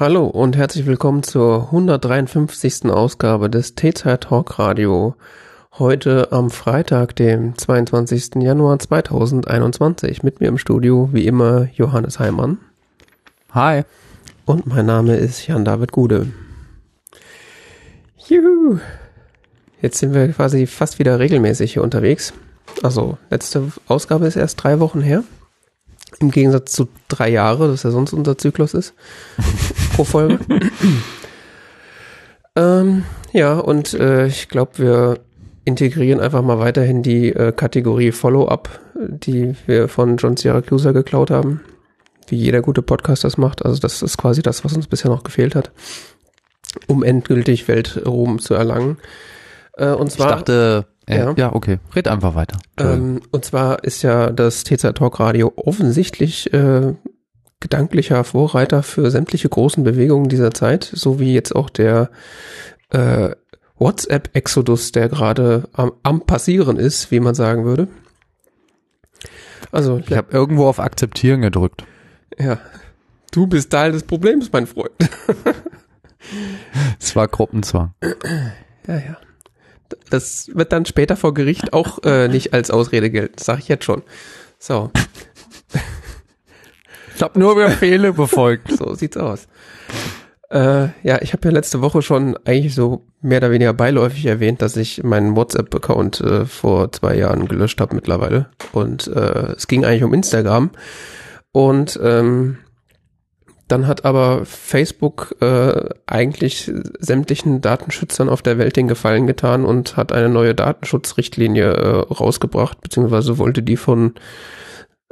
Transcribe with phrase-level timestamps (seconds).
[0.00, 2.86] Hallo und herzlich willkommen zur 153.
[2.86, 5.14] Ausgabe des T-Zeit Talk Radio.
[5.72, 8.36] Heute am Freitag, dem 22.
[8.36, 10.22] Januar 2021.
[10.22, 12.56] Mit mir im Studio, wie immer, Johannes Heimann.
[13.52, 13.82] Hi.
[14.46, 16.28] Und mein Name ist Jan-David Gude.
[18.26, 18.78] Juhu.
[19.82, 22.32] Jetzt sind wir quasi fast wieder regelmäßig hier unterwegs.
[22.82, 25.24] Also, letzte Ausgabe ist erst drei Wochen her.
[26.20, 28.94] Im Gegensatz zu drei Jahre, das ja sonst unser Zyklus ist.
[29.94, 30.38] pro Folge.
[32.56, 35.20] ähm, ja, und äh, ich glaube, wir
[35.64, 41.60] integrieren einfach mal weiterhin die äh, Kategorie Follow-up, die wir von John Syracuse geklaut haben.
[42.26, 43.64] Wie jeder gute Podcast das macht.
[43.64, 45.70] Also das ist quasi das, was uns bisher noch gefehlt hat,
[46.86, 48.98] um endgültig Weltruhm zu erlangen.
[49.74, 51.34] Äh, und zwar, ich dachte, äh, ja.
[51.36, 52.58] ja, okay, red einfach weiter.
[52.78, 56.94] Ähm, und zwar ist ja das TZ Talk Radio offensichtlich äh,
[57.60, 62.10] gedanklicher Vorreiter für sämtliche großen Bewegungen dieser Zeit, so wie jetzt auch der
[62.90, 63.30] äh,
[63.76, 67.88] WhatsApp-Exodus, der gerade am, am passieren ist, wie man sagen würde.
[69.72, 71.84] Also ich habe irgendwo auf Akzeptieren gedrückt.
[72.38, 72.58] Ja,
[73.30, 74.92] du bist Teil des Problems, mein Freund.
[77.00, 77.94] Es war Gruppenzwang.
[78.86, 79.16] Ja, ja.
[80.10, 83.84] Das wird dann später vor Gericht auch äh, nicht als Ausrede gelten, sage ich jetzt
[83.84, 84.02] schon.
[84.58, 84.90] So.
[87.16, 88.72] Ich habe nur Befehle befolgt.
[88.72, 89.46] So sieht's aus.
[90.50, 94.62] Äh, ja, ich habe ja letzte Woche schon eigentlich so mehr oder weniger beiläufig erwähnt,
[94.62, 98.48] dass ich meinen WhatsApp-Account äh, vor zwei Jahren gelöscht habe mittlerweile.
[98.72, 100.70] Und äh, es ging eigentlich um Instagram.
[101.52, 102.58] Und ähm,
[103.70, 109.96] dann hat aber Facebook äh, eigentlich sämtlichen Datenschützern auf der Welt den Gefallen getan und
[109.96, 114.14] hat eine neue Datenschutzrichtlinie äh, rausgebracht, beziehungsweise wollte die von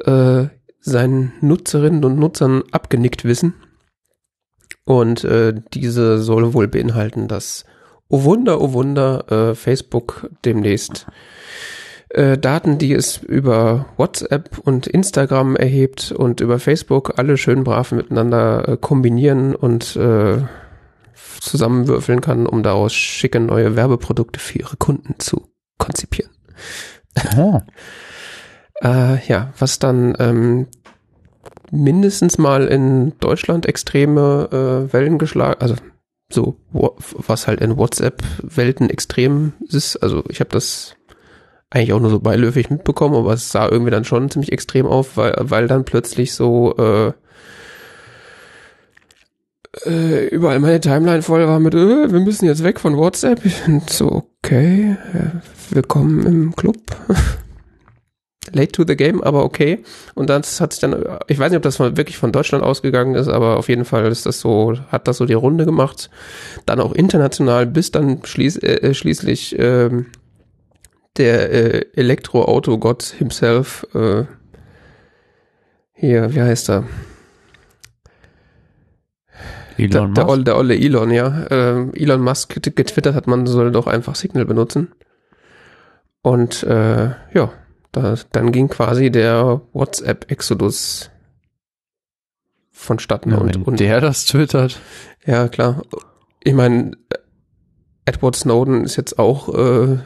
[0.04, 0.46] äh,
[0.80, 3.54] seinen Nutzerinnen und Nutzern abgenickt wissen.
[4.84, 7.64] Und äh, diese soll wohl beinhalten, dass,
[8.08, 11.06] oh Wunder, oh Wunder, äh, Facebook demnächst
[12.10, 17.92] äh, Daten, die es über WhatsApp und Instagram erhebt und über Facebook alle schön brav
[17.92, 20.38] miteinander äh, kombinieren und äh,
[21.40, 25.48] zusammenwürfeln kann, um daraus schicke neue Werbeprodukte für ihre Kunden zu
[25.78, 26.30] konzipieren.
[27.36, 27.60] Oh.
[28.82, 30.66] äh, ja, was dann ähm,
[31.70, 34.48] mindestens mal in Deutschland extreme
[34.88, 35.76] äh, Wellen geschlagen, also
[36.30, 39.96] so was halt in WhatsApp-Welten extrem ist.
[39.96, 40.97] Also ich habe das
[41.70, 45.16] eigentlich auch nur so beiläufig mitbekommen, aber es sah irgendwie dann schon ziemlich extrem auf,
[45.16, 47.12] weil, weil dann plötzlich so äh,
[49.84, 53.44] äh, überall meine Timeline voll war mit, äh, wir müssen jetzt weg von WhatsApp.
[53.44, 56.76] Ich finde so, okay, äh, willkommen im Club.
[58.52, 59.82] late to the game, aber okay.
[60.14, 63.14] Und das hat sich dann, ich weiß nicht, ob das von, wirklich von Deutschland ausgegangen
[63.14, 66.10] ist, aber auf jeden Fall ist das so, hat das so die Runde gemacht.
[66.66, 70.06] Dann auch international, bis dann schließ, äh, schließlich ähm,
[71.18, 74.24] der äh, Elektroauto-Gott himself, äh,
[75.92, 76.84] hier, wie heißt er?
[79.76, 80.14] Elon der, Musk?
[80.14, 81.44] Der, olle, der olle Elon, ja.
[81.46, 84.92] Äh, Elon Musk getwittert hat, man soll doch einfach Signal benutzen.
[86.22, 87.52] Und äh, ja,
[87.92, 91.10] da, dann ging quasi der WhatsApp-Exodus
[92.70, 93.30] vonstatten.
[93.30, 94.80] Ja, und, und der das twittert.
[95.24, 95.82] Ja, klar.
[96.42, 96.92] Ich meine,
[98.04, 99.98] Edward Snowden ist jetzt auch äh,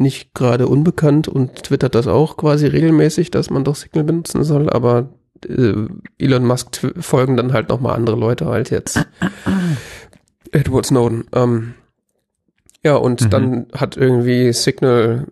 [0.00, 4.70] nicht gerade unbekannt und twittert das auch quasi regelmäßig, dass man doch Signal benutzen soll,
[4.70, 5.08] aber
[5.48, 5.74] äh,
[6.18, 9.06] Elon Musk folgen dann halt nochmal andere Leute halt jetzt.
[10.52, 11.24] Edward Snowden.
[11.32, 11.74] Ähm,
[12.82, 13.30] ja, und mhm.
[13.30, 15.26] dann hat irgendwie Signal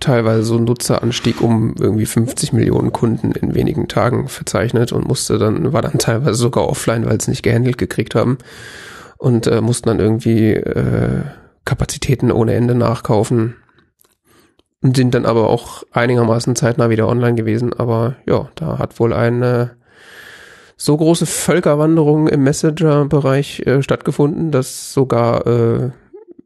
[0.00, 5.38] teilweise so einen Nutzeranstieg um irgendwie 50 Millionen Kunden in wenigen Tagen verzeichnet und musste
[5.38, 8.38] dann, war dann teilweise sogar offline, weil sie nicht gehandelt gekriegt haben
[9.16, 11.22] und äh, mussten dann irgendwie äh,
[11.64, 13.56] Kapazitäten ohne Ende nachkaufen
[14.86, 17.72] und sind dann aber auch einigermaßen zeitnah wieder online gewesen.
[17.72, 19.72] Aber ja, da hat wohl eine
[20.76, 25.90] so große Völkerwanderung im Messenger-Bereich äh, stattgefunden, dass sogar äh,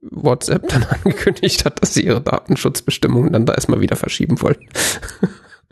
[0.00, 4.56] WhatsApp dann angekündigt hat, dass sie ihre Datenschutzbestimmungen dann da erstmal wieder verschieben wollen.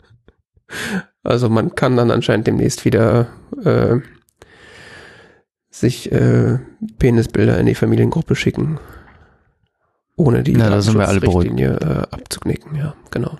[1.23, 3.29] also man kann dann anscheinend demnächst wieder
[3.63, 3.95] äh,
[5.71, 6.59] sich äh,
[6.99, 8.79] Penisbilder in die Familiengruppe schicken,
[10.19, 12.75] ohne die ja, Datenschutzrichtlinie äh, abzuknicken.
[12.75, 13.39] Ja, genau.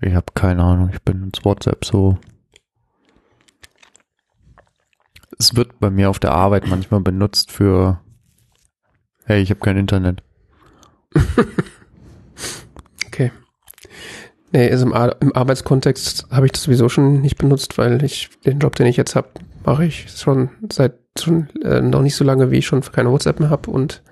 [0.00, 2.18] Ich habe keine Ahnung, ich bin ins WhatsApp so.
[5.38, 8.00] Es wird bei mir auf der Arbeit manchmal benutzt für
[9.24, 10.22] Hey, ich habe kein Internet.
[13.06, 13.30] okay.
[14.50, 18.30] Nee, also im, Ar im Arbeitskontext habe ich das sowieso schon nicht benutzt, weil ich
[18.44, 19.28] den Job, den ich jetzt habe,
[19.64, 23.38] mache ich schon seit schon äh, noch nicht so lange, wie ich schon keine WhatsApp
[23.38, 24.02] mehr habe und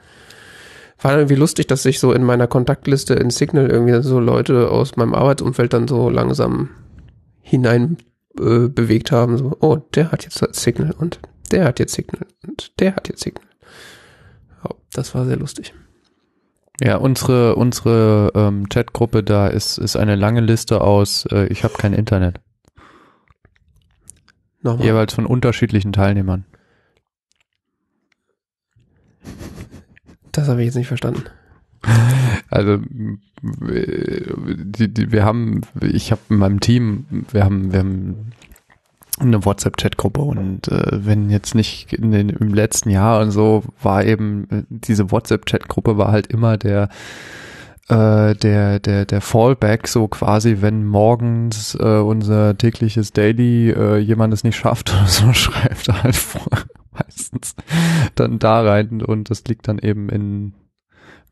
[0.99, 4.97] war irgendwie lustig, dass sich so in meiner Kontaktliste in Signal irgendwie so Leute aus
[4.97, 6.71] meinem Arbeitsumfeld dann so langsam
[7.43, 7.99] hinein
[8.39, 9.37] äh, bewegt haben.
[9.37, 11.21] So, oh, der hat jetzt Signal und
[11.53, 13.49] der hat jetzt Signal und der hat jetzt Signal.
[14.65, 15.75] Ja, das war sehr lustig.
[16.81, 21.27] Ja, unsere unsere ähm, Chatgruppe da ist ist eine lange Liste aus.
[21.27, 22.41] Äh, ich habe kein Internet.
[24.63, 24.87] Nochmal.
[24.87, 26.45] Jeweils von unterschiedlichen Teilnehmern.
[30.37, 31.23] Das habe ich jetzt nicht verstanden.
[32.51, 32.79] Also
[33.43, 38.33] die, die, wir haben, ich habe in meinem Team, wir haben, wir haben
[39.19, 44.05] eine WhatsApp-Chat-Gruppe und äh, wenn jetzt nicht in den, im letzten Jahr und so war
[44.05, 46.91] eben äh, diese WhatsApp-Chat-Gruppe war halt immer der
[47.89, 54.35] äh, der der der Fallback so quasi, wenn morgens äh, unser tägliches Daily äh, jemand
[54.35, 56.47] es nicht schafft oder so schreibt halt vor,
[56.99, 57.55] meistens
[58.15, 60.55] dann da rein und das liegt dann eben in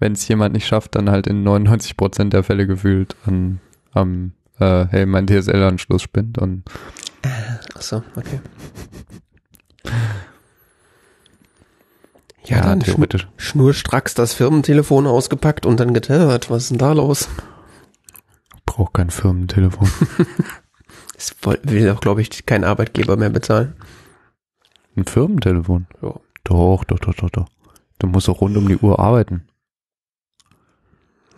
[0.01, 3.61] wenn es jemand nicht schafft, dann halt in 99 Prozent der Fälle gefühlt an
[3.93, 6.65] am äh, hey mein DSL-Anschluss spinnt und
[7.77, 8.41] Ach so, okay.
[12.45, 13.23] Ja, Ja, dann theoretisch.
[13.37, 16.51] Schnur, schnurstracks das Firmentelefon ausgepackt und dann getellert.
[16.51, 17.29] Was ist denn da los?
[18.75, 19.89] braucht kein Firmentelefon.
[21.17, 23.75] Das will auch, glaube ich, kein Arbeitgeber mehr bezahlen.
[24.97, 25.87] Ein Firmentelefon?
[26.03, 26.15] Ja.
[26.45, 27.47] Doch, doch, doch, doch, doch.
[27.99, 29.45] Du musst auch rund um die Uhr arbeiten.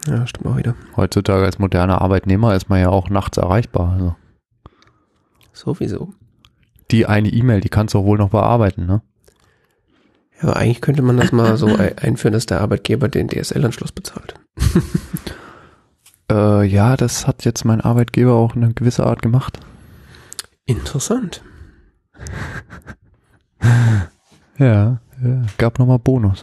[0.06, 0.74] Ja, stimmt auch wieder.
[0.96, 3.92] Heutzutage als moderner Arbeitnehmer ist man ja auch nachts erreichbar.
[3.92, 4.16] Also
[5.52, 6.12] Sowieso.
[6.90, 9.02] die eine E-Mail, die kannst du auch wohl noch bearbeiten, ne?
[10.36, 13.92] Ja, aber eigentlich könnte man das mal so ei- einführen, dass der Arbeitgeber den DSL-Anschluss
[13.92, 14.34] bezahlt.
[16.28, 19.60] Äh, ja, das hat jetzt mein Arbeitgeber auch in einer gewissen Art gemacht.
[20.64, 21.44] Interessant.
[24.58, 25.42] Ja, ja.
[25.58, 26.42] Gab nochmal Bonus.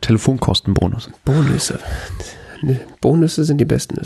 [0.00, 1.10] Telefonkostenbonus.
[1.24, 1.78] Bonusse.
[2.60, 4.00] Ne, Bonusse sind die besten.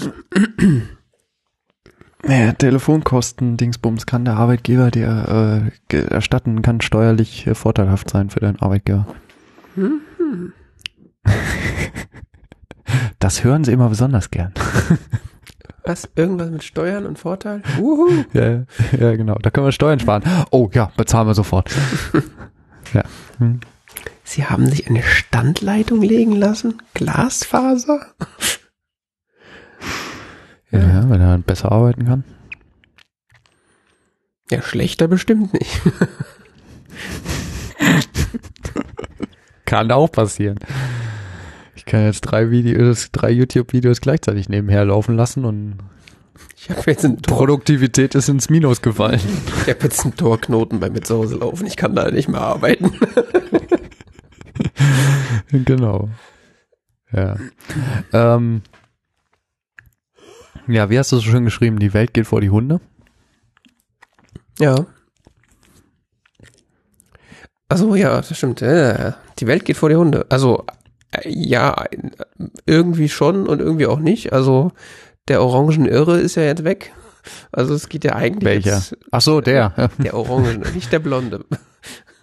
[2.29, 8.41] Ja, Telefonkosten, Dingsbums kann der Arbeitgeber dir äh, erstatten, kann steuerlich äh, vorteilhaft sein für
[8.41, 9.07] deinen Arbeitgeber.
[13.19, 14.53] Das hören sie immer besonders gern.
[15.87, 16.09] Was?
[16.17, 17.63] Irgendwas mit Steuern und Vorteil?
[17.79, 18.25] Wuhu.
[18.33, 18.65] Ja,
[18.99, 19.37] ja, genau.
[19.37, 20.25] Da können wir Steuern sparen.
[20.51, 21.71] Oh ja, bezahlen wir sofort.
[22.93, 23.05] ja.
[23.39, 23.61] Hm.
[24.25, 26.83] Sie haben sich eine Standleitung legen lassen?
[26.95, 28.01] Glasfaser?
[30.73, 31.09] ja.
[31.09, 32.25] wenn er besser arbeiten kann.
[34.51, 35.81] Ja, schlechter bestimmt nicht.
[39.65, 40.59] Kann auch passieren.
[41.87, 45.79] Ich kann jetzt drei Videos, drei YouTube-Videos gleichzeitig nebenher laufen lassen und
[46.57, 49.21] Ich habe jetzt einen Tor, Produktivität ist ins Minus gefallen.
[49.63, 51.65] ich hab jetzt einen Torknoten bei mir zu Hause laufen.
[51.65, 52.91] Ich kann da nicht mehr arbeiten.
[55.53, 56.11] genau.
[57.13, 57.37] Ja.
[58.13, 58.63] ähm,
[60.67, 61.79] ja, wie hast du so schön geschrieben?
[61.79, 62.81] Die Welt geht vor die Hunde.
[64.59, 64.87] Ja.
[67.69, 68.61] Also ja, das stimmt.
[68.61, 70.27] Äh, Die Welt geht vor die Hunde.
[70.31, 70.65] Also
[71.25, 71.85] ja,
[72.67, 74.33] irgendwie schon und irgendwie auch nicht.
[74.33, 74.73] Also
[75.29, 76.93] der orangen Irre ist ja jetzt weg.
[77.53, 78.77] Also es geht ja eigentlich Welcher?
[78.77, 79.91] Jetzt, Ach so, der.
[79.99, 81.45] der orange, nicht der blonde.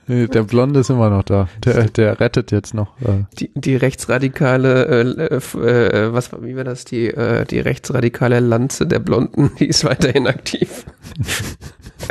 [0.06, 1.48] Der Blonde ist immer noch da.
[1.64, 3.00] Der, der rettet jetzt noch.
[3.00, 8.42] Äh, Die, die rechtsradikale, äh, äh, was war, wie war das, die, äh, die rechtsradikale
[8.42, 10.86] Lanze der Blonden, die ist weiterhin aktiv.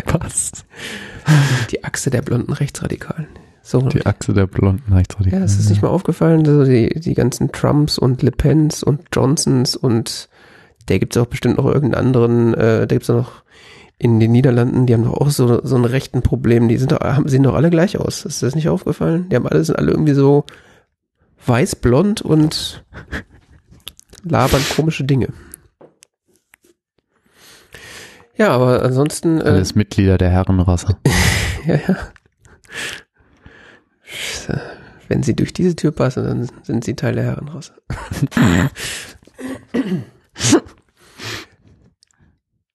[0.06, 0.52] was?
[1.70, 3.28] Die Achse der blonden Rechtsradikalen.
[3.62, 3.80] So.
[3.80, 5.42] Die Achse der Blonden Rechtsradikalen.
[5.42, 9.02] Ja, es ist nicht mal aufgefallen, also die, die ganzen Trumps und Le Pens und
[9.12, 10.28] Johnsons und
[10.88, 13.42] der gibt's auch bestimmt noch irgendeinen anderen, äh, da gibt's auch noch
[13.98, 16.98] in den Niederlanden, die haben doch auch so, so ein rechten Problem, die sind doch,
[17.00, 18.24] haben, sehen doch alle gleich aus.
[18.24, 19.28] Ist das nicht aufgefallen?
[19.28, 20.44] Die haben alle, sind alle irgendwie so
[21.46, 22.84] weiß-blond und
[24.24, 25.28] labern komische Dinge.
[28.34, 30.96] Ja, aber ansonsten, äh, Alles Mitglieder der Herrenrasse.
[31.66, 31.96] ja, ja.
[35.08, 37.72] Wenn sie durch diese Tür passen, dann sind sie Teil der Herrenrasse.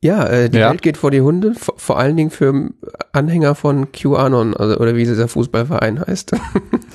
[0.01, 0.69] ja, äh, die Ja.
[0.69, 2.69] Welt geht vor die Hunde, vor, vor allen Dingen für
[3.13, 6.33] Anhänger von QAnon, also, oder wie dieser Fußballverein heißt.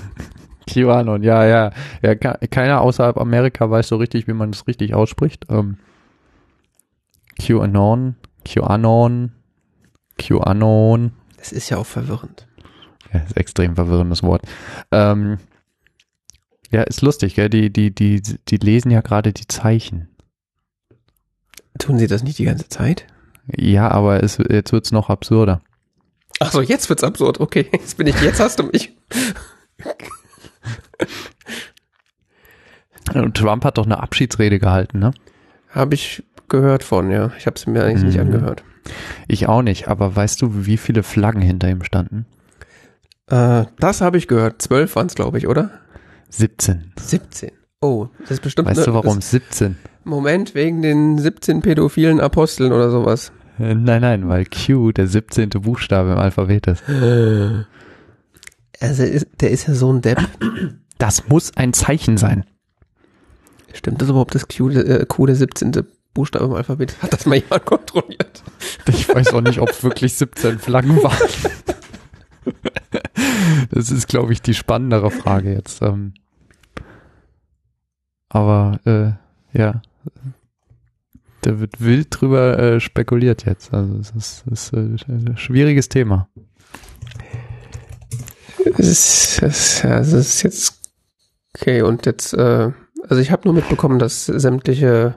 [0.68, 1.72] QAnon, ja, ja.
[2.02, 5.46] Ja, ke- keiner außerhalb Amerika weiß so richtig, wie man das richtig ausspricht.
[5.50, 5.78] Ähm,
[7.40, 9.32] QAnon, QAnon,
[10.18, 11.12] QAnon.
[11.38, 12.46] Das ist ja auch verwirrend.
[13.12, 14.42] Ja, ist extrem verwirrendes Wort.
[14.90, 15.38] Ähm,
[16.70, 17.50] ja, ist lustig, gell?
[17.50, 20.08] Die, die, die, die lesen ja gerade die Zeichen.
[21.78, 23.06] Tun sie das nicht die ganze Zeit?
[23.54, 25.60] Ja, aber es, jetzt wird's noch absurder.
[26.40, 27.40] Ach so, jetzt wird's absurd.
[27.40, 28.96] Okay, jetzt bin ich, jetzt hast du mich.
[33.34, 35.12] Trump hat doch eine Abschiedsrede gehalten, ne?
[35.70, 37.32] Habe ich gehört von, ja.
[37.38, 38.34] Ich habe es mir eigentlich nicht Mhm.
[38.34, 38.62] angehört.
[39.28, 42.26] Ich auch nicht, aber weißt du, wie viele Flaggen hinter ihm standen?
[43.32, 44.60] Äh, das habe ich gehört.
[44.60, 45.70] Zwölf waren's, glaube ich, oder?
[46.28, 46.92] 17.
[47.00, 47.50] 17.
[47.80, 49.16] Oh, das ist bestimmt Weißt ne- du warum?
[49.16, 49.76] Das, 17.
[50.04, 53.32] Moment, wegen den 17 pädophilen Aposteln oder sowas.
[53.58, 55.48] Äh, Nein, nein, weil Q der 17.
[55.50, 56.82] Buchstabe im Alphabet ist.
[58.80, 60.18] Also ist, der ist ja so ein Depp.
[60.98, 62.44] Das muss ein Zeichen sein.
[63.72, 65.72] Stimmt das überhaupt, dass Q, äh, Q der 17.
[66.14, 67.02] Buchstabe im Alphabet ist?
[67.02, 68.42] Hat das mal jemand kontrolliert?
[68.88, 71.16] Ich weiß auch nicht, ob es wirklich 17 Flaggen waren.
[73.70, 75.82] Das ist, glaube ich, die spannendere Frage jetzt.
[75.82, 76.14] ähm.
[78.28, 79.82] Aber äh, ja,
[81.42, 83.74] da wird wild drüber äh, spekuliert jetzt.
[83.74, 86.28] Also es ist, ist äh, ein schwieriges Thema.
[88.78, 90.80] Es ist, es ist jetzt
[91.54, 92.70] okay und jetzt, äh,
[93.08, 95.16] also ich habe nur mitbekommen, dass sämtliche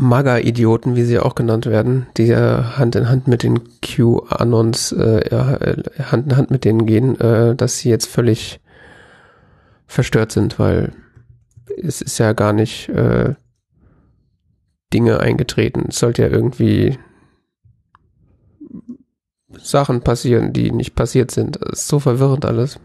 [0.00, 5.28] MAGA-Idioten, wie sie auch genannt werden, die ja Hand in Hand mit den Q-Anons, äh,
[5.28, 8.60] ja, äh, Hand in Hand mit denen gehen, äh, dass sie jetzt völlig
[9.86, 10.92] verstört sind, weil
[11.82, 13.34] es ist ja gar nicht äh,
[14.94, 15.86] Dinge eingetreten.
[15.88, 16.96] Es sollte ja irgendwie
[19.56, 21.56] Sachen passieren, die nicht passiert sind.
[21.60, 22.78] Es ist so verwirrend alles.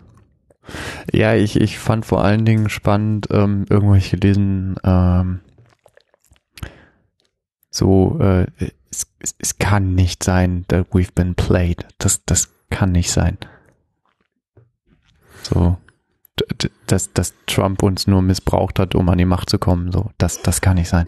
[1.11, 5.41] Ja, ich, ich fand vor allen Dingen spannend, ähm, irgendwo ich gelesen, ähm,
[7.73, 8.45] so, äh,
[8.91, 11.87] es, es, es kann nicht sein, that we've been played.
[11.97, 13.37] Das, das kann nicht sein.
[15.41, 15.77] So,
[16.85, 20.43] dass, dass Trump uns nur missbraucht hat, um an die Macht zu kommen, so, das,
[20.43, 21.07] das kann nicht sein.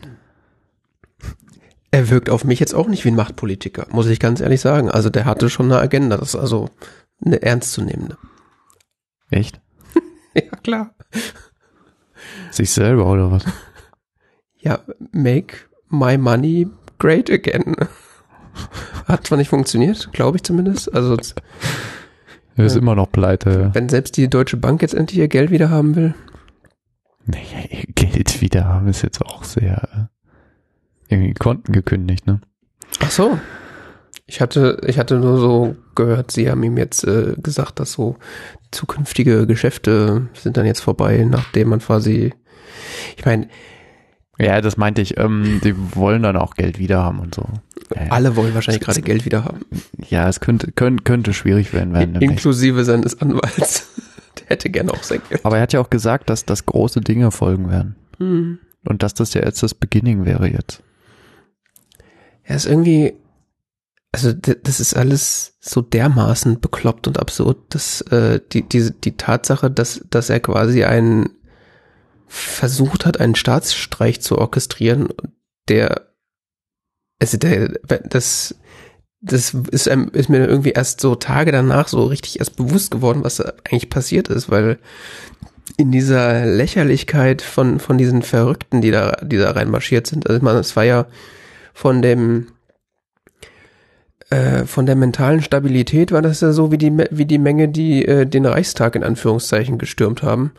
[1.92, 4.90] Er wirkt auf mich jetzt auch nicht wie ein Machtpolitiker, muss ich ganz ehrlich sagen.
[4.90, 6.70] Also der hatte schon eine Agenda, das ist also
[7.24, 8.18] eine ernstzunehmende.
[9.30, 9.62] Echt?
[10.34, 10.94] Ja, klar.
[12.52, 13.46] Sich selber oder was?
[14.58, 14.82] Ja,
[15.14, 16.68] make my money
[17.00, 17.76] great again.
[19.08, 20.94] Hat zwar nicht funktioniert, glaube ich zumindest.
[20.94, 21.18] Also
[22.58, 22.82] Er ist Ja.
[22.82, 23.72] immer noch pleite.
[23.74, 26.14] wenn selbst die Deutsche Bank jetzt endlich ihr Geld wieder haben will.
[27.26, 30.10] Naja, ihr Geld wieder haben ist jetzt auch sehr
[31.10, 32.40] äh, irgendwie Konten gekündigt, ne?
[33.02, 33.38] Ach so.
[34.28, 38.16] Ich hatte, ich hatte nur so gehört, sie haben ihm jetzt äh, gesagt, dass so
[38.72, 42.34] zukünftige Geschäfte sind dann jetzt vorbei, nachdem man quasi,
[43.18, 43.50] ich meine,
[44.38, 45.18] Ja, das meinte ich.
[45.18, 47.48] Ähm, die wollen dann auch Geld wieder haben und so.
[47.96, 49.62] Ja, alle wollen wahrscheinlich gerade Geld wieder haben.
[50.10, 51.94] ja es könnte, könnte, könnte schwierig werden.
[51.94, 52.16] werden.
[52.22, 53.88] Inklusive seines Anwalts.
[54.40, 55.46] Der hätte gerne auch sein Geld.
[55.46, 57.96] Aber er hat ja auch gesagt, dass das große Dinge folgen werden.
[58.18, 58.60] Hm.
[58.84, 60.84] Und dass das ja jetzt das Beginning wäre jetzt.
[62.48, 63.14] Ja, ist irgendwie,
[64.12, 69.72] also das ist alles so dermaßen bekloppt und absurd, dass äh, die, die, die Tatsache,
[69.72, 71.30] dass, dass er quasi einen
[72.28, 75.10] versucht hat, einen Staatsstreich zu orchestrieren,
[75.68, 76.08] der,
[77.20, 77.70] also der,
[78.10, 78.56] das,
[79.22, 83.24] das ist, einem, ist mir irgendwie erst so Tage danach so richtig erst bewusst geworden,
[83.24, 84.80] was da eigentlich passiert ist, weil
[85.78, 90.44] in dieser Lächerlichkeit von, von diesen Verrückten, die da, die da reinmarschiert sind, also ich
[90.44, 91.08] meine, es war ja
[91.74, 92.48] von dem,
[94.30, 98.06] äh, von der mentalen Stabilität war das ja so wie die, wie die Menge, die
[98.06, 100.52] äh, den Reichstag in Anführungszeichen gestürmt haben.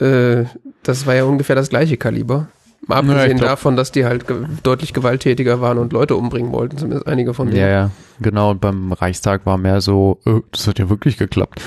[0.00, 0.44] Äh,
[0.82, 2.48] das war ja ungefähr das gleiche Kaliber.
[2.86, 6.52] Mal Ja, abgesehen glaub- davon, dass die halt ge deutlich gewalttätiger waren und Leute umbringen
[6.52, 7.60] wollten, zumindest einige von denen.
[7.60, 8.50] Ja, ja, genau.
[8.50, 11.60] Und beim Reichstag war mehr so, äh, das hat ja wirklich geklappt.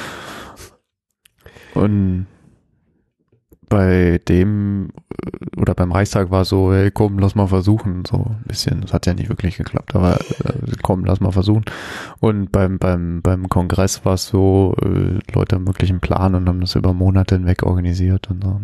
[1.73, 2.27] Und
[3.69, 4.89] bei dem
[5.23, 8.81] äh, oder beim Reichstag war so, hey, komm, lass mal versuchen, so ein bisschen.
[8.81, 11.63] Das hat ja nicht wirklich geklappt, aber äh, komm, lass mal versuchen.
[12.19, 16.47] Und beim beim beim Kongress war es so, äh, Leute haben wirklich einen Plan und
[16.49, 18.61] haben das über Monate hinweg organisiert und so.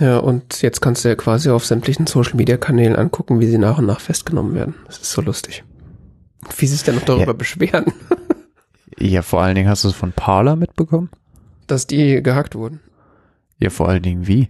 [0.00, 3.58] Ja, und jetzt kannst du ja quasi auf sämtlichen Social Media Kanälen angucken, wie sie
[3.58, 4.74] nach und nach festgenommen werden.
[4.86, 5.62] Das ist so lustig.
[6.58, 7.32] Wie sie sich dann noch darüber Ja.
[7.32, 7.86] beschweren,
[8.98, 11.10] Ja, vor allen Dingen hast du es von Parler mitbekommen?
[11.66, 12.80] dass die gehackt wurden.
[13.58, 14.48] Ja, vor allen Dingen wie?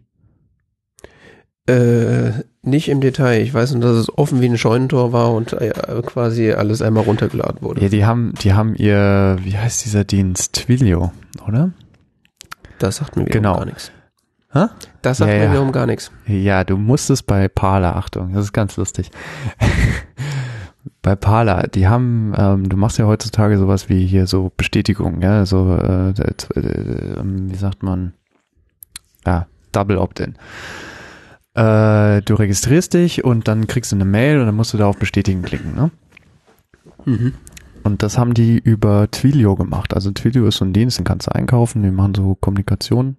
[1.67, 2.33] Äh,
[2.63, 3.41] nicht im Detail.
[3.41, 5.73] Ich weiß nur, dass es offen wie ein Scheunentor war und äh,
[6.05, 7.81] quasi alles einmal runtergeladen wurde.
[7.83, 10.55] Ja, die haben, die haben ihr, wie heißt dieser Dienst?
[10.55, 11.13] Twilio,
[11.47, 11.71] oder?
[12.79, 13.57] Das sagt mir wiederum Genau.
[13.57, 13.93] gar nichts.
[14.53, 14.67] Hä?
[15.03, 15.51] Das sagt Ja, mir ja.
[15.53, 16.11] wiederum gar nichts.
[16.27, 19.11] Ja, du musstest bei Parler, Achtung, das ist ganz lustig.
[21.03, 25.47] bei Parler, die haben, ähm, du machst ja heutzutage sowas wie hier so Bestätigung, ja,
[25.47, 28.13] so, äh, äh, äh, wie sagt man,
[29.27, 30.35] ja, Double Opt-in.
[31.55, 34.87] Äh, du registrierst dich und dann kriegst du eine Mail und dann musst du da
[34.87, 35.91] auf Bestätigen klicken, ne?
[37.05, 37.35] Mhm.
[37.85, 39.95] Und das haben die über Twilio gemacht.
[39.95, 43.17] Also Twilio ist so ein Dienst, den kannst du einkaufen, die machen so Kommunikation.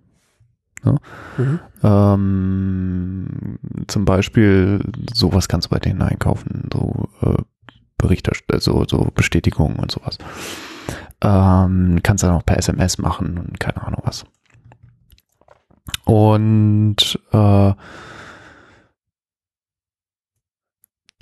[0.84, 0.98] Ne?
[1.38, 1.60] Mhm.
[1.84, 4.80] Ähm, zum Beispiel
[5.14, 7.44] sowas kannst du bei denen einkaufen, so äh,
[7.98, 10.18] Berichterstattung, so, so Bestätigungen und sowas.
[11.22, 14.26] Ähm, kannst dann auch per SMS machen und keine Ahnung was.
[16.06, 17.74] Und äh,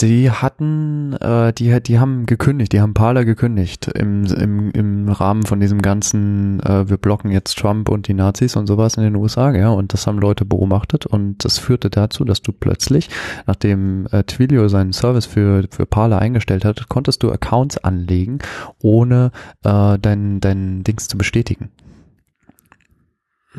[0.04, 5.44] die hatten, äh, die, die haben gekündigt, die haben Parler gekündigt im, im, im Rahmen
[5.44, 9.16] von diesem ganzen, äh, wir blocken jetzt Trump und die Nazis und sowas in den
[9.16, 13.10] USA, ja, und das haben Leute beobachtet und das führte dazu, dass du plötzlich,
[13.46, 18.40] nachdem äh, Twilio seinen Service für, für Parler eingestellt hat, konntest du Accounts anlegen,
[18.82, 19.32] ohne
[19.64, 21.70] äh, dein, dein Dings zu bestätigen.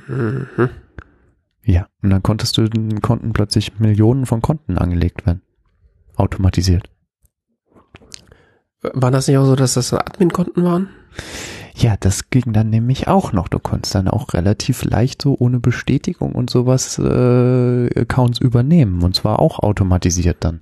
[0.08, 0.68] Mhm.
[1.64, 2.68] Ja, und dann konntest du,
[3.00, 5.42] konnten plötzlich Millionen von Konten angelegt werden
[6.16, 6.90] automatisiert.
[8.82, 10.88] War das nicht auch so, dass das so Admin-Konten waren?
[11.76, 13.48] Ja, das ging dann nämlich auch noch.
[13.48, 19.16] Du konntest dann auch relativ leicht so ohne Bestätigung und sowas äh, Accounts übernehmen und
[19.16, 20.60] zwar auch automatisiert dann.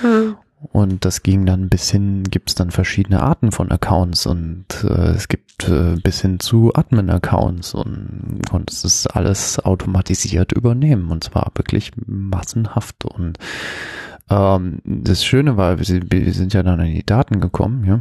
[0.00, 0.17] Hm.
[0.60, 5.10] Und das ging dann bis hin, gibt es dann verschiedene Arten von Accounts und äh,
[5.10, 11.52] es gibt äh, bis hin zu Admin-Accounts und konntest es alles automatisiert übernehmen und zwar
[11.54, 13.38] wirklich massenhaft und
[14.30, 18.00] ähm, das Schöne war, wir, wir sind ja dann an die Daten gekommen, ja.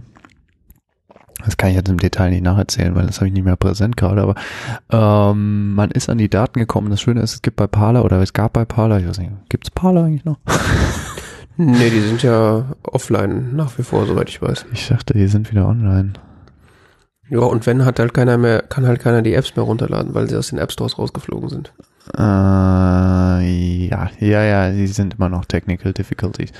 [1.45, 3.95] Das kann ich jetzt im Detail nicht nacherzählen, weil das habe ich nicht mehr präsent
[3.95, 4.35] gerade, aber
[4.89, 6.89] ähm, man ist an die Daten gekommen.
[6.89, 9.31] Das Schöne ist, es gibt bei Parler oder es gab bei Parler, ich weiß nicht,
[9.47, 10.39] gibt's Parler eigentlich noch?
[11.57, 14.65] nee, die sind ja offline nach wie vor, soweit ich weiß.
[14.71, 16.13] Ich dachte, die sind wieder online.
[17.29, 20.29] Ja, und wenn hat halt keiner mehr, kann halt keiner die Apps mehr runterladen, weil
[20.29, 21.73] sie aus den App Stores rausgeflogen sind.
[22.15, 22.19] Äh,
[23.89, 26.51] ja, ja, ja, die sind immer noch Technical Difficulties.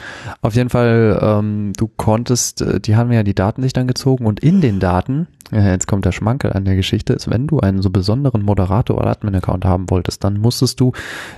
[0.42, 4.26] Auf jeden Fall, ähm, du konntest, äh, die haben ja die Daten sich dann gezogen
[4.26, 7.60] und in den Daten, ja, jetzt kommt der Schmankel an der Geschichte, ist, wenn du
[7.60, 10.92] einen so besonderen Moderator oder Admin-Account haben wolltest, dann musstest du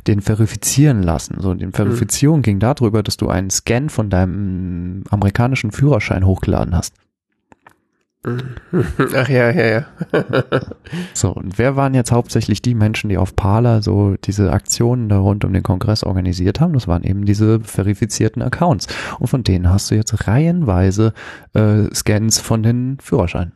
[0.08, 1.38] den verifizieren lassen.
[1.40, 2.44] So, die Verifizierung mhm.
[2.44, 6.94] ging darüber, dass du einen Scan von deinem amerikanischen Führerschein hochgeladen hast.
[9.16, 9.86] Ach ja, ja, ja.
[11.14, 15.20] so, und wer waren jetzt hauptsächlich die Menschen, die auf Parler so diese Aktionen da
[15.20, 16.74] rund um den Kongress organisiert haben?
[16.74, 18.88] Das waren eben diese verifizierten Accounts.
[19.20, 21.14] Und von denen hast du jetzt reihenweise
[21.54, 23.54] äh, Scans von den Führerscheinen.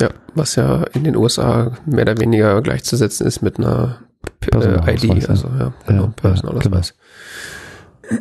[0.00, 3.98] Ja, was ja in den USA mehr oder weniger gleichzusetzen ist mit einer
[4.52, 6.94] äh, ID, also ja, genau, ja, Personalausweis.
[8.08, 8.20] Genau.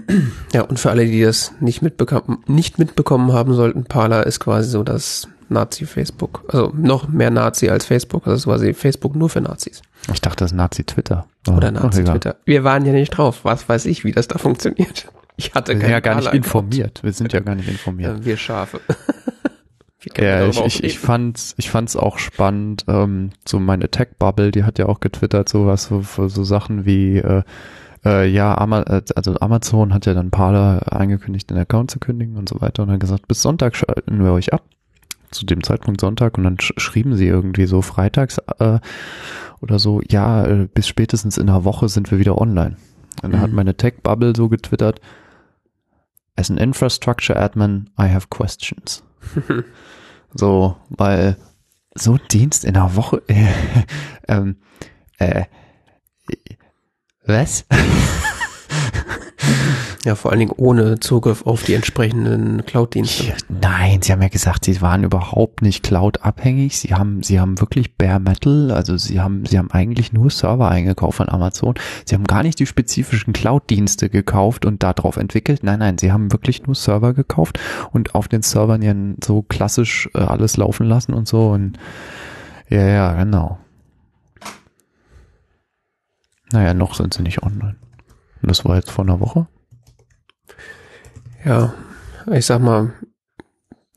[0.54, 4.70] Ja, und für alle, die das nicht mitbekommen, nicht mitbekommen haben sollten, Parler ist quasi
[4.70, 6.44] so das Nazi-Facebook.
[6.48, 8.28] Also noch mehr Nazi als Facebook.
[8.28, 9.82] Also quasi Facebook nur für Nazis.
[10.14, 11.26] Ich dachte, das ist Nazi-Twitter.
[11.48, 12.36] Oh, Oder Nazi-Twitter.
[12.46, 13.40] Wir waren ja nicht drauf.
[13.44, 15.08] Was weiß ich, wie das da funktioniert.
[15.38, 17.02] Ich hatte keine ja gar nicht informiert.
[17.02, 18.26] Wir sind ja gar nicht informiert.
[18.26, 18.82] wir Schafe.
[20.18, 22.86] ja, ich, ich, ich fand's, ich fand's auch spannend.
[22.88, 27.44] Ähm, so meine Tech-Bubble, die hat ja auch getwittert, sowas, so, so Sachen wie, äh,
[28.06, 32.38] äh, ja, Ama äh, also Amazon hat ja dann Parler eingekündigt, den Account zu kündigen
[32.38, 34.64] und so weiter und dann gesagt, bis Sonntag schalten wir euch ab
[35.32, 38.80] zu dem Zeitpunkt Sonntag und dann sch schrieben sie irgendwie so freitags äh,
[39.62, 42.78] oder so, ja, äh, bis spätestens in einer Woche sind wir wieder online.
[43.22, 43.44] Und dann mhm.
[43.44, 45.02] hat meine Tech-Bubble so getwittert,
[46.38, 49.04] as an infrastructure admin, I have questions.
[50.34, 51.38] so, weil
[51.96, 53.48] so ein Dienst in einer Woche, äh,
[54.28, 54.58] ähm,
[55.18, 55.46] äh,
[57.26, 57.66] was?
[60.06, 63.34] Ja, vor allen Dingen ohne Zugriff auf die entsprechenden Cloud-Dienste.
[63.50, 66.80] Nein, sie haben ja gesagt, sie waren überhaupt nicht Cloud-abhängig.
[66.80, 70.70] Sie haben, sie haben wirklich Bare Metal, also sie haben, sie haben eigentlich nur Server
[70.70, 71.76] eingekauft von Amazon.
[72.06, 75.64] Sie haben gar nicht die spezifischen Cloud-Dienste gekauft und darauf entwickelt.
[75.64, 77.60] Nein, nein, sie haben wirklich nur Server gekauft
[77.92, 81.78] und auf den Servern ja so klassisch äh, alles laufen lassen und so und
[82.70, 83.58] ja, ja, genau.
[86.54, 87.76] Naja, noch sind sie nicht online.
[88.42, 89.48] Und das war jetzt vor einer Woche.
[91.44, 91.74] Ja,
[92.32, 92.94] ich sag mal,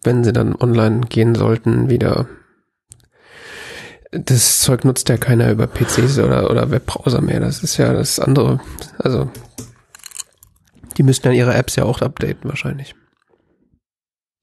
[0.05, 2.26] wenn sie dann online gehen sollten, wieder.
[4.11, 7.40] Das Zeug nutzt ja keiner über PCs oder, oder Webbrowser mehr.
[7.40, 8.61] Das ist ja das andere.
[8.98, 9.31] Also,
[10.96, 12.94] die müssten dann ihre Apps ja auch updaten wahrscheinlich.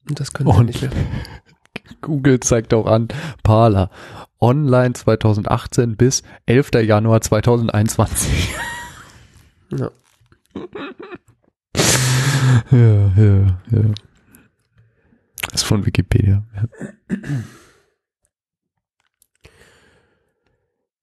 [0.08, 0.90] Und das können sie nicht mehr.
[2.00, 3.08] Google zeigt auch an,
[3.42, 3.90] Parler,
[4.40, 6.70] online 2018 bis 11.
[6.82, 8.54] Januar 2021.
[9.78, 9.90] Ja.
[12.72, 13.82] ja, ja, ja.
[15.42, 16.42] Das ist von Wikipedia.
[16.54, 17.18] Ja,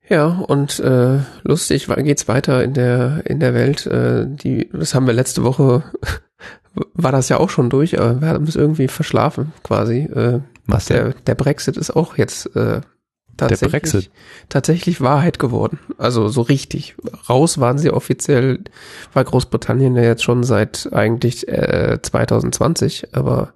[0.09, 3.85] ja und äh, lustig geht's weiter in der in der Welt.
[3.85, 5.83] Äh, die, das haben wir letzte Woche
[6.93, 9.99] war das ja auch schon durch, aber wir haben es irgendwie verschlafen quasi.
[9.99, 12.81] Äh, Was der, der Brexit ist auch jetzt äh,
[13.37, 14.11] tatsächlich, Der Brexit?
[14.49, 15.79] tatsächlich Wahrheit geworden.
[15.97, 16.95] Also so richtig.
[17.29, 18.59] Raus waren sie offiziell,
[19.13, 23.53] war Großbritannien ja jetzt schon seit eigentlich äh, 2020, aber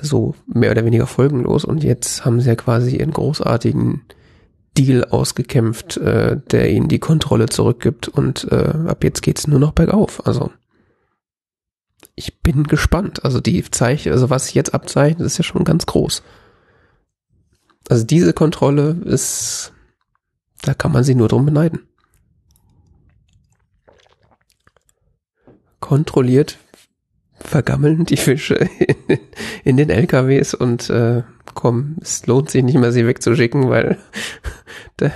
[0.00, 1.64] so mehr oder weniger folgenlos.
[1.64, 4.02] Und jetzt haben sie ja quasi ihren großartigen
[4.76, 8.08] Deal ausgekämpft, äh, der ihnen die Kontrolle zurückgibt.
[8.08, 10.26] Und äh, ab jetzt geht's nur noch bergauf.
[10.26, 10.50] Also
[12.14, 13.24] ich bin gespannt.
[13.24, 16.22] Also die Zeichen, also was sich jetzt abzeichnet, ist ja schon ganz groß.
[17.90, 19.72] Also diese Kontrolle ist,
[20.62, 21.88] da kann man sie nur drum beneiden.
[25.80, 26.58] Kontrolliert
[27.40, 28.68] vergammeln die Fische
[29.64, 31.24] in, den LKWs und äh,
[31.54, 33.98] komm, es lohnt sich nicht mehr, sie wegzuschicken, weil
[35.00, 35.10] der,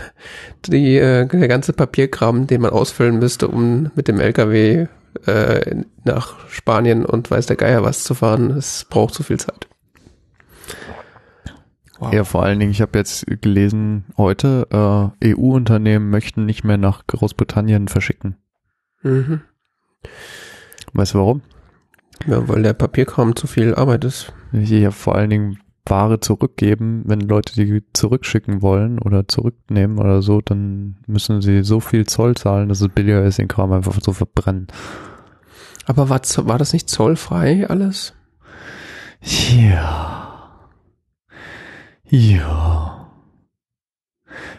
[0.67, 4.89] die, äh, der ganze Papierkram, den man ausfüllen müsste, um mit dem LKW
[5.27, 9.69] äh, nach Spanien und weiß der Geier was zu fahren, es braucht zu viel Zeit.
[11.99, 12.13] Wow.
[12.13, 17.07] Ja, vor allen Dingen, ich habe jetzt gelesen, heute äh, EU-Unternehmen möchten nicht mehr nach
[17.07, 18.37] Großbritannien verschicken.
[19.03, 19.43] Mhm.
[20.93, 21.43] Weißt du warum?
[22.27, 24.33] Ja, weil der Papierkram zu viel Arbeit ist.
[24.53, 30.41] Ja, vor allen Dingen Ware zurückgeben, wenn Leute die zurückschicken wollen oder zurücknehmen oder so,
[30.41, 34.13] dann müssen sie so viel Zoll zahlen, dass es billiger ist, den Kram einfach zu
[34.13, 34.69] verbrennen.
[35.85, 38.15] Aber war, war das nicht zollfrei alles?
[39.21, 40.24] Ja.
[42.09, 43.11] Ja.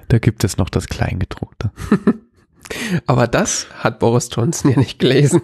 [0.07, 1.71] Da gibt es noch das Kleingedruckte.
[3.05, 5.41] Aber das hat Boris Johnson ja nicht gelesen.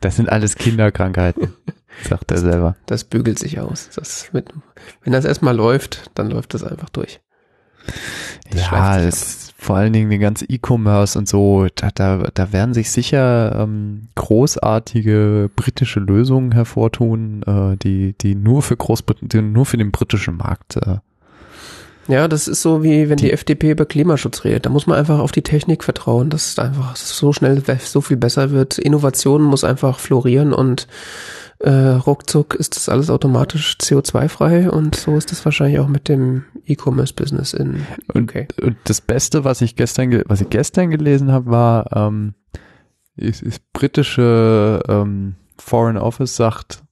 [0.00, 1.52] Das sind alles Kinderkrankheiten,
[2.08, 2.76] sagt er selber.
[2.86, 3.90] Das bügelt sich aus.
[3.94, 4.52] Das mit,
[5.02, 7.20] wenn das erstmal läuft, dann läuft das einfach durch.
[8.50, 12.74] Das ja, es, vor allen Dingen den ganzen E-Commerce und so, da, da, da werden
[12.74, 19.76] sich sicher ähm, großartige britische Lösungen hervortun, äh, die, die nur für Großbritannien, nur für
[19.76, 20.98] den britischen Markt äh,
[22.10, 24.66] ja, das ist so wie wenn die, die, FDP über Klimaschutz redet.
[24.66, 28.16] Da muss man einfach auf die Technik vertrauen, dass es einfach so schnell so viel
[28.16, 28.78] besser wird.
[28.78, 30.86] Innovation muss einfach florieren und
[31.60, 36.44] äh, ruckzuck ist das alles automatisch CO2-frei und so ist es wahrscheinlich auch mit dem
[36.64, 38.48] E-Commerce-Business in UK.
[38.56, 42.34] Und, und, das Beste, was ich gestern, was ich gestern gelesen habe, war, ähm,
[43.16, 46.82] ist, ist britische ähm, Foreign Office sagt,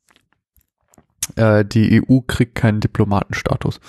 [1.37, 3.81] äh, die EU kriegt keinen Diplomatenstatus.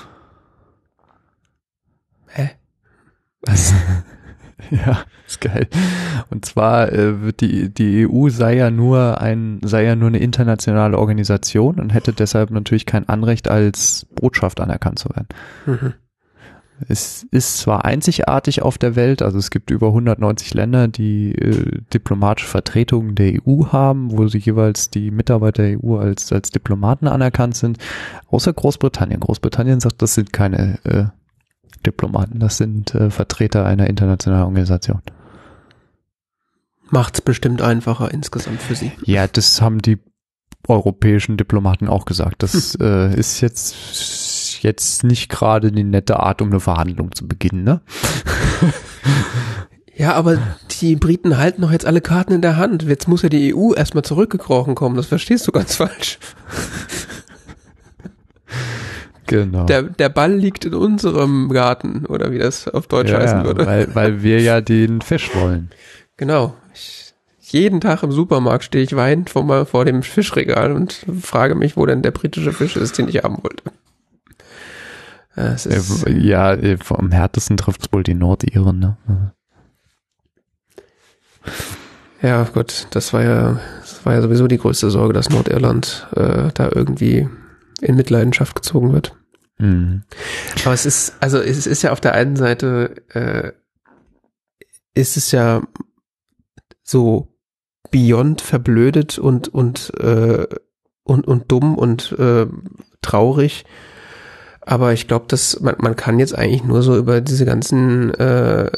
[2.28, 2.52] Hä?
[3.42, 3.74] Was?
[4.72, 5.68] ja, ist geil.
[6.30, 10.20] Und zwar äh, wird die die EU sei ja nur ein sei ja nur eine
[10.20, 15.28] internationale Organisation und hätte deshalb natürlich kein Anrecht als Botschaft anerkannt zu werden.
[15.66, 15.94] Mhm.
[16.88, 21.82] Es ist zwar einzigartig auf der Welt, also es gibt über 190 Länder, die äh,
[21.94, 27.08] diplomatische Vertretungen der EU haben, wo sie jeweils die Mitarbeiter der EU als als Diplomaten
[27.08, 27.80] anerkannt sind,
[28.28, 29.20] außer Großbritannien.
[29.20, 31.06] Großbritannien sagt, das sind keine äh,
[31.80, 35.02] Diplomaten, das sind äh, Vertreter einer internationalen Organisation.
[36.90, 38.92] Macht's bestimmt einfacher insgesamt für sie.
[39.04, 40.00] Ja, das haben die
[40.68, 42.44] europäischen Diplomaten auch gesagt.
[42.44, 42.86] Das hm.
[42.86, 47.82] äh, ist jetzt jetzt nicht gerade die nette Art, um eine Verhandlung zu beginnen, ne?
[50.00, 50.38] Ja, aber
[50.80, 52.84] die Briten halten doch jetzt alle Karten in der Hand.
[52.84, 54.96] Jetzt muss ja die EU erstmal zurückgekrochen kommen.
[54.96, 56.20] Das verstehst du ganz falsch.
[59.30, 59.66] Genau.
[59.66, 63.66] Der, der Ball liegt in unserem Garten, oder wie das auf Deutsch ja, heißen würde.
[63.66, 65.70] Weil, weil wir ja den Fisch wollen.
[66.18, 66.56] Genau.
[66.74, 71.78] Ich, jeden Tag im Supermarkt stehe ich weinend vor, vor dem Fischregal und frage mich,
[71.78, 73.64] wo denn der britische Fisch ist, den ich haben wollte.
[76.20, 76.58] ja,
[76.90, 78.98] am härtesten trifft es wohl die Nordiren, ne?
[82.22, 86.50] Ja, gut, das war ja, das war ja sowieso die größte Sorge, dass Nordirland äh,
[86.54, 87.30] da irgendwie
[87.82, 89.16] in Mitleidenschaft gezogen wird.
[89.60, 90.04] Mhm.
[90.64, 93.52] Aber es ist, also es ist ja auf der einen Seite, äh,
[94.94, 95.62] ist es ja
[96.84, 97.28] so
[97.92, 100.48] beyond verblödet und und äh,
[101.04, 102.48] und und dumm und äh,
[103.02, 103.66] traurig.
[104.62, 108.70] Aber ich glaube, dass man, man kann jetzt eigentlich nur so über diese ganzen äh,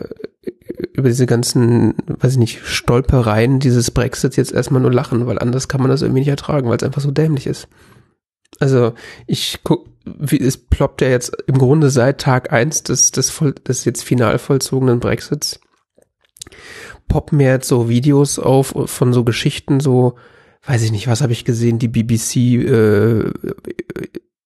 [0.94, 5.68] über diese ganzen, weiß ich nicht, Stolpereien dieses Brexit jetzt erstmal nur lachen, weil anders
[5.68, 7.68] kann man das irgendwie nicht ertragen, weil es einfach so dämlich ist.
[8.60, 8.94] Also
[9.28, 13.34] ich guck, wie es ploppt ja jetzt im Grunde seit Tag eins des, des,
[13.68, 15.60] des jetzt final vollzogenen Brexits,
[17.08, 20.16] poppen mir jetzt so Videos auf von so Geschichten, so,
[20.66, 23.32] weiß ich nicht, was habe ich gesehen, die BBC äh,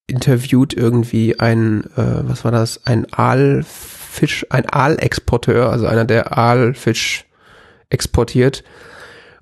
[0.08, 7.25] interviewt irgendwie ein, äh, was war das, ein Aalfisch, ein Aalexporteur, also einer, der Aalfisch
[7.89, 8.63] exportiert.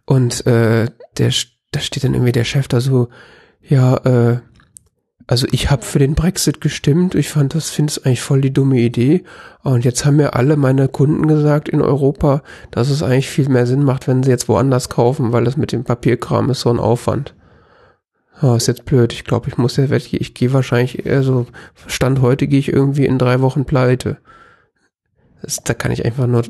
[0.05, 1.31] Und äh, der,
[1.71, 3.09] da steht dann irgendwie der Chef da so,
[3.61, 4.39] ja, äh,
[5.27, 7.15] also ich habe für den Brexit gestimmt.
[7.15, 9.23] Ich fand das, finde es eigentlich voll die dumme Idee.
[9.63, 13.65] Und jetzt haben mir alle meine Kunden gesagt in Europa, dass es eigentlich viel mehr
[13.65, 16.79] Sinn macht, wenn sie jetzt woanders kaufen, weil das mit dem Papierkram ist so ein
[16.79, 17.35] Aufwand.
[18.41, 19.13] Oh, ist jetzt blöd.
[19.13, 21.45] Ich glaube, ich muss ja, ich, ich gehe wahrscheinlich eher so,
[21.87, 24.17] Stand heute gehe ich irgendwie in drei Wochen pleite.
[25.41, 26.43] Das, da kann ich einfach nur,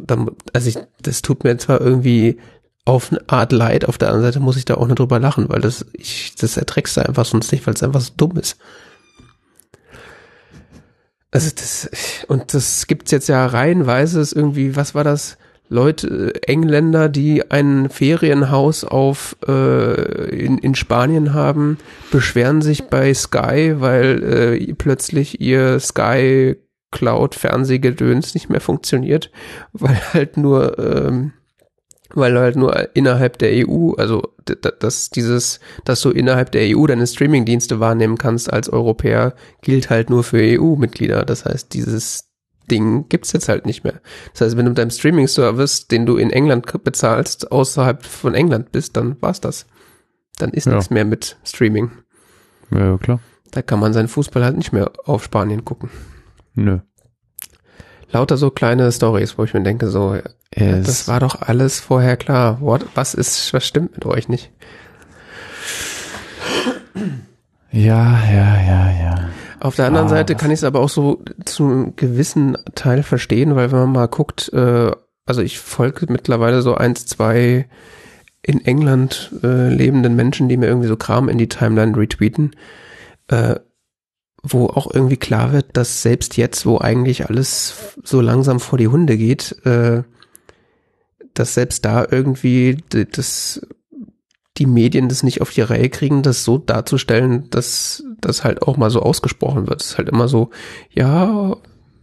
[0.53, 2.37] also ich, das tut mir zwar irgendwie
[2.85, 5.49] auf eine Art leid, auf der anderen Seite muss ich da auch nicht drüber lachen,
[5.49, 8.57] weil das, ich, das erträgst du einfach sonst nicht, weil es einfach so dumm ist.
[11.31, 11.89] Also das,
[12.27, 15.37] und das gibt's jetzt ja reihenweise, ist irgendwie, was war das?
[15.69, 21.79] Leute, Engländer, die ein Ferienhaus auf äh, in, in Spanien haben,
[22.11, 24.23] beschweren sich bei Sky, weil
[24.61, 26.57] äh, plötzlich ihr Sky
[26.91, 29.31] Cloud Fernsehgedöns nicht mehr funktioniert,
[29.73, 31.33] weil halt nur ähm,
[32.13, 34.33] weil du halt nur innerhalb der EU, also
[34.79, 40.09] dass dieses, dass du innerhalb der EU deine Streamingdienste wahrnehmen kannst als Europäer, gilt halt
[40.09, 41.25] nur für EU-Mitglieder.
[41.25, 42.29] Das heißt, dieses
[42.69, 44.01] Ding gibt's jetzt halt nicht mehr.
[44.31, 48.71] Das heißt, wenn du mit deinem Streaming-Service, den du in England bezahlst, außerhalb von England
[48.71, 49.65] bist, dann war's das.
[50.37, 50.73] Dann ist ja.
[50.73, 51.91] nichts mehr mit Streaming.
[52.71, 53.19] Ja, klar.
[53.51, 55.89] Da kann man seinen Fußball halt nicht mehr auf Spanien gucken.
[56.55, 56.79] Nö.
[58.13, 60.15] Lauter so kleine Stories, wo ich mir denke, so,
[60.55, 62.61] ja, das war doch alles vorher klar.
[62.61, 64.51] What, was ist, was stimmt mit euch nicht?
[67.71, 69.29] Ja, ja, ja, ja.
[69.59, 73.01] Auf der anderen ah, Seite kann ich es aber auch so zu einem gewissen Teil
[73.01, 74.91] verstehen, weil wenn man mal guckt, äh,
[75.25, 77.67] also ich folge mittlerweile so eins, zwei
[78.43, 82.51] in England äh, lebenden Menschen, die mir irgendwie so Kram in die Timeline retweeten,
[83.29, 83.55] äh,
[84.43, 88.89] wo auch irgendwie klar wird, dass selbst jetzt, wo eigentlich alles so langsam vor die
[88.89, 90.03] Hunde geht, äh,
[91.33, 93.65] dass selbst da irgendwie das
[94.57, 98.77] die Medien das nicht auf die Reihe kriegen, das so darzustellen, dass das halt auch
[98.77, 99.81] mal so ausgesprochen wird.
[99.81, 100.51] Es ist halt immer so,
[100.91, 101.57] ja,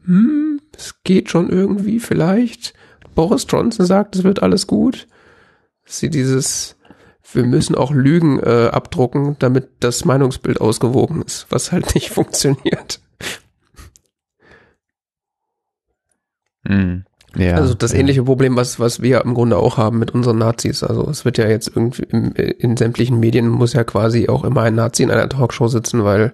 [0.04, 2.74] hm, es geht schon irgendwie vielleicht.
[3.14, 5.06] Boris Johnson sagt, es wird alles gut.
[5.84, 6.76] Sie dieses,
[7.32, 13.00] wir müssen auch Lügen äh, abdrucken, damit das Meinungsbild ausgewogen ist, was halt nicht funktioniert.
[16.64, 17.04] Mhm.
[17.36, 17.98] Ja, also das ja.
[17.98, 20.82] ähnliche Problem, was, was wir im Grunde auch haben mit unseren Nazis.
[20.82, 24.62] Also es wird ja jetzt irgendwie im, in sämtlichen Medien muss ja quasi auch immer
[24.62, 26.32] ein Nazi in einer Talkshow sitzen, weil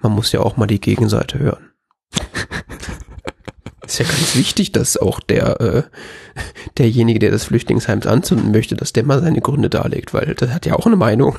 [0.00, 1.70] man muss ja auch mal die Gegenseite hören.
[3.88, 5.82] ist ja ganz wichtig, dass auch der äh,
[6.76, 10.66] derjenige, der das Flüchtlingsheims anzünden möchte, dass der mal seine Gründe darlegt, weil das hat
[10.66, 11.38] ja auch eine Meinung.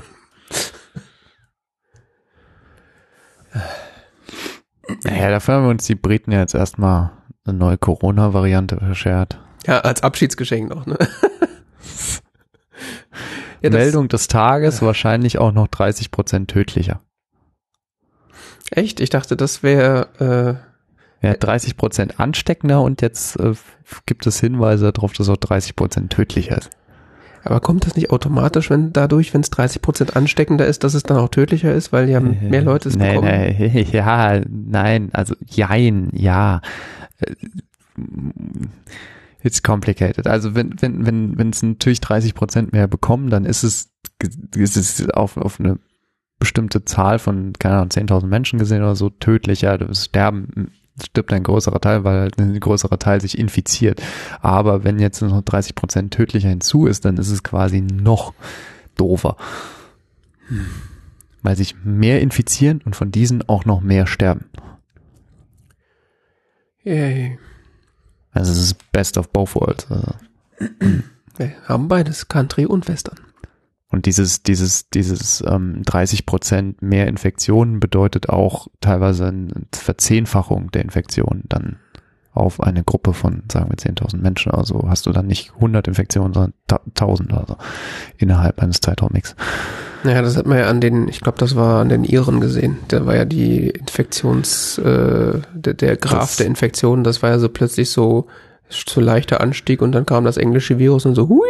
[5.03, 7.11] Naja, dafür haben wir uns die Briten ja jetzt erstmal
[7.45, 9.39] eine neue Corona-Variante verschert.
[9.65, 10.97] Ja, als Abschiedsgeschenk noch, ne?
[13.61, 17.01] ja, Meldung des Tages, wahrscheinlich auch noch 30 Prozent tödlicher.
[18.71, 18.99] Echt?
[18.99, 20.68] Ich dachte, das wäre äh,
[21.21, 23.53] ja 30 Prozent ansteckender und jetzt äh,
[24.05, 26.69] gibt es Hinweise darauf, dass auch 30 Prozent tödlicher ist.
[27.43, 31.03] Aber kommt das nicht automatisch, wenn dadurch, wenn es 30 Prozent ansteckender ist, dass es
[31.03, 33.27] dann auch tödlicher ist, weil ja mehr Leute es nee, bekommen?
[33.27, 36.61] Nee, ja, nein, also jein, ja.
[37.19, 37.35] Äh,
[39.41, 40.27] it's complicated.
[40.27, 43.89] Also wenn wenn wenn wenn es natürlich 30 Prozent mehr bekommen, dann ist es
[44.55, 45.79] ist es auf auf eine
[46.39, 49.77] bestimmte Zahl von keine Ahnung 10.000 Menschen gesehen oder so tödlicher.
[49.77, 50.71] Das sterben
[51.03, 54.01] stirbt ein größerer Teil, weil halt ein größerer Teil sich infiziert.
[54.41, 58.33] Aber wenn jetzt noch 30 Prozent tödlicher hinzu ist, dann ist es quasi noch
[58.95, 59.37] doofer.
[60.47, 60.65] Hm.
[61.41, 64.45] Weil sich mehr infizieren und von diesen auch noch mehr sterben.
[66.83, 67.37] Yay.
[68.31, 69.87] Also es ist best of both worlds.
[69.89, 70.13] Also.
[71.37, 73.19] Wir haben beides, Country und Western.
[73.91, 80.83] Und dieses, dieses, dieses ähm, 30 Prozent mehr Infektionen bedeutet auch teilweise eine Verzehnfachung der
[80.83, 81.77] Infektionen dann
[82.31, 84.51] auf eine Gruppe von, sagen wir, 10.000 Menschen.
[84.51, 87.57] Also hast du dann nicht 100 Infektionen, sondern 1000 also
[88.17, 89.35] innerhalb eines Zeitraums.
[90.03, 92.77] Naja, das hat man ja an den, ich glaube, das war an den Iren gesehen.
[92.91, 97.49] Der war ja die Infektions, äh, der, der Graph der Infektionen, das war ja so
[97.49, 98.27] plötzlich so,
[98.69, 101.47] so leichter Anstieg und dann kam das englische Virus und so, hui!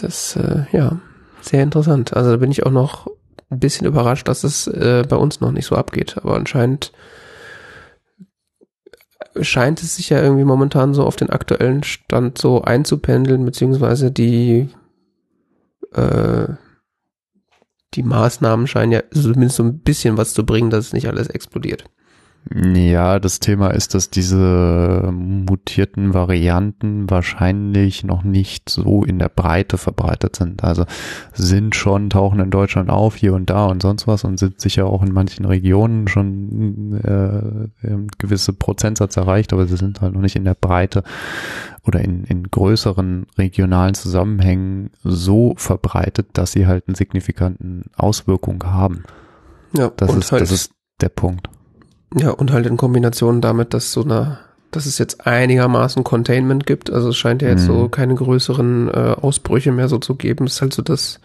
[0.00, 1.00] Das, äh, ja,
[1.40, 2.14] sehr interessant.
[2.14, 3.08] Also da bin ich auch noch
[3.50, 6.16] ein bisschen überrascht, dass es äh, bei uns noch nicht so abgeht.
[6.18, 6.92] Aber anscheinend
[9.40, 14.68] scheint es sich ja irgendwie momentan so auf den aktuellen Stand so einzupendeln, beziehungsweise die
[15.92, 16.48] äh,
[17.94, 21.28] die Maßnahmen scheinen ja zumindest so ein bisschen was zu bringen, dass es nicht alles
[21.28, 21.84] explodiert.
[22.54, 29.76] Ja, das Thema ist, dass diese mutierten Varianten wahrscheinlich noch nicht so in der Breite
[29.76, 30.64] verbreitet sind.
[30.64, 30.86] Also
[31.34, 34.86] sind schon, tauchen in Deutschland auf, hier und da und sonst was und sind sicher
[34.86, 40.36] auch in manchen Regionen schon äh, gewisse Prozentsatz erreicht, aber sie sind halt noch nicht
[40.36, 41.02] in der Breite
[41.86, 49.04] oder in, in größeren regionalen Zusammenhängen so verbreitet, dass sie halt einen signifikanten Auswirkung haben.
[49.76, 50.72] Ja, Das, ist, halt, das ist
[51.02, 51.50] der Punkt.
[52.14, 54.38] Ja, und halt in Kombination damit, dass so eine,
[54.70, 56.90] dass es jetzt einigermaßen Containment gibt.
[56.90, 57.66] Also es scheint ja jetzt Mhm.
[57.66, 60.46] so keine größeren äh, Ausbrüche mehr so zu geben.
[60.46, 61.20] Es ist halt so, dass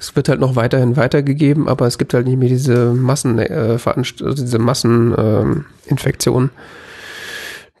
[0.00, 3.78] es wird halt noch weiterhin weitergegeben, aber es gibt halt nicht mehr diese Massen, äh,
[3.78, 6.50] Veranst also diese Masseninfektionen.
[6.50, 6.56] Ähm,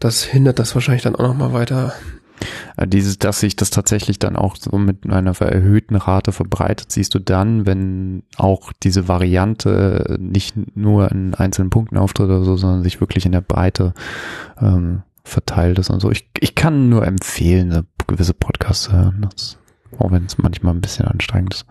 [0.00, 1.92] das hindert das wahrscheinlich dann auch noch mal weiter.
[2.76, 7.14] Äh, Dieses, dass sich das tatsächlich dann auch so mit einer erhöhten Rate verbreitet, siehst
[7.14, 12.82] du dann, wenn auch diese Variante nicht nur in einzelnen Punkten auftritt oder so, sondern
[12.82, 13.94] sich wirklich in der Breite
[14.60, 16.10] ähm, verteilt ist und so.
[16.10, 19.58] Ich, ich kann nur empfehlen, eine gewisse Podcasts hören, das,
[19.98, 21.66] auch wenn es manchmal ein bisschen anstrengend ist.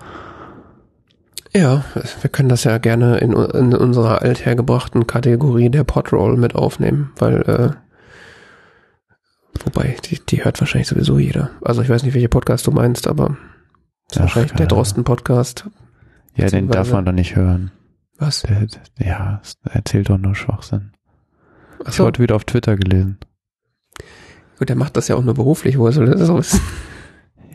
[1.53, 1.83] Ja,
[2.21, 7.41] wir können das ja gerne in, in unserer althergebrachten Kategorie der Podroll mit aufnehmen, weil
[7.41, 7.86] äh,
[9.65, 11.51] wobei, die, die hört wahrscheinlich sowieso jeder.
[11.61, 13.37] Also ich weiß nicht, welche Podcast du meinst, aber
[14.09, 14.67] ist Ach, wahrscheinlich der.
[14.67, 15.69] Drosten-Podcast.
[16.35, 17.71] Ja, den darf man doch nicht hören.
[18.17, 18.43] Was?
[18.43, 18.67] Der,
[18.99, 20.91] ja, er erzählt doch nur Schwachsinn.
[21.81, 23.17] Ich Achso, wurde wieder auf Twitter gelesen.
[24.57, 26.61] gut, der macht das ja auch nur beruflich, woher soll das so wissen?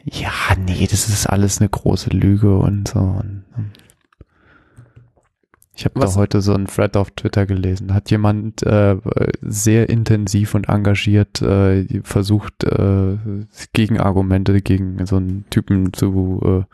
[0.04, 2.98] Ja, nee, das ist alles eine große Lüge und so.
[2.98, 3.41] Und
[5.82, 7.92] ich habe da heute so einen Thread auf Twitter gelesen.
[7.92, 8.96] Hat jemand äh,
[9.40, 13.16] sehr intensiv und engagiert äh, versucht, äh,
[13.72, 16.64] Gegenargumente gegen so einen Typen zu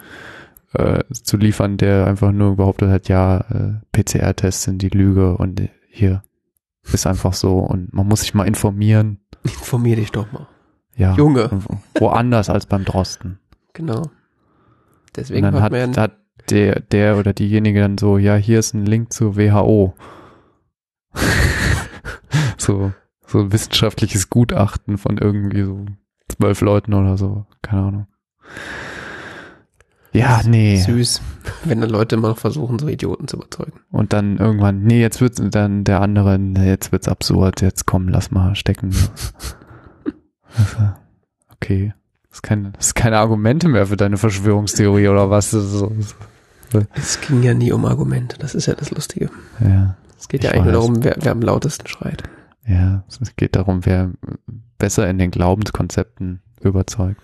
[0.74, 5.38] äh, äh, zu liefern, der einfach nur behauptet hat, ja, äh, PCR-Tests sind die Lüge
[5.38, 6.22] und hier
[6.82, 9.20] ist einfach so und man muss sich mal informieren.
[9.42, 10.48] Informier dich doch mal.
[10.96, 11.48] Ja, Junge.
[11.94, 13.38] woanders als beim Drosten.
[13.72, 14.02] Genau.
[15.16, 16.18] Deswegen hat hat, man ja hat
[16.50, 19.94] der, der oder diejenige dann so, ja, hier ist ein Link zur WHO.
[22.58, 22.92] so,
[23.26, 25.86] so ein wissenschaftliches Gutachten von irgendwie so
[26.28, 27.46] zwölf Leuten oder so.
[27.62, 28.06] Keine Ahnung.
[30.12, 30.76] Ja, nee.
[30.76, 31.20] süß,
[31.64, 33.80] wenn dann Leute immer noch versuchen, so Idioten zu überzeugen.
[33.90, 38.08] Und dann irgendwann, nee, jetzt wird's dann der andere, nee, jetzt wird's absurd, jetzt komm,
[38.08, 38.94] lass mal stecken.
[41.60, 41.92] Okay.
[42.28, 45.50] Das ist, kein, das ist keine Argumente mehr für deine Verschwörungstheorie oder was.
[45.50, 45.92] Das ist so,
[46.94, 49.30] Es ging ja nie um Argumente, das ist ja das Lustige.
[49.60, 49.96] ja.
[50.18, 52.24] Es geht ja eigentlich nur darum, wer, wer am lautesten schreit.
[52.66, 54.10] Ja, es geht darum, wer
[54.76, 57.20] besser in den Glaubenskonzepten überzeugt.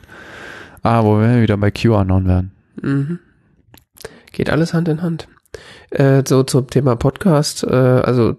[0.82, 2.52] Ah, wo wir wieder bei QAnon werden.
[2.80, 3.18] Mhm.
[4.32, 5.28] Geht alles Hand in Hand.
[5.90, 8.36] Äh, so zum Thema Podcast, äh, also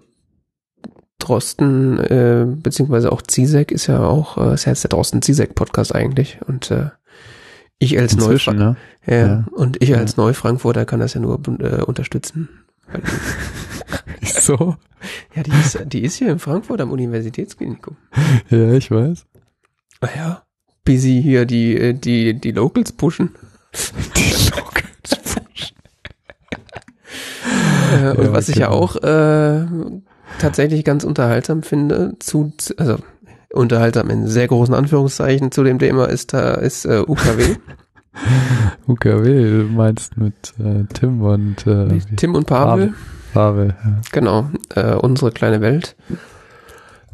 [1.18, 5.54] Drosten, äh, beziehungsweise auch Zizek ist ja auch, äh, ist ja jetzt der Drosten Zizek
[5.54, 6.90] Podcast eigentlich und äh,
[7.78, 8.76] ich als Neufrank ne?
[9.06, 9.44] ja, ja.
[9.52, 12.48] und ich als Neufrankfurter kann das ja nur äh, unterstützen.
[14.22, 14.76] So?
[15.34, 17.96] Ja, die ist, die ist hier in Frankfurt am Universitätsklinikum.
[18.48, 19.26] Ja, ich weiß.
[20.00, 20.42] Ah ja,
[20.84, 23.30] busy hier die, äh, die, die Locals pushen.
[24.16, 24.86] Die Locals
[27.92, 28.78] Äh, und Ja, was ich ja genau.
[28.78, 29.66] auch äh,
[30.38, 32.98] tatsächlich ganz unterhaltsam finde, zu, also
[33.56, 37.56] unterhaltsam in sehr großen Anführungszeichen zu dem Thema ist da ist äh, UKW.
[38.86, 42.94] UKW, du meinst mit äh, Tim und äh, Tim und Pavel,
[43.32, 43.74] Pavel.
[43.84, 44.00] Ja.
[44.12, 45.96] genau, äh, unsere kleine Welt.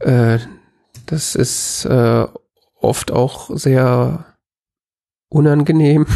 [0.00, 0.38] Äh,
[1.06, 2.26] das ist äh,
[2.80, 4.24] oft auch sehr
[5.28, 6.06] unangenehm,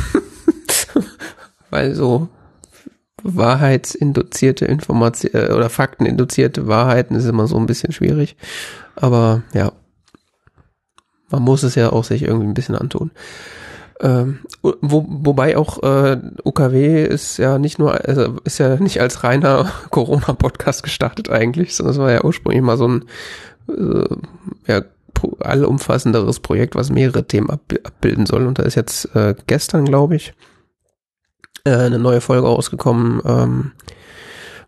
[1.70, 2.29] weil so
[3.22, 8.37] wahrheitsinduzierte Information äh, oder fakteninduzierte Wahrheiten ist immer so ein bisschen schwierig.
[8.94, 9.72] Aber ja,
[11.31, 13.10] man muss es ja auch sich irgendwie ein bisschen antun.
[14.00, 19.24] Ähm, wo, wobei auch äh, UKW ist ja nicht nur, also ist ja nicht als
[19.24, 23.04] reiner Corona-Podcast gestartet eigentlich, sondern es war ja ursprünglich mal so ein
[23.68, 24.16] äh,
[24.66, 24.83] ja,
[25.40, 28.46] allumfassenderes Projekt, was mehrere Themen ab, abbilden soll.
[28.46, 30.35] Und da ist jetzt äh, gestern, glaube ich,
[31.64, 33.72] äh, eine neue Folge rausgekommen, ähm,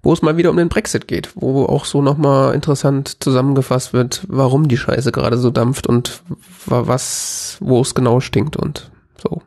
[0.03, 4.23] wo es mal wieder um den Brexit geht, wo auch so nochmal interessant zusammengefasst wird,
[4.29, 6.23] warum die Scheiße gerade so dampft und
[6.67, 8.91] wa- was, wo es genau stinkt und
[9.21, 9.43] so.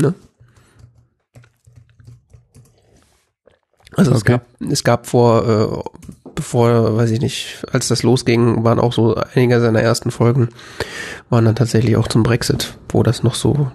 [0.00, 0.14] Ne?
[3.96, 4.32] Also es Okay.
[4.32, 9.14] gab, es gab vor, äh, bevor, weiß ich nicht, als das losging, waren auch so
[9.34, 10.50] einige seiner ersten Folgen,
[11.30, 13.70] waren dann tatsächlich auch zum Brexit, wo das noch so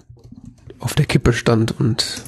[0.80, 2.24] auf der Kippe stand und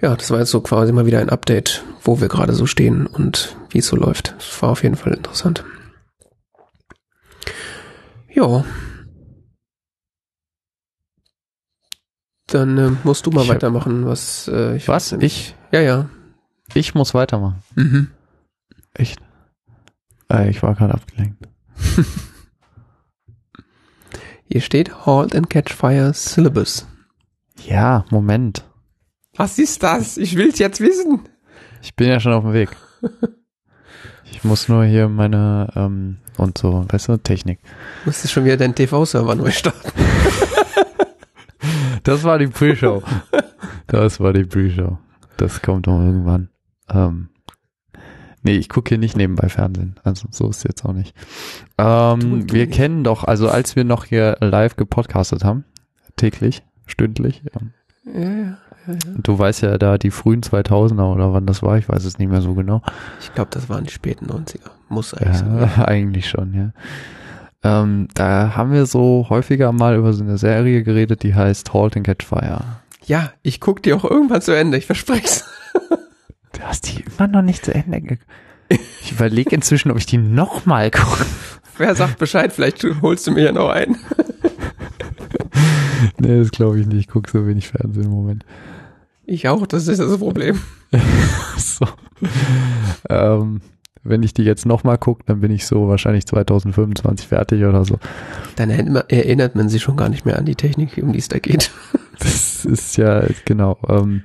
[0.00, 3.06] Ja, das war jetzt so quasi mal wieder ein Update, wo wir gerade so stehen
[3.06, 4.34] und wie es so läuft.
[4.38, 5.64] Das war auf jeden Fall interessant.
[8.30, 8.64] Ja.
[12.46, 15.12] Dann äh, musst du mal Ich weitermachen, was äh, ich Was?
[15.12, 15.56] weiß nicht.
[15.72, 16.08] Ja, ja.
[16.74, 17.62] Ich muss weitermachen.
[17.74, 18.08] Mhm.
[18.94, 19.20] Echt?
[20.30, 21.48] Äh, ich war gerade abgelenkt.
[24.44, 26.86] Hier steht Halt and Catch Fire Syllabus.
[27.66, 28.64] Ja, Moment.
[29.38, 30.18] Was ist das?
[30.18, 31.20] Ich will's jetzt wissen.
[31.80, 32.70] Ich bin ja schon auf dem Weg.
[34.30, 37.58] Ich muss nur hier meine ähm, und so, weißt du, Technik.
[38.04, 39.90] Musstest schon wieder deinen TV-Server neu starten.
[42.04, 43.02] Das war die Pre-Show.
[43.88, 44.98] Das war die Pre-Show.
[45.36, 46.48] Das kommt noch irgendwann.
[46.88, 47.28] Ähm,
[48.42, 49.98] nee, ich gucke hier nicht nebenbei Fernsehen.
[50.04, 51.14] Also so ist jetzt auch nicht.
[51.76, 55.64] Ähm, Du- du wir kennen doch, also als wir noch hier live gepodcastet haben,
[56.16, 57.42] täglich, stündlich.
[57.60, 57.72] Ähm,
[58.04, 58.58] Ja, ja.
[58.88, 62.18] Und du weißt ja da die frühen 2000er oder wann das war, ich weiß es
[62.18, 62.82] nicht mehr so genau.
[63.20, 64.70] Ich glaube, das waren die späten 90er.
[64.88, 65.58] Muss eigentlich sein.
[65.58, 66.72] Ja, eigentlich schon, ja.
[67.62, 71.96] Ähm, da haben wir so häufiger mal über so eine Serie geredet, die heißt Halt
[71.96, 72.62] and Catch Fire.
[73.04, 75.42] Ja, ich guck die auch irgendwann zu Ende, ich verspreche
[76.52, 78.18] Du hast die immer noch nicht zu Ende ge
[79.02, 81.24] Ich überlege inzwischen, ob ich die nochmal gucke.
[81.76, 82.52] Wer sagt Bescheid?
[82.52, 83.96] Vielleicht holst du mir ja noch ein.
[86.18, 86.98] nee, das glaube ich nicht.
[86.98, 88.44] Ich gucke so wenig Fernsehen im Moment.
[89.30, 90.58] Ich auch, das ist das Problem.
[91.58, 91.86] so.
[93.10, 93.60] ähm,
[94.02, 97.98] wenn ich die jetzt nochmal gucke, dann bin ich so wahrscheinlich 2025 fertig oder so.
[98.56, 101.38] Dann erinnert man sich schon gar nicht mehr an die Technik, um die es da
[101.38, 101.70] geht.
[102.20, 103.78] Das ist ja, genau.
[103.88, 104.24] Ähm,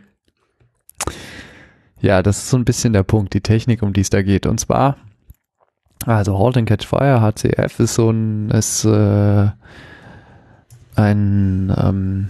[2.01, 4.47] ja, das ist so ein bisschen der Punkt, die Technik, um die es da geht.
[4.47, 4.97] Und zwar,
[6.07, 9.47] also Halt and Catch Fire, HCF, ist so ein, ist äh,
[10.95, 12.29] ein, ähm,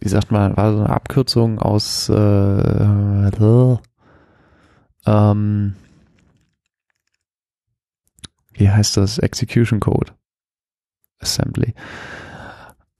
[0.00, 3.30] wie sagt man, war so eine Abkürzung aus äh,
[5.06, 5.76] ähm,
[8.52, 9.18] wie heißt das?
[9.18, 10.12] Execution Code
[11.20, 11.74] Assembly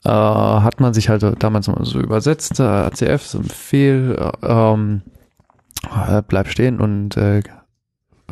[0.04, 4.46] äh, hat man sich halt damals mal so übersetzt, äh, ACF, so ein Befehl, äh,
[4.46, 5.02] ähm,
[6.08, 7.42] äh, bleib stehen und äh,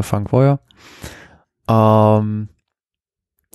[0.01, 0.61] fang Feuer.
[1.69, 2.49] Ähm,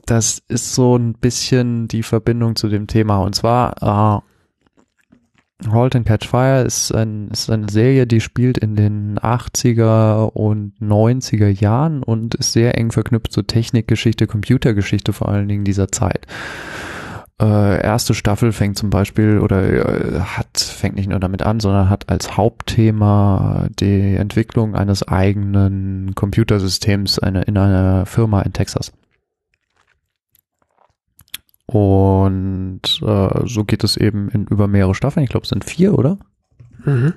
[0.05, 4.32] das ist so ein bisschen die Verbindung zu dem Thema und zwar äh,
[5.69, 10.73] Halt and Catch Fire ist, ein, ist eine Serie, die spielt in den 80er und
[10.81, 16.27] 90er Jahren und ist sehr eng verknüpft zur Technikgeschichte, Computergeschichte vor allen Dingen dieser Zeit
[17.41, 21.89] äh, erste Staffel fängt zum Beispiel oder äh, hat, fängt nicht nur damit an, sondern
[21.89, 28.91] hat als Hauptthema die Entwicklung eines eigenen Computersystems eine, in einer Firma in Texas.
[31.73, 35.23] Und äh, so geht es eben in über mehrere Staffeln.
[35.23, 36.19] Ich glaube, es sind vier, oder?
[36.85, 37.15] Mhm.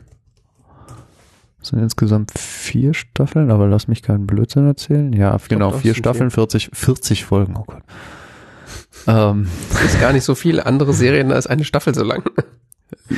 [1.61, 5.13] Es sind insgesamt vier Staffeln, aber lass mich keinen Blödsinn erzählen.
[5.13, 7.83] Ja, genau, doch, es vier Staffeln, 40, 40 Folgen, oh Gott.
[9.07, 10.59] Ähm, Das ist gar nicht so viel.
[10.59, 12.23] Andere Serien als eine Staffel so lang.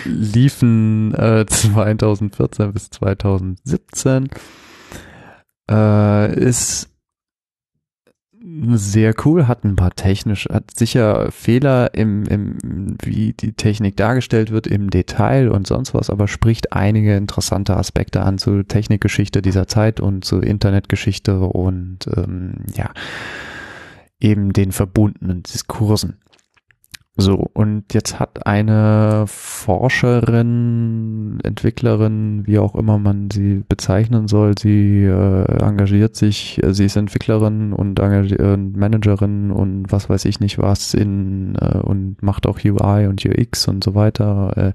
[0.05, 4.29] liefen äh, 2014 bis 2017.
[5.71, 6.88] Äh, ist
[8.73, 14.51] sehr cool, hat ein paar technisch, hat sicher Fehler im, im, wie die Technik dargestellt
[14.51, 19.67] wird im Detail und sonst was, aber spricht einige interessante Aspekte an zur Technikgeschichte dieser
[19.67, 22.91] Zeit und zur Internetgeschichte und ähm, ja,
[24.21, 26.19] eben den verbundenen Diskursen.
[27.21, 35.03] So, und jetzt hat eine Forscherin, Entwicklerin, wie auch immer man sie bezeichnen soll, sie
[35.03, 40.59] äh, engagiert sich, äh, sie ist Entwicklerin und äh, Managerin und was weiß ich nicht
[40.59, 44.73] was in äh, und macht auch UI und UX und so weiter äh,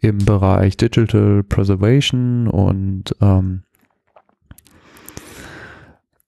[0.00, 3.64] im Bereich Digital Preservation und ähm,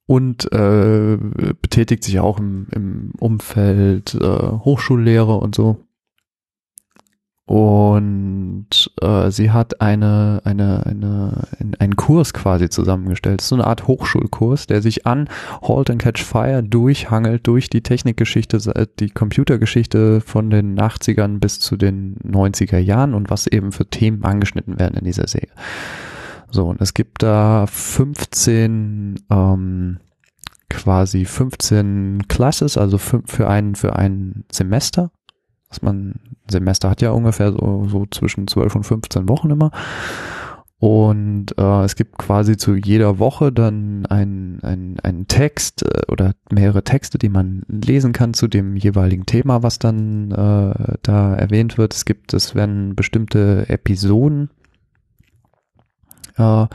[0.07, 1.17] und äh,
[1.63, 5.79] betätigt sich auch im, im Umfeld äh, Hochschullehre und so.
[7.47, 13.41] Und äh, sie hat eine, eine, eine, ein- einen Kurs quasi zusammengestellt.
[13.41, 15.29] Das ist so eine Art Hochschulkurs, der sich an
[15.61, 21.61] Halt and Catch Fire durchhangelt, durch die Technikgeschichte, äh, die Computergeschichte von den 80ern bis
[21.61, 25.51] zu den 90er Jahren und was eben für Themen angeschnitten werden in dieser Serie.
[26.55, 29.99] So, und es gibt da 15 ähm,
[30.71, 35.11] quasi 15 Classes, also für ein, für ein Semester.
[35.69, 39.73] Was man, ein Semester hat ja ungefähr so, so zwischen 12 und 15 Wochen immer.
[40.79, 46.35] Und äh, es gibt quasi zu jeder Woche dann ein, ein, ein Text äh, oder
[46.53, 51.79] mehrere Texte, die man lesen kann zu dem jeweiligen Thema, was dann äh, da erwähnt
[51.79, 51.95] wird.
[51.95, 54.51] Es gibt, es werden bestimmte Episoden
[56.37, 56.67] äh,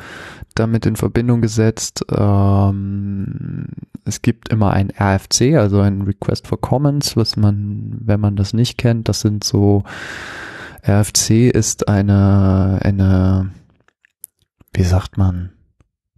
[0.56, 2.06] damit in Verbindung gesetzt.
[2.12, 3.66] Ähm,
[4.06, 8.54] es gibt immer ein RFC, also ein Request for Comments, was man, wenn man das
[8.54, 9.84] nicht kennt, das sind so
[10.88, 13.52] RFC ist eine, eine,
[14.74, 15.52] wie sagt man,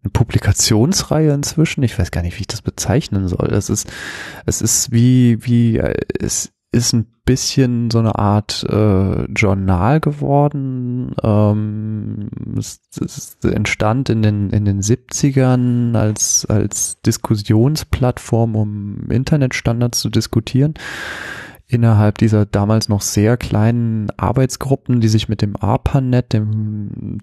[0.03, 1.83] eine Publikationsreihe inzwischen.
[1.83, 3.49] Ich weiß gar nicht, wie ich das bezeichnen soll.
[3.53, 3.91] Es ist,
[4.45, 11.13] es ist wie, wie, es ist ein bisschen so eine Art äh, Journal geworden.
[11.21, 20.09] Ähm, es, es entstand in den, in den 70ern als, als Diskussionsplattform, um Internetstandards zu
[20.09, 20.73] diskutieren
[21.67, 27.19] innerhalb dieser damals noch sehr kleinen Arbeitsgruppen, die sich mit dem ARPANET, dem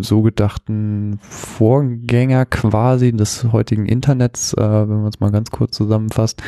[0.00, 6.42] so gedachten Vorgänger quasi des heutigen Internets, äh, wenn man es mal ganz kurz zusammenfasst,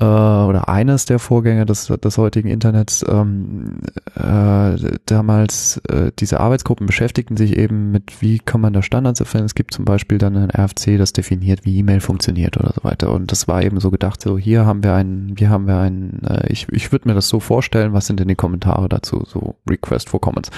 [0.00, 3.80] äh, oder eines der Vorgänger des, des heutigen Internets, ähm,
[4.14, 9.46] äh, damals äh, diese Arbeitsgruppen beschäftigten sich eben mit, wie kann man da Standards erfinden.
[9.46, 13.12] Es gibt zum Beispiel dann ein RFC, das definiert, wie E-Mail funktioniert oder so weiter.
[13.12, 16.22] Und das war eben so gedacht, so hier haben wir einen, hier haben wir einen,
[16.24, 19.56] äh, ich, ich würde mir das so vorstellen, was sind denn die Kommentare dazu, so
[19.68, 20.50] Request for Comments.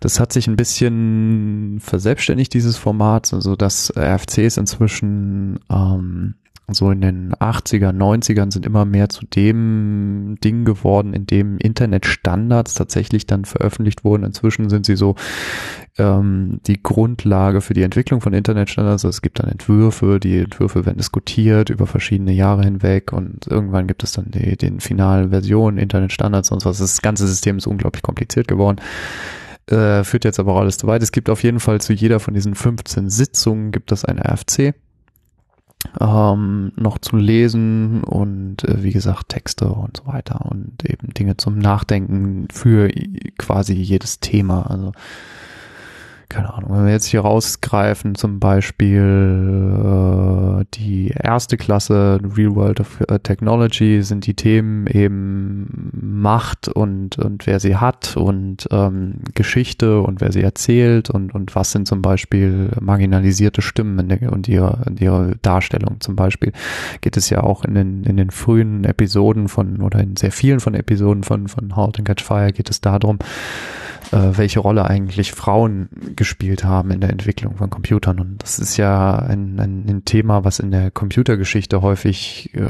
[0.00, 6.34] Das hat sich ein bisschen verselbstständigt, dieses Format, also dass RFCs inzwischen ähm,
[6.68, 12.74] so in den 80er, 90ern sind immer mehr zu dem Ding geworden, in dem Internetstandards
[12.74, 14.24] tatsächlich dann veröffentlicht wurden.
[14.24, 15.14] Inzwischen sind sie so
[15.96, 19.04] ähm, die Grundlage für die Entwicklung von Internetstandards.
[19.04, 23.86] Also es gibt dann Entwürfe, die Entwürfe werden diskutiert über verschiedene Jahre hinweg und irgendwann
[23.86, 26.78] gibt es dann die, den finalen Versionen, Internetstandards und so was.
[26.78, 28.80] Das ganze System ist unglaublich kompliziert geworden.
[29.68, 31.02] Äh, führt jetzt aber auch alles zu weit.
[31.02, 34.74] Es gibt auf jeden Fall zu jeder von diesen 15 Sitzungen gibt es ein RFC
[36.00, 41.36] ähm, noch zu lesen und äh, wie gesagt Texte und so weiter und eben Dinge
[41.36, 42.88] zum Nachdenken für
[43.38, 44.70] quasi jedes Thema.
[44.70, 44.92] Also
[46.28, 49.00] keine Ahnung, wenn wir jetzt hier rausgreifen, zum Beispiel
[50.60, 57.18] äh, die erste Klasse Real World of äh, Technology, sind die Themen eben Macht und,
[57.18, 61.86] und wer sie hat und ähm, Geschichte und wer sie erzählt und, und was sind
[61.86, 66.00] zum Beispiel marginalisierte Stimmen der, und ihre, ihre Darstellung.
[66.00, 66.52] Zum Beispiel
[67.00, 70.60] geht es ja auch in den, in den frühen Episoden von oder in sehr vielen
[70.60, 73.18] von Episoden von, von Halt and Catch Fire geht es darum,
[74.10, 78.20] welche Rolle eigentlich Frauen gespielt haben in der Entwicklung von Computern.
[78.20, 82.62] Und das ist ja ein, ein, ein Thema, was in der Computergeschichte häufig äh,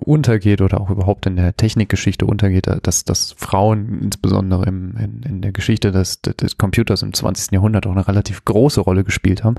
[0.00, 5.42] untergeht oder auch überhaupt in der Technikgeschichte untergeht, dass, dass Frauen insbesondere im, in, in
[5.42, 7.52] der Geschichte des, des Computers im 20.
[7.52, 9.56] Jahrhundert auch eine relativ große Rolle gespielt haben,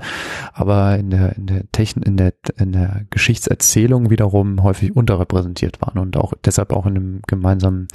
[0.52, 5.98] aber in der, in der Technik, in der, in der Geschichtserzählung wiederum häufig unterrepräsentiert waren
[5.98, 7.88] und auch deshalb auch in einem gemeinsamen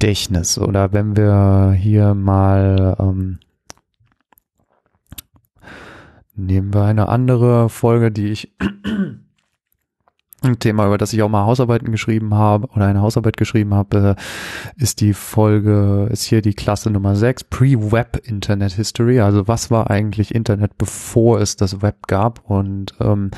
[0.00, 0.58] Gedächtnis.
[0.58, 3.38] Oder wenn wir hier mal ähm,
[6.36, 8.52] nehmen wir eine andere Folge, die ich
[10.42, 14.14] ein Thema, über das ich auch mal Hausarbeiten geschrieben habe oder eine Hausarbeit geschrieben habe,
[14.76, 19.18] ist die Folge, ist hier die Klasse Nummer 6, Pre-Web Internet History.
[19.18, 23.32] Also was war eigentlich Internet, bevor es das Web gab und ähm,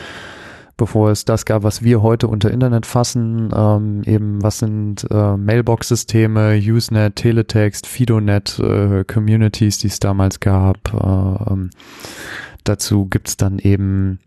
[0.81, 5.37] bevor es das gab, was wir heute unter Internet fassen, ähm, eben was sind äh,
[5.37, 10.79] Mailbox-Systeme, Usenet, Teletext, Fidonet, äh, Communities, die es damals gab.
[10.95, 11.69] Äh, ähm,
[12.65, 14.21] dazu gibt's dann eben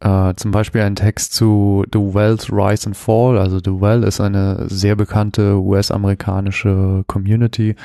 [0.00, 3.38] äh, zum Beispiel einen Text zu The Well's Rise and Fall.
[3.38, 7.76] Also The Well ist eine sehr bekannte US-amerikanische Community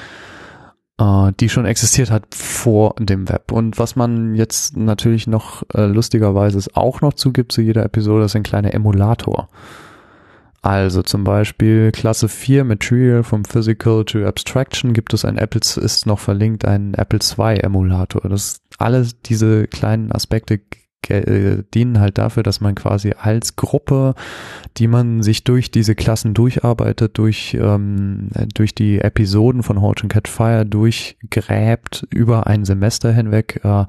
[1.00, 3.52] äh, die schon existiert hat vor dem Web.
[3.52, 8.36] Und was man jetzt natürlich noch äh, lustigerweise auch noch zugibt zu jeder Episode, ist
[8.36, 9.50] ein kleiner Emulator.
[10.62, 16.06] Also zum Beispiel Klasse 4 Material from Physical to Abstraction gibt es ein Apple, ist
[16.06, 18.22] noch verlinkt, ein Apple II Emulator.
[18.30, 20.62] Das alles diese kleinen Aspekte
[21.10, 24.16] äh, dienen halt dafür, dass man quasi als Gruppe,
[24.78, 30.12] die man sich durch diese Klassen durcharbeitet, durch, ähm, durch die Episoden von Horch and
[30.12, 33.86] Cat Fire durchgräbt über ein Semester hinweg, äh,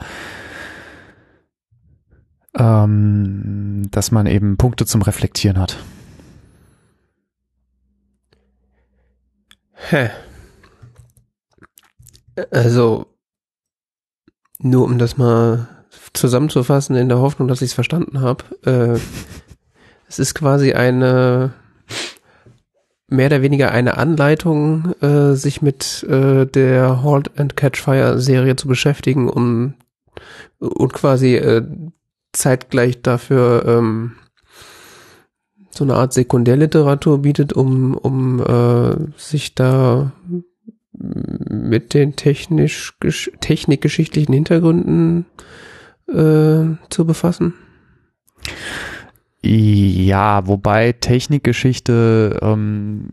[2.56, 5.78] ähm, dass man eben Punkte zum Reflektieren hat.
[9.90, 10.10] Hä.
[12.50, 13.06] Also,
[14.58, 15.68] nur um das mal
[16.12, 18.44] zusammenzufassen in der Hoffnung, dass ich es verstanden habe.
[18.64, 18.98] Äh,
[20.08, 21.52] es ist quasi eine
[23.08, 28.56] mehr oder weniger eine Anleitung, äh, sich mit äh, der Halt and Catch Fire Serie
[28.56, 29.74] zu beschäftigen, um
[30.58, 31.62] und quasi äh,
[32.32, 34.12] zeitgleich dafür ähm,
[35.70, 40.12] so eine Art Sekundärliteratur bietet, um um äh, sich da
[40.96, 42.96] mit den technisch,
[43.40, 45.53] technikgeschichtlichen Hintergründen äh,
[46.06, 47.54] zu befassen?
[49.46, 53.08] Ja, wobei Technikgeschichte ähm,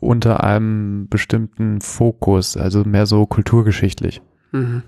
[0.00, 4.22] unter einem bestimmten Fokus, also mehr so kulturgeschichtlich.
[4.52, 4.82] Mhm.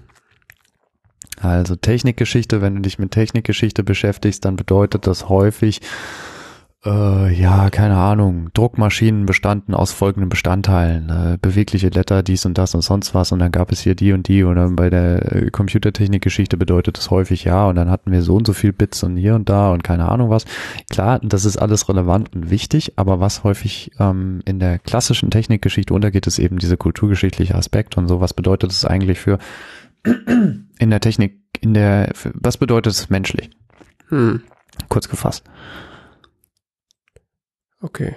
[1.41, 5.81] Also Technikgeschichte, wenn du dich mit Technikgeschichte beschäftigst, dann bedeutet das häufig,
[6.85, 12.75] äh, ja, keine Ahnung, Druckmaschinen bestanden aus folgenden Bestandteilen, äh, bewegliche Letter, dies und das
[12.75, 15.51] und sonst was und dann gab es hier die und die oder bei der äh,
[15.51, 19.17] Computertechnikgeschichte bedeutet das häufig ja und dann hatten wir so und so viel Bits und
[19.17, 20.45] hier und da und keine Ahnung was.
[20.89, 25.93] Klar, das ist alles relevant und wichtig, aber was häufig ähm, in der klassischen Technikgeschichte
[25.93, 29.39] untergeht, ist eben dieser kulturgeschichtliche Aspekt und so, was bedeutet es eigentlich für
[30.79, 33.51] in der Technik, in der, was bedeutet es menschlich?
[34.11, 34.43] Hm.
[34.89, 35.45] Kurz gefasst.
[37.81, 38.17] Okay.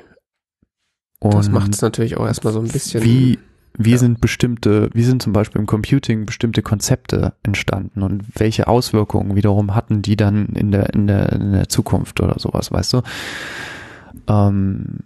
[1.20, 3.04] Und das macht es natürlich auch erstmal so ein bisschen.
[3.04, 3.38] Wie,
[3.78, 3.98] wie ja.
[3.98, 9.76] sind bestimmte, wie sind zum Beispiel im Computing bestimmte Konzepte entstanden und welche Auswirkungen wiederum
[9.76, 13.02] hatten die dann in der, in der, in der Zukunft oder sowas, weißt du?
[14.28, 15.00] Ähm,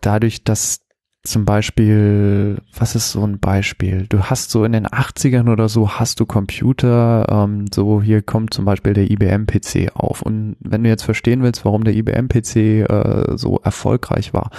[0.00, 0.83] dadurch, dass
[1.26, 4.06] zum Beispiel, was ist so ein Beispiel?
[4.08, 8.52] Du hast so in den 80ern oder so, hast du Computer, ähm, so hier kommt
[8.52, 10.20] zum Beispiel der IBM-PC auf.
[10.20, 14.50] Und wenn du jetzt verstehen willst, warum der IBM-PC äh, so erfolgreich war,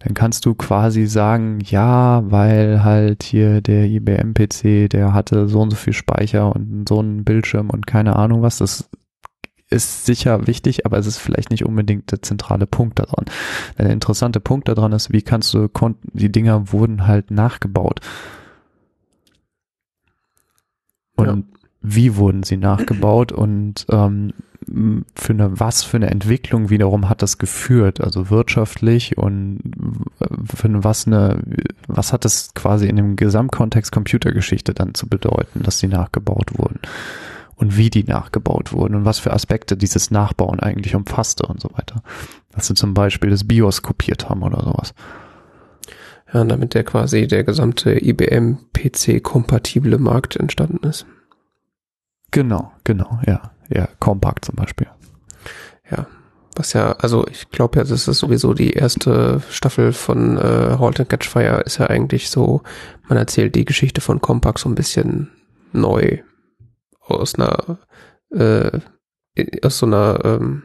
[0.00, 5.70] dann kannst du quasi sagen, ja, weil halt hier der IBM-PC, der hatte so und
[5.70, 8.58] so viel Speicher und so einen Bildschirm und keine Ahnung was.
[8.58, 8.90] Das
[9.70, 13.24] ist sicher wichtig, aber es ist vielleicht nicht unbedingt der zentrale Punkt daran.
[13.78, 15.68] Der interessante Punkt daran ist, wie kannst du,
[16.12, 18.00] die Dinger wurden halt nachgebaut.
[21.16, 21.38] Und ja.
[21.82, 24.32] wie wurden sie nachgebaut und ähm,
[25.14, 29.60] für eine, was für eine Entwicklung wiederum hat das geführt, also wirtschaftlich und
[30.54, 31.42] für eine, was eine,
[31.88, 36.80] was hat das quasi in dem Gesamtkontext Computergeschichte dann zu bedeuten, dass sie nachgebaut wurden
[37.60, 41.68] und wie die nachgebaut wurden und was für Aspekte dieses Nachbauen eigentlich umfasste und so
[41.74, 42.02] weiter.
[42.52, 44.94] Dass sie zum Beispiel das BIOS kopiert haben oder sowas.
[46.32, 51.04] Ja, damit der quasi der gesamte IBM PC-kompatible Markt entstanden ist.
[52.30, 53.52] Genau, genau, ja.
[53.68, 54.88] Ja, Compact zum Beispiel.
[55.90, 56.06] Ja,
[56.56, 60.98] was ja, also ich glaube ja, das ist sowieso die erste Staffel von äh, Halt
[60.98, 62.62] and Catch Fire ist ja eigentlich so,
[63.08, 65.30] man erzählt die Geschichte von Compact so ein bisschen
[65.72, 66.20] neu
[67.10, 67.78] aus einer,
[68.32, 68.80] äh,
[69.62, 70.62] aus so einer, ähm,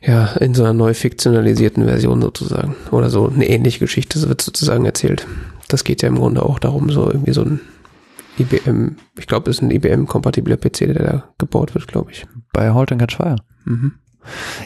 [0.00, 2.76] ja, in so einer neu fiktionalisierten Version sozusagen.
[2.90, 5.26] Oder so eine ähnliche Geschichte wird sozusagen erzählt.
[5.68, 7.60] Das geht ja im Grunde auch darum, so irgendwie so ein
[8.38, 12.26] IBM, ich glaube, es ist ein IBM-kompatibler PC, der da gebaut wird, glaube ich.
[12.52, 13.36] Bei Halt Catch Fire.
[13.64, 13.94] Mhm.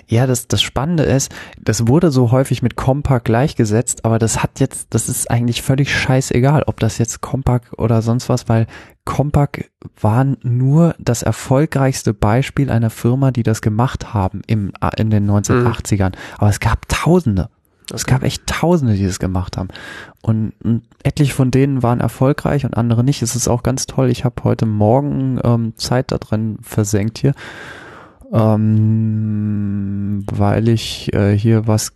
[0.07, 4.61] Ja, das, das Spannende ist, das wurde so häufig mit Compaq gleichgesetzt, aber das hat
[4.61, 8.67] jetzt, das ist eigentlich völlig scheißegal, ob das jetzt Compaq oder sonst was, weil
[9.05, 15.29] Compaq war nur das erfolgreichste Beispiel einer Firma, die das gemacht haben im, in den
[15.29, 16.11] 1980ern.
[16.11, 16.39] Mhm.
[16.39, 17.49] Aber es gab Tausende.
[17.93, 19.69] Es gab echt Tausende, die das gemacht haben.
[20.23, 23.23] Und, und etliche von denen waren erfolgreich und andere nicht.
[23.23, 24.09] Es ist auch ganz toll.
[24.09, 27.35] Ich habe heute Morgen ähm, Zeit da drin versenkt hier
[28.33, 31.93] ähm, weil ich äh, hier was,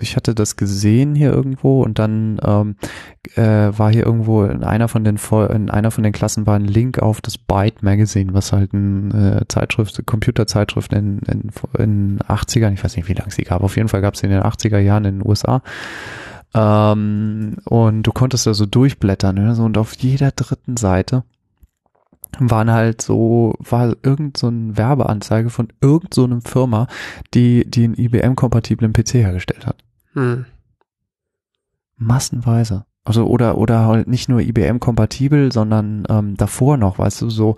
[0.00, 2.76] ich hatte das gesehen hier irgendwo und dann ähm,
[3.34, 5.18] äh, war hier irgendwo in einer von den
[5.50, 9.10] in einer von den Klassen war ein Link auf das Byte Magazine, was halt ein
[9.10, 13.76] äh, Zeitschrift, Computerzeitschrift in, in, in 80ern, ich weiß nicht, wie lange sie gab, auf
[13.76, 15.62] jeden Fall gab es in den 80er Jahren in den USA.
[16.54, 19.54] Ähm, und du konntest da so durchblättern, ne?
[19.56, 21.24] so und auf jeder dritten Seite
[22.38, 26.86] waren halt so, war irgend so eine Werbeanzeige von irgend so einem Firma,
[27.34, 29.84] die, die einen IBM-kompatiblen PC hergestellt hat.
[30.14, 30.46] Hm.
[31.96, 32.84] Massenweise.
[33.04, 37.56] Also oder oder halt nicht nur IBM-kompatibel, sondern ähm, davor noch, weißt du, so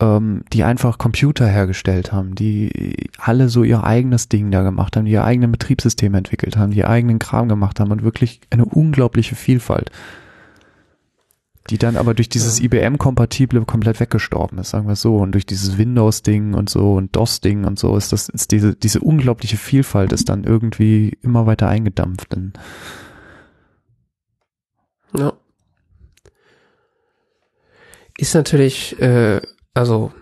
[0.00, 5.04] ähm, die einfach Computer hergestellt haben, die alle so ihr eigenes Ding da gemacht haben,
[5.04, 8.64] die ihr eigenes Betriebssystem entwickelt haben, die ihr eigenen Kram gemacht haben und wirklich eine
[8.64, 9.90] unglaubliche Vielfalt
[11.70, 12.64] die dann aber durch dieses ja.
[12.64, 15.16] IBM-Kompatible komplett weggestorben ist, sagen wir so.
[15.16, 19.00] Und durch dieses Windows-Ding und so und DOS-Ding und so ist das, ist diese, diese
[19.00, 22.34] unglaubliche Vielfalt ist dann irgendwie immer weiter eingedampft.
[22.34, 22.52] In
[25.16, 25.32] ja.
[28.18, 29.40] Ist natürlich, äh,
[29.74, 30.12] also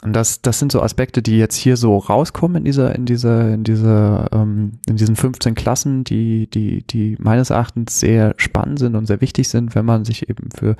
[0.00, 3.52] und das, das sind so Aspekte, die jetzt hier so rauskommen in dieser, in dieser,
[3.52, 8.94] in dieser, ähm, in diesen 15 Klassen, die, die, die meines Erachtens sehr spannend sind
[8.94, 10.76] und sehr wichtig sind, wenn man sich eben für,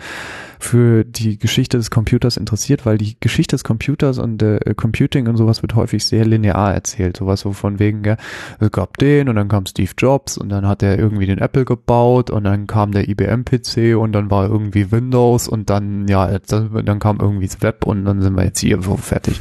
[0.61, 5.37] für die Geschichte des Computers interessiert, weil die Geschichte des Computers und äh, Computing und
[5.37, 7.17] sowas wird häufig sehr linear erzählt.
[7.17, 8.17] Sowas so von wegen, ja,
[8.61, 11.65] es gab den und dann kam Steve Jobs und dann hat er irgendwie den Apple
[11.65, 17.01] gebaut und dann kam der IBM-PC und dann war irgendwie Windows und dann, ja, dann
[17.01, 19.41] kam irgendwie das Web und dann sind wir jetzt hier fertig.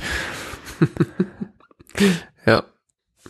[2.46, 2.64] ja.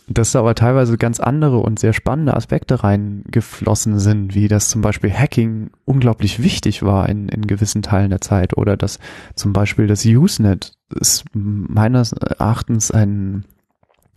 [0.06, 4.80] Dass da aber teilweise ganz andere und sehr spannende Aspekte reingeflossen sind, wie dass zum
[4.80, 8.98] Beispiel Hacking unglaublich wichtig war in, in gewissen Teilen der Zeit oder dass
[9.34, 13.44] zum Beispiel das Usenet ist meines Erachtens ein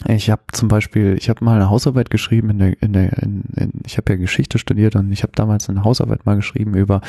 [0.08, 3.44] ich habe zum Beispiel, ich habe mal eine Hausarbeit geschrieben in der, in der, in,
[3.56, 7.02] in, ich habe ja Geschichte studiert und ich habe damals eine Hausarbeit mal geschrieben über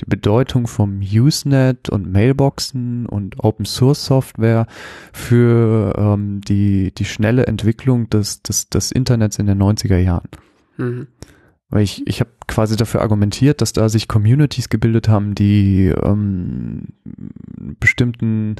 [0.00, 4.66] die Bedeutung vom Usenet und Mailboxen und Open Source Software
[5.12, 10.28] für ähm, die die schnelle Entwicklung des des des Internets in den 90er Jahren.
[10.76, 11.06] Mhm.
[11.70, 16.88] Weil ich ich habe quasi dafür argumentiert, dass da sich Communities gebildet haben, die ähm,
[17.80, 18.56] bestimmten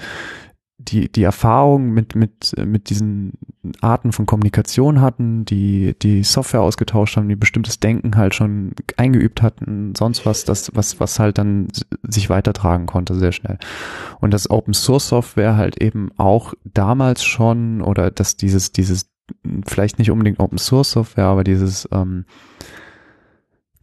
[0.78, 3.32] die, die Erfahrung mit, mit, mit diesen
[3.80, 9.40] Arten von Kommunikation hatten, die, die Software ausgetauscht haben, die bestimmtes Denken halt schon eingeübt
[9.40, 11.68] hatten, sonst was, das, was, was halt dann
[12.02, 13.58] sich weitertragen konnte sehr schnell.
[14.20, 19.10] Und das Open Source Software halt eben auch damals schon, oder dass dieses, dieses,
[19.66, 22.24] vielleicht nicht unbedingt Open Source Software, aber dieses, ähm,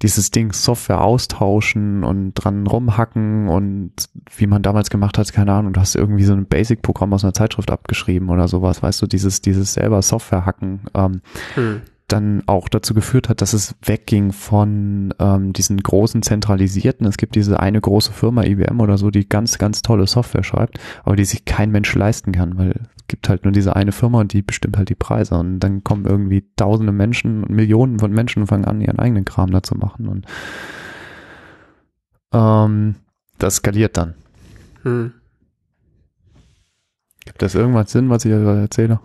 [0.02, 3.92] dieses Ding Software austauschen und dran rumhacken und
[4.36, 7.34] wie man damals gemacht hat, keine Ahnung, du hast irgendwie so ein Basic-Programm aus einer
[7.34, 11.22] Zeitschrift abgeschrieben oder sowas, weißt du, dieses, dieses selber Software hacken, ähm,
[11.56, 11.82] hm
[12.12, 17.08] dann auch dazu geführt hat, dass es wegging von ähm, diesen großen zentralisierten.
[17.08, 20.80] Es gibt diese eine große Firma, IBM oder so, die ganz, ganz tolle Software schreibt,
[21.04, 24.20] aber die sich kein Mensch leisten kann, weil es gibt halt nur diese eine Firma
[24.20, 25.36] und die bestimmt halt die Preise.
[25.36, 29.52] Und dann kommen irgendwie tausende Menschen, Millionen von Menschen und fangen an, ihren eigenen Kram
[29.52, 30.08] da zu machen.
[30.08, 30.26] Und
[32.34, 32.96] ähm,
[33.38, 34.16] das skaliert dann.
[34.84, 35.14] Hm.
[37.26, 39.00] Gibt das irgendwas Sinn, was ich erzähle?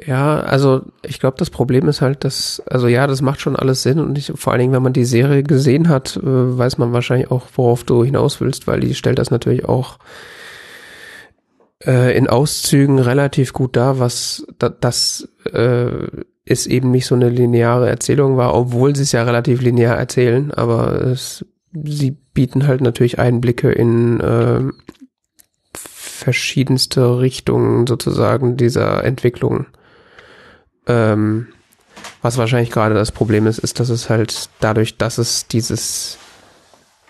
[0.00, 3.82] Ja, also ich glaube, das Problem ist halt, dass, also ja, das macht schon alles
[3.82, 6.92] Sinn und ich, vor allen Dingen, wenn man die Serie gesehen hat, äh, weiß man
[6.92, 9.98] wahrscheinlich auch, worauf du hinaus willst, weil die stellt das natürlich auch
[11.84, 16.06] äh, in Auszügen relativ gut dar, was da, das äh,
[16.44, 20.52] ist eben nicht so eine lineare Erzählung war, obwohl sie es ja relativ linear erzählen,
[20.52, 24.62] aber es, sie bieten halt natürlich Einblicke in äh,
[25.74, 29.66] verschiedenste Richtungen sozusagen dieser Entwicklung.
[30.86, 31.48] Ähm,
[32.20, 36.18] was wahrscheinlich gerade das Problem ist, ist, dass es halt dadurch, dass es dieses,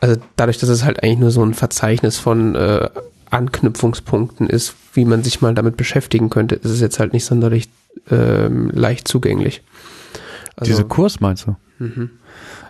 [0.00, 2.88] also dadurch, dass es halt eigentlich nur so ein Verzeichnis von äh,
[3.30, 7.70] Anknüpfungspunkten ist, wie man sich mal damit beschäftigen könnte, ist es jetzt halt nicht sonderlich
[8.10, 9.62] ähm, leicht zugänglich.
[10.56, 11.56] Also, Diese Kurs meinst du?
[11.78, 12.10] Mhm.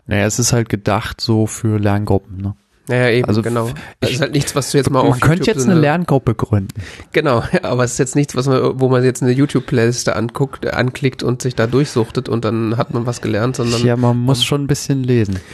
[0.06, 2.54] Naja, es ist halt gedacht so für Lerngruppen, ne?
[2.88, 3.70] Ja, eben, also genau.
[4.00, 6.74] Das ist halt nichts, was du jetzt mal auf Man könnte jetzt eine Lerngruppe gründen.
[7.12, 10.66] Genau, ja, aber es ist jetzt nichts, was man, wo man jetzt eine YouTube-Playliste anguckt,
[10.72, 13.84] anklickt und sich da durchsuchtet und dann hat man was gelernt, sondern.
[13.84, 15.38] Ja, man muss man, schon ein bisschen lesen.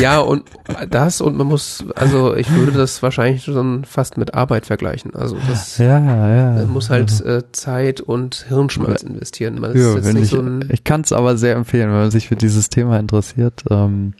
[0.00, 0.44] Ja, und
[0.90, 5.12] das und man muss, also ich würde das wahrscheinlich schon fast mit Arbeit vergleichen.
[5.16, 9.60] Also das ja, ja, man muss halt äh, Zeit und Hirnschmalz investieren.
[9.60, 12.36] Man ja, wenn ich, so ich kann es aber sehr empfehlen, wenn man sich für
[12.36, 13.64] dieses Thema interessiert.
[13.70, 14.14] Ähm,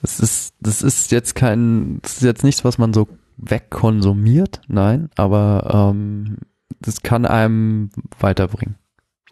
[0.00, 5.10] das ist, das ist jetzt kein, das ist jetzt nichts, was man so wegkonsumiert, nein,
[5.16, 6.38] aber ähm,
[6.80, 8.76] das kann einem weiterbringen.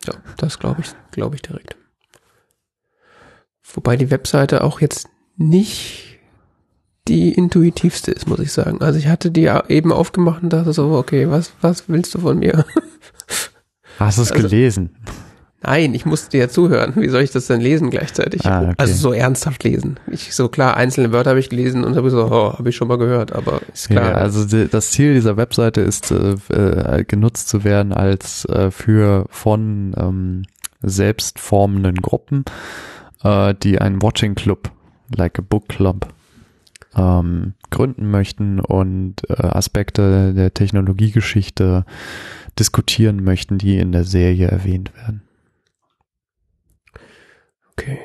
[0.04, 1.76] Ja, das glaube ich, glaube ich direkt.
[3.74, 6.18] Wobei die Webseite auch jetzt nicht
[7.06, 8.82] die intuitivste ist, muss ich sagen.
[8.82, 12.38] Also ich hatte die eben aufgemacht und dachte so, okay, was, was willst du von
[12.38, 12.64] mir?
[13.98, 14.96] Hast du es also, gelesen?
[15.60, 16.92] Nein, ich musste dir ja zuhören.
[16.96, 18.46] Wie soll ich das denn lesen gleichzeitig?
[18.46, 18.74] Ah, okay.
[18.76, 19.98] Also so ernsthaft lesen.
[20.06, 22.86] Ich so klar, einzelne Wörter habe ich gelesen und habe so, oh, habe ich schon
[22.86, 24.10] mal gehört, aber ist klar.
[24.10, 28.70] Ja, also die, das Ziel dieser Webseite ist, äh, äh, genutzt zu werden als äh,
[28.70, 30.42] für von ähm,
[30.80, 32.44] selbstformenden Gruppen,
[33.24, 34.70] äh, die einen Watching Club,
[35.16, 36.06] like a Book Club,
[36.94, 41.84] ähm, gründen möchten und äh, Aspekte der Technologiegeschichte
[42.56, 45.22] diskutieren möchten, die in der Serie erwähnt werden.
[47.78, 47.98] Okay.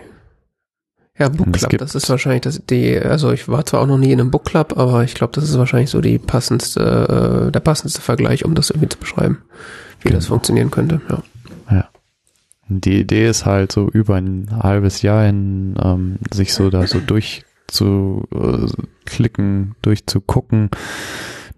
[1.17, 4.11] Ja, Book Club, das ist wahrscheinlich das, die, also ich war zwar auch noch nie
[4.11, 7.59] in einem Book Club, aber ich glaube, das ist wahrscheinlich so die passendste, äh, der
[7.59, 9.43] passendste Vergleich, um das irgendwie zu beschreiben,
[9.99, 10.15] wie genau.
[10.15, 11.21] das funktionieren könnte, ja.
[11.69, 11.87] Ja.
[12.67, 16.99] Die Idee ist halt so über ein halbes Jahr hin, ähm, sich so da so
[16.99, 20.71] durchzuklicken, äh, durchzugucken,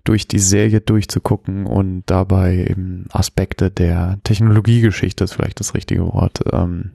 [0.03, 6.41] durch die Serie durchzugucken und dabei eben Aspekte der Technologiegeschichte ist vielleicht das richtige Wort
[6.51, 6.91] ähm,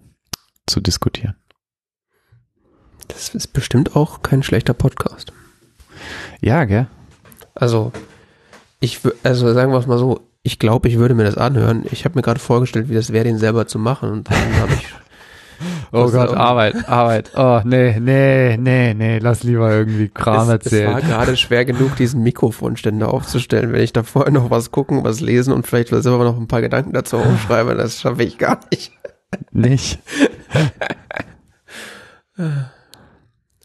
[0.71, 1.37] zu diskutieren.
[3.09, 5.33] Das ist bestimmt auch kein schlechter Podcast.
[6.41, 6.87] Ja, gell?
[7.55, 7.93] Also,
[8.79, 11.85] ich also sagen wir es mal so, ich glaube, ich würde mir das anhören.
[11.91, 14.11] Ich habe mir gerade vorgestellt, wie das wäre, den selber zu machen.
[14.11, 14.87] Und dann habe ich.
[15.93, 17.33] Oh Gott, Arbeit, Arbeit.
[17.37, 20.97] Oh, nee, nee, nee, nee, lass lieber irgendwie Kram es, es war erzählen.
[21.01, 23.71] gerade schwer genug, diesen Mikrofonständer aufzustellen.
[23.71, 26.62] Wenn ich da vorher noch was gucken, was lesen und vielleicht selber noch ein paar
[26.62, 28.93] Gedanken dazu aufschreibe, das schaffe ich gar nicht.
[29.53, 29.99] Nicht.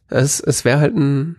[0.09, 1.35] Es, es wäre halt ein,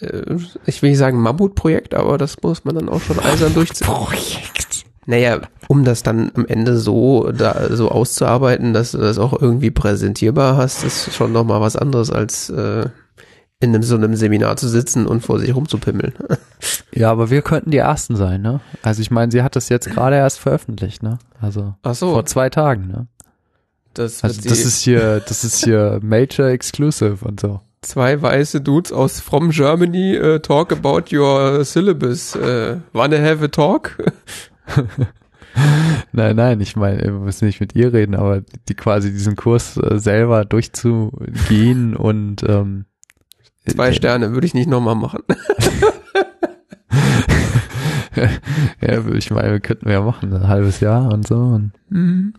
[0.00, 0.36] äh,
[0.66, 3.86] ich will nicht sagen Mammutprojekt, aber das muss man dann auch schon eisern durchziehen.
[3.86, 4.84] Projekt.
[5.06, 9.70] Naja, um das dann am Ende so da so auszuarbeiten, dass du das auch irgendwie
[9.70, 12.88] präsentierbar hast, ist schon nochmal was anderes als äh,
[13.60, 16.14] in einem, so einem Seminar zu sitzen und vor sich rumzupimmeln.
[16.92, 18.60] Ja, aber wir könnten die Ersten sein, ne?
[18.82, 21.18] Also ich meine, sie hat das jetzt gerade erst veröffentlicht, ne?
[21.38, 23.06] Also so, vor zwei Tagen, ne?
[23.98, 27.60] Das, Also das ist hier, das ist hier Major Exclusive und so.
[27.82, 32.34] zwei weiße Dudes aus From Germany uh, talk about your syllabus.
[32.36, 33.96] Uh, wanna have a talk?
[36.12, 39.78] Nein, nein, ich meine, wir müssen nicht mit ihr reden, aber die quasi diesen Kurs
[39.78, 42.84] äh, selber durchzugehen und ähm,
[43.66, 45.22] Zwei Sterne würde ich nicht nochmal machen.
[48.80, 51.36] Ja, ich meine, könnten wir ja machen, ein halbes Jahr und so.
[51.36, 52.34] Und Mhm.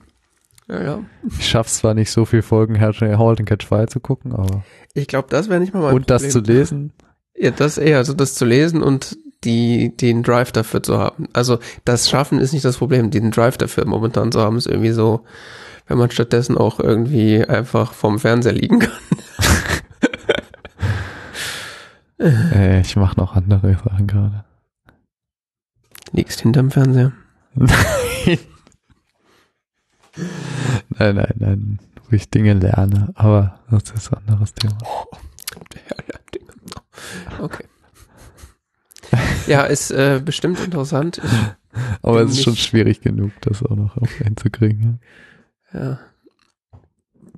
[0.68, 1.00] Ja, ja.
[1.40, 4.64] ich schaff's zwar nicht so viel Folgen Halt and Catch Fire zu gucken, aber
[4.94, 6.58] Ich glaube, das wäre nicht mal mein und das zu Problem.
[6.58, 6.94] lesen.
[7.36, 11.28] Ja, das eher, also das zu lesen und die, den Drive dafür zu haben.
[11.34, 14.92] Also das Schaffen ist nicht das Problem, den Drive dafür momentan zu haben, ist irgendwie
[14.92, 15.24] so,
[15.88, 18.92] wenn man stattdessen auch irgendwie einfach vorm Fernseher liegen kann.
[22.20, 24.44] Äh, ich mache noch andere Sachen gerade.
[26.14, 27.12] Liegst hinterm Fernseher.
[27.54, 28.40] Nein.
[30.98, 34.78] nein, nein, nein, wo ich Dinge lerne, aber das ist ein anderes Thema.
[34.84, 36.52] Ja, ja, Dinge.
[37.40, 37.66] Okay.
[39.48, 41.22] Ja, ist äh, bestimmt interessant.
[41.24, 41.32] Ich,
[42.02, 45.00] Aber es ist schon schwierig genug, das auch noch auf hinzukriegen.
[45.74, 45.80] Ja.
[45.80, 46.00] ja,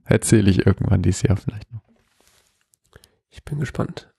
[0.05, 1.81] Erzähle ich irgendwann dieses Jahr vielleicht noch.
[3.29, 4.09] ich bin gespannt.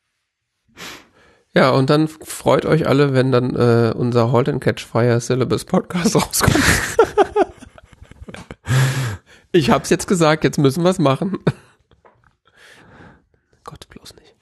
[1.53, 5.65] Ja, und dann freut euch alle, wenn dann äh, unser Halt and Catch Fire Syllabus
[5.65, 6.55] Podcast rauskommt.
[9.53, 11.39] Ich hab's jetzt gesagt, jetzt müssen wir's machen.
[13.65, 14.37] Gott, bloß nicht.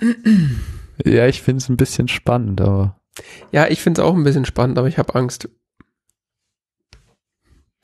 [1.04, 2.98] Ja, ich finde es ein bisschen spannend, aber
[3.52, 5.48] Ja, ich find's auch ein bisschen spannend, aber ich habe Angst.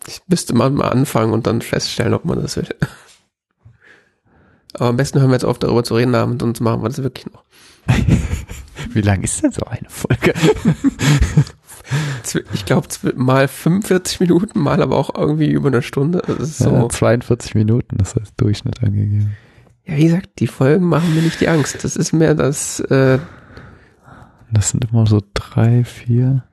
[0.09, 2.75] Ich müsste mal, anfangen und dann feststellen, ob man das will.
[4.73, 7.05] Aber am besten hören wir jetzt auf, darüber zu reden, und sonst machen wir das
[7.05, 7.45] wirklich noch.
[8.91, 10.35] wie lang ist denn so eine Folge?
[12.53, 16.23] Ich glaube, mal 45 Minuten, mal aber auch irgendwie über eine Stunde.
[16.41, 16.71] So.
[16.71, 19.37] Ja, 42 Minuten ist als Durchschnitt angegeben.
[19.85, 21.85] Ja, wie gesagt, die Folgen machen mir nicht die Angst.
[21.85, 23.19] Das ist mehr das, äh,
[24.51, 26.45] Das sind immer so drei, vier.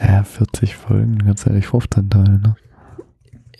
[0.00, 2.56] Ja, 40 Folgen, ganz ehrlich, 15 Teile, ne?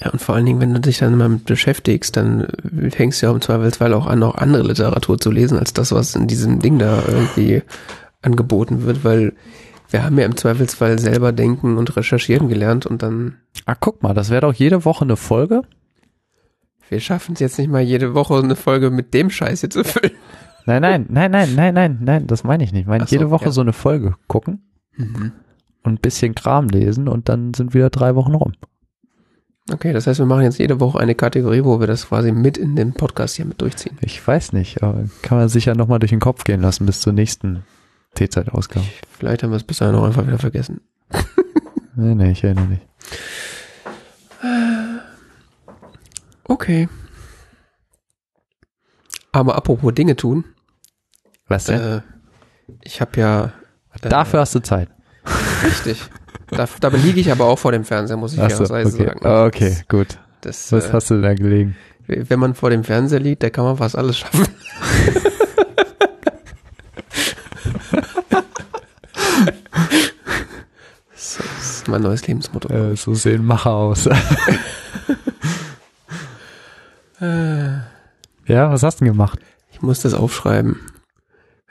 [0.03, 2.49] ja, und vor allen Dingen, wenn du dich dann damit beschäftigst, dann
[2.91, 6.17] fängst du ja im Zweifelsfall auch an, auch andere Literatur zu lesen, als das, was
[6.17, 7.63] in diesem Ding da irgendwie
[8.23, 9.35] angeboten wird, weil
[9.91, 14.15] wir haben ja im Zweifelsfall selber denken und recherchieren gelernt und dann, Ah, guck mal,
[14.15, 15.63] das wäre doch jede Woche eine Folge.
[16.89, 19.85] wir schaffen es jetzt nicht mal jede Woche eine Folge mit dem Scheiß hier zu
[19.85, 20.13] füllen.
[20.65, 22.83] Nein, nein, nein, nein, nein, nein, nein, das meine ich nicht.
[22.83, 23.51] Ich meine, so, jede Woche ja.
[23.51, 24.63] so eine Folge gucken
[24.97, 28.53] und ein bisschen Kram lesen und dann sind wieder drei Wochen rum.
[29.73, 32.59] Okay, das heißt, wir machen jetzt jede Woche eine Kategorie, wo wir das quasi mit
[32.59, 33.97] in den Podcast hier mit durchziehen.
[34.01, 37.01] Ich weiß nicht, aber kann man sich ja nochmal durch den Kopf gehen lassen bis
[37.01, 37.63] zur nächsten
[38.15, 38.87] T-Zeit-Ausgabe.
[39.19, 40.81] Vielleicht haben wir es bis dahin auch einfach wieder vergessen.
[41.95, 42.81] Nee, nee, ich erinnere mich.
[46.45, 46.89] Okay.
[49.31, 50.45] Aber apropos Dinge tun,
[51.49, 51.81] Was denn?
[51.81, 52.01] äh,
[52.83, 53.53] ich habe ja
[54.03, 54.89] äh, Dafür hast du Zeit.
[55.65, 56.03] richtig.
[56.49, 58.89] Da, dabei liege ich aber auch vor dem Fernseher, muss ich Ach so, okay.
[58.89, 59.21] sagen.
[59.27, 60.19] Ah, okay, gut.
[60.41, 61.77] Das, Was äh, hast du da gelegen?
[62.07, 64.47] wenn man vor dem Fernseher liegt, da kann man fast alles schaffen.
[71.93, 72.73] ist mein neues Lebensmotto.
[72.73, 74.07] Äh, so sehen Macher aus.
[77.21, 79.39] ja, was hast du denn gemacht?
[79.71, 80.81] Ich muss das aufschreiben.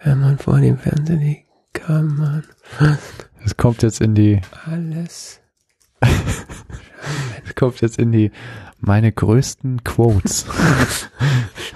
[0.03, 2.43] Wenn man vor dem Fernseher liegt, kann man
[3.43, 5.39] Es kommt jetzt in die, alles.
[6.01, 8.31] es kommt jetzt in die
[8.79, 10.45] meine größten Quotes.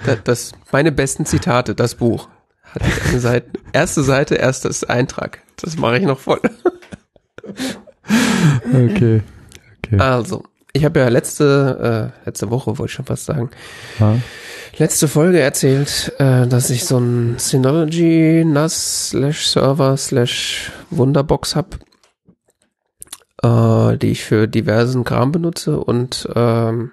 [0.04, 2.28] Das, das meine besten Zitate, das Buch.
[2.76, 5.42] Ich eine Seite, erste Seite, erstes Eintrag.
[5.56, 6.40] Das mache ich noch voll.
[8.72, 9.22] Okay.
[9.84, 9.98] okay.
[9.98, 13.50] Also, ich habe ja letzte, äh, letzte Woche, wollte ich schon fast sagen,
[13.98, 14.18] Ja.
[14.78, 21.78] letzte Folge erzählt, äh, dass ich so ein Synology NAS slash Server slash Wunderbox hab,
[23.42, 26.92] äh, die ich für diversen Kram benutze und ähm,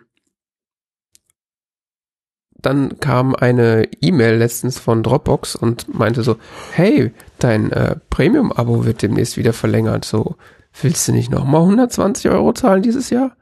[2.61, 6.37] dann kam eine E-Mail letztens von Dropbox und meinte so,
[6.71, 10.37] hey, dein äh, Premium-Abo wird demnächst wieder verlängert, so,
[10.81, 13.35] willst du nicht nochmal 120 Euro zahlen dieses Jahr?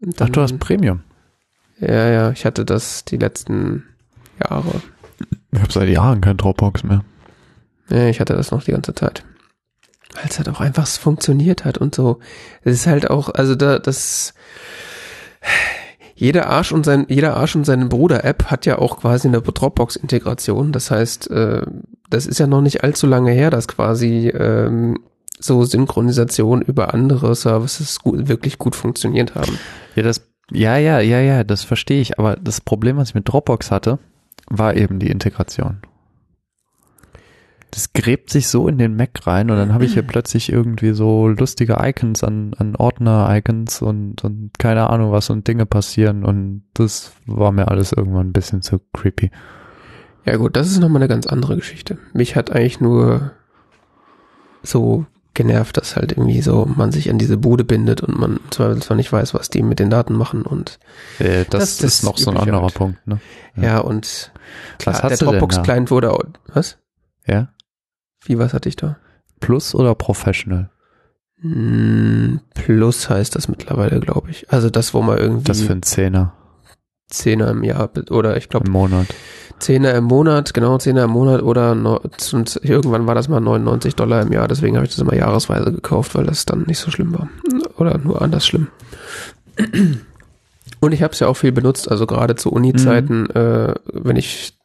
[0.00, 1.02] Und Ach, du dann- hast Premium.
[1.78, 3.84] ja, ja, ich hatte das die letzten
[4.42, 4.80] Jahre.
[5.52, 7.04] Ich habe seit Jahren kein Dropbox mehr.
[7.90, 9.24] Ja, ich hatte das noch die ganze Zeit.
[10.14, 12.18] Weil es halt auch einfach funktioniert hat und so.
[12.62, 14.34] Es ist halt auch, also da, das,
[16.14, 20.72] jeder Arsch und sein, jeder Arsch und seine Bruder-App hat ja auch quasi eine Dropbox-Integration.
[20.72, 21.62] Das heißt, äh,
[22.10, 24.98] das ist ja noch nicht allzu lange her, dass quasi ähm,
[25.40, 29.58] so Synchronisation über andere Services gut, wirklich gut funktioniert haben.
[29.96, 32.18] Ja, das, ja, ja, ja, ja, das verstehe ich.
[32.18, 33.98] Aber das Problem, was ich mit Dropbox hatte,
[34.48, 35.78] war eben die Integration.
[37.70, 40.92] Das gräbt sich so in den Mac rein und dann habe ich hier plötzlich irgendwie
[40.92, 46.64] so lustige Icons an, an Ordner-Icons und, und keine Ahnung was und Dinge passieren und
[46.74, 49.30] das war mir alles irgendwann ein bisschen zu creepy.
[50.26, 51.98] Ja gut, das ist nochmal eine ganz andere Geschichte.
[52.12, 53.32] Mich hat eigentlich nur
[54.62, 58.74] so genervt, dass halt irgendwie so man sich an diese Bude bindet und man zwar,
[58.96, 60.78] nicht weiß, was die mit den Daten machen und
[61.18, 62.74] Äh, das, Das- das ist noch so ein anderer halt.
[62.74, 63.20] Punkt, ne?
[63.56, 63.78] ja, Ja.
[63.78, 64.32] und
[64.78, 65.28] klar, der?
[65.32, 66.22] Dropbox-Client wurde auch,
[66.52, 66.78] was?
[67.26, 67.48] Ja?
[68.24, 68.96] Wie, was hatte ich da?
[69.40, 70.70] Plus oder Professional?
[71.40, 74.50] Hm, Plus heißt das mittlerweile, glaube ich.
[74.52, 76.34] Also das, wo man irgendwie Das für ein Zehner
[77.10, 79.06] Zehner im Jahr oder ich glaube im Monat.
[79.58, 83.94] Zehner im Monat, genau Zehner im Monat oder no, zum, irgendwann war das mal 99
[83.94, 86.90] Dollar im Jahr, deswegen habe ich das immer jahresweise gekauft, weil das dann nicht so
[86.90, 87.28] schlimm war.
[87.76, 88.68] Oder nur anders schlimm.
[90.80, 94.58] Und ich habe es ja auch viel benutzt, also gerade zu Uni-Zeiten, äh, wenn ich,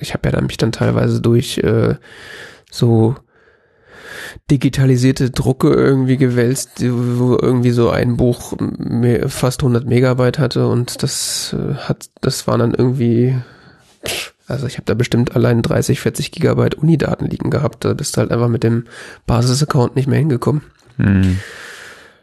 [0.00, 1.96] ich habe ja dann mich dann teilweise durch äh,
[2.70, 3.16] so
[4.50, 8.54] digitalisierte Drucke irgendwie gewälzt, wo irgendwie so ein Buch
[9.28, 13.36] fast 100 Megabyte hatte und das äh, hat, das war dann irgendwie,
[14.46, 18.20] also ich habe da bestimmt allein 30, 40 Gigabyte Unidaten liegen gehabt, da bist du
[18.20, 18.84] halt einfach mit dem
[19.26, 20.62] Basis-Account nicht mehr hingekommen.
[20.96, 21.38] Hm.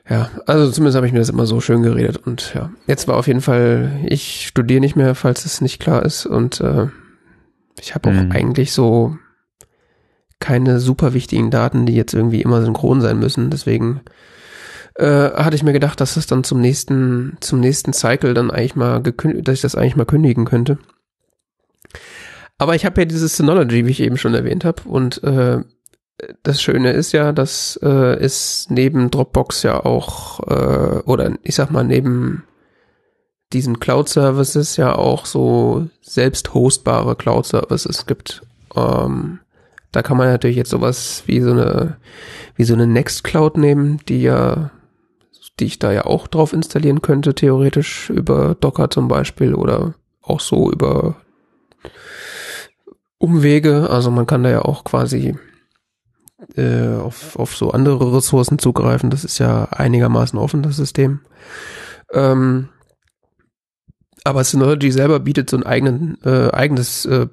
[0.09, 3.15] Ja, also zumindest habe ich mir das immer so schön geredet und ja, jetzt war
[3.15, 6.87] auf jeden Fall, ich studiere nicht mehr, falls es nicht klar ist und äh,
[7.79, 8.31] ich habe auch Mhm.
[8.31, 9.17] eigentlich so
[10.43, 14.01] keine super wichtigen Daten, die jetzt irgendwie immer synchron sein müssen, deswegen
[14.95, 18.75] äh, hatte ich mir gedacht, dass das dann zum nächsten, zum nächsten Cycle dann eigentlich
[18.75, 20.77] mal gekündigt, dass ich das eigentlich mal kündigen könnte.
[22.57, 25.61] Aber ich habe ja dieses Synology, wie ich eben schon erwähnt habe, und äh,
[26.43, 31.71] das Schöne ist ja, dass äh, es neben Dropbox ja auch, äh, oder ich sag
[31.71, 32.43] mal, neben
[33.53, 38.43] diesen Cloud-Services ja auch so selbst hostbare Cloud-Services gibt.
[38.75, 39.39] Ähm,
[39.93, 41.97] da kann man natürlich jetzt sowas wie so eine,
[42.55, 44.71] wie so eine Nextcloud nehmen, die ja,
[45.59, 50.39] die ich da ja auch drauf installieren könnte, theoretisch über Docker zum Beispiel oder auch
[50.39, 51.15] so über
[53.19, 53.89] Umwege.
[53.89, 55.37] Also man kann da ja auch quasi
[56.55, 59.11] äh, auf, auf so andere Ressourcen zugreifen.
[59.11, 61.19] Das ist ja einigermaßen offen, das System.
[62.11, 62.69] Ähm,
[64.23, 67.27] aber Synology selber bietet so ein eigenen, äh, eigenes äh,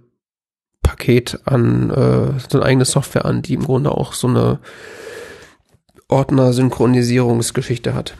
[0.82, 4.58] Paket an, äh, so eine eigene Software an, die im Grunde auch so eine
[6.08, 8.16] Ordner-Synchronisierungsgeschichte hat.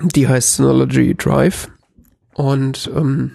[0.00, 1.68] Die heißt Synology Drive.
[2.34, 3.32] Und ähm,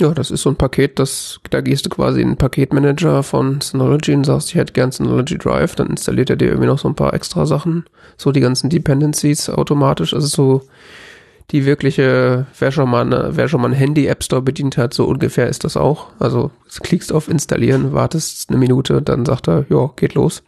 [0.00, 3.60] ja, das ist so ein Paket, das, da gehst du quasi in den Paketmanager von
[3.60, 6.88] Synology und sagst, ich hätte gern Synology Drive, dann installiert er dir irgendwie noch so
[6.88, 7.84] ein paar extra Sachen,
[8.16, 10.62] so die ganzen Dependencies automatisch, also so
[11.50, 15.06] die wirkliche, wer schon mal, eine, wer schon mal ein Handy-App Store bedient hat, so
[15.06, 16.08] ungefähr ist das auch.
[16.18, 16.50] Also
[16.82, 20.42] klickst auf Installieren, wartest eine Minute, dann sagt er, ja, geht los.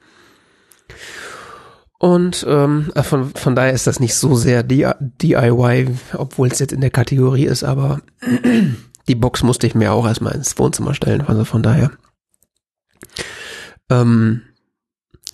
[1.98, 6.72] Und ähm, äh, von, von daher ist das nicht so sehr DIY, obwohl es jetzt
[6.72, 8.00] in der Kategorie ist, aber
[9.08, 11.90] die Box musste ich mir auch erstmal ins Wohnzimmer stellen, also von daher.
[13.90, 14.42] Ähm,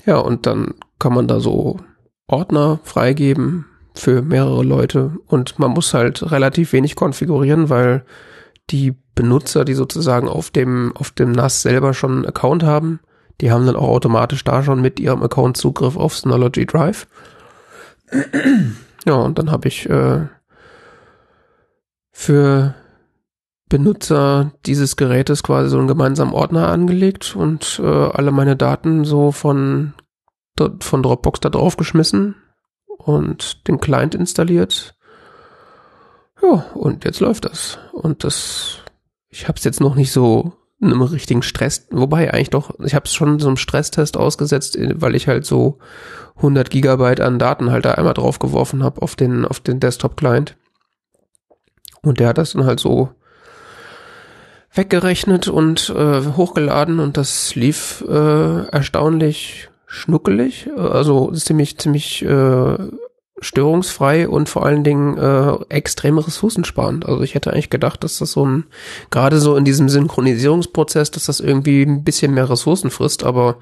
[0.05, 1.81] ja, und dann kann man da so
[2.27, 3.67] Ordner freigeben
[3.99, 8.05] für mehrere Leute und man muss halt relativ wenig konfigurieren, weil
[8.71, 13.01] die Benutzer, die sozusagen auf dem, auf dem NAS selber schon einen Account haben,
[13.41, 17.07] die haben dann auch automatisch da schon mit ihrem Account Zugriff auf Synology Drive.
[19.07, 20.27] ja, und dann habe ich äh,
[22.13, 22.75] für
[23.69, 29.33] Benutzer dieses Gerätes quasi so einen gemeinsamen Ordner angelegt und äh, alle meine Daten so
[29.33, 29.93] von,
[30.81, 32.37] von Dropbox da drauf geschmissen
[32.97, 34.95] und den Client installiert.
[36.43, 37.79] Ja, und jetzt läuft das.
[37.93, 38.79] Und das,
[39.29, 42.95] ich habe es jetzt noch nicht so in einem richtigen Stress, wobei eigentlich doch, ich
[42.95, 45.79] habe es schon so einem Stresstest ausgesetzt, weil ich halt so
[46.37, 50.57] 100 Gigabyte an Daten halt da einmal draufgeworfen habe auf den, auf den Desktop-Client.
[52.03, 53.09] Und der hat das dann halt so
[54.75, 62.77] weggerechnet und äh, hochgeladen und das lief äh, erstaunlich schnuckelig, also ziemlich, ziemlich äh,
[63.41, 67.07] störungsfrei und vor allen Dingen äh, extrem ressourcensparend.
[67.07, 68.65] Also ich hätte eigentlich gedacht, dass das so ein,
[69.11, 73.59] gerade so in diesem Synchronisierungsprozess, dass das irgendwie ein bisschen mehr Ressourcen frisst, aber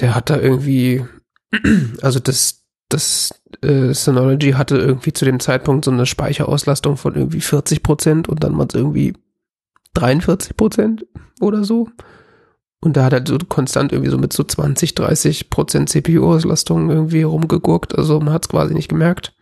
[0.00, 1.04] der hat da irgendwie,
[2.02, 7.42] also das, das äh, Synology hatte irgendwie zu dem Zeitpunkt so eine Speicherauslastung von irgendwie
[7.42, 9.12] 40 Prozent und dann mal irgendwie
[9.94, 11.06] 43 Prozent
[11.40, 11.88] oder so.
[12.82, 17.22] Und da hat er so konstant irgendwie so mit so 20, 30 Prozent CPU-Auslastung irgendwie
[17.22, 17.96] rumgegurkt.
[17.96, 19.34] Also man hat es quasi nicht gemerkt.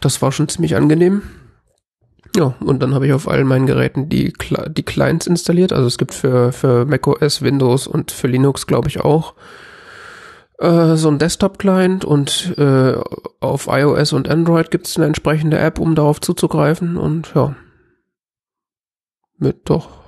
[0.00, 1.22] Das war schon ziemlich angenehm.
[2.36, 4.32] Ja, und dann habe ich auf allen meinen Geräten die,
[4.68, 5.72] die Clients installiert.
[5.72, 9.34] Also es gibt für, für macOS, Windows und für Linux, glaube ich, auch
[10.58, 12.94] äh, so ein Desktop-Client und äh,
[13.40, 16.96] auf iOS und Android gibt es eine entsprechende App, um darauf zuzugreifen.
[16.96, 17.56] Und ja,
[19.36, 19.99] mit doch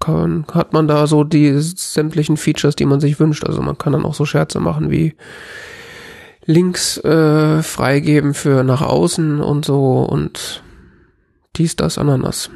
[0.00, 3.44] kann, hat man da so die sämtlichen Features, die man sich wünscht.
[3.44, 5.14] Also man kann dann auch so Scherze machen wie
[6.44, 10.62] Links äh, freigeben für nach außen und so und
[11.56, 12.50] dies, das, Ananas.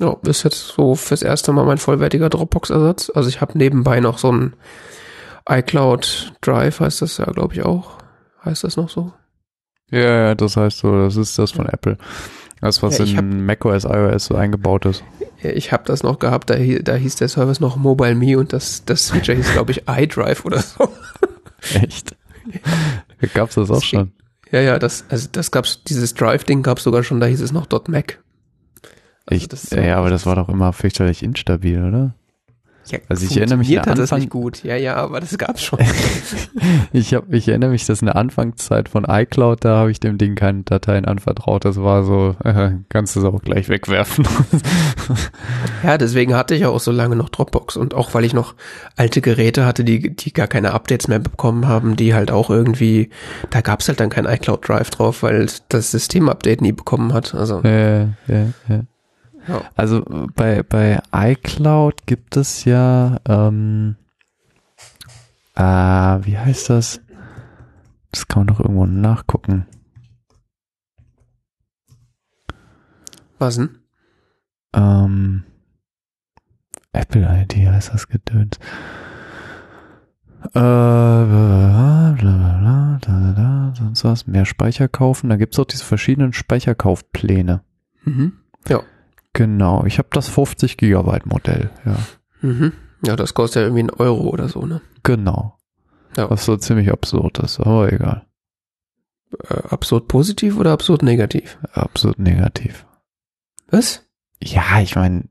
[0.00, 3.12] Ja, ist jetzt so fürs erste Mal mein vollwertiger Dropbox-Ersatz.
[3.14, 4.54] Also ich habe nebenbei noch so ein
[5.48, 7.98] iCloud Drive, heißt das ja, glaube ich, auch.
[8.44, 9.12] Heißt das noch so?
[9.90, 11.98] Ja, ja, das heißt so, das ist das von Apple.
[12.60, 15.02] Das, was ja, in hab, macOS, iOS so eingebaut ist.
[15.42, 18.84] Ich habe das noch gehabt, da, da hieß der Service noch Mobile Me und das,
[18.84, 20.88] das Feature hieß, glaube ich, iDrive oder so.
[21.74, 22.14] Echt?
[22.52, 23.28] Ja.
[23.32, 24.12] Gab's das auch schon?
[24.50, 27.66] Ja, ja, das, also das gab's, dieses Drive-Ding gab's sogar schon, da hieß es noch
[27.88, 28.18] .Mac.
[29.26, 32.14] Also ich, ja, aber das war doch immer fürchterlich instabil, oder?
[32.90, 34.64] Ja, also ich erinnere mich an Anfang, das nicht gut.
[34.64, 35.78] Ja, ja, aber das gab's schon.
[36.92, 40.18] ich hab, ich erinnere mich, dass in der Anfangszeit von iCloud, da habe ich dem
[40.18, 41.64] Ding keine Dateien anvertraut.
[41.64, 44.26] Das war so, äh, kannst du es auch gleich wegwerfen.
[45.84, 48.54] ja, deswegen hatte ich ja auch so lange noch Dropbox und auch weil ich noch
[48.96, 53.10] alte Geräte hatte, die die gar keine Updates mehr bekommen haben, die halt auch irgendwie,
[53.50, 57.34] da gab's halt dann kein iCloud Drive drauf, weil das System-Update nie bekommen hat.
[57.34, 57.60] Also.
[57.62, 58.80] Ja, ja, ja.
[59.74, 63.96] Also bei, bei iCloud gibt es ja, ähm,
[65.54, 67.00] äh, wie heißt das?
[68.12, 69.66] Das kann man doch irgendwo nachgucken.
[73.38, 73.78] Was denn?
[74.74, 75.44] Ähm,
[76.92, 78.58] Apple ID heißt das Gedöns.
[80.54, 80.60] Äh,
[83.74, 85.30] sonst was, mehr Speicher kaufen.
[85.30, 87.62] Da gibt's auch diese verschiedenen Speicherkaufpläne.
[88.04, 88.32] Mhm.
[88.68, 88.82] Ja.
[89.32, 91.96] Genau, ich habe das 50 Gigabyte Modell, ja.
[92.40, 92.72] Mhm.
[93.06, 94.80] Ja, das kostet ja irgendwie ein Euro oder so, ne?
[95.02, 95.56] Genau.
[96.16, 96.28] Ja.
[96.28, 98.26] Was so ziemlich absurd ist, aber egal.
[99.48, 101.58] Äh, absurd positiv oder absurd negativ?
[101.72, 102.84] Absurd negativ.
[103.70, 104.04] Was?
[104.42, 105.28] Ja, ich meine,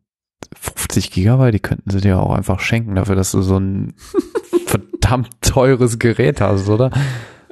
[0.56, 3.94] 50 Gigabyte, die könnten sie dir auch einfach schenken dafür, dass du so ein
[4.66, 6.92] verdammt teures Gerät hast, oder?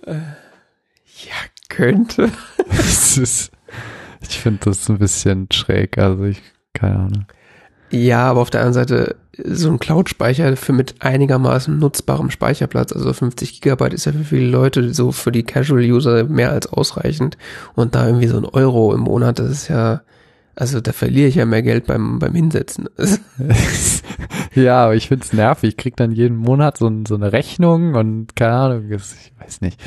[0.04, 1.36] Äh, ja,
[1.69, 2.32] könnte.
[2.69, 3.52] es ist,
[4.30, 6.41] ich finde das ein bisschen schräg, also ich,
[6.74, 7.26] keine Ahnung.
[7.90, 13.14] Ja, aber auf der anderen Seite, so ein Cloud-Speicher für mit einigermaßen nutzbarem Speicherplatz, also
[13.14, 17.38] 50 Gigabyte ist ja für viele Leute so für die Casual-User mehr als ausreichend.
[17.76, 20.02] Und da irgendwie so ein Euro im Monat, das ist ja,
[20.56, 22.90] also da verliere ich ja mehr Geld beim, beim Hinsetzen.
[24.56, 25.70] ja, aber ich find's nervig.
[25.70, 29.80] Ich krieg dann jeden Monat so, so eine Rechnung und keine Ahnung, ich weiß nicht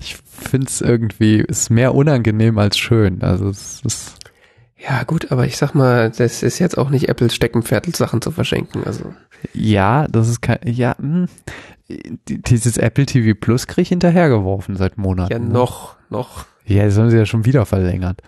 [0.00, 3.22] ich finde es irgendwie, ist mehr unangenehm als schön.
[3.22, 4.14] Also es ist.
[4.76, 8.30] Ja, gut, aber ich sag mal, das ist jetzt auch nicht Apples Steckenpferd, Sachen zu
[8.30, 8.84] verschenken.
[8.84, 9.12] Also.
[9.52, 11.26] Ja, das ist kein, ja, mh,
[11.88, 15.32] hm, dieses Apple TV Plus krieg ich hinterhergeworfen seit Monaten.
[15.32, 15.48] Ja, ne?
[15.48, 16.46] noch, noch.
[16.64, 18.22] Ja, das haben sie ja schon wieder verlängert.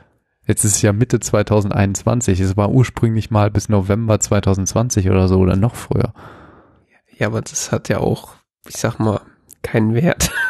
[0.46, 2.40] Jetzt ist es ja Mitte 2021.
[2.40, 6.14] Es war ursprünglich mal bis November 2020 oder so oder noch früher.
[7.16, 8.30] Ja, aber das hat ja auch,
[8.66, 9.20] ich sag mal,
[9.62, 10.30] keinen Wert.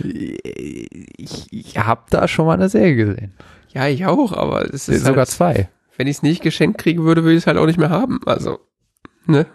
[0.00, 3.32] ich ich habe da schon mal eine Serie gesehen.
[3.70, 5.68] Ja, ich auch, aber es ist sogar halt, zwei.
[5.96, 8.20] Wenn ich es nicht geschenkt kriegen würde, würde ich es halt auch nicht mehr haben.
[8.26, 8.60] Also,
[9.26, 9.46] ne?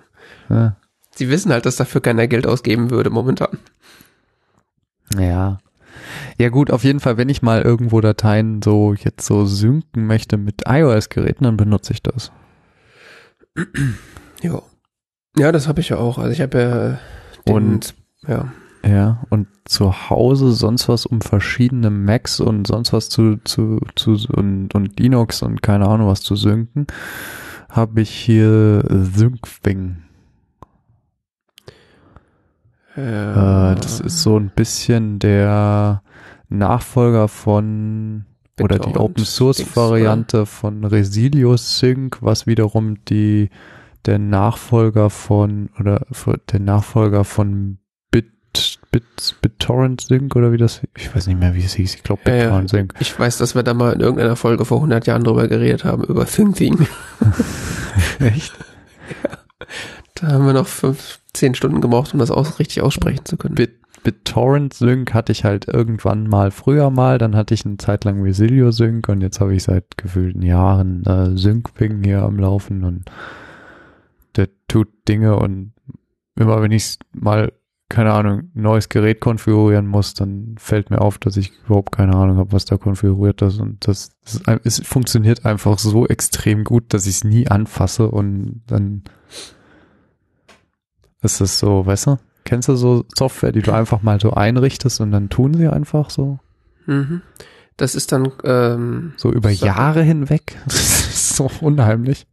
[0.50, 0.78] Ja.
[1.16, 3.58] Sie wissen halt, dass dafür keiner Geld ausgeben würde momentan.
[5.18, 5.60] Ja.
[6.38, 10.38] Ja gut, auf jeden Fall, wenn ich mal irgendwo Dateien so jetzt so synken möchte
[10.38, 12.32] mit iOS-Geräten, dann benutze ich das.
[14.42, 14.62] Ja.
[15.38, 16.18] Ja, das habe ich ja auch.
[16.18, 17.00] Also ich habe ja
[17.48, 17.96] den, Und-
[18.28, 18.52] ja.
[18.86, 24.18] Ja, und zu Hause sonst was um verschiedene Macs und sonst was zu, zu, zu
[24.34, 26.88] und, und Linux und keine Ahnung was zu synken,
[27.70, 30.04] habe ich hier SyncThing.
[32.96, 36.04] Äh, das ist so ein bisschen der
[36.50, 38.26] Nachfolger von
[38.62, 43.50] oder die Open Source Variante von Resilio Sync, was wiederum die
[44.06, 46.06] der Nachfolger von oder
[46.52, 47.80] der Nachfolger von
[48.94, 49.04] Bit
[49.42, 52.22] Bit BitTorrent Sync oder wie das ich weiß nicht mehr wie es hieß, ich glaube
[52.28, 52.44] Ja, ja.
[52.44, 52.94] BitTorrent Sync.
[53.00, 56.04] Ich weiß, dass wir da mal in irgendeiner Folge vor 100 Jahren drüber geredet haben,
[56.04, 56.88] über ThinkThing.
[58.20, 58.54] Echt?
[60.16, 63.56] Da haben wir noch fünf, zehn Stunden gebraucht, um das aus, richtig aussprechen zu können.
[63.56, 68.04] Bit BitTorrent Sync hatte ich halt irgendwann mal früher mal, dann hatte ich eine Zeit
[68.04, 72.84] lang Resilio Sync und jetzt habe ich seit gefühlten Jahren äh, SyncPing hier am Laufen
[72.84, 73.06] und
[74.36, 75.72] der tut Dinge und
[76.36, 77.54] immer wenn ich mal
[77.94, 82.16] keine Ahnung, ein neues Gerät konfigurieren muss, dann fällt mir auf, dass ich überhaupt keine
[82.16, 86.86] Ahnung habe, was da konfiguriert ist und das, das es funktioniert einfach so extrem gut,
[86.92, 89.04] dass ich es nie anfasse und dann
[91.22, 92.20] ist es so, weißt du?
[92.46, 96.10] Kennst du so Software, die du einfach mal so einrichtest und dann tun sie einfach
[96.10, 96.40] so?
[96.88, 97.22] Mhm.
[97.78, 99.52] Das ist dann, ähm, So über.
[99.52, 100.58] Jahre hinweg?
[100.66, 102.26] Das ist so unheimlich.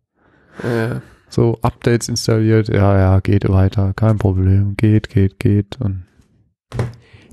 [0.62, 1.00] äh,
[1.30, 5.80] So Updates installiert, ja, ja, geht weiter, kein Problem, geht, geht, geht.
[5.80, 6.04] Und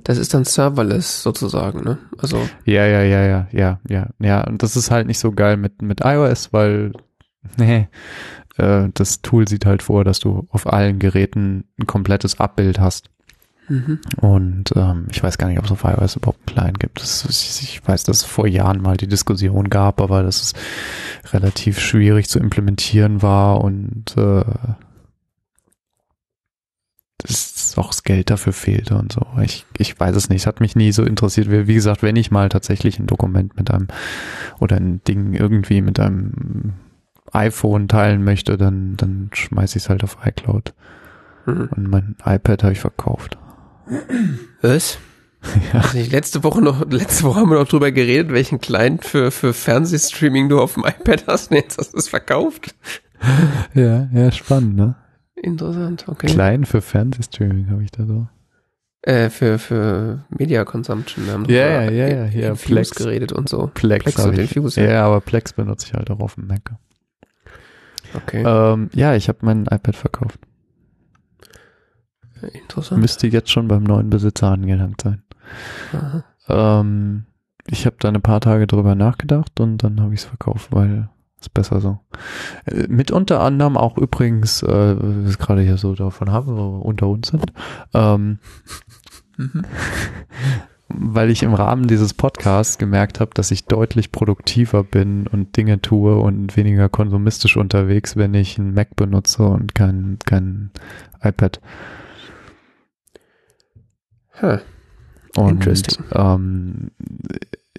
[0.03, 1.97] das ist dann serverless sozusagen, ne?
[2.17, 5.57] Also, ja, ja, ja, ja, ja, ja, ja, und das ist halt nicht so geil
[5.57, 6.93] mit, mit iOS, weil,
[7.57, 7.87] nee,
[8.57, 13.09] äh, das Tool sieht halt vor, dass du auf allen Geräten ein komplettes Abbild hast.
[13.67, 13.99] Mhm.
[14.17, 17.01] Und ähm, ich weiß gar nicht, ob es auf iOS überhaupt einen Client gibt.
[17.01, 17.25] Das
[17.61, 20.53] ich weiß, dass es vor Jahren mal die Diskussion gab, aber dass es
[21.33, 24.43] relativ schwierig zu implementieren war und äh,
[27.17, 29.25] das auch das Geld dafür fehlte und so.
[29.41, 30.41] Ich, ich weiß es nicht.
[30.41, 31.49] Es hat mich nie so interessiert.
[31.49, 33.87] Wie wie gesagt, wenn ich mal tatsächlich ein Dokument mit einem
[34.59, 36.73] oder ein Ding irgendwie mit einem
[37.31, 40.73] iPhone teilen möchte, dann, dann schmeiße ich es halt auf iCloud.
[41.45, 41.69] Mhm.
[41.75, 43.37] Und mein iPad habe ich verkauft.
[44.61, 44.97] Was?
[45.73, 45.83] Ja.
[45.93, 49.53] Ich, letzte Woche noch, letzte Woche haben wir noch drüber geredet, welchen Client für, für
[49.53, 51.51] Fernsehstreaming du auf dem iPad hast.
[51.51, 52.75] Und jetzt hast du es verkauft.
[53.73, 54.95] Ja, ja, spannend, ne?
[55.35, 56.27] Interessant, okay.
[56.27, 58.27] Klein für Fernsehstreaming habe ich da so.
[59.03, 61.25] Äh, für, für Media Consumption.
[61.25, 62.91] Wir haben Ja, ja, ja, ja, Infuse Plex.
[62.91, 63.69] geredet und so.
[63.73, 64.55] Plex, Plex und ich.
[64.55, 64.91] Infuse, ja.
[64.91, 65.05] ja.
[65.05, 66.73] aber Plex benutze ich halt auch auf dem Mac.
[68.13, 70.39] Okay, Ähm, ja, ich habe mein iPad verkauft.
[72.41, 73.01] Interessant.
[73.01, 75.23] Müsste jetzt schon beim neuen Besitzer angelangt sein.
[76.47, 77.25] Ähm,
[77.67, 81.09] ich habe da ein paar Tage drüber nachgedacht und dann habe ich es verkauft, weil
[81.39, 81.99] ist besser so.
[82.65, 86.79] Äh, mit unter anderem auch übrigens, äh, wir es gerade hier so davon haben, wo
[86.79, 87.53] wir unter uns sind,
[87.93, 88.39] ähm,
[89.37, 89.63] Mhm.
[90.89, 95.81] weil ich im Rahmen dieses Podcasts gemerkt habe, dass ich deutlich produktiver bin und Dinge
[95.81, 100.71] tue und weniger konsumistisch unterwegs, wenn ich ein Mac benutze und kein, kein
[101.21, 101.59] iPad.
[104.41, 104.57] Huh.
[105.35, 106.05] Und Interesting.
[106.13, 106.91] ähm,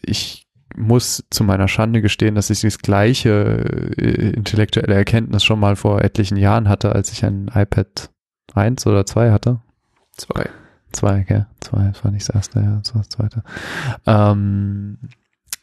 [0.03, 5.77] ich muss zu meiner Schande gestehen, dass ich das gleiche äh, intellektuelle Erkenntnis schon mal
[5.77, 8.11] vor etlichen Jahren hatte, als ich ein iPad
[8.55, 9.61] 1 oder 2 hatte.
[10.17, 10.49] Zwei.
[10.93, 11.47] Zwei, gell?
[11.61, 13.43] Zwei, das war nicht das erste, ja, das war das zweite.
[14.07, 14.99] Ähm,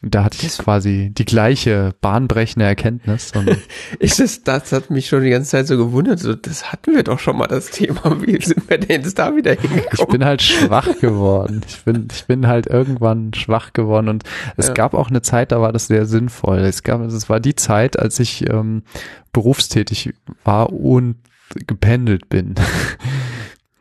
[0.02, 3.32] da hatte ich quasi die gleiche bahnbrechende Erkenntnis.
[3.34, 3.56] Und
[3.98, 6.18] Ich, das, das hat mich schon die ganze Zeit so gewundert.
[6.20, 8.20] So, das hatten wir doch schon mal das Thema.
[8.22, 10.12] Wie sind wir denn jetzt da wieder ich hingekommen?
[10.12, 11.62] bin halt schwach geworden.
[11.66, 14.08] Ich bin, ich bin halt irgendwann schwach geworden.
[14.08, 14.24] Und
[14.56, 14.74] es Ja.
[14.74, 16.58] gab auch eine Zeit, da war das sehr sinnvoll.
[16.58, 18.82] Es gab, es war die Zeit, als ich ähm,
[19.32, 20.12] berufstätig
[20.44, 21.16] war und
[21.66, 22.54] gependelt bin.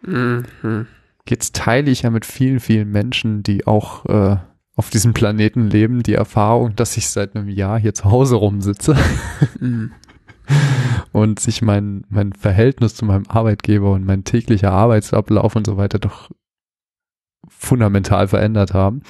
[0.02, 0.88] Mhm.
[1.28, 4.38] Jetzt teile ich ja mit vielen, vielen Menschen, die auch äh,
[4.76, 8.96] auf diesem Planeten leben, die Erfahrung, dass ich seit einem Jahr hier zu Hause rumsitze
[9.60, 9.92] Mhm.
[11.12, 15.98] und sich mein, mein Verhältnis zu meinem Arbeitgeber und mein täglicher Arbeitsablauf und so weiter
[15.98, 16.30] doch
[17.48, 19.02] fundamental verändert haben.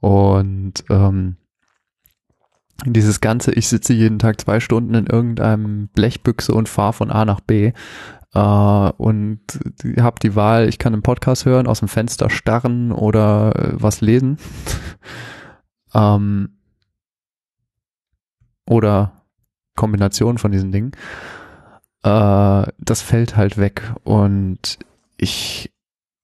[0.00, 1.36] Und ähm,
[2.84, 7.24] dieses Ganze, ich sitze jeden Tag zwei Stunden in irgendeinem Blechbüchse und fahre von A
[7.24, 7.72] nach B
[8.36, 9.40] äh, und
[9.98, 14.02] habe die Wahl, ich kann einen Podcast hören, aus dem Fenster starren oder äh, was
[14.02, 14.36] lesen.
[15.94, 16.50] ähm,
[18.68, 19.22] oder
[19.74, 20.92] Kombination von diesen Dingen.
[22.02, 24.78] Äh, das fällt halt weg und
[25.16, 25.72] ich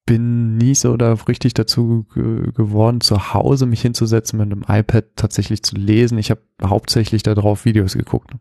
[0.05, 5.05] bin nie so da richtig dazu ge geworden, zu Hause mich hinzusetzen, mit einem iPad
[5.17, 6.19] tatsächlich zu lesen.
[6.19, 8.33] Ich habe hauptsächlich darauf Videos geguckt.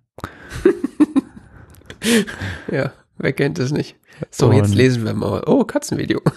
[2.72, 2.92] ja,
[3.22, 3.96] wer kennt es nicht?
[4.30, 5.44] So, Und jetzt lesen wir mal.
[5.46, 6.22] Oh, Katzenvideo.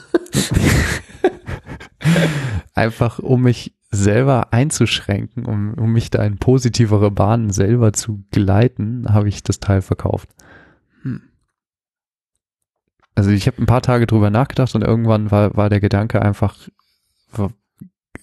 [2.74, 9.12] Einfach um mich selber einzuschränken, um, um mich da in positivere Bahnen selber zu gleiten,
[9.12, 10.28] habe ich das Teil verkauft.
[11.02, 11.23] Hm.
[13.15, 16.56] Also ich habe ein paar Tage drüber nachgedacht und irgendwann war, war der Gedanke einfach,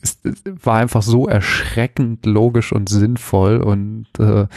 [0.01, 4.47] es, war einfach so erschreckend logisch und sinnvoll und äh,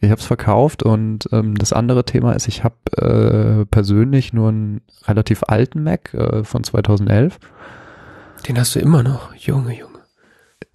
[0.00, 4.48] ich habe es verkauft und ähm, das andere Thema ist, ich habe äh, persönlich nur
[4.48, 7.38] einen relativ alten Mac äh, von 2011.
[8.48, 9.90] Den hast du immer noch, Junge, Junge.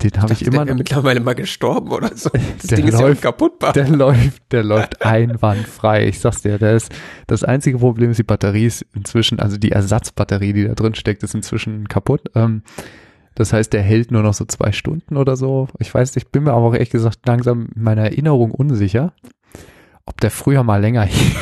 [0.02, 0.76] Den habe ich, ich immer noch.
[0.76, 2.30] mittlerweile mal gestorben oder so.
[2.58, 3.74] Das der Ding läuft, ist ja kaputtbar.
[3.74, 6.08] Der läuft, der läuft einwandfrei.
[6.08, 6.94] Ich sag's dir, der ist,
[7.28, 11.24] das einzige Problem ist, die Batterie ist inzwischen, also die Ersatzbatterie, die da drin steckt,
[11.24, 12.30] ist inzwischen kaputt.
[12.36, 12.64] Ähm,
[13.36, 15.68] das heißt, der hält nur noch so zwei Stunden oder so.
[15.80, 19.14] Ich weiß, ich bin mir aber auch ehrlich gesagt langsam in meiner Erinnerung unsicher,
[20.06, 21.36] ob der früher mal länger hielt.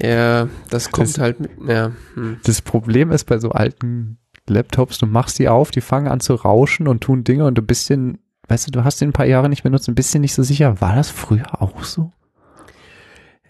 [0.00, 1.36] Ja, das kommt das, halt,
[1.66, 1.92] ja.
[2.14, 2.38] Hm.
[2.44, 4.18] Das Problem ist bei so alten
[4.48, 7.62] Laptops, du machst die auf, die fangen an zu rauschen und tun Dinge und du
[7.62, 8.18] bisschen,
[8.48, 10.80] weißt du, du hast den ein paar Jahre nicht benutzt, ein bisschen nicht so sicher.
[10.80, 12.12] War das früher auch so?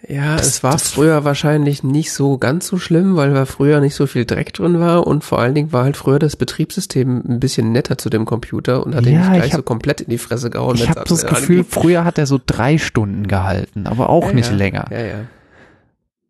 [0.08, 3.96] Ja, das, es war früher wahrscheinlich nicht so ganz so schlimm, weil da früher nicht
[3.96, 7.40] so viel Dreck drin war und vor allen Dingen war halt früher das Betriebssystem ein
[7.40, 10.10] bisschen netter zu dem Computer und hat ja, ihn nicht gleich hab, so komplett in
[10.10, 10.76] die Fresse gehauen.
[10.76, 14.50] Ich habe das Gefühl, früher hat er so drei Stunden gehalten, aber auch ja, nicht
[14.50, 14.86] ja, länger.
[14.92, 15.24] Ja, ja.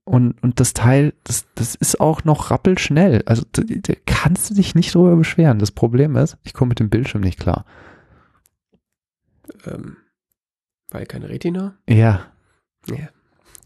[0.05, 3.25] Und, und das Teil, das, das ist auch noch rappelschnell.
[3.27, 5.59] Also da, da kannst du dich nicht drüber beschweren.
[5.59, 7.67] Das Problem ist, ich komme mit dem Bildschirm nicht klar.
[9.67, 9.97] Ähm,
[10.91, 11.75] weil kein Retina?
[11.89, 12.27] Ja.
[12.87, 13.09] Ja.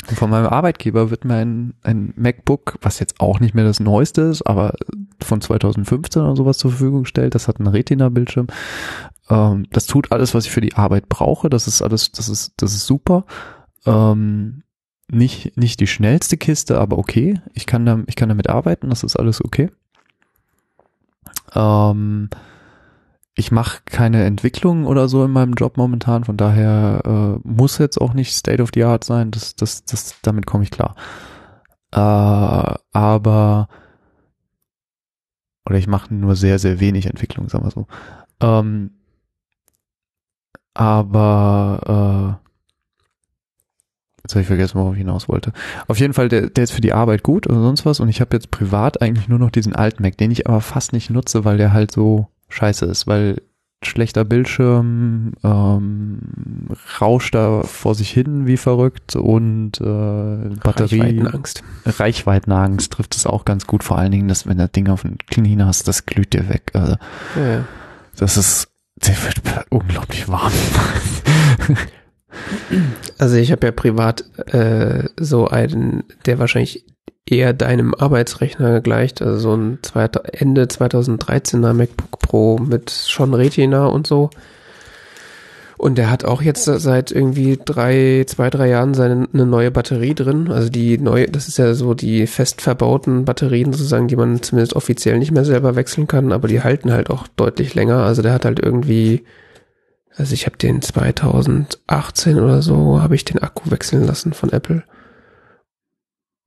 [0.09, 3.81] Und von meinem Arbeitgeber wird mir ein, ein MacBook, was jetzt auch nicht mehr das
[3.81, 4.75] Neueste ist, aber
[5.23, 7.35] von 2015 oder sowas zur Verfügung gestellt.
[7.35, 8.49] Das hat einen Retina-Bildschirm.
[9.29, 11.51] Ähm, das tut alles, was ich für die Arbeit brauche.
[11.51, 13.25] Das ist alles, das ist, das ist super.
[13.87, 14.63] Ähm,
[15.11, 17.41] nicht, nicht die schnellste Kiste, aber okay.
[17.53, 19.71] Ich kann, da, ich kann damit arbeiten, das ist alles okay.
[21.55, 22.31] Ähm,
[23.41, 27.03] ich mache keine Entwicklung oder so in meinem Job momentan, von daher
[27.43, 30.63] äh, muss jetzt auch nicht State of the Art sein, das, das, das, damit komme
[30.65, 30.95] ich klar.
[31.93, 33.69] Äh, aber
[35.67, 37.87] oder ich mache nur sehr, sehr wenig Entwicklung, sagen wir so.
[38.41, 38.93] Ähm,
[40.75, 42.51] aber äh,
[44.23, 45.53] Jetzt habe ich vergessen, worauf ich hinaus wollte.
[45.89, 48.01] Auf jeden Fall, der, der ist für die Arbeit gut oder sonst was.
[48.01, 50.93] Und ich habe jetzt privat eigentlich nur noch diesen alten Mac, den ich aber fast
[50.93, 53.43] nicht nutze, weil der halt so scheiße ist, weil
[53.83, 56.19] schlechter Bildschirm, ähm,
[57.01, 61.01] rauscht da vor sich hin wie verrückt und äh, Batterie.
[61.01, 61.63] Reichweitenangst.
[61.87, 65.17] Reichweitenangst trifft es auch ganz gut, vor allen Dingen, dass wenn das Ding auf den
[65.19, 66.73] Knien hast, das glüht dir weg.
[66.75, 66.97] Also,
[67.37, 67.65] ja.
[68.19, 69.41] Das ist, der wird
[69.71, 70.53] unglaublich warm.
[73.19, 76.87] Also ich habe ja privat äh, so einen, der wahrscheinlich
[77.27, 79.79] eher deinem Arbeitsrechner gleicht, also so ein
[80.33, 84.31] Ende 2013er MacBook Pro mit schon Retina und so.
[85.77, 90.15] Und der hat auch jetzt seit irgendwie drei, zwei, drei Jahren seine eine neue Batterie
[90.15, 90.51] drin.
[90.51, 94.77] Also die neue, das ist ja so die fest verbauten Batterien sozusagen, die man zumindest
[94.77, 98.03] offiziell nicht mehr selber wechseln kann, aber die halten halt auch deutlich länger.
[98.05, 99.25] Also der hat halt irgendwie
[100.17, 104.83] also ich habe den 2018 oder so, habe ich den Akku wechseln lassen von Apple.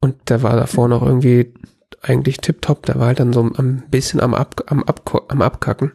[0.04, 1.54] Und der war davor noch irgendwie
[2.02, 2.86] eigentlich tipptopp.
[2.88, 5.94] Der war halt dann so ein bisschen am, Ab, am, Ab, am Abkacken.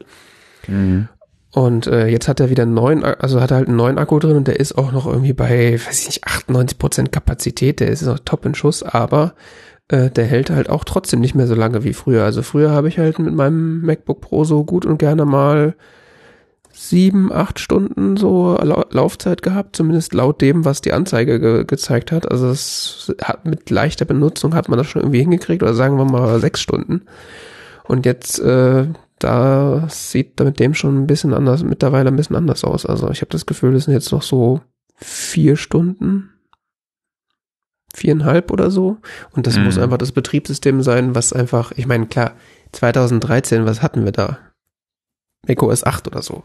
[0.66, 1.08] Mhm.
[1.52, 4.18] Und äh, jetzt hat er wieder einen neuen, also hat er halt einen neuen Akku
[4.18, 7.80] drin und der ist auch noch irgendwie bei, weiß ich nicht, 98 Prozent Kapazität.
[7.80, 9.34] Der ist noch top in Schuss, aber
[9.88, 12.24] äh, der hält halt auch trotzdem nicht mehr so lange wie früher.
[12.24, 15.74] Also früher habe ich halt mit meinem MacBook Pro so gut und gerne mal
[16.72, 18.56] sieben, acht Stunden so
[18.90, 22.30] Laufzeit gehabt, zumindest laut dem, was die Anzeige ge gezeigt hat.
[22.30, 26.04] Also es hat mit leichter Benutzung hat man das schon irgendwie hingekriegt oder sagen wir
[26.04, 27.02] mal sechs Stunden.
[27.84, 28.86] Und jetzt äh,
[29.18, 32.86] da sieht mit dem schon ein bisschen anders, mittlerweile ein bisschen anders aus.
[32.86, 34.60] Also ich habe das Gefühl, das sind jetzt noch so
[34.94, 36.30] vier Stunden,
[37.94, 38.98] viereinhalb oder so.
[39.32, 39.64] Und das mhm.
[39.64, 42.32] muss einfach das Betriebssystem sein, was einfach, ich meine, klar,
[42.72, 44.38] 2013, was hatten wir da?
[45.48, 46.44] macOS 8 oder so.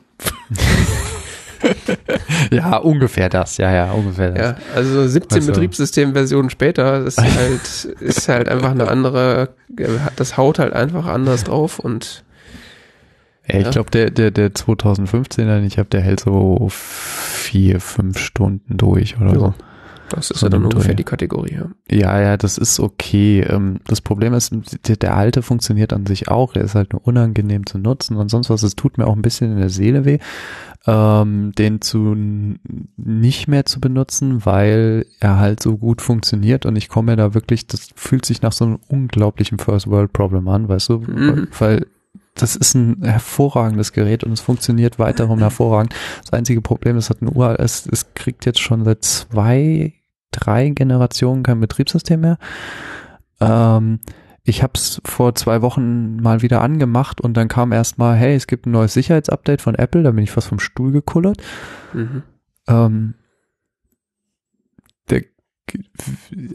[2.51, 4.39] ja, ungefähr das, ja, ja, ungefähr das.
[4.39, 5.51] Ja, also 17 also.
[5.51, 9.49] Betriebssystemversionen später, ist halt, ist halt einfach eine andere,
[10.15, 12.23] das haut halt einfach anders drauf und
[13.47, 13.71] ja, ich ja.
[13.71, 19.17] glaube, der, der, der 2015er, den ich habe, der hält so vier, fünf Stunden durch
[19.19, 19.39] oder jo.
[19.39, 19.53] so.
[20.09, 20.95] Das ist ja dann ungefähr Dreh.
[20.95, 21.53] die Kategorie.
[21.55, 21.65] Ja.
[21.89, 23.41] Ja, ja, das ist okay.
[23.41, 24.53] Ähm, Das Problem ist,
[24.87, 26.53] der, alte funktioniert an sich auch.
[26.53, 28.63] Der ist halt nur unangenehm zu nutzen und sonst was.
[28.63, 30.19] Es tut mir auch ein bisschen in der Seele weh,
[30.85, 32.15] ähm, den zu
[32.97, 37.33] nicht mehr zu benutzen, weil er halt so gut funktioniert und ich komme mir da
[37.33, 41.47] wirklich, das fühlt sich nach so einem unglaublichen First World Problem an, weißt du, Mhm.
[41.57, 41.87] weil
[42.35, 45.93] das ist ein hervorragendes Gerät und es funktioniert weiterhin hervorragend.
[46.21, 49.93] Das einzige Problem, es hat ein Ur, es, es kriegt jetzt schon seit zwei,
[50.31, 52.37] drei Generationen kein Betriebssystem mehr.
[53.39, 53.99] Ähm,
[54.45, 58.35] ich habe es vor zwei Wochen mal wieder angemacht und dann kam erst mal, hey,
[58.35, 61.37] es gibt ein neues Sicherheitsupdate von Apple, da bin ich fast vom Stuhl gekullert.
[61.93, 62.23] Mhm.
[62.67, 63.13] Ähm,
[65.09, 65.23] der,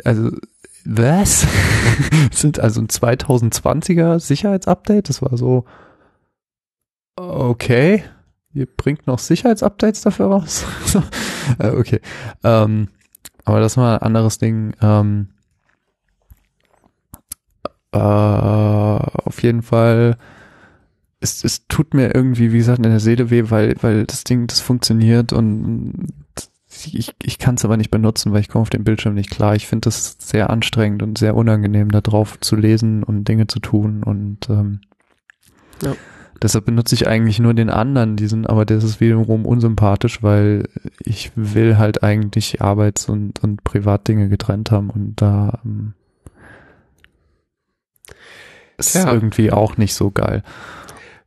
[0.05, 0.33] also,
[0.89, 1.47] was?
[2.33, 5.09] Sind also ein 2020er Sicherheitsupdate.
[5.09, 5.65] Das war so,
[7.17, 8.05] okay,
[8.55, 10.65] ihr bringt noch Sicherheitsupdates dafür raus.
[11.59, 12.03] Äh, okay.
[12.45, 12.89] Ähm,
[13.47, 14.75] aber das war ein anderes Ding.
[14.83, 15.29] Ähm,
[17.93, 20.19] äh, auf jeden Fall,
[21.21, 24.47] es, es tut mir irgendwie, wie gesagt, in der Seele weh, weil, weil das Ding,
[24.47, 26.09] das funktioniert und
[26.87, 29.55] ich, ich kann es aber nicht benutzen, weil ich komme auf den Bildschirm nicht klar.
[29.57, 33.59] Ich finde das sehr anstrengend und sehr unangenehm, da drauf zu lesen und Dinge zu
[33.59, 34.81] tun und ähm,
[35.83, 35.95] Ja.
[36.43, 40.69] deshalb benutze ich eigentlich nur den anderen, diesen, aber das ist wiederum unsympathisch, weil
[41.05, 45.95] ich will halt eigentlich Arbeits- und, und Privatdinge getrennt haben und da ähm,
[48.77, 49.13] ist Ja.
[49.13, 50.43] irgendwie auch nicht so geil.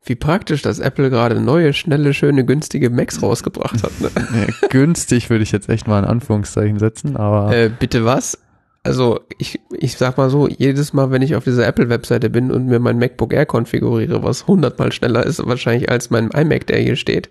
[0.04, 3.92] Wie praktisch, dass Apple gerade neue, schnelle, schöne, günstige Macs rausgebracht hat.
[4.02, 4.10] Ne?
[4.62, 8.40] Ja, günstig würde ich jetzt echt mal in Anführungszeichen setzen, aber Äh, bitte was?
[8.84, 12.66] Also ich, ich sag mal so, jedes Mal, wenn ich auf dieser Apple-Webseite bin und
[12.66, 16.96] mir mein MacBook Air konfiguriere, was hundertmal schneller ist wahrscheinlich als mein iMac, der hier
[16.96, 17.30] steht,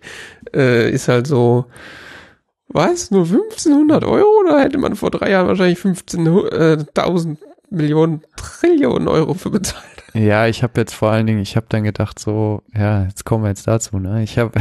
[0.55, 1.65] äh, ist halt so,
[2.69, 4.29] was, nur 1500 Euro?
[4.45, 7.37] Oder hätte man vor drei Jahren wahrscheinlich 15.000
[7.71, 10.00] Millionen Trillionen Euro für bezahlt?
[10.15, 13.45] Ja, ich habe jetzt vor allen Dingen, ich habe dann gedacht so, ja, jetzt kommen
[13.45, 14.23] wir jetzt dazu, ne?
[14.23, 14.53] Ich habe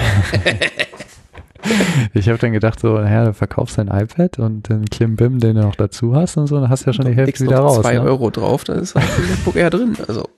[2.13, 5.61] ich habe dann gedacht so, naja, du verkaufst dein iPad und den Klimbim, den du
[5.61, 7.81] noch dazu hast und so, dann hast du ja schon die Hälfte wieder raus.
[7.81, 8.01] zwei Ne?
[8.03, 9.97] Euro drauf, dann ist halt ein MacBook Air drin.
[10.07, 10.29] Also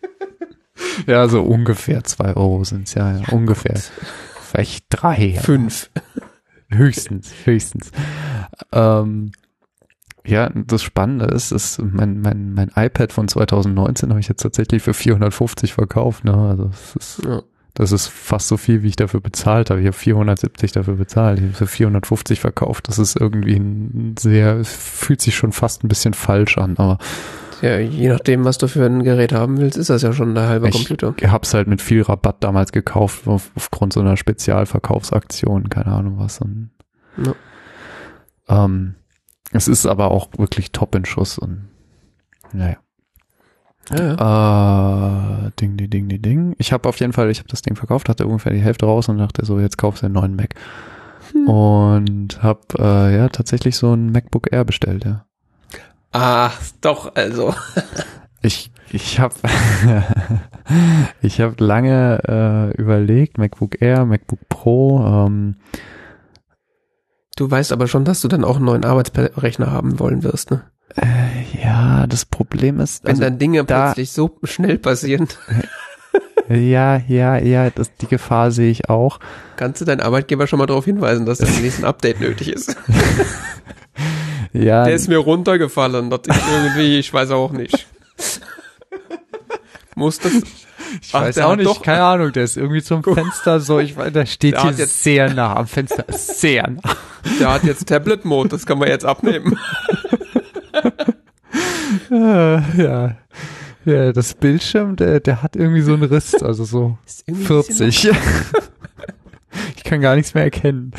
[1.07, 3.79] Ja, so ungefähr zwei Euro sind's ja, ja ungefähr.
[4.41, 5.37] Vielleicht drei.
[5.41, 5.89] Fünf.
[6.69, 7.91] Höchstens, höchstens.
[8.71, 9.31] Ähm,
[10.25, 14.83] ja, das Spannende ist, ist mein, mein, mein iPad von 2019 habe ich jetzt tatsächlich
[14.83, 16.23] für 450 verkauft.
[16.25, 16.33] Ne?
[16.35, 17.41] Also das ist, Ja.
[17.73, 19.79] das ist fast so viel, wie ich dafür bezahlt habe.
[19.81, 21.39] Ich habe 470 dafür bezahlt.
[21.39, 22.87] Ich habe für 450 verkauft.
[22.87, 26.99] Das ist irgendwie ein sehr, es fühlt sich schon fast ein bisschen falsch an, aber
[27.63, 30.47] Ja, je nachdem, was du für ein Gerät haben willst, ist das ja schon der
[30.49, 31.13] halbe Ich- Computer.
[31.19, 35.87] ich habe es halt mit viel Rabatt damals gekauft, auf, aufgrund so einer Spezialverkaufsaktion, keine
[35.93, 36.39] Ahnung was.
[36.41, 36.71] Und,
[37.23, 37.33] Ja.
[38.65, 38.95] ähm,
[39.51, 41.67] es ist aber auch wirklich top in Schuss und
[42.53, 42.77] naja.
[43.89, 45.47] Ja, ja.
[45.47, 46.55] Äh, ding, ding, ding, ding, ding.
[46.59, 49.09] Ich habe auf jeden Fall, ich habe das Ding verkauft, hatte ungefähr die Hälfte raus
[49.09, 50.55] und dachte so, jetzt kaufst du einen neuen Mac.
[51.33, 51.47] Hm.
[51.47, 55.25] Und habe äh, ja tatsächlich so ein MacBook Air bestellt, ja.
[56.11, 57.53] Ach, doch, also.
[58.43, 59.35] Ich ich habe
[61.21, 65.57] ich habe lange äh, überlegt, MacBook Air, MacBook Pro, ähm,
[67.37, 70.63] Du weißt aber schon, dass du dann auch einen neuen Arbeitsrechner haben wollen wirst, ne?
[70.97, 75.27] äh, ja, das Problem ist, Wenn also, dann Dinge da- plötzlich so schnell passieren,
[76.49, 79.19] ja, ja, ja, das, die Gefahr sehe ich auch.
[79.55, 82.75] kannst du deinen Arbeitgeber schon mal darauf hinweisen, dass das nächste Update nötig ist.
[84.53, 86.09] Ja, Der ist mir runtergefallen.
[86.09, 87.87] Das ist irgendwie, ich weiß auch nicht.
[89.95, 90.33] Muss das.
[91.01, 94.11] Ich Ach, weiß auch nicht, keine Ahnung, der ist irgendwie zum Fenster so, ich weiß,
[94.13, 96.81] der steht Der hier jetzt- sehr nah am Fenster, sehr nah.
[97.39, 99.57] Der hat jetzt Tablet-Mode, das kann man jetzt abnehmen.
[102.09, 103.15] Ja.
[103.85, 107.63] Ja, das Bildschirm, der, der hat irgendwie so einen Riss, also so Ist irgendwie ein
[107.65, 108.11] bisschen 40.
[109.77, 110.91] ich kann gar nichts mehr erkennen.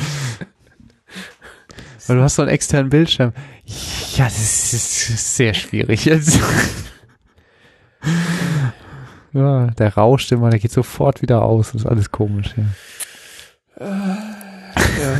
[2.07, 3.33] Weil du hast so einen externen Bildschirm.
[4.17, 6.41] Ja, das ist sehr schwierig jetzt.
[9.33, 11.73] Ja, der rauscht immer, der geht sofort wieder aus.
[11.73, 13.87] Das ist alles komisch, ja.
[13.87, 15.19] Ja.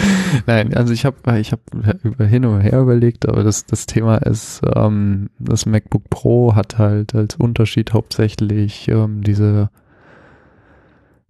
[0.46, 1.60] Nein, also ich habe ich hab
[2.04, 6.78] über hin und her überlegt, aber das, das Thema ist, ähm, das MacBook Pro hat
[6.78, 9.70] halt als Unterschied hauptsächlich ähm, diese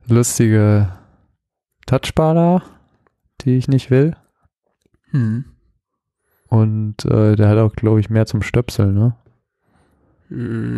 [0.07, 0.93] lustige
[1.86, 2.62] Touchbar da,
[3.40, 4.16] die ich nicht will.
[5.11, 5.47] Hm.
[6.49, 9.16] Und äh, der hat auch, glaube ich, mehr zum Stöpseln, ne?
[10.28, 10.74] Hm,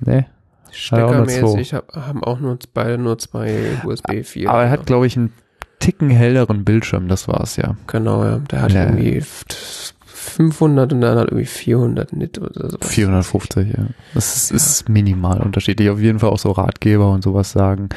[0.00, 0.26] Nee.
[0.72, 4.50] Steckermäßig hab, haben auch nur beide nur zwei USB 4.
[4.50, 5.32] Aber er hat, glaube ich, einen
[5.78, 7.76] Ticken helleren Bildschirm, das war's ja.
[7.86, 8.38] Genau, ja.
[8.38, 8.84] Der hat Ja.
[8.84, 12.76] irgendwie f- 500 und der andere irgendwie 400 Nit oder so.
[12.82, 13.84] 450, ja.
[14.14, 14.56] Das ist, ja.
[14.56, 15.88] ist minimal unterschiedlich.
[15.90, 17.88] Auf jeden Fall auch so Ratgeber und sowas sagen.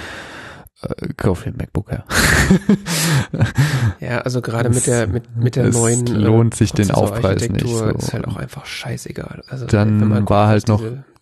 [0.82, 2.06] Äh, kauf den MacBook her.
[4.00, 7.68] ja, also gerade mit der mit mit der neuen äh, lohnt sich den Aufpreis nicht.
[7.68, 7.86] So.
[7.88, 9.44] Ist halt auch einfach scheißegal.
[9.50, 10.82] Also dann war halt noch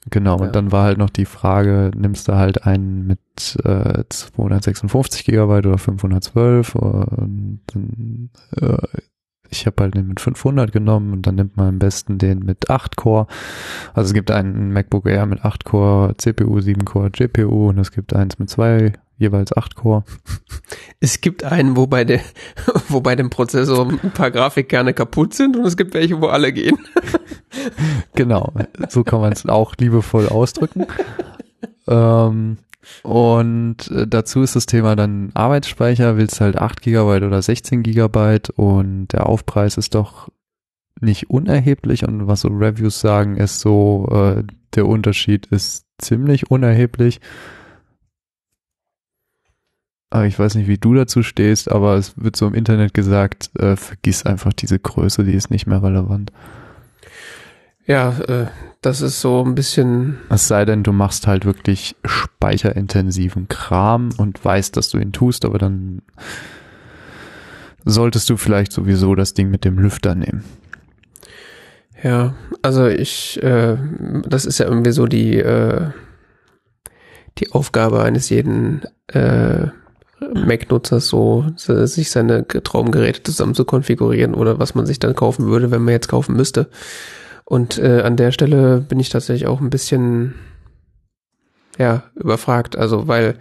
[0.10, 0.46] genau ja.
[0.46, 3.20] und dann war halt noch die Frage, nimmst du halt einen mit
[3.64, 8.78] äh, 256 Gigabyte oder 512 und dann, äh,
[9.50, 12.70] ich habe halt den mit 500 genommen und dann nimmt man am besten den mit
[12.70, 13.28] 8 Core.
[13.94, 17.92] Also es gibt einen MacBook Air mit 8 Core, CPU, 7 Core, GPU und es
[17.92, 20.04] gibt eins mit zwei jeweils 8 Core.
[21.04, 22.22] Es gibt einen, wo bei, der,
[22.90, 26.54] wo bei dem Prozessor ein paar Grafikkerne kaputt sind und es gibt welche, wo alle
[26.54, 26.78] gehen.
[28.14, 28.54] genau,
[28.90, 30.86] so kann man es auch liebevoll ausdrücken.
[31.88, 32.58] ähm,
[33.04, 38.40] und äh, dazu ist das Thema dann Arbeitsspeicher, willst halt 8 GB oder 16 GB
[38.56, 40.30] und der Aufpreis ist doch
[41.00, 44.44] nicht unerheblich und was so Reviews sagen, ist so, äh,
[44.76, 47.20] der Unterschied ist ziemlich unerheblich.
[50.12, 53.50] Aber ich weiß nicht, wie du dazu stehst, aber es wird so im Internet gesagt,
[53.58, 56.34] äh, vergiss einfach diese Größe, die ist nicht mehr relevant.
[57.88, 58.48] Ja, äh,
[58.82, 60.18] das ist so ein bisschen.
[60.30, 65.46] Es sei denn, du machst halt wirklich speicherintensiven Kram und weißt, dass du ihn tust,
[65.46, 66.02] aber dann
[67.86, 70.44] solltest du vielleicht sowieso das Ding mit dem Lüfter nehmen.
[72.04, 73.78] Ja, also ich, äh,
[74.28, 75.90] das ist ja irgendwie so die, äh,
[77.38, 79.68] die Aufgabe eines jeden äh,
[80.34, 85.72] Mac-Nutzers so, sich seine Traumgeräte zusammen zu konfigurieren oder was man sich dann kaufen würde,
[85.72, 86.68] wenn man jetzt kaufen müsste.
[87.46, 90.36] Und äh, an der Stelle bin ich tatsächlich auch ein bisschen
[91.78, 93.36] ja überfragt, also weil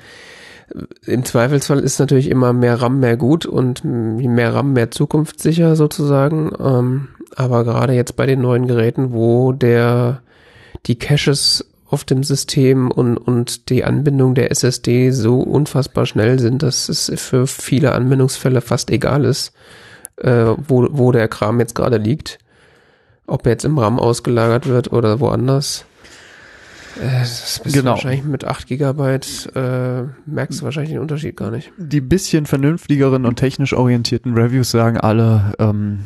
[0.75, 5.77] äh, im Zweifelsfall ist natürlich immer mehr RAM mehr gut und mehr RAM mehr zukunftssicher
[5.77, 6.51] sozusagen.
[6.59, 10.23] Ähm, aber gerade jetzt bei den neuen Geräten, wo der
[10.87, 16.63] die Caches auf dem System und, und die Anbindung der SSD so unfassbar schnell sind,
[16.63, 19.53] dass es für viele Anwendungsfälle fast egal ist,
[20.17, 22.39] äh, wo, wo der Kram jetzt gerade liegt.
[23.27, 25.85] Ob er jetzt im RAM ausgelagert wird oder woanders.
[27.01, 27.93] Äh, das bist genau.
[27.93, 31.73] wahrscheinlich mit 8 Gigabyte äh, merkst du wahrscheinlich den Unterschied gar nicht.
[31.77, 36.01] Die bisschen vernünftigeren und technisch orientierten Reviews sagen alle, ähm,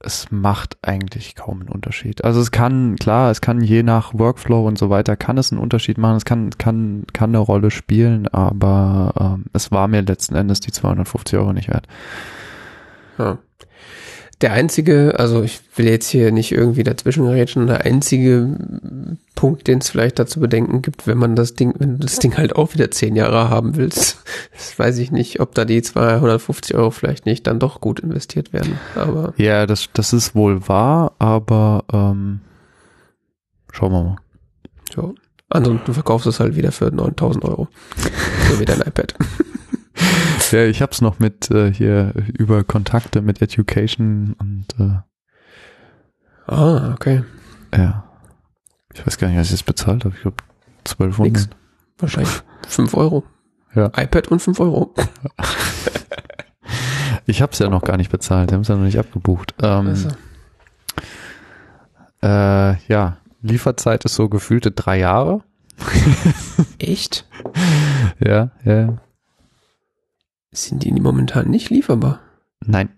[0.00, 2.24] es macht eigentlich kaum einen Unterschied.
[2.24, 5.60] Also es kann, klar, es kann je nach Workflow und so weiter, kann es einen
[5.60, 10.34] Unterschied machen, es kann, kann, kann eine Rolle spielen, aber ähm, es war mir letzten
[10.34, 11.86] Endes die 250 Euro nicht wert.
[13.18, 13.38] Ja
[14.40, 18.56] der einzige, also ich will jetzt hier nicht irgendwie dazwischen gerätschen, der einzige
[19.34, 22.36] Punkt, den es vielleicht dazu bedenken gibt, wenn man das Ding, wenn du das Ding
[22.36, 24.18] halt auch wieder zehn Jahre haben willst,
[24.52, 28.52] das weiß ich nicht, ob da die 250 Euro vielleicht nicht dann doch gut investiert
[28.52, 28.78] werden.
[28.94, 32.40] Aber ja, das, das ist wohl wahr, aber ähm,
[33.72, 34.16] schauen wir mal.
[34.94, 35.14] So.
[35.50, 37.68] Ansonsten du verkaufst es halt wieder für 9000 Euro.
[38.48, 39.14] so wie dein iPad.
[40.52, 44.98] Ja, ich hab's noch mit äh, hier über Kontakte mit Education und äh,
[46.52, 47.22] Ah, okay.
[47.72, 48.02] Ja.
[48.92, 50.14] Ich weiß gar nicht, was ich jetzt bezahlt habe.
[50.16, 50.42] Ich glaube
[50.80, 51.32] 1200.
[51.32, 51.48] Nix.
[51.98, 52.32] Wahrscheinlich
[52.68, 53.24] 5 Euro.
[53.72, 53.86] Ja.
[53.96, 54.92] iPad und 5 Euro.
[57.26, 58.50] ich hab's ja noch gar nicht bezahlt.
[58.50, 59.54] Die haben es ja noch nicht abgebucht.
[59.62, 60.08] Ähm, also.
[62.20, 65.44] äh, ja, Lieferzeit ist so gefühlte drei Jahre.
[66.80, 67.28] Echt?
[68.18, 68.98] ja, ja.
[70.52, 72.20] Sind die momentan nicht lieferbar?
[72.64, 72.90] Nein.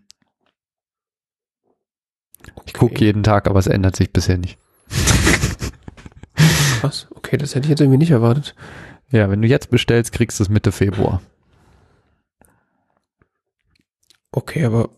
[2.42, 2.62] Okay.
[2.66, 4.58] Ich gucke jeden Tag, aber es ändert sich bisher nicht.
[6.80, 8.54] Krass, okay, das hätte ich jetzt irgendwie nicht erwartet.
[9.10, 11.20] Ja, wenn du jetzt bestellst, kriegst du es Mitte Februar.
[14.32, 14.88] Okay, aber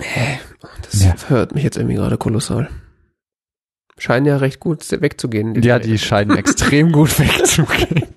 [0.00, 0.40] hä,
[0.82, 1.14] das ja.
[1.16, 2.70] verhört mich jetzt irgendwie gerade kolossal.
[3.98, 5.52] Scheinen ja recht gut wegzugehen.
[5.52, 8.08] Die ja, die scheinen extrem gut wegzugehen.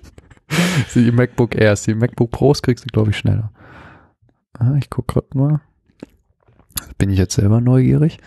[0.94, 3.52] die MacBook Airs, die MacBook Pros kriegst du, glaube ich, schneller.
[4.58, 5.60] Ah, ich guck gerade mal.
[6.98, 8.18] Bin ich jetzt selber neugierig.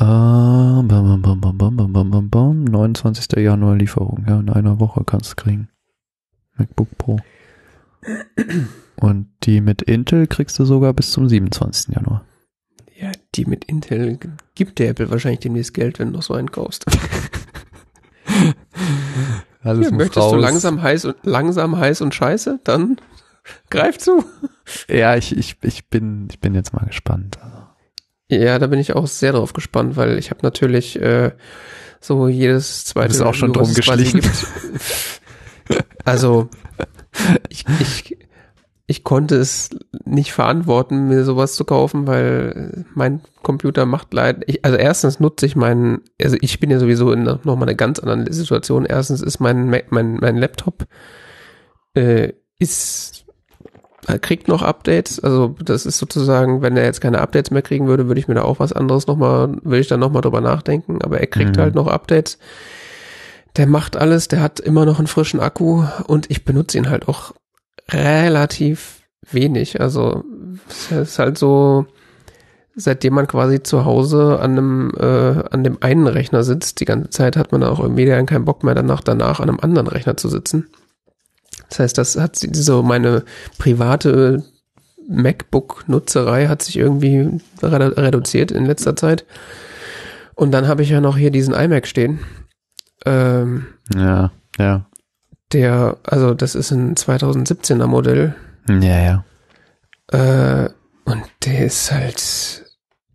[0.00, 3.26] Uh, bam, bam, bam, 29.
[3.36, 4.24] Januar Lieferung.
[4.26, 5.68] Ja, in einer Woche kannst du kriegen.
[6.56, 7.18] MacBook Pro.
[8.96, 11.94] Und die mit Intel kriegst du sogar bis zum 27.
[11.94, 12.24] Januar.
[12.98, 14.18] Ja, die mit Intel
[14.54, 16.84] gibt der Apple wahrscheinlich demnächst Geld, wenn du noch so einen kaufst.
[19.62, 20.32] Alles ja, möchtest raus.
[20.32, 22.96] du langsam heiß und langsam heiß und scheiße, dann
[23.70, 24.24] greif zu.
[24.88, 27.38] Ja, ich, ich, ich bin, ich bin jetzt mal gespannt.
[28.28, 31.32] Ja, da bin ich auch sehr drauf gespannt, weil ich habe natürlich äh,
[32.00, 33.08] so jedes zweite.
[33.08, 34.20] Du bist auch schon drum geschlichen.
[36.04, 36.48] also
[37.48, 38.18] ich, ich,
[38.86, 39.70] ich konnte es
[40.04, 44.42] nicht verantworten, mir sowas zu kaufen, weil mein Computer macht leid.
[44.46, 47.98] Ich, also erstens nutze ich meinen, also ich bin ja sowieso in nochmal eine ganz
[47.98, 48.86] andere Situation.
[48.86, 50.86] Erstens ist mein, mein, mein Laptop
[51.94, 53.26] äh, ist
[54.18, 55.20] kriegt noch Updates.
[55.20, 58.34] Also das ist sozusagen, wenn er jetzt keine Updates mehr kriegen würde, würde ich mir
[58.34, 61.02] da auch was anderes nochmal, würde ich dann nochmal drüber nachdenken.
[61.02, 61.60] Aber er kriegt mhm.
[61.60, 62.38] halt noch Updates.
[63.56, 67.08] Der macht alles, der hat immer noch einen frischen Akku und ich benutze ihn halt
[67.08, 67.34] auch
[67.90, 69.80] relativ wenig.
[69.80, 70.24] Also
[70.68, 71.86] es ist halt so,
[72.76, 77.10] seitdem man quasi zu Hause an einem äh, an dem einen Rechner sitzt, die ganze
[77.10, 80.16] Zeit hat man auch irgendwie dann keinen Bock mehr danach danach an einem anderen Rechner
[80.16, 80.68] zu sitzen.
[81.70, 83.24] Das heißt, das hat so meine
[83.58, 84.44] private
[85.08, 89.24] MacBook-Nutzerei hat sich irgendwie redu reduziert in letzter Zeit.
[90.34, 92.20] Und dann habe ich ja noch hier diesen iMac stehen.
[93.04, 94.86] Ähm, ja, ja.
[95.52, 98.34] Der, also das ist ein 2017er Modell.
[98.68, 99.24] Ja, ja.
[100.12, 100.70] Äh,
[101.04, 102.64] und der ist halt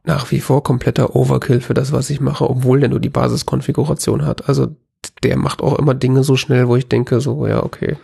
[0.04, 4.26] nach wie vor kompletter Overkill für das, was ich mache, obwohl der nur die Basiskonfiguration
[4.26, 4.50] hat.
[4.50, 4.76] Also
[5.24, 7.98] der macht auch immer Dinge so schnell, wo ich denke, so, ja, okay.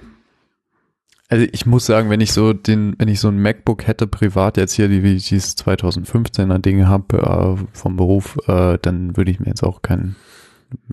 [1.31, 4.57] Also ich muss sagen, wenn ich so den, wenn ich so ein MacBook hätte privat
[4.57, 9.31] jetzt hier, die wie ich dieses 2015er Dinge habe äh, vom Beruf, äh, dann würde
[9.31, 10.17] ich mir jetzt auch kein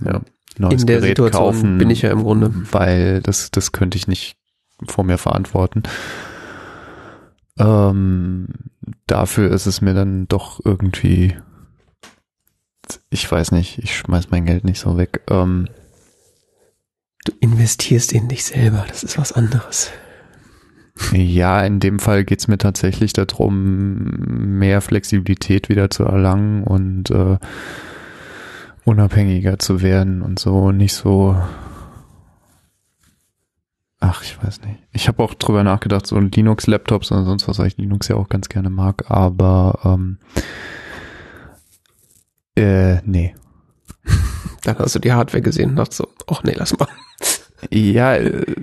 [0.01, 0.21] ja,
[0.57, 1.79] neues In der Gerät Situation kaufen.
[1.79, 2.53] bin ich ja im Grunde.
[2.71, 4.37] Weil das, das könnte ich nicht
[4.87, 5.83] vor mir verantworten.
[7.59, 8.47] Ähm,
[9.09, 11.35] dafür ist es mir dann doch irgendwie,
[13.11, 15.23] ich weiß nicht, ich schmeiß mein Geld nicht so weg.
[15.29, 15.69] Ähm,
[17.25, 19.91] du investierst in dich selber, das ist was anderes.
[21.13, 24.05] Ja, in dem Fall geht's mir tatsächlich darum,
[24.59, 27.39] mehr Flexibilität wieder zu erlangen und äh,
[28.85, 31.37] unabhängiger zu werden und so nicht so
[34.01, 34.79] Ach, ich weiß nicht.
[34.93, 38.29] Ich habe auch drüber nachgedacht, so Linux-Laptops oder sonst was, weil ich Linux ja auch
[38.29, 40.19] ganz gerne mag, aber ähm,
[42.55, 43.35] äh, nee.
[44.63, 46.89] Dann hast du die Hardware gesehen und dachte so, ach nee, lass mal.
[47.71, 48.55] Ja, äh,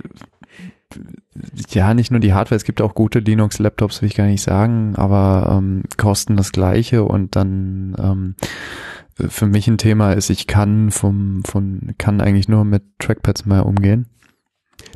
[1.68, 4.94] ja, nicht nur die Hardware, es gibt auch gute Linux-Laptops, will ich gar nicht sagen,
[4.96, 8.34] aber ähm, kosten das gleiche und dann ähm,
[9.28, 13.66] für mich ein Thema ist, ich kann vom, von, kann eigentlich nur mit Trackpads mehr
[13.66, 14.06] umgehen.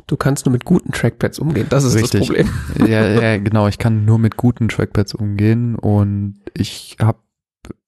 [0.07, 2.19] Du kannst nur mit guten Trackpads umgehen, das ist Richtig.
[2.19, 2.49] das Problem.
[2.87, 7.19] Ja, ja, genau, ich kann nur mit guten Trackpads umgehen und ich habe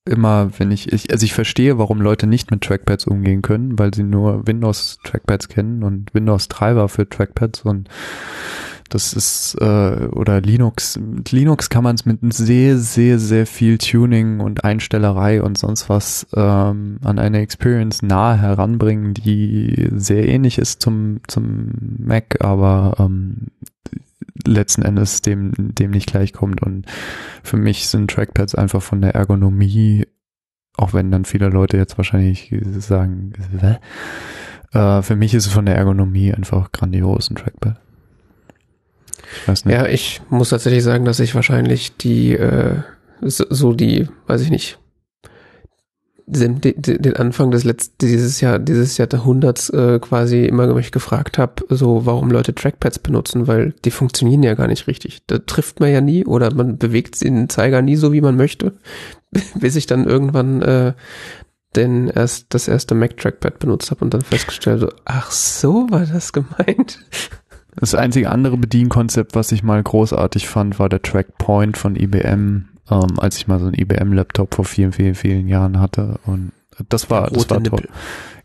[0.06, 3.94] immer, wenn ich, ich, also ich verstehe, warum Leute nicht mit Trackpads umgehen können, weil
[3.94, 7.90] sie nur Windows Trackpads kennen und Windows Treiber für Trackpads und
[8.90, 11.00] das ist äh, oder Linux.
[11.00, 15.90] Mit Linux kann man es mit sehr, sehr, sehr viel Tuning und Einstellerei und sonst
[15.90, 22.96] was ähm, an eine Experience nahe heranbringen, die sehr ähnlich ist zum zum Mac, aber
[23.00, 23.48] ähm,
[24.46, 26.62] letzten Endes dem, dem nicht gleichkommt.
[26.62, 26.86] Und
[27.44, 30.08] für mich sind Trackpads einfach von der Ergonomie,
[30.78, 33.34] auch wenn dann viele Leute jetzt wahrscheinlich sagen,
[34.72, 37.80] äh, für mich ist es von der Ergonomie einfach grandios, ein Trackpad.
[39.52, 39.66] Ich.
[39.66, 42.82] Ja, ich muss tatsächlich sagen, dass ich wahrscheinlich die, äh,
[43.22, 44.80] so die, weiß ich nicht,
[46.40, 51.64] den, den Anfang des letzten, dieses Jahr, dieses Jahrhunderts äh, quasi immer mich gefragt habe,
[51.70, 55.22] so warum Leute Trackpads benutzen, weil die funktionieren ja gar nicht richtig.
[55.28, 58.74] Da trifft man ja nie oder man bewegt den Zeiger nie so, wie man möchte,
[59.56, 60.94] bis ich dann irgendwann äh,
[61.76, 66.06] den erst das erste Mac Trackpad benutzt habe und dann festgestellt, so, ach so war
[66.06, 67.00] das gemeint.
[67.76, 73.20] Das einzige andere Bedienkonzept, was ich mal großartig fand, war der Trackpoint von IBM ähm,
[73.20, 76.20] als ich mal so einen IBM-Laptop vor vielen, vielen, vielen Jahren hatte.
[76.26, 76.52] Und
[76.90, 77.88] das war, das war toll.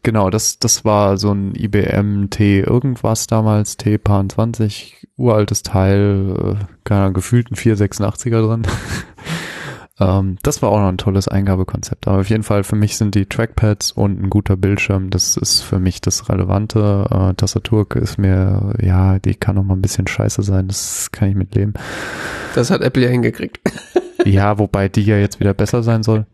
[0.02, 6.35] Genau, das, das war so ein IBM T irgendwas damals, T Pan 20, uraltes Teil,
[6.60, 8.62] äh, keine Ahnung, gefühlt ein 486er drin.
[10.01, 12.06] ähm, das war auch noch ein tolles Eingabekonzept.
[12.06, 15.62] Aber auf jeden Fall für mich sind die Trackpads und ein guter Bildschirm, das ist
[15.62, 17.06] für mich das Relevante.
[17.10, 21.28] Äh, Tastatur ist mir, ja, die kann noch mal ein bisschen scheiße sein, das kann
[21.28, 21.74] ich mitleben.
[22.55, 23.60] Das hat Apple ja hingekriegt.
[24.24, 26.27] Ja, wobei die ja jetzt wieder besser sein soll.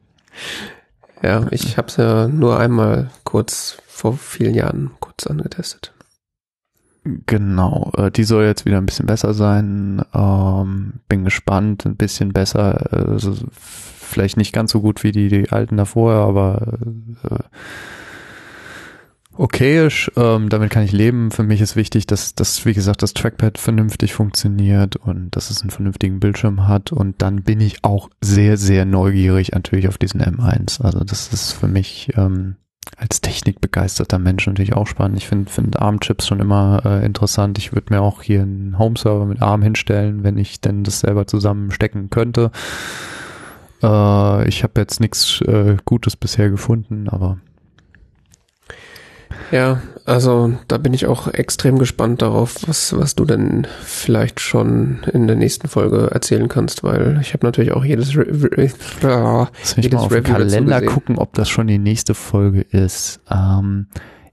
[1.23, 5.93] Ja, ich habe es ja nur einmal kurz vor vielen Jahren kurz angetestet.
[7.27, 10.03] Genau, äh, die soll jetzt wieder ein bisschen besser sein.
[10.15, 12.93] Ähm, bin gespannt, ein bisschen besser.
[12.93, 16.79] Also vielleicht nicht ganz so gut wie die, die alten davor, aber
[17.29, 17.39] äh,
[19.37, 21.31] okayisch, ähm, damit kann ich leben.
[21.31, 25.63] Für mich ist wichtig, dass, dass, wie gesagt, das Trackpad vernünftig funktioniert und dass es
[25.63, 26.93] einen vernünftigen Bildschirm hat.
[26.93, 30.83] Und dann bin ich auch sehr, sehr neugierig natürlich auf diesen M1.
[30.83, 32.57] Also das ist für mich, ähm,
[32.97, 35.19] als technikbegeisterter Mensch natürlich auch spannend.
[35.19, 37.59] Ich finde find ARM-Chips schon immer äh, interessant.
[37.59, 41.27] Ich würde mir auch hier einen Home-Server mit ARM hinstellen, wenn ich denn das selber
[41.27, 42.51] zusammenstecken könnte.
[43.83, 47.39] Äh, ich habe jetzt nichts äh, Gutes bisher gefunden, aber
[49.55, 55.05] ja, also da bin ich auch extrem gespannt darauf, was, was du denn vielleicht schon
[55.13, 59.77] in der nächsten Folge erzählen kannst, weil ich habe natürlich auch jedes, Re Re Lass
[59.77, 63.21] mich mal auf den Kalender gucken, ob das schon die nächste Folge ist.
[63.31, 63.87] Ähm,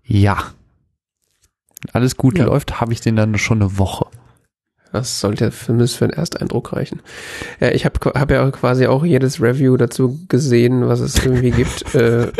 [0.04, 0.40] ja.
[1.94, 2.46] Alles gut ja.
[2.46, 4.08] läuft, habe ich den dann schon eine Woche.
[4.92, 7.00] Das sollte für, für einen Ersteindruck reichen.
[7.60, 11.94] Ja, ich habe hab ja quasi auch jedes Review dazu gesehen, was es irgendwie gibt.
[11.96, 12.32] äh,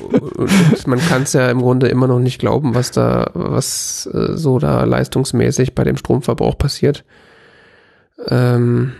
[0.00, 4.36] und man kann es ja im Grunde immer noch nicht glauben, was da, was äh,
[4.36, 7.04] so da leistungsmäßig bei dem Stromverbrauch passiert.
[8.28, 8.92] Ähm,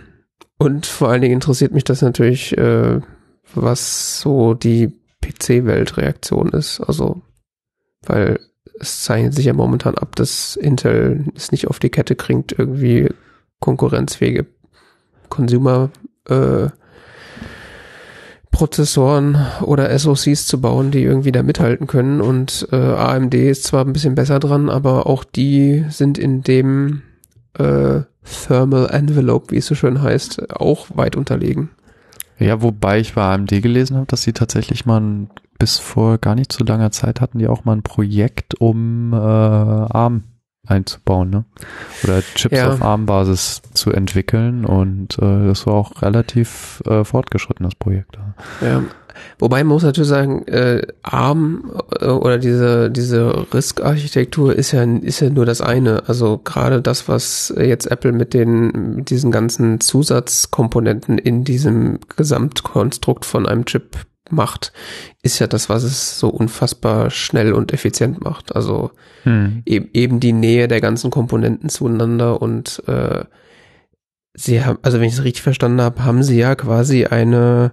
[0.57, 2.99] und vor allen Dingen interessiert mich das natürlich, äh,
[3.53, 4.91] was so die
[5.21, 6.79] PC-Weltreaktion ist.
[6.79, 7.21] Also,
[8.03, 8.39] weil
[8.79, 13.09] es zeichnet sich ja momentan ab, dass Intel es nicht auf die Kette kriegt, irgendwie
[13.59, 14.45] konkurrenzfähige
[15.29, 15.89] Consumer
[16.27, 16.67] äh,
[18.55, 22.21] Prozessoren oder SoCs zu bauen, die irgendwie da mithalten können.
[22.21, 27.01] Und äh, AMD ist zwar ein bisschen besser dran, aber auch die sind in dem
[27.57, 31.69] äh, Thermal Envelope, wie es so schön heißt, auch weit unterlegen.
[32.39, 35.29] Ja, wobei ich bei AMD gelesen habe, dass sie tatsächlich mal ein,
[35.59, 39.17] bis vor gar nicht so langer Zeit hatten die auch mal ein Projekt um äh,
[39.17, 40.23] ARM
[40.67, 41.45] einzubauen, ne?
[42.03, 42.71] Oder Chips ja.
[42.71, 48.17] auf ARM-Basis zu entwickeln und äh, das war auch relativ äh, fortgeschritten, das Projekt.
[48.61, 48.83] Ja.
[49.39, 55.19] Wobei man muss natürlich sagen, äh, ARM äh, oder diese diese RISC-Architektur ist ja ist
[55.19, 56.03] ja nur das eine.
[56.07, 63.25] Also gerade das, was jetzt Apple mit den mit diesen ganzen Zusatzkomponenten in diesem Gesamtkonstrukt
[63.25, 63.97] von einem Chip
[64.29, 64.73] macht,
[65.21, 68.55] ist ja das, was es so unfassbar schnell und effizient macht.
[68.55, 68.91] Also
[69.23, 69.63] hm.
[69.65, 73.25] eben, eben die Nähe der ganzen Komponenten zueinander und äh,
[74.33, 77.71] sie haben, also wenn ich es richtig verstanden habe, haben sie ja quasi eine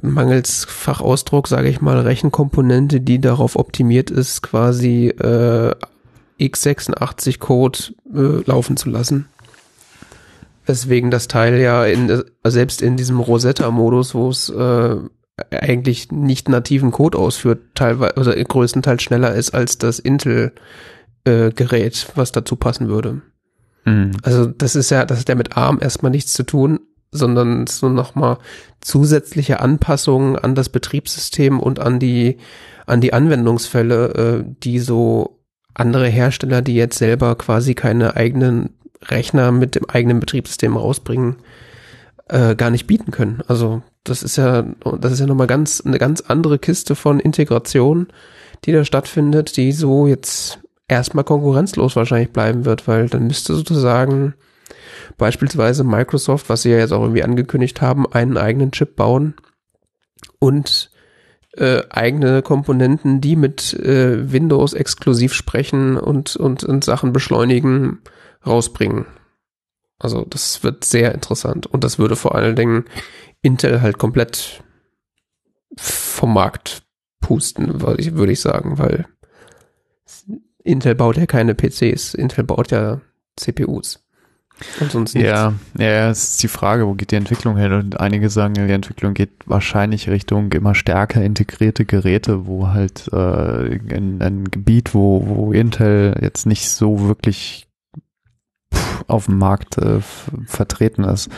[0.00, 5.74] mangels Fachausdruck, sage ich mal, Rechenkomponente, die darauf optimiert ist, quasi äh,
[6.40, 7.78] x86-Code
[8.14, 9.28] äh, laufen zu lassen.
[10.72, 14.96] Weswegen das Teil ja in, selbst in diesem Rosetta-Modus, wo es äh,
[15.50, 22.32] eigentlich nicht nativen Code ausführt, teilweise, also größtenteils schneller ist als das Intel-Gerät, äh, was
[22.32, 23.20] dazu passen würde.
[23.84, 24.12] Mhm.
[24.22, 26.80] Also das ist ja, das hat ja mit ARM erstmal nichts zu tun,
[27.10, 28.38] sondern so nochmal
[28.80, 32.38] zusätzliche Anpassungen an das Betriebssystem und an die,
[32.86, 35.38] an die Anwendungsfälle, äh, die so
[35.74, 38.70] andere Hersteller, die jetzt selber quasi keine eigenen
[39.02, 41.36] Rechner mit dem eigenen Betriebssystem rausbringen,
[42.28, 43.42] äh, gar nicht bieten können.
[43.48, 44.64] Also das ist ja,
[45.00, 48.08] das ist ja nochmal ganz, eine ganz andere Kiste von Integration,
[48.64, 54.34] die da stattfindet, die so jetzt erstmal konkurrenzlos wahrscheinlich bleiben wird, weil dann müsste sozusagen
[55.18, 59.34] beispielsweise Microsoft, was sie ja jetzt auch irgendwie angekündigt haben, einen eigenen Chip bauen
[60.38, 60.90] und
[61.56, 67.98] äh, eigene Komponenten, die mit äh, Windows exklusiv sprechen und, und, und Sachen beschleunigen,
[68.46, 69.06] rausbringen.
[69.98, 72.84] Also das wird sehr interessant und das würde vor allen Dingen
[73.40, 74.62] Intel halt komplett
[75.76, 76.82] vom Markt
[77.20, 79.06] pusten, würde ich sagen, weil
[80.64, 83.00] Intel baut ja keine PCs, Intel baut ja
[83.36, 84.00] CPUs.
[84.80, 85.28] Und sonst nichts.
[85.28, 87.72] Ja, ja, es ist die Frage, wo geht die Entwicklung hin?
[87.72, 93.76] Und einige sagen, die Entwicklung geht wahrscheinlich Richtung immer stärker integrierte Geräte, wo halt äh,
[93.76, 97.66] in ein Gebiet, wo, wo Intel jetzt nicht so wirklich
[99.06, 100.00] auf dem Markt äh,
[100.46, 101.28] vertreten ist.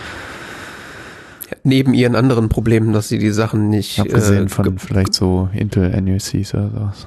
[1.63, 4.01] Neben ihren anderen Problemen, dass sie die Sachen nicht.
[4.01, 7.07] Abgesehen äh, von vielleicht so Intel NUCs oder sowas.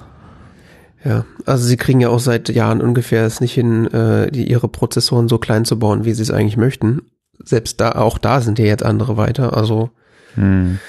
[1.03, 4.67] Ja, also sie kriegen ja auch seit Jahren ungefähr es nicht hin, äh, die, ihre
[4.67, 7.01] Prozessoren so klein zu bauen, wie sie es eigentlich möchten.
[7.43, 9.55] Selbst da, auch da sind ja jetzt andere weiter.
[9.55, 9.91] Also,
[10.35, 10.79] hm.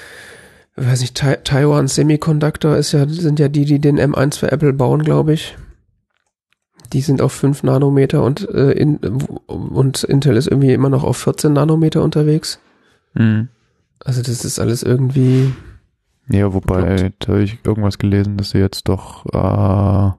[0.75, 5.03] weiß nicht, Taiwan Semiconductor ist ja, sind ja die, die den M1 für Apple bauen,
[5.03, 5.55] glaube ich.
[6.91, 11.17] Die sind auf 5 Nanometer und, äh, in, und Intel ist irgendwie immer noch auf
[11.17, 12.59] 14 Nanometer unterwegs.
[13.13, 13.49] Mhm.
[14.03, 15.53] Also das ist alles irgendwie.
[16.29, 20.11] Ja, wobei, da habe ich irgendwas gelesen, dass sie jetzt doch äh,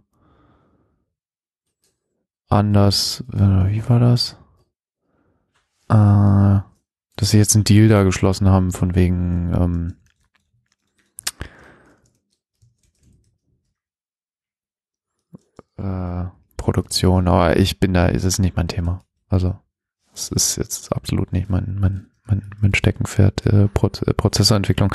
[2.48, 4.36] anders, äh, wie war das?
[5.88, 6.60] Äh,
[7.16, 9.94] dass sie jetzt einen Deal da geschlossen haben, von wegen, ähm,
[15.76, 16.39] äh,
[16.70, 19.02] Produktion, aber ich bin da, ist es nicht mein Thema.
[19.28, 19.56] Also
[20.14, 23.68] es ist jetzt absolut nicht mein, mein, mein, mein Steckenpferd, äh, äh,
[24.14, 24.94] Prozessorentwicklung.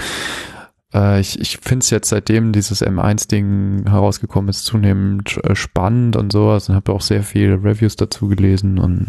[0.94, 6.32] Äh, ich ich finde es jetzt, seitdem dieses M1-Ding herausgekommen ist, zunehmend äh, spannend und
[6.32, 9.08] sowas und habe auch sehr viele Reviews dazu gelesen und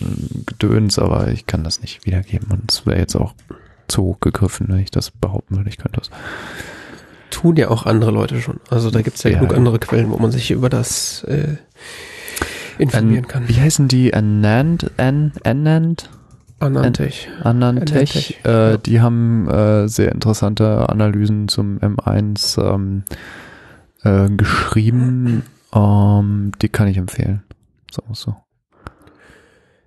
[0.00, 3.34] äh, Gedöns, aber ich kann das nicht wiedergeben und es wäre jetzt auch
[3.86, 5.68] zu hoch gegriffen, wenn ich das behaupten würde.
[5.68, 6.10] Ich könnte das.
[7.30, 8.60] Tun ja auch andere Leute schon.
[8.70, 9.58] Also da gibt's ja, Ja, genug ja.
[9.58, 11.56] andere Quellen, wo man sich über das äh,
[12.78, 13.48] informieren An, kann.
[13.48, 14.12] wie heißen die?
[14.14, 14.90] Anand?
[14.98, 16.10] An, Anand?
[16.58, 17.28] Anantech.
[17.42, 18.76] Anantech, Anantech, äh, ja.
[18.76, 23.02] die haben äh, sehr interessante Analysen zum M1 ähm,
[24.04, 25.42] äh, geschrieben.
[25.74, 27.42] Ähm, die kann ich empfehlen.
[27.90, 28.36] So, so.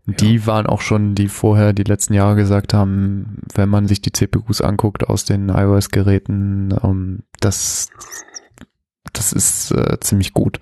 [0.07, 4.11] Die waren auch schon, die vorher die letzten Jahre gesagt haben, wenn man sich die
[4.11, 7.89] CPUs anguckt aus den iOS-Geräten, ähm, das,
[9.13, 10.59] das ist äh, ziemlich gut.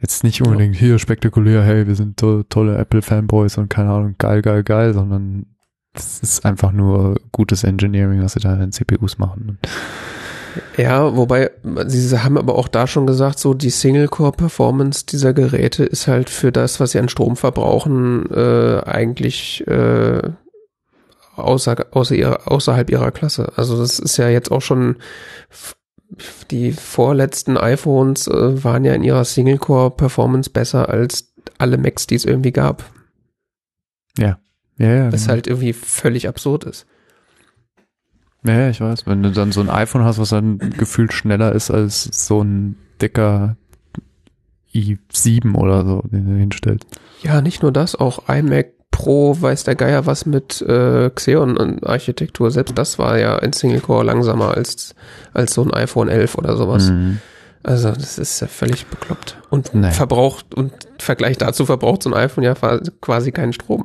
[0.00, 4.40] Jetzt nicht unbedingt hier spektakulär, hey, wir sind to tolle Apple-Fanboys und keine Ahnung, geil,
[4.40, 5.46] geil, geil, sondern
[5.92, 9.58] es ist einfach nur gutes Engineering, was sie da in den CPUs machen.
[10.76, 11.50] Ja, wobei,
[11.86, 16.50] sie haben aber auch da schon gesagt, so die Single-Core-Performance dieser Geräte ist halt für
[16.50, 20.22] das, was sie an Strom verbrauchen, äh, eigentlich äh,
[21.36, 23.52] außer, außer ihrer, außerhalb ihrer Klasse.
[23.56, 24.96] Also das ist ja jetzt auch schon
[26.50, 32.24] die vorletzten iPhones äh, waren ja in ihrer Single-Core-Performance besser als alle Macs, die es
[32.24, 32.84] irgendwie gab.
[34.18, 34.38] Ja,
[34.76, 35.12] ja.
[35.12, 35.32] Was genau.
[35.32, 36.86] halt irgendwie völlig absurd ist.
[38.44, 39.06] Ja, ja, ich weiß.
[39.06, 42.76] Wenn du dann so ein iPhone hast, was dann gefühlt schneller ist als so ein
[43.00, 43.56] dicker
[44.74, 46.86] i7 oder so, den du hinstellst.
[47.22, 52.50] Ja, nicht nur das, auch iMac Pro weiß der Geier was mit äh, Xeon-Architektur.
[52.50, 54.94] Selbst das war ja in Single-Core langsamer als,
[55.32, 56.90] als so ein iPhone 11 oder sowas.
[56.90, 57.18] Mhm.
[57.62, 59.36] Also das ist ja völlig bekloppt.
[59.50, 59.90] Und Nee.
[59.90, 62.54] verbraucht, und im Vergleich dazu verbraucht so ein iPhone ja
[63.00, 63.84] quasi keinen Strom.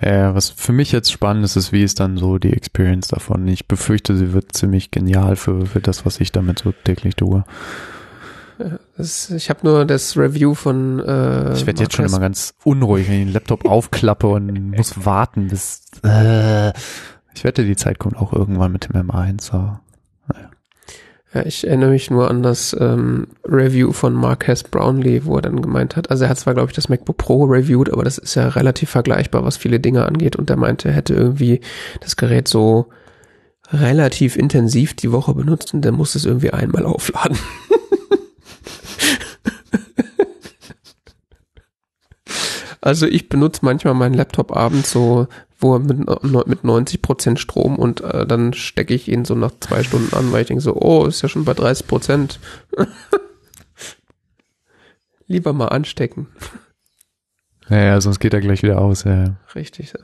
[0.00, 3.48] Ja, was für mich jetzt spannend ist, ist, wie ist dann so die Experience davon.
[3.48, 7.44] Ich befürchte, sie wird ziemlich genial für, für das, was ich damit so täglich tue.
[8.96, 13.08] Das, ich habe nur das Review von äh, Ich werde jetzt schon immer ganz unruhig,
[13.08, 15.82] wenn ich den Laptop aufklappe und muss warten, bis.
[16.04, 16.72] Äh,
[17.34, 19.52] ich wette, die Zeit kommt auch irgendwann mit dem M1.
[19.52, 19.80] Aber,
[21.32, 25.62] Ja, ich erinnere mich nur an das ähm, Review von Marques Brownlee, wo er dann
[25.62, 28.34] gemeint hat, also er hat zwar, glaube ich, das MacBook Pro reviewed, aber das ist
[28.34, 30.34] ja relativ vergleichbar, was viele Dinge angeht.
[30.34, 31.60] Und er meinte, er hätte irgendwie
[32.00, 32.88] das Gerät so
[33.70, 37.38] relativ intensiv die Woche benutzt und der muss es irgendwie einmal aufladen.
[42.80, 45.26] Also ich benutze manchmal meinen Laptop abends so,
[45.58, 45.98] wo er mit,
[46.46, 50.30] mit 90 Prozent Strom und äh, dann stecke ich ihn so nach zwei Stunden an,
[50.32, 52.38] weil ich denke so, oh, ist ja schon bei 30 Prozent.
[55.26, 56.28] Lieber mal anstecken.
[57.68, 59.04] ja, ja, sonst geht er gleich wieder aus.
[59.04, 59.36] Ja.
[59.54, 59.92] Richtig.
[59.94, 60.00] Ich,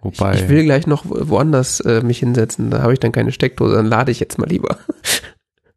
[0.00, 0.34] Wobei.
[0.34, 2.70] ich will gleich noch wo- woanders äh, mich hinsetzen.
[2.70, 4.78] Da habe ich dann keine Steckdose, dann lade ich jetzt mal lieber.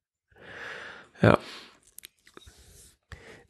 [1.21, 1.37] ja.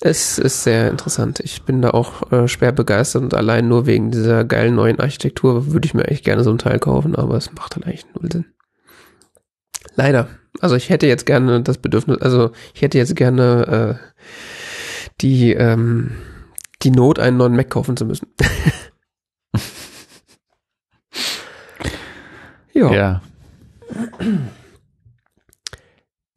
[0.05, 1.39] Es ist sehr interessant.
[1.39, 5.73] Ich bin da auch äh, schwer begeistert und allein nur wegen dieser geilen neuen Architektur
[5.73, 8.31] würde ich mir eigentlich gerne so ein Teil kaufen, aber es macht halt eigentlich null
[8.31, 8.45] Sinn.
[9.95, 10.27] Leider.
[10.59, 14.21] Also ich hätte jetzt gerne das Bedürfnis, also ich hätte jetzt gerne äh,
[15.21, 16.11] die, ähm,
[16.83, 18.27] die Not, einen neuen Mac kaufen zu müssen.
[22.73, 22.93] ja.
[22.93, 23.23] ja.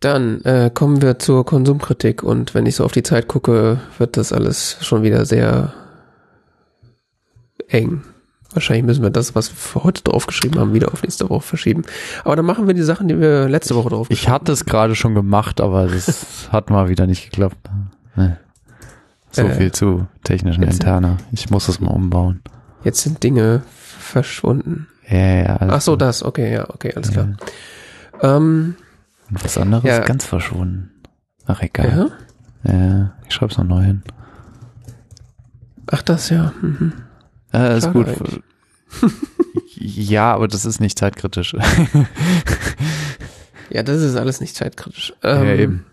[0.00, 4.16] Dann äh, kommen wir zur Konsumkritik und wenn ich so auf die Zeit gucke, wird
[4.16, 5.72] das alles schon wieder sehr
[7.68, 8.02] eng.
[8.52, 11.82] Wahrscheinlich müssen wir das, was wir für heute draufgeschrieben haben, wieder auf nächste Woche verschieben.
[12.24, 14.94] Aber dann machen wir die Sachen, die wir letzte Woche drauf Ich hatte es gerade
[14.94, 17.58] schon gemacht, aber das hat mal wieder nicht geklappt.
[18.16, 18.36] Nee.
[19.32, 21.18] So Äh, viel zu technischen Interna.
[21.32, 22.40] Ich muss es mal umbauen.
[22.84, 23.62] Jetzt sind Dinge
[23.98, 24.86] verschwunden.
[25.08, 27.26] Ja, ja, alles Ach so, das, okay, ja, okay, alles Ja.
[28.20, 28.36] klar.
[28.36, 28.76] Ähm,
[29.30, 29.98] Und was anderes Ja.
[29.98, 30.90] ist ganz verschwunden.
[31.46, 32.10] Ach, egal.
[32.64, 32.72] ja.
[32.72, 34.02] Ja, ich schreib's noch neu hin.
[35.90, 36.52] Ach, das ja.
[36.60, 36.92] Mhm.
[37.52, 38.08] Äh, ist gut.
[38.08, 38.40] eigentlich.
[39.76, 41.54] ja, aber das ist nicht zeitkritisch.
[43.70, 45.12] Ja, das ist alles nicht zeitkritisch.
[45.22, 45.86] Ähm, ja, eben.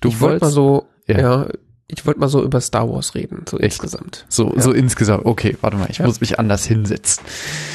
[0.00, 1.18] Du ich wollte mal wolltest- so, Ja.
[1.20, 1.48] ja,
[1.86, 3.74] ich wollte mal so über Star Wars reden, so Echt?
[3.74, 4.24] insgesamt.
[4.28, 4.62] So, Ja.
[4.62, 5.26] so insgesamt.
[5.26, 6.06] Okay, warte mal, ich Ja.
[6.06, 7.22] muss mich anders hinsetzen.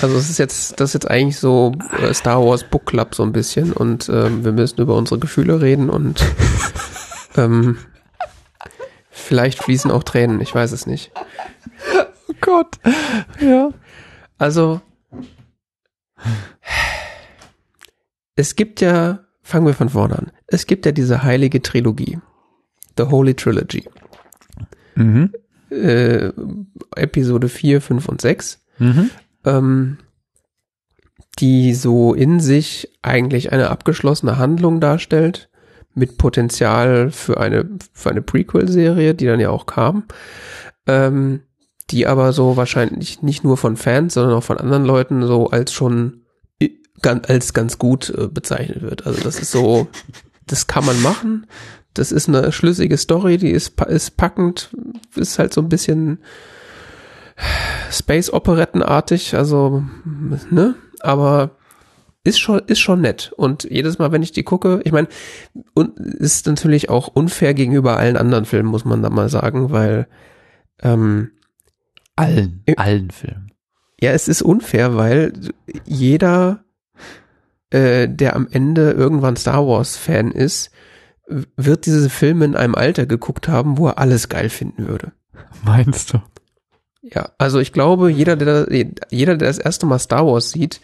[0.01, 3.23] Also es ist jetzt, das ist jetzt eigentlich so äh, Star Wars Book Club so
[3.23, 6.25] ein bisschen und ähm, wir müssen über unsere Gefühle reden und
[7.37, 7.77] ähm,
[9.11, 11.11] vielleicht fließen auch Tränen, ich weiß es nicht.
[12.29, 12.77] Oh Gott.
[13.39, 13.69] Ja.
[14.39, 14.81] Also
[18.35, 22.19] es gibt ja, fangen wir von vorne an, es gibt ja diese heilige Trilogie,
[22.99, 23.85] The Holy Trilogy,
[24.95, 25.31] Mhm.
[25.71, 26.31] äh,
[26.95, 28.59] Episode 4, 5 und 6.
[28.79, 29.09] Mhm.
[29.45, 29.97] Ähm,
[31.39, 35.49] die so in sich eigentlich eine abgeschlossene Handlung darstellt,
[35.95, 40.03] mit Potenzial für eine, für eine Prequel-Serie, die dann ja auch kam,
[40.85, 41.41] ähm,
[41.91, 45.73] die aber so wahrscheinlich nicht nur von Fans, sondern auch von anderen Leuten so als
[45.73, 46.21] schon
[47.03, 49.07] als ganz gut äh, bezeichnet wird.
[49.07, 49.87] Also das ist so,
[50.45, 51.47] das kann man machen.
[51.93, 54.75] Das ist eine schlüssige Story, die ist, ist packend,
[55.15, 56.19] ist halt so ein bisschen
[57.91, 59.83] Space-Operettenartig, also,
[60.51, 60.75] ne?
[60.99, 61.57] Aber
[62.23, 63.31] ist schon, ist schon nett.
[63.35, 65.07] Und jedes Mal, wenn ich die gucke, ich meine,
[65.95, 70.07] ist natürlich auch unfair gegenüber allen anderen Filmen, muss man da mal sagen, weil
[70.81, 71.31] ähm,
[72.15, 73.51] allen, allen Filmen.
[74.01, 75.33] Ja, es ist unfair, weil
[75.85, 76.63] jeder,
[77.69, 80.71] äh, der am Ende irgendwann Star Wars Fan ist,
[81.55, 85.11] wird diese Filme in einem Alter geguckt haben, wo er alles geil finden würde.
[85.63, 86.21] Meinst du?
[87.01, 88.67] Ja, also ich glaube, jeder, der,
[89.09, 90.81] jeder, der das erste Mal Star Wars sieht,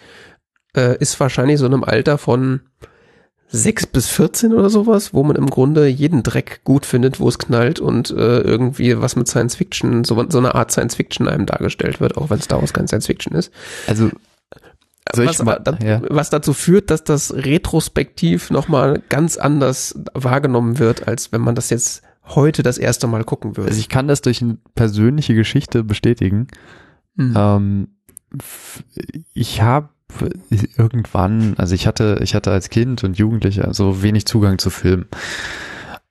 [0.76, 2.62] äh, ist wahrscheinlich so in einem Alter von
[3.48, 7.38] sechs bis 14 oder sowas, wo man im Grunde jeden Dreck gut findet, wo es
[7.38, 11.46] knallt und äh, irgendwie was mit Science Fiction, so, so eine Art Science Fiction einem
[11.46, 13.52] dargestellt wird, auch wenn Star Wars kein Science Fiction ist.
[13.88, 14.10] Also
[15.14, 16.02] was, mal, da, ja.
[16.10, 21.70] was, dazu führt, dass das retrospektiv nochmal ganz anders wahrgenommen wird, als wenn man das
[21.70, 23.70] jetzt heute das erste Mal gucken würde.
[23.70, 26.48] Also ich kann das durch eine persönliche Geschichte bestätigen.
[27.16, 27.34] Mhm.
[27.36, 27.88] Ähm,
[29.34, 29.90] ich habe
[30.78, 35.06] irgendwann, also ich hatte, ich hatte als Kind und Jugendlicher so wenig Zugang zu Filmen.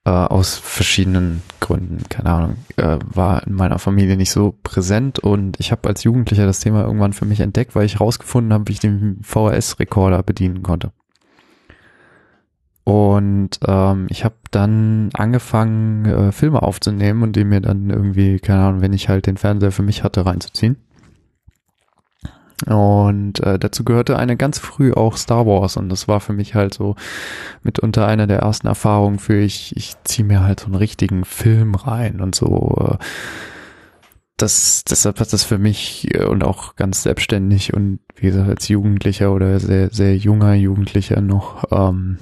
[0.06, 5.59] Äh, aus verschiedenen Gründen, keine Ahnung, äh, war in meiner Familie nicht so präsent und
[5.59, 8.72] ich habe als Jugendlicher das Thema irgendwann für mich entdeckt, weil ich rausgefunden habe, wie
[8.72, 10.93] ich den VHS-Rekorder bedienen konnte.
[12.85, 18.62] Und ähm, ich habe dann angefangen, äh, Filme aufzunehmen und die mir dann irgendwie, keine
[18.62, 20.76] Ahnung, wenn ich halt den Fernseher für mich hatte, reinzuziehen.
[22.66, 26.55] Und äh, dazu gehörte eine ganz früh auch Star Wars und das war für mich
[26.55, 26.94] halt so
[27.62, 31.74] mitunter eine der ersten Erfahrungen für ich, ich ziehe mir halt so einen richtigen Film
[31.74, 32.98] rein und so.
[33.01, 33.05] Äh,
[34.36, 38.68] das, deshalb hat das für mich äh, und auch ganz selbstständig und wie gesagt als
[38.68, 42.18] Jugendlicher oder sehr, sehr junger Jugendlicher noch, ähm,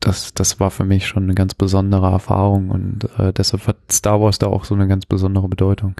[0.00, 4.20] das, das war für mich schon eine ganz besondere Erfahrung und äh, deshalb hat Star
[4.20, 5.94] Wars da auch so eine ganz besondere Bedeutung.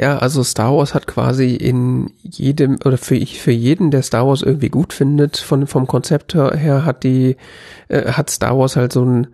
[0.00, 4.42] Ja, also Star Wars hat quasi in jedem oder für für jeden, der Star Wars
[4.42, 7.36] irgendwie gut findet, von vom Konzept her hat die
[7.88, 9.28] äh, hat Star Wars halt so einen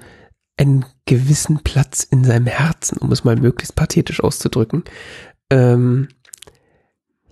[0.57, 4.85] einen gewissen Platz in seinem Herzen, um es mal möglichst pathetisch auszudrücken.
[5.51, 6.09] Ähm,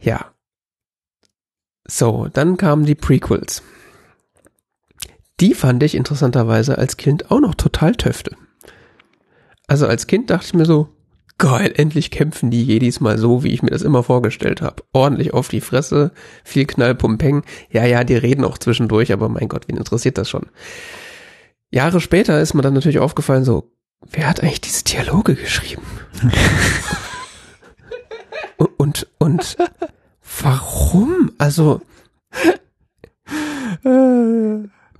[0.00, 0.32] ja.
[1.86, 3.62] So, dann kamen die Prequels.
[5.40, 8.36] Die fand ich interessanterweise als Kind auch noch total töfte.
[9.68, 10.88] Also als Kind dachte ich mir so,
[11.42, 14.84] geil, endlich kämpfen die Jedis mal so, wie ich mir das immer vorgestellt habe.
[14.92, 16.12] Ordentlich auf die Fresse,
[16.44, 17.42] viel Knall, Pumpeng.
[17.68, 20.46] Ja, ja, die reden auch zwischendurch, aber mein Gott, wen interessiert das schon?
[21.68, 23.72] Jahre später ist mir dann natürlich aufgefallen, so,
[24.08, 25.82] wer hat eigentlich diese Dialoge geschrieben?
[28.56, 29.56] und, und, und
[30.42, 31.32] warum?
[31.38, 31.82] Also,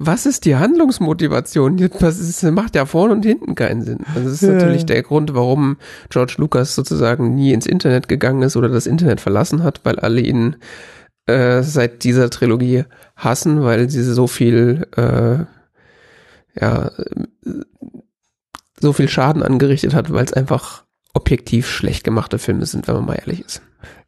[0.07, 1.77] was ist die Handlungsmotivation?
[1.99, 3.99] Das macht ja vorne und hinten keinen Sinn.
[4.15, 4.53] Also das ist ja.
[4.53, 5.77] natürlich der Grund, warum
[6.11, 10.21] George Lucas sozusagen nie ins Internet gegangen ist oder das Internet verlassen hat, weil alle
[10.21, 10.57] ihn
[11.27, 12.85] äh, seit dieser Trilogie
[13.17, 15.45] hassen, weil sie so viel äh,
[16.61, 16.91] ja
[18.81, 20.85] so viel Schaden angerichtet hat, weil es einfach
[21.15, 23.63] objektiv schlecht gemachte Filme sind, wenn man mal ehrlich ist.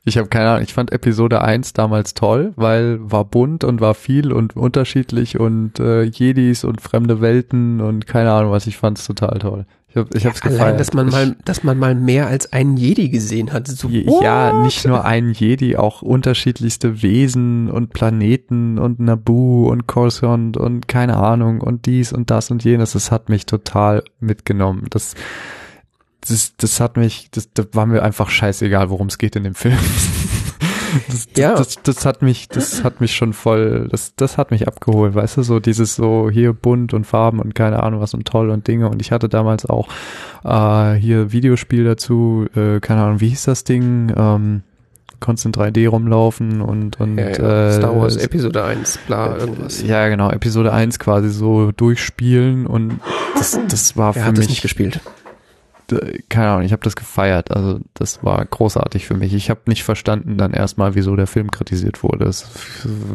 [0.07, 3.95] Ich habe keine Ahnung, ich fand Episode 1 damals toll, weil war bunt und war
[3.95, 9.07] viel und unterschiedlich und äh, Jedis und fremde Welten und keine Ahnung was, ich fand's
[9.07, 9.67] total toll.
[9.89, 10.61] Ich, hab, ich ja, hab's gefallen.
[10.61, 13.69] Allein, dass man mal, dass man mal mehr als einen Jedi gesehen hat.
[13.69, 20.57] So, ja, nicht nur einen Jedi, auch unterschiedlichste Wesen und Planeten und Naboo und Coruscant
[20.57, 22.93] und keine Ahnung und dies und das und jenes.
[22.93, 24.87] Das hat mich total mitgenommen.
[24.91, 25.15] Das
[26.29, 29.55] das, das hat mich, das, das war mir einfach scheißegal, worum es geht in dem
[29.55, 29.79] Film.
[31.09, 31.57] Das, ja.
[31.57, 35.39] Das, das, hat mich, das hat mich schon voll, das, das hat mich abgeholt, weißt
[35.39, 38.69] du, so dieses so hier bunt und Farben und keine Ahnung was und toll und
[38.69, 39.89] Dinge und ich hatte damals auch
[40.45, 44.63] äh, hier Videospiel dazu, äh, keine Ahnung, wie hieß das Ding, ähm,
[45.19, 47.69] konntest in 3D rumlaufen und, und ja, ja.
[47.69, 49.83] Äh, Star Wars Episode 1, bla, irgendwas.
[49.83, 53.01] Ja, genau, Episode 1 quasi so durchspielen und
[53.35, 54.47] das, das war Wer für hat mich.
[54.47, 55.01] Das nicht gespielt?
[56.29, 57.51] Keine Ahnung, ich habe das gefeiert.
[57.51, 59.35] Also das war großartig für mich.
[59.35, 62.25] Ich habe nicht verstanden dann erstmal, wieso der Film kritisiert wurde.
[62.25, 62.49] Das ist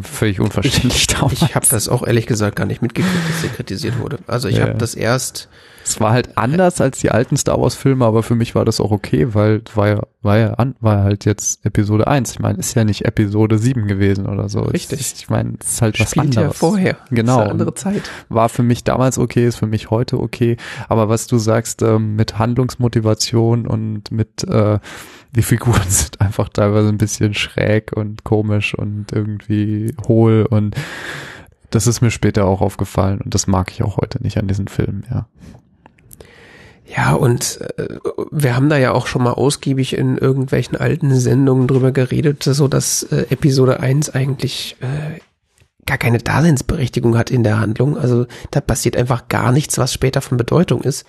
[0.03, 1.07] völlig unverständlich.
[1.31, 4.19] Ich, ich habe das auch ehrlich gesagt gar nicht mitgekriegt, dass der kritisiert wurde.
[4.27, 4.67] Also ich ja.
[4.67, 5.49] habe das erst
[5.89, 8.79] Es war halt anders als die alten Star Wars Filme, aber für mich war das
[8.79, 12.33] auch okay, weil war ja, war ja an, war halt jetzt Episode 1.
[12.33, 14.59] Ich meine, ist ja nicht Episode 7 gewesen oder so.
[14.61, 14.99] Richtig.
[14.99, 16.53] Ich, ich meine, es ist halt was Spielt anderes.
[16.53, 16.97] ja vorher.
[17.09, 17.37] Genau.
[17.37, 18.03] Ist eine andere Zeit.
[18.29, 20.57] War für mich damals okay, ist für mich heute okay.
[20.89, 24.77] Aber was du sagst, ähm, mit Handlungsmotivation und mit äh,
[25.31, 30.75] die Figuren sind einfach teilweise ein bisschen schräg und komisch und irgendwie hohl und
[31.71, 34.67] das ist mir später auch aufgefallen und das mag ich auch heute nicht an diesen
[34.67, 35.27] Filmen, ja.
[36.95, 37.97] Ja, und äh,
[38.31, 42.67] wir haben da ja auch schon mal ausgiebig in irgendwelchen alten Sendungen drüber geredet, so
[42.67, 45.19] dass äh, Episode 1 eigentlich äh,
[45.85, 47.97] gar keine Daseinsberechtigung hat in der Handlung.
[47.97, 51.05] Also da passiert einfach gar nichts, was später von Bedeutung ist.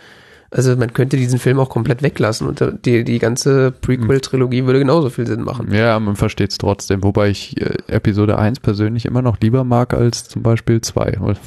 [0.52, 5.08] Also man könnte diesen Film auch komplett weglassen und die, die ganze Prequel-Trilogie würde genauso
[5.08, 5.72] viel Sinn machen.
[5.72, 9.94] Ja, man versteht es trotzdem, wobei ich äh, Episode 1 persönlich immer noch lieber mag
[9.94, 11.18] als zum Beispiel 2.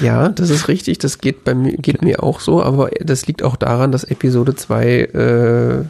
[0.00, 3.42] Ja, das ist richtig, das geht bei mir, geht mir auch so, aber das liegt
[3.42, 5.84] auch daran, dass Episode 2 äh,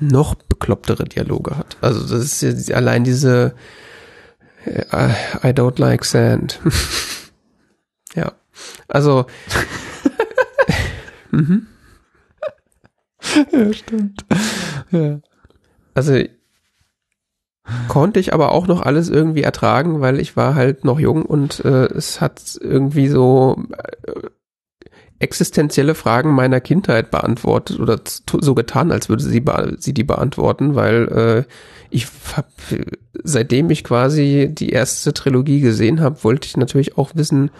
[0.00, 1.76] noch beklopptere Dialoge hat.
[1.82, 3.54] Also das ist allein diese
[4.64, 5.10] äh,
[5.44, 6.60] I don't like sand.
[8.14, 8.32] ja.
[8.88, 9.26] Also
[11.32, 11.66] mhm.
[13.52, 14.24] ja, stimmt.
[14.90, 15.20] Ja.
[15.94, 16.22] Also
[17.88, 21.64] konnte ich aber auch noch alles irgendwie ertragen, weil ich war halt noch jung und
[21.64, 23.62] äh, es hat irgendwie so
[24.06, 24.28] äh,
[25.20, 28.00] existenzielle Fragen meiner Kindheit beantwortet oder
[28.40, 29.44] so getan, als würde sie,
[29.78, 31.52] sie die beantworten, weil äh,
[31.90, 32.48] ich hab,
[33.22, 37.50] seitdem ich quasi die erste Trilogie gesehen habe, wollte ich natürlich auch wissen,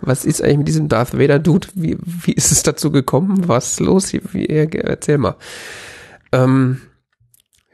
[0.00, 1.68] was ist eigentlich mit diesem Darth Vader Dude?
[1.74, 3.48] Wie, wie ist es dazu gekommen?
[3.48, 4.12] Was ist los?
[4.12, 5.36] Wie, erzähl mal.
[6.32, 6.80] Ähm,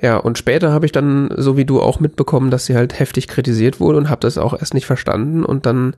[0.00, 3.28] ja, und später habe ich dann, so wie du auch mitbekommen, dass sie halt heftig
[3.28, 5.94] kritisiert wurde und habe das auch erst nicht verstanden und dann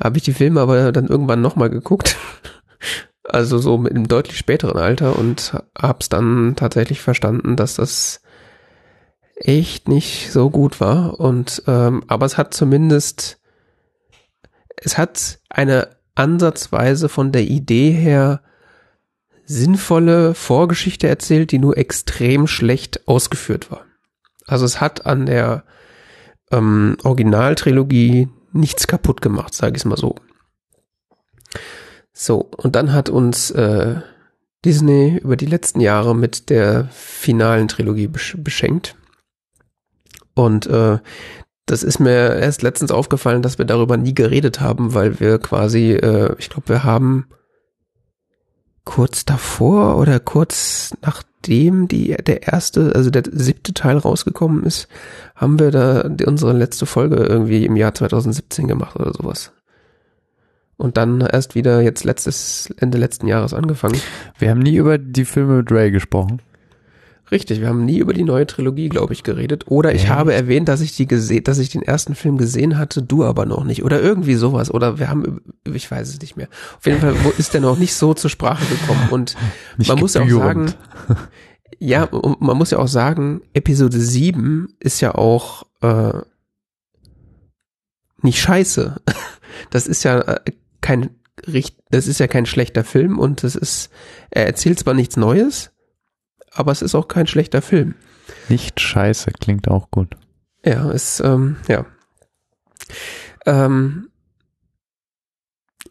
[0.00, 2.16] habe ich die Filme aber dann irgendwann nochmal geguckt.
[3.30, 8.22] Also so mit einem deutlich späteren Alter und hab's dann tatsächlich verstanden, dass das
[9.34, 13.37] echt nicht so gut war und ähm, aber es hat zumindest
[14.82, 18.42] es hat eine ansatzweise von der Idee her
[19.44, 23.84] sinnvolle Vorgeschichte erzählt, die nur extrem schlecht ausgeführt war.
[24.46, 25.64] Also es hat an der
[26.50, 30.16] ähm, Originaltrilogie nichts kaputt gemacht, sage ich es mal so.
[32.12, 34.00] So, und dann hat uns äh,
[34.64, 38.96] Disney über die letzten Jahre mit der finalen Trilogie besch beschenkt.
[40.34, 40.98] Und äh,
[41.70, 45.92] das ist mir erst letztens aufgefallen, dass wir darüber nie geredet haben, weil wir quasi,
[45.92, 47.26] äh, ich glaube, wir haben
[48.84, 54.88] kurz davor oder kurz nachdem die der erste, also der siebte Teil rausgekommen ist,
[55.36, 59.52] haben wir da unsere letzte Folge irgendwie im Jahr 2017 gemacht oder sowas.
[60.78, 64.00] Und dann erst wieder jetzt letztes Ende letzten Jahres angefangen.
[64.38, 66.40] Wir haben nie über die Filme mit Ray gesprochen.
[67.30, 69.64] Richtig, wir haben nie über die neue Trilogie, glaube ich, geredet.
[69.68, 70.10] Oder ich Echt?
[70.10, 73.44] habe erwähnt, dass ich die gesehen, dass ich den ersten Film gesehen hatte, du aber
[73.44, 73.84] noch nicht.
[73.84, 74.70] Oder irgendwie sowas.
[74.70, 76.48] Oder wir haben, ich weiß es nicht mehr.
[76.78, 79.08] Auf jeden Fall ist der noch nicht so zur Sprache gekommen.
[79.10, 79.36] Und
[79.76, 80.70] Nicht man muss ja auch gebührend.
[80.70, 81.20] sagen,
[81.78, 82.08] ja,
[82.40, 86.20] man muss ja auch sagen, Episode 7 ist ja auch äh,
[88.22, 88.96] nicht scheiße.
[89.70, 91.10] Das ist ja äh, kein
[91.90, 93.90] das ist ja kein schlechter Film und es ist,
[94.30, 95.70] er erzählt zwar nichts Neues,
[96.52, 97.94] aber es ist auch kein schlechter Film.
[98.48, 100.16] Nicht scheiße, klingt auch gut.
[100.64, 101.86] Ja, ist, ähm, ja.
[103.46, 104.08] Ähm,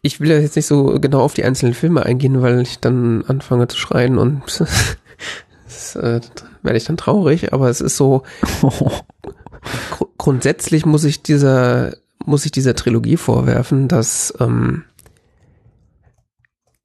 [0.02, 3.24] ich will ja jetzt nicht so genau auf die einzelnen Filme eingehen, weil ich dann
[3.26, 4.42] anfange zu schreien und
[5.64, 6.20] das, äh,
[6.62, 8.22] werde ich dann traurig, aber es ist so,
[8.60, 14.84] gru- grundsätzlich muss ich dieser, muss ich dieser Trilogie vorwerfen, dass ähm,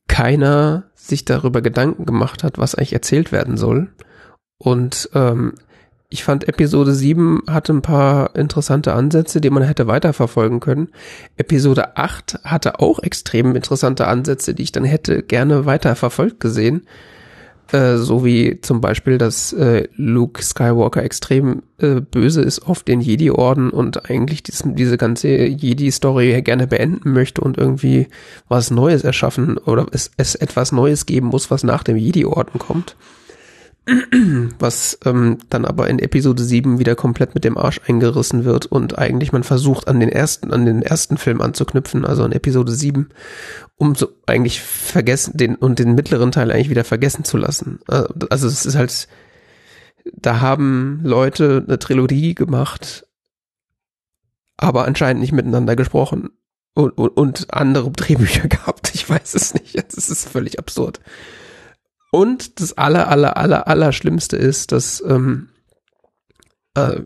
[0.07, 3.89] keiner sich darüber Gedanken gemacht hat, was eigentlich erzählt werden soll.
[4.57, 5.55] Und ähm,
[6.09, 10.89] ich fand Episode 7 hatte ein paar interessante Ansätze, die man hätte weiterverfolgen können.
[11.37, 16.85] Episode 8 hatte auch extrem interessante Ansätze, die ich dann hätte gerne weiterverfolgt gesehen.
[17.73, 23.01] Äh, so wie zum Beispiel, dass äh, Luke Skywalker extrem äh, böse ist auf den
[23.01, 28.07] Jedi-Orden und eigentlich dies, diese ganze Jedi-Story gerne beenden möchte und irgendwie
[28.47, 32.95] was Neues erschaffen oder es, es etwas Neues geben muss, was nach dem Jedi-Orden kommt.
[34.59, 38.97] Was ähm, dann aber in Episode 7 wieder komplett mit dem Arsch eingerissen wird und
[38.97, 43.09] eigentlich man versucht an den ersten, an den ersten Film anzuknüpfen, also an Episode 7,
[43.75, 47.79] um so eigentlich vergessen, den und den mittleren Teil eigentlich wieder vergessen zu lassen.
[47.89, 49.07] Äh, Also es ist halt,
[50.15, 53.05] da haben Leute eine Trilogie gemacht,
[54.55, 56.29] aber anscheinend nicht miteinander gesprochen
[56.73, 58.91] und, und, und andere Drehbücher gehabt.
[58.93, 59.75] Ich weiß es nicht.
[59.75, 61.01] Das ist völlig absurd.
[62.13, 65.49] Und das aller, aller, aller, aller Schlimmste ist, dass ähm,
[66.75, 67.01] äh,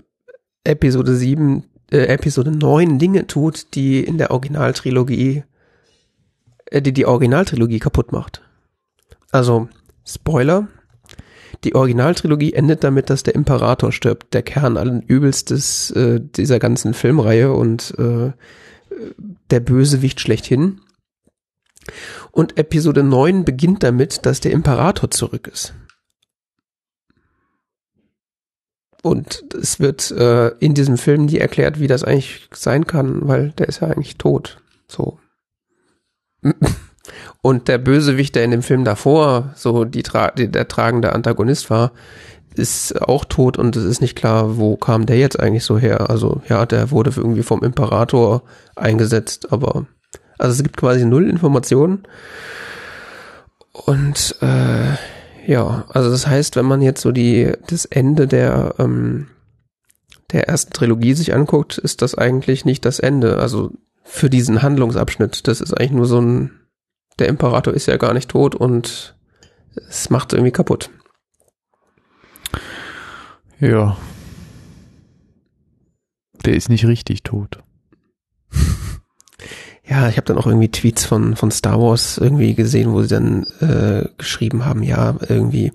[0.65, 1.63] Episode 7,
[1.93, 5.45] äh, Episode 9 Dinge tut, die in der Originaltrilogie,
[6.65, 8.41] äh, die die Originaltrilogie kaputt macht.
[9.31, 9.69] Also,
[10.05, 10.67] Spoiler,
[11.63, 16.93] die Originaltrilogie endet damit, dass der Imperator stirbt, der Kern allen Übelstes äh, dieser ganzen
[16.93, 18.33] Filmreihe und äh,
[19.51, 20.81] der Bösewicht schlechthin.
[22.37, 25.73] Und Episode 9 beginnt damit, dass der Imperator zurück ist.
[29.01, 33.53] Und es wird äh, in diesem Film nie erklärt, wie das eigentlich sein kann, weil
[33.53, 34.61] der ist ja eigentlich tot.
[34.87, 35.17] So.
[37.41, 41.71] Und der Bösewicht, der in dem Film davor so die, tra die der tragende Antagonist
[41.71, 41.91] war,
[42.53, 46.11] ist auch tot und es ist nicht klar, wo kam der jetzt eigentlich so her.
[46.11, 48.43] Also ja, der wurde irgendwie vom Imperator
[48.75, 49.87] eingesetzt, aber
[50.37, 52.03] also es gibt quasi null Informationen.
[53.71, 54.95] Und äh,
[55.45, 59.27] ja, also das heißt, wenn man jetzt so die das Ende der ähm,
[60.31, 63.37] der ersten Trilogie sich anguckt, ist das eigentlich nicht das Ende.
[63.39, 63.71] Also
[64.03, 66.51] für diesen Handlungsabschnitt, das ist eigentlich nur so ein
[67.19, 69.15] der Imperator ist ja gar nicht tot und
[69.89, 70.89] es macht irgendwie kaputt.
[73.59, 73.97] Ja.
[76.45, 77.63] Der ist nicht richtig tot.
[79.89, 83.07] Ja, ich habe dann auch irgendwie Tweets von, von Star Wars irgendwie gesehen, wo sie
[83.07, 85.71] dann äh, geschrieben haben, ja, irgendwie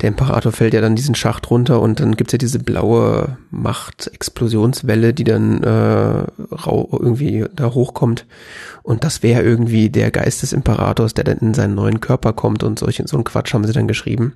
[0.00, 5.12] der Imperator fällt ja dann diesen Schacht runter und dann gibt's ja diese blaue Macht-Explosionswelle,
[5.12, 8.24] die dann äh, irgendwie da hochkommt.
[8.84, 12.62] Und das wäre irgendwie der Geist des Imperators, der dann in seinen neuen Körper kommt
[12.62, 14.34] und solche, so ein Quatsch haben sie dann geschrieben.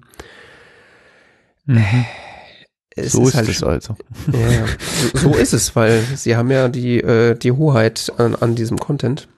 [1.66, 2.06] Mhm.
[2.94, 3.96] Es so ist, ist halt, es also.
[4.32, 4.66] Ja,
[5.14, 8.78] so, so, ist es, weil sie haben ja die, äh, die Hoheit an, an diesem
[8.78, 9.28] Content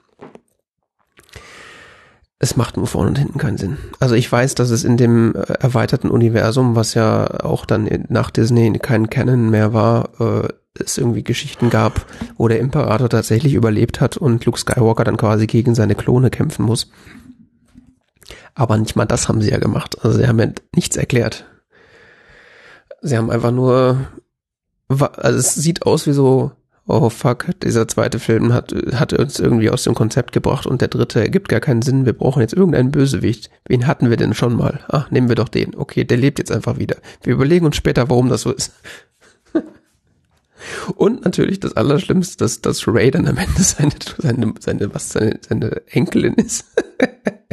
[2.44, 3.78] es macht nur vorne und hinten keinen Sinn.
[4.00, 8.30] Also ich weiß, dass es in dem äh, erweiterten Universum, was ja auch dann nach
[8.30, 10.48] Disney kein Canon mehr war, äh,
[10.78, 12.04] es irgendwie Geschichten gab,
[12.36, 16.64] wo der Imperator tatsächlich überlebt hat und Luke Skywalker dann quasi gegen seine Klone kämpfen
[16.64, 16.90] muss.
[18.54, 19.96] Aber nicht mal das haben sie ja gemacht.
[20.02, 21.46] Also sie haben ja nichts erklärt.
[23.04, 24.08] Sie haben einfach nur,
[24.88, 26.52] also es sieht aus wie so
[26.86, 30.88] oh fuck, dieser zweite Film hat, hat uns irgendwie aus dem Konzept gebracht und der
[30.88, 32.06] dritte ergibt gar keinen Sinn.
[32.06, 33.50] Wir brauchen jetzt irgendeinen Bösewicht.
[33.66, 34.80] Wen hatten wir denn schon mal?
[34.88, 35.74] Ach, nehmen wir doch den.
[35.74, 36.96] Okay, der lebt jetzt einfach wieder.
[37.22, 38.72] Wir überlegen uns später, warum das so ist.
[40.96, 45.38] und natürlich das Allerschlimmste, dass, dass Ray dann am Ende seine, seine, seine, was, seine,
[45.46, 46.66] seine Enkelin ist.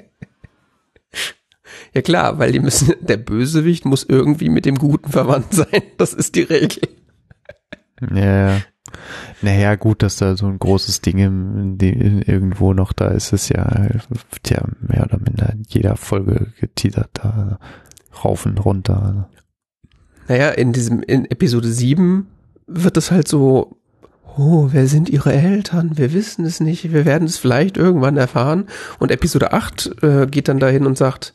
[1.93, 5.81] ja klar, weil die müssen, der Bösewicht muss irgendwie mit dem Guten verwandt sein.
[5.97, 6.87] Das ist die Regel.
[8.13, 8.61] Ja.
[9.41, 13.49] Naja, gut, dass da so ein großes Ding im, in, irgendwo noch da ist, ist
[13.49, 13.87] ja,
[14.43, 17.59] tja, mehr oder minder in jeder Folge geteasert da
[18.23, 19.29] rauf und runter.
[20.27, 22.27] Naja, in diesem, in Episode 7
[22.67, 23.77] wird es halt so,
[24.37, 25.97] oh, wer sind ihre Eltern?
[25.97, 28.65] Wir wissen es nicht, wir werden es vielleicht irgendwann erfahren.
[28.99, 31.33] Und Episode 8 äh, geht dann dahin und sagt,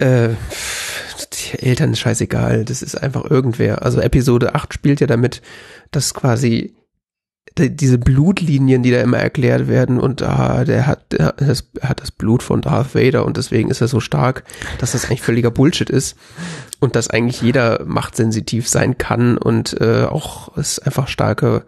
[0.00, 0.30] äh,
[1.32, 3.82] die Eltern ist scheißegal, das ist einfach irgendwer.
[3.82, 5.42] Also Episode 8 spielt ja damit,
[5.90, 6.74] dass quasi
[7.58, 11.34] diese Blutlinien, die da immer erklärt werden und ah, der hat, der
[11.82, 14.44] hat, das, Blut von Darth Vader und deswegen ist er so stark,
[14.78, 16.16] dass das eigentlich völliger Bullshit ist
[16.78, 21.64] und dass eigentlich jeder machtsensitiv sein kann und äh, auch es einfach starke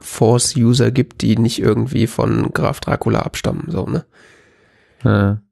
[0.00, 4.04] Force-User gibt, die nicht irgendwie von Graf Dracula abstammen, so, ne?
[5.04, 5.42] Ja.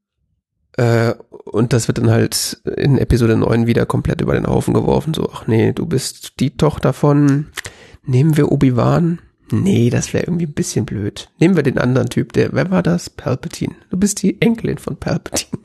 [0.76, 1.14] Äh,
[1.44, 5.14] und das wird dann halt in Episode 9 wieder komplett über den Haufen geworfen.
[5.14, 7.48] So, ach nee, du bist die Tochter von,
[8.04, 9.20] nehmen wir Obi-Wan?
[9.52, 11.28] Nee, das wäre irgendwie ein bisschen blöd.
[11.40, 13.10] Nehmen wir den anderen Typ, der, wer war das?
[13.10, 13.74] Palpatine.
[13.90, 15.60] Du bist die Enkelin von Palpatine.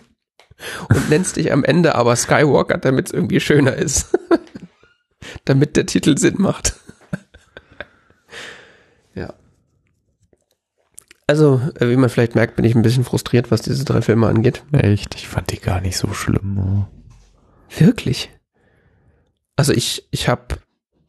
[0.89, 4.17] Und nennst dich am Ende aber Skywalker, damit es irgendwie schöner ist.
[5.45, 6.75] damit der Titel Sinn macht.
[11.27, 14.27] Also, äh, wie man vielleicht merkt, bin ich ein bisschen frustriert, was diese drei Filme
[14.27, 14.63] angeht.
[14.71, 15.15] Echt?
[15.15, 16.57] Ich fand die gar nicht so schlimm.
[16.57, 17.79] Oh.
[17.79, 18.29] Wirklich?
[19.55, 20.57] Also ich, ich habe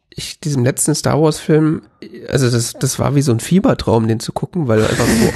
[0.08, 1.82] ich diesem letzten Star Wars Film,
[2.28, 5.32] also das, das war wie so ein Fiebertraum, den zu gucken, weil einfach so,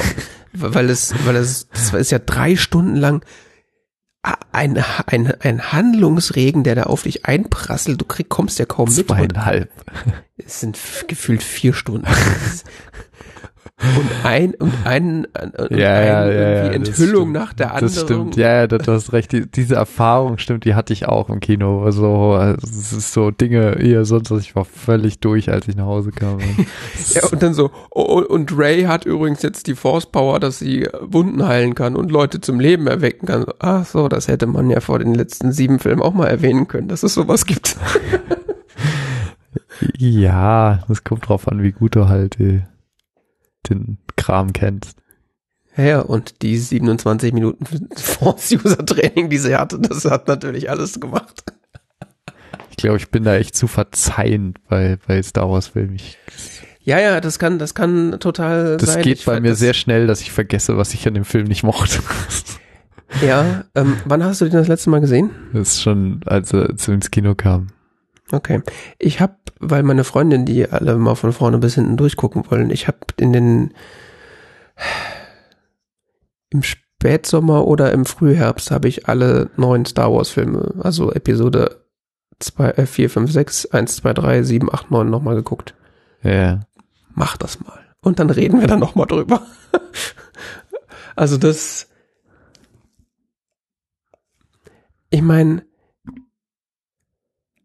[0.73, 3.25] weil es, weil es, das ist ja drei Stunden lang
[4.53, 8.01] ein, ein, ein Handlungsregen, der da auf dich einprasselt.
[8.01, 9.07] Du krieg, kommst ja kaum mit.
[9.07, 9.71] Zweieinhalb.
[10.37, 12.07] Es sind gefühlt vier Stunden.
[13.83, 17.95] und ein und ein und Ja, ein ja, ja, ja, Enthüllung nach der anderen.
[17.95, 19.33] Das stimmt, ja, ja, du hast recht.
[19.33, 21.83] Die, diese Erfahrung stimmt, die hatte ich auch im Kino.
[21.83, 26.11] Also, es ist so Dinge, hier sonst, ich war völlig durch, als ich nach Hause
[26.13, 26.39] kam.
[27.15, 30.89] Ja, und dann so, oh, und Ray hat übrigens jetzt die Force Power, dass sie
[31.01, 33.47] Wunden heilen kann und Leute zum Leben erwecken kann.
[33.59, 36.89] Ach so, das hätte man ja vor den letzten sieben Filmen auch mal erwähnen können,
[36.89, 37.77] dass es sowas gibt.
[39.99, 42.63] ja, das kommt drauf an, wie gut du halt äh,
[43.69, 44.97] den Kram kennst.
[45.77, 47.65] Ja, ja, und die 27 Minuten
[47.97, 51.45] Force-User-Training, die sie hatte, das hat natürlich alles gemacht.
[52.71, 55.95] Ich glaube, ich bin da echt zu verzeihend bei, bei Star Wars Filmen.
[55.97, 56.19] Ich,
[56.83, 59.03] Ja, ja, das kann, das kann total das sein.
[59.03, 61.63] geht Ich bei mir sehr schnell, dass ich vergesse, was ich an dem Film nicht
[61.63, 62.01] mochte.
[63.25, 65.31] Ja, ähm, wann hast du den das letzte Mal gesehen?
[65.53, 67.69] Das ist schon, als er zu ins Kino kam.
[68.33, 68.63] Okay.
[68.99, 72.87] Ich habe, weil meine Freundin, die alle mal von vorne bis hinten durchgucken wollen, ich
[72.89, 73.75] habe in den
[76.51, 81.85] im Spätsommer oder im Frühherbst habe ich alle neuen Star Wars Filme, also Episode
[82.41, 85.75] 2, äh, 4, 5, 6, 1, 2, 3, 7, 8, 9 nochmal geguckt.
[86.23, 86.61] Ja.
[87.15, 87.79] Mach das mal.
[88.03, 89.43] Und dann reden wir dann nochmal drüber.
[91.17, 91.89] also das,
[95.11, 95.65] ich meine,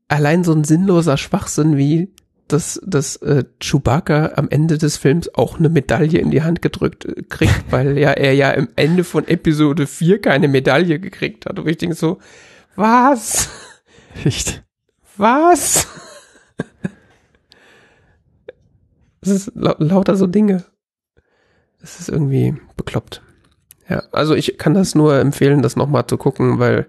[0.07, 2.13] allein so ein sinnloser Schwachsinn wie,
[2.47, 7.05] dass, dass äh, Chewbacca am Ende des Films auch eine Medaille in die Hand gedrückt
[7.05, 11.59] äh, kriegt, weil ja er ja am Ende von Episode 4 keine Medaille gekriegt hat.
[11.59, 12.19] Und ich denke so,
[12.75, 13.49] was?
[14.23, 14.63] Echt?
[15.17, 15.87] Was?
[19.21, 20.65] Es ist lau lauter so Dinge.
[21.81, 23.23] Es ist irgendwie bekloppt.
[23.89, 26.87] Ja, also ich kann das nur empfehlen, das nochmal zu gucken, weil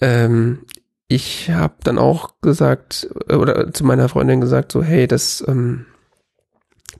[0.00, 0.60] ähm,
[1.08, 5.86] ich habe dann auch gesagt, äh, oder zu meiner Freundin gesagt, so, hey, das, ähm,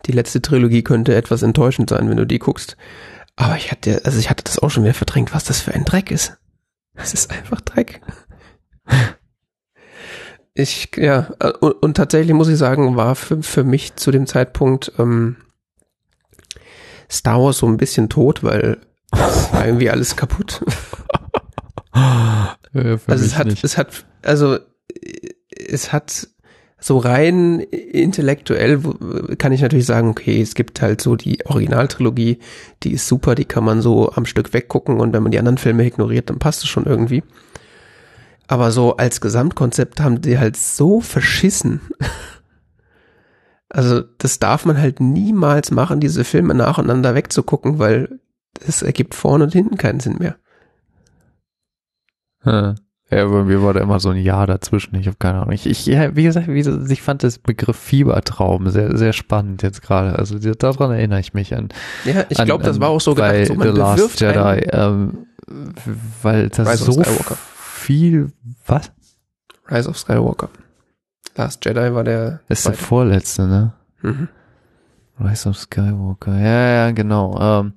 [0.07, 2.77] die letzte Trilogie könnte etwas enttäuschend sein, wenn du die guckst.
[3.35, 5.85] Aber ich hatte, also ich hatte das auch schon wieder verdrängt, was das für ein
[5.85, 6.39] Dreck ist.
[6.95, 8.01] Es ist einfach Dreck.
[10.55, 14.27] Ich, ja, äh, und, und tatsächlich muss ich sagen, war für, für mich zu dem
[14.27, 15.37] Zeitpunkt ähm,
[17.11, 18.79] Star Wars so ein bisschen tot, weil
[19.53, 20.65] irgendwie alles kaputt.
[22.77, 23.65] Für Also es hat, nicht.
[23.65, 24.61] es hat, also äh,
[25.69, 26.29] es hat
[26.79, 28.81] so rein intellektuell
[29.39, 32.39] kann ich natürlich sagen, okay, es gibt halt so die Originaltrilogie,
[32.83, 35.59] die ist super, die kann man so am Stück weggucken und wenn man die anderen
[35.59, 37.23] Filme ignoriert, dann passt es schon irgendwie.
[38.47, 41.81] Aber so als Gesamtkonzept haben die halt so verschissen.
[43.69, 48.21] Also das darf man halt niemals machen, diese Filme nacheinander wegzugucken, weil
[48.67, 50.37] es ergibt vorne und hinten keinen Sinn mehr.
[52.47, 52.75] Ja,
[53.11, 54.95] Ja, bei mir war da immer so ein Jahr dazwischen.
[54.97, 55.53] Ich habe keine Ahnung.
[55.53, 56.61] Ich, ich, ja, wie gesagt, wie,
[56.93, 60.19] ich fand das Begriff Fiebertraum sehr, sehr spannend jetzt gerade.
[60.19, 61.69] Also daran erinnere ich mich an.
[62.05, 65.27] Ja, ich glaube, das war auch so bei gedacht, so man The Last Jedi, ähm,
[66.23, 67.37] weil das Rise of so Skywalker.
[67.37, 68.33] viel,
[68.67, 68.91] was?
[69.71, 70.49] Rise of Skywalker.
[71.37, 73.73] Last Jedi war der Das ist der vorletzte, ne?
[74.03, 74.29] Mhm.
[75.21, 76.37] Rise of Skywalker.
[76.39, 77.39] Ja, ja, genau.
[77.41, 77.73] Ähm,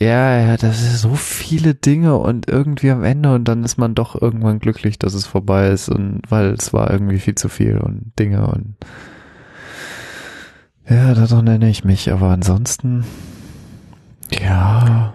[0.00, 3.94] ja, ja, das ist so viele Dinge und irgendwie am Ende und dann ist man
[3.94, 7.78] doch irgendwann glücklich, dass es vorbei ist und weil es war irgendwie viel zu viel
[7.78, 8.76] und Dinge und
[10.88, 13.04] ja, daran erinnere ich mich, aber ansonsten
[14.30, 15.14] ja.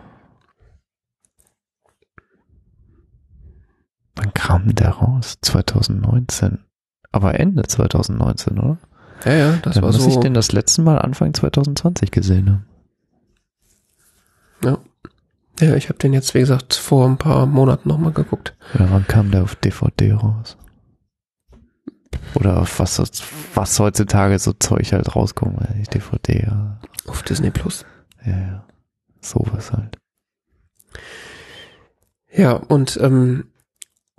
[4.16, 5.38] Wann kam der raus?
[5.42, 6.60] 2019.
[7.12, 8.78] Aber Ende 2019, oder?
[9.26, 10.10] Ja, ja, das Dann war muss so.
[10.10, 12.66] ich den das letzte Mal Anfang 2020 gesehen haben.
[14.64, 14.78] Ja.
[15.60, 18.56] ja, ich habe den jetzt, wie gesagt, vor ein paar Monaten nochmal geguckt.
[18.78, 20.58] Ja, wann kam der auf DVD raus?
[22.36, 23.02] Oder auf was,
[23.56, 27.86] was heutzutage so Zeug halt rauskommt, weil die DVD, ja, Auf Disney Plus.
[28.26, 28.66] ja, ja.
[29.22, 29.98] Sowas halt.
[32.34, 33.46] Ja, und ähm,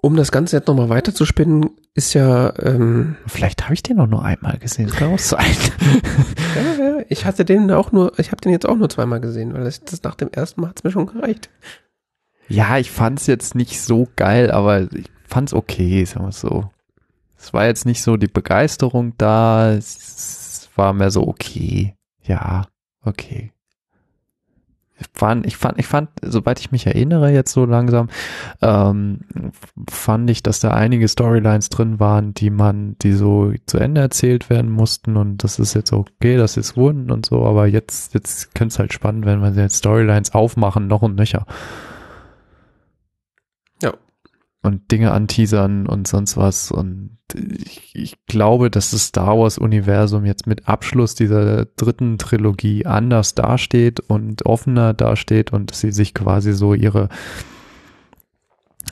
[0.02, 4.24] um das Ganze jetzt nochmal weiterzuspinnen, ist ja, ähm, Vielleicht habe ich den auch nur
[4.24, 5.46] einmal gesehen, das kann auch sein.
[6.56, 9.54] ja, ja, ich hatte den auch nur, ich habe den jetzt auch nur zweimal gesehen,
[9.54, 11.50] weil das, das nach dem ersten Mal hat's mir schon gereicht.
[12.48, 16.68] ja, ich fand's jetzt nicht so geil, aber ich fand's okay, sagen wir so.
[17.38, 21.94] Es war jetzt nicht so die Begeisterung da, es war mehr so okay.
[22.24, 22.66] Ja,
[23.04, 23.51] okay.
[25.02, 28.08] Ich fand, ich fand, ich fand, soweit ich mich erinnere jetzt so langsam,
[28.60, 29.20] ähm,
[29.90, 34.48] fand ich, dass da einige Storylines drin waren, die man, die so zu Ende erzählt
[34.48, 38.54] werden mussten und das ist jetzt okay, das ist Wunden und so, aber jetzt, jetzt
[38.54, 41.46] könnte es halt spannend werden, wenn sie jetzt Storylines aufmachen, noch und nöcher.
[44.62, 46.70] Und Dinge anteasern und sonst was.
[46.70, 53.34] Und ich, ich glaube, dass das Star Wars-Universum jetzt mit Abschluss dieser dritten Trilogie anders
[53.34, 57.08] dasteht und offener dasteht und dass sie sich quasi so ihre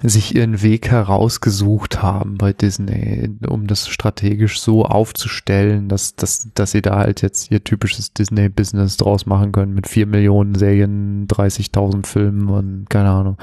[0.03, 6.71] sich ihren Weg herausgesucht haben bei Disney, um das strategisch so aufzustellen, dass, dass, dass
[6.71, 12.07] sie da halt jetzt ihr typisches Disney-Business draus machen können mit vier Millionen Serien, 30.000
[12.07, 13.37] Filmen und keine Ahnung.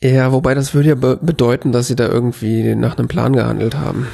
[0.00, 3.76] Ja, wobei das würde ja be bedeuten, dass sie da irgendwie nach einem Plan gehandelt
[3.76, 4.06] haben.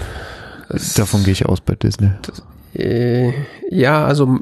[0.69, 2.11] Das, Davon gehe ich aus bei Disney.
[2.23, 2.43] Das,
[2.75, 3.33] äh,
[3.71, 4.39] ja, also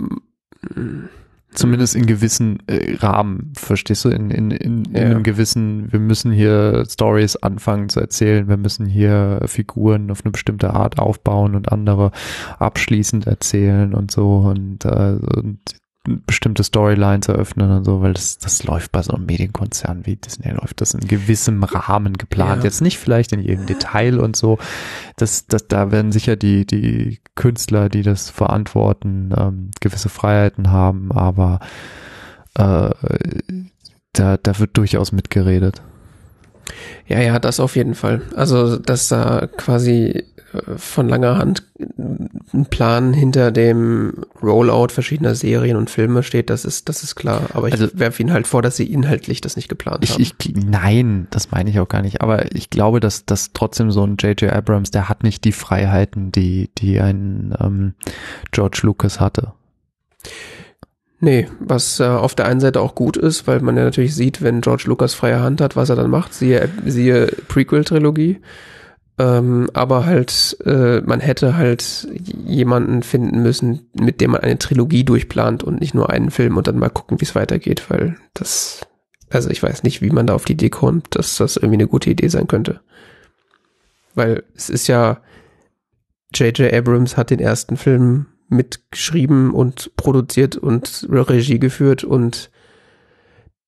[1.53, 4.09] zumindest in gewissen äh, Rahmen, verstehst du?
[4.09, 5.03] In, in, in, in ja.
[5.03, 10.33] einem gewissen, wir müssen hier Stories anfangen zu erzählen, wir müssen hier Figuren auf eine
[10.33, 12.13] bestimmte Art aufbauen und andere
[12.59, 15.61] abschließend erzählen und so und, äh, und
[16.05, 20.51] bestimmte Storylines eröffnen und so, weil das, das läuft bei so einem Medienkonzern wie Disney,
[20.51, 22.59] läuft das in gewissem Rahmen geplant.
[22.59, 22.65] Ja.
[22.65, 24.59] Jetzt nicht vielleicht in jedem Detail und so.
[25.17, 31.13] Das, das, da werden sicher die, die Künstler, die das verantworten, ähm, gewisse Freiheiten haben,
[31.13, 31.61] aber
[32.55, 32.91] äh,
[34.13, 35.83] da, da wird durchaus mitgeredet.
[37.07, 38.23] Ja, ja, das auf jeden Fall.
[38.35, 40.25] Also, dass da quasi
[40.77, 41.65] von langer Hand
[42.53, 47.49] ein Plan hinter dem Rollout verschiedener Serien und Filme steht, das ist, das ist klar.
[47.55, 50.23] Aber ich also, werfe Ihnen halt vor, dass Sie inhaltlich das nicht geplant ich, haben.
[50.23, 52.21] Ich, nein, das meine ich auch gar nicht.
[52.21, 54.53] Aber ich glaube, dass, dass trotzdem so ein J.J.
[54.53, 57.95] Abrams, der hat nicht die Freiheiten, die, die ein ähm,
[58.51, 59.53] George Lucas hatte.
[61.25, 64.43] Nee, was äh, auf der einen Seite auch gut ist, weil man ja natürlich sieht,
[64.43, 68.41] wenn George Lucas freie Hand hat, was er dann macht, siehe, siehe Prequel-Trilogie.
[69.21, 72.09] Ähm, aber halt, äh, man hätte halt
[72.45, 76.67] jemanden finden müssen, mit dem man eine Trilogie durchplant und nicht nur einen Film und
[76.67, 78.81] dann mal gucken, wie es weitergeht, weil das,
[79.31, 81.87] also ich weiß nicht, wie man da auf die Idee kommt, dass das irgendwie eine
[81.87, 82.81] gute Idee sein könnte.
[84.17, 85.21] Weil es ist ja,
[86.35, 86.73] J.J.
[86.73, 92.51] Abrams hat den ersten Film mitgeschrieben und produziert und Regie geführt und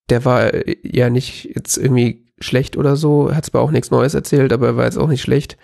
[0.09, 0.51] der war
[0.83, 4.77] ja nicht jetzt irgendwie schlecht oder so, hat zwar auch nichts Neues erzählt, aber er
[4.77, 5.57] war jetzt auch nicht schlecht.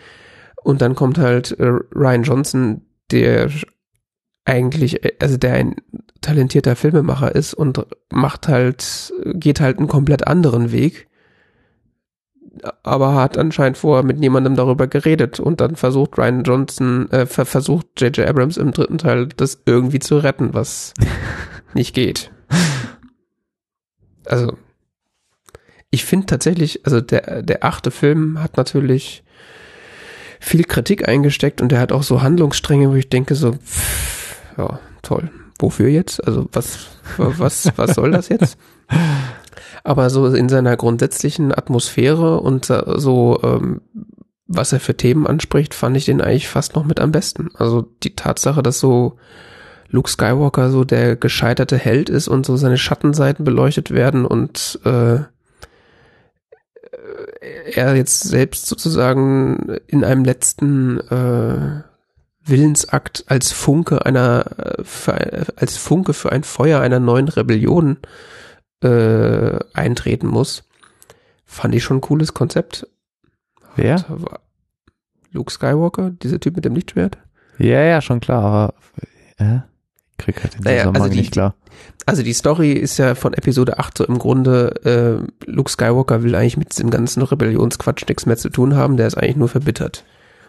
[0.63, 1.65] Und dann kommt halt äh,
[1.95, 2.81] Ryan Johnson,
[3.11, 3.49] der
[4.45, 5.75] eigentlich, also der ein
[6.21, 11.07] talentierter Filmemacher ist und macht halt, geht halt einen komplett anderen Weg,
[12.83, 17.87] aber hat anscheinend vorher mit niemandem darüber geredet und dann versucht Ryan Johnson, äh, versucht
[17.97, 18.27] J.J.
[18.27, 20.93] Abrams im dritten Teil das irgendwie zu retten, was
[21.73, 22.31] nicht geht.
[24.25, 24.57] Also,
[25.89, 29.23] ich finde tatsächlich, also der, der achte Film hat natürlich
[30.39, 34.79] viel Kritik eingesteckt und der hat auch so Handlungsstränge, wo ich denke so, pff, ja,
[35.01, 35.29] toll.
[35.59, 36.25] Wofür jetzt?
[36.25, 36.87] Also was,
[37.17, 38.57] was, was soll das jetzt?
[39.83, 43.81] Aber so in seiner grundsätzlichen Atmosphäre und so, ähm,
[44.47, 47.49] was er für Themen anspricht, fand ich den eigentlich fast noch mit am besten.
[47.55, 49.17] Also die Tatsache, dass so
[49.89, 55.19] Luke Skywalker so der gescheiterte Held ist und so seine Schattenseiten beleuchtet werden und äh,
[57.73, 61.83] er jetzt selbst sozusagen in einem letzten äh,
[62.43, 64.45] Willensakt als Funke einer
[64.83, 67.97] für, als Funke für ein Feuer einer neuen Rebellion
[68.81, 70.63] äh, eintreten muss,
[71.45, 72.87] fand ich schon ein cooles Konzept.
[73.75, 74.05] Wer?
[75.31, 77.17] Luke Skywalker, dieser Typ mit dem Lichtschwert.
[77.57, 78.73] Ja, ja, schon klar, aber
[79.37, 79.59] äh,
[80.17, 81.55] krieg halt den naja, Zusammenhang also die, nicht klar.
[82.05, 86.35] Also die Story ist ja von Episode 8 so im Grunde, äh, Luke Skywalker will
[86.35, 90.03] eigentlich mit diesem ganzen Rebellionsquatsch nichts mehr zu tun haben, der ist eigentlich nur verbittert.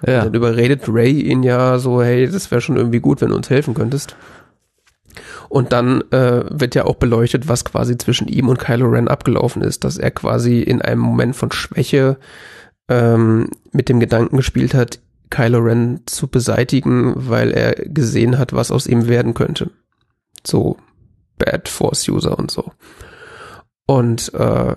[0.06, 0.18] Ja.
[0.18, 3.36] Und dann überredet Ray ihn ja so, hey, das wäre schon irgendwie gut, wenn du
[3.36, 4.16] uns helfen könntest.
[5.48, 9.62] Und dann äh, wird ja auch beleuchtet, was quasi zwischen ihm und Kylo Ren abgelaufen
[9.62, 12.18] ist, dass er quasi in einem Moment von Schwäche
[12.88, 18.70] ähm, mit dem Gedanken gespielt hat, Kylo Ren zu beseitigen, weil er gesehen hat, was
[18.70, 19.70] aus ihm werden könnte.
[20.46, 20.76] So
[21.38, 22.72] Bad Force User und so.
[23.86, 24.74] Und äh,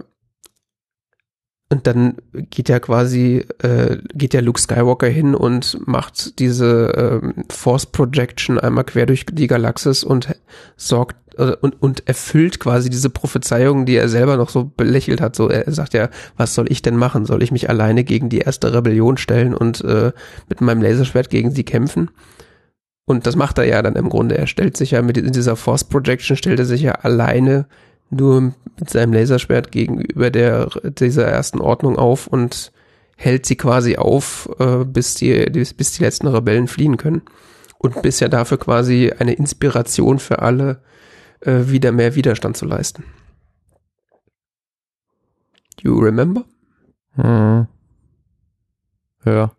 [1.69, 7.45] und dann geht ja quasi, äh, geht ja Luke Skywalker hin und macht diese ähm,
[7.49, 10.35] Force Projection einmal quer durch die Galaxis und
[10.77, 15.35] sorgt äh, und, und erfüllt quasi diese Prophezeiung, die er selber noch so belächelt hat.
[15.35, 17.25] So, er sagt ja, was soll ich denn machen?
[17.25, 20.11] Soll ich mich alleine gegen die erste Rebellion stellen und äh,
[20.47, 22.11] mit meinem Laserschwert gegen sie kämpfen?
[23.07, 24.37] Und das macht er ja dann im Grunde.
[24.37, 27.67] Er stellt sich ja mit dieser Force Projection, stellt er sich ja alleine
[28.09, 32.71] nur mit seinem Laserschwert gegenüber der, dieser ersten Ordnung auf und
[33.17, 37.23] hält sie quasi auf, äh, bis, die, bis die letzten Rebellen fliehen können.
[37.77, 40.81] Und bis ja dafür quasi eine Inspiration für alle,
[41.41, 43.03] äh, wieder mehr Widerstand zu leisten.
[45.81, 46.45] You remember?
[47.15, 47.67] Mhm.
[49.25, 49.51] Ja.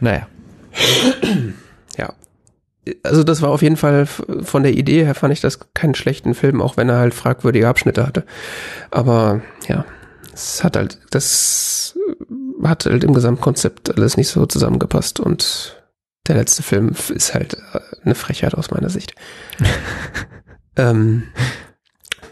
[0.00, 0.28] Naja.
[3.02, 6.34] Also das war auf jeden Fall von der Idee her fand ich das keinen schlechten
[6.34, 8.24] Film, auch wenn er halt fragwürdige Abschnitte hatte.
[8.90, 9.84] Aber ja,
[10.32, 11.98] es hat halt, das
[12.62, 15.82] hat halt im Gesamtkonzept alles nicht so zusammengepasst und
[16.28, 19.14] der letzte Film ist halt äh, eine Frechheit aus meiner Sicht.
[20.76, 21.24] ähm,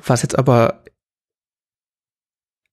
[0.06, 0.82] was jetzt aber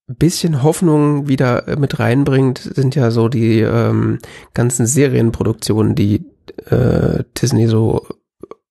[0.08, 4.20] bisschen Hoffnung wieder mit reinbringt, sind ja so die ähm,
[4.54, 6.26] ganzen Serienproduktionen, die
[6.72, 8.08] äh, Disney so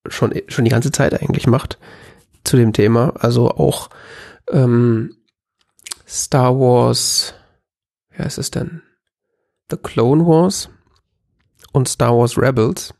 [0.07, 1.79] schon schon die ganze Zeit eigentlich macht
[2.45, 3.15] zu dem Thema.
[3.19, 3.91] Also auch
[4.51, 5.17] ähm,
[6.07, 7.35] Star Wars,
[8.11, 8.83] wie heißt es denn?
[9.71, 10.69] The Clone Wars
[11.73, 12.95] und Star Wars Rebels.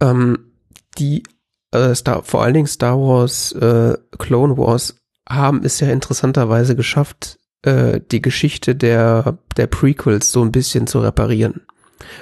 [0.00, 0.52] Ähm,
[0.98, 1.24] die
[1.72, 4.96] äh, Star, vor allen Dingen Star Wars äh, Clone Wars
[5.28, 11.00] haben es ja interessanterweise geschafft, äh, die Geschichte der, der Prequels so ein bisschen zu
[11.00, 11.66] reparieren.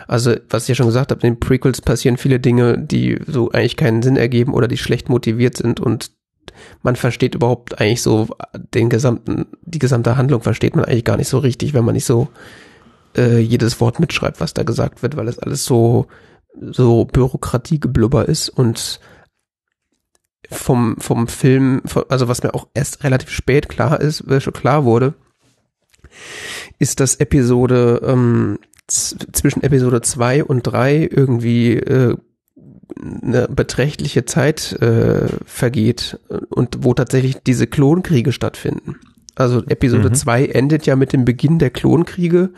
[0.07, 3.51] Also, was ich ja schon gesagt habe, in den Prequels passieren viele Dinge, die so
[3.51, 6.13] eigentlich keinen Sinn ergeben oder die schlecht motiviert sind und
[6.83, 8.29] man versteht überhaupt eigentlich so
[8.75, 12.05] den gesamten, die gesamte Handlung versteht man eigentlich gar nicht so richtig, wenn man nicht
[12.05, 12.29] so
[13.17, 16.07] äh, jedes Wort mitschreibt, was da gesagt wird, weil es alles so,
[16.61, 19.01] so Bürokratiegeblubber ist und
[20.51, 24.85] vom, vom Film, also was mir auch erst relativ spät klar ist, äh, schon klar
[24.85, 25.15] wurde,
[26.79, 32.17] ist, dass Episode ähm, zwischen Episode 2 und 3 irgendwie äh,
[33.23, 36.19] eine beträchtliche Zeit äh, vergeht
[36.51, 38.97] und wo tatsächlich diese Klonkriege stattfinden.
[39.35, 40.53] Also Episode 2 mhm.
[40.53, 42.51] endet ja mit dem Beginn der Klonkriege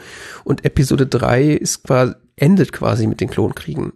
[0.45, 3.93] und Episode 3 ist quasi, endet quasi mit den Klonkriegen.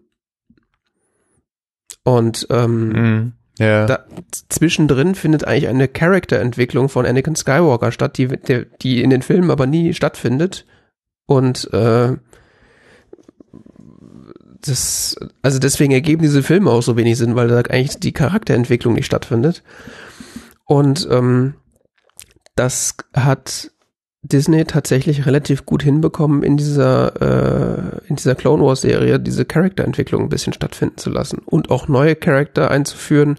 [2.04, 3.32] Und ähm, mhm.
[3.58, 3.84] Ja.
[3.84, 4.06] Da,
[4.48, 9.50] zwischendrin findet eigentlich eine Charakterentwicklung von Anakin Skywalker statt, die, der, die in den Filmen
[9.50, 10.64] aber nie stattfindet.
[11.30, 12.16] Und äh,
[14.62, 18.94] das, also deswegen ergeben diese Filme auch so wenig Sinn, weil da eigentlich die Charakterentwicklung
[18.94, 19.62] nicht stattfindet.
[20.64, 21.54] Und ähm,
[22.56, 23.70] das hat
[24.22, 30.24] Disney tatsächlich relativ gut hinbekommen, in dieser, äh, in dieser Clone Wars Serie diese Charakterentwicklung
[30.24, 33.38] ein bisschen stattfinden zu lassen und auch neue Charakter einzuführen,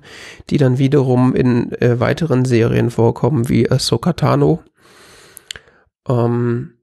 [0.50, 4.64] die dann wiederum in äh, weiteren Serien vorkommen, wie Ahsoka Tano.
[6.08, 6.76] Ähm,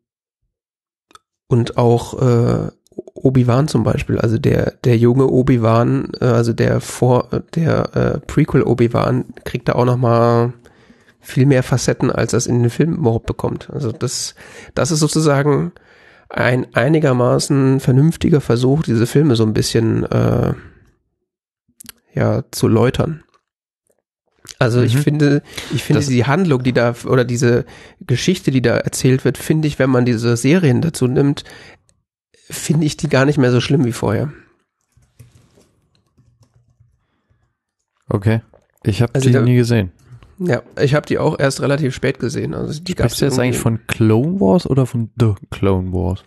[1.48, 2.70] und auch äh,
[3.14, 8.62] Obi-Wan zum Beispiel, also der, der junge Obi-Wan, äh, also der vor, der äh, Prequel
[8.62, 10.52] Obi-Wan kriegt da auch nochmal
[11.20, 13.70] viel mehr Facetten, als das in den Film überhaupt bekommt.
[13.70, 14.34] Also das,
[14.74, 15.72] das ist sozusagen
[16.28, 20.54] ein einigermaßen vernünftiger Versuch, diese Filme so ein bisschen äh,
[22.14, 23.22] ja zu läutern.
[24.58, 24.86] Also mhm.
[24.86, 27.64] ich finde, ich finde das die Handlung, die da oder diese
[28.00, 31.44] Geschichte, die da erzählt wird, finde ich, wenn man diese Serien dazu nimmt,
[32.50, 34.32] finde ich die gar nicht mehr so schlimm wie vorher.
[38.08, 38.40] Okay,
[38.82, 39.92] ich habe also die nie gesehen.
[40.38, 42.54] Ja, ich habe die auch erst relativ spät gesehen.
[42.54, 46.22] Also die Sprichst du jetzt eigentlich von Clone Wars oder von The Clone Wars?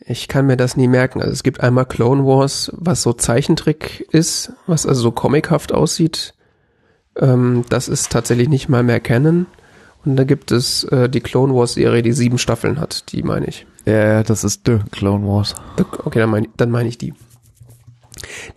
[0.00, 1.20] Ich kann mir das nie merken.
[1.20, 6.34] Also es gibt einmal Clone Wars, was so Zeichentrick ist, was also so comichaft aussieht.
[7.18, 9.46] Ähm, das ist tatsächlich nicht mal mehr Canon.
[10.04, 13.12] Und da gibt es äh, die Clone Wars Serie, die sieben Staffeln hat.
[13.12, 13.66] Die meine ich.
[13.84, 15.54] Ja, das ist The Clone Wars.
[16.04, 17.14] Okay, dann meine dann mein ich die.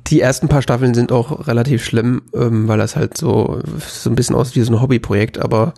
[0.07, 4.15] Die ersten paar Staffeln sind auch relativ schlimm, ähm, weil das halt so, so ein
[4.15, 5.73] bisschen aussieht wie so ein Hobbyprojekt, aber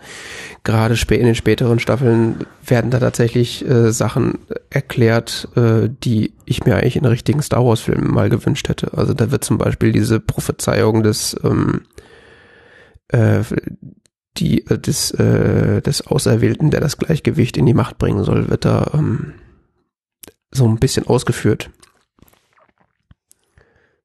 [0.62, 4.38] gerade in den späteren Staffeln werden da tatsächlich äh, Sachen
[4.70, 8.96] erklärt, äh, die ich mir eigentlich in richtigen Star Wars Filmen mal gewünscht hätte.
[8.96, 11.82] Also da wird zum Beispiel diese Prophezeiung des ähm,
[13.14, 13.44] äh,
[14.36, 18.64] die äh, des äh, des Auserwählten, der das Gleichgewicht in die Macht bringen soll, wird
[18.64, 19.34] da ähm,
[20.50, 21.70] so ein bisschen ausgeführt.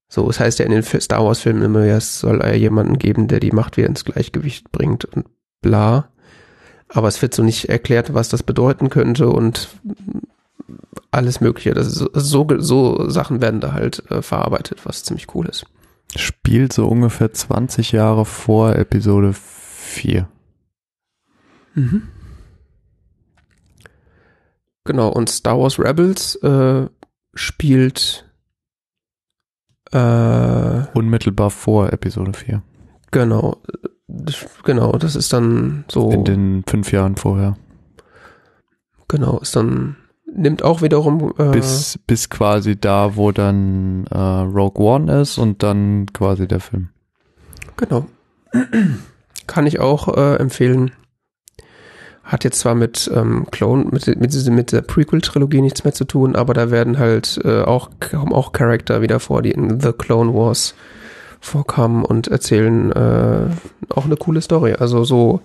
[0.07, 2.97] So, es heißt ja in den Star Wars Filmen immer, ja, es soll ja jemanden
[2.97, 5.27] geben, der die Macht wieder ins Gleichgewicht bringt und
[5.61, 6.09] bla.
[6.87, 9.69] Aber es wird so nicht erklärt, was das bedeuten könnte und
[11.11, 11.75] alles Mögliche.
[11.75, 15.67] Das so, so, so Sachen werden da halt äh, verarbeitet, was ziemlich cool ist.
[16.15, 20.27] Spielt so ungefähr 20 Jahre vor Episode 4.
[21.75, 22.07] Mhm.
[24.85, 26.87] Genau, und Star Wars Rebels äh,
[27.35, 28.25] spielt
[29.91, 32.63] äh, Unmittelbar vor Episode 4.
[33.11, 33.61] Genau.
[34.07, 36.11] Das, genau, das ist dann so.
[36.11, 37.57] In den fünf Jahren vorher.
[39.07, 39.95] Genau, ist dann,
[40.35, 41.33] nimmt auch wiederum.
[41.37, 46.59] Äh, bis, bis quasi da, wo dann äh, Rogue One ist und dann quasi der
[46.59, 46.89] Film.
[47.77, 48.05] Genau.
[49.47, 50.91] Kann ich auch äh, empfehlen.
[52.23, 56.35] hat jetzt zwar mit ähm, Clone, mit, mit, mit der Prequel-Trilogie nichts mehr zu tun,
[56.35, 60.33] aber da werden halt äh, auch, kommen auch Charakter wieder vor, die in The Clone
[60.33, 60.75] Wars
[61.39, 63.47] vorkamen und erzählen äh,
[63.89, 64.73] auch eine coole Story.
[64.73, 65.41] Also so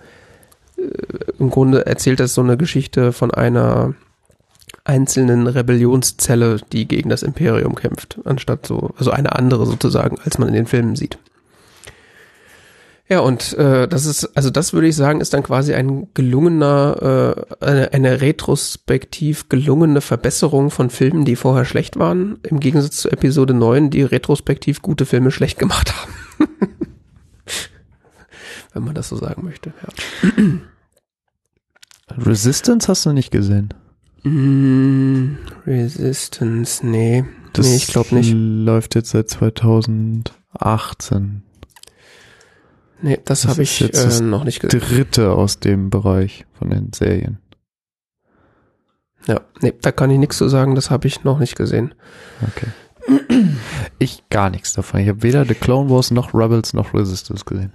[0.76, 0.82] äh,
[1.38, 3.94] im Grunde erzählt das so eine Geschichte von einer
[4.84, 10.48] einzelnen Rebellionszelle, die gegen das Imperium kämpft, anstatt so, also eine andere sozusagen, als man
[10.48, 11.18] in den Filmen sieht.
[13.06, 17.36] Ja, und äh, das ist, also das würde ich sagen, ist dann quasi ein gelungener,
[17.60, 23.10] äh, eine, eine retrospektiv gelungene Verbesserung von Filmen, die vorher schlecht waren, im Gegensatz zu
[23.10, 26.12] Episode 9, die retrospektiv gute Filme schlecht gemacht haben.
[28.72, 29.88] Wenn man das so sagen möchte, ja.
[32.16, 33.74] Resistance hast du nicht gesehen?
[34.24, 35.36] Mm,
[35.66, 37.24] Resistance, nee.
[37.52, 38.32] Das nee, ich glaube nicht.
[38.34, 41.42] läuft jetzt seit 2018.
[43.02, 44.80] Nee, das, Das habe ich äh, noch nicht gesehen.
[44.80, 47.38] Dritte aus dem Bereich von den Serien.
[49.26, 51.94] Ja, nee, da kann ich nichts zu sagen, das habe ich noch nicht gesehen.
[52.42, 52.66] Okay.
[53.98, 55.00] Ich gar nichts davon.
[55.00, 57.72] Ich habe weder The Clone Wars noch Rebels noch Resistance gesehen.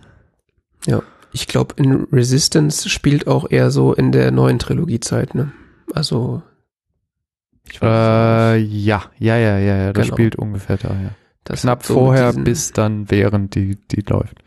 [0.86, 1.02] Ja,
[1.32, 5.52] ich glaube, in Resistance spielt auch eher so in der neuen Trilogiezeit, ne?
[5.94, 6.42] Also
[7.72, 9.94] ich Äh, ja, ja, ja, ja, ja.
[9.94, 10.16] Das Genau.
[10.16, 11.12] spielt ungefähr da, ja.
[11.44, 14.42] das Knapp so vorher bis dann während die, die läuft.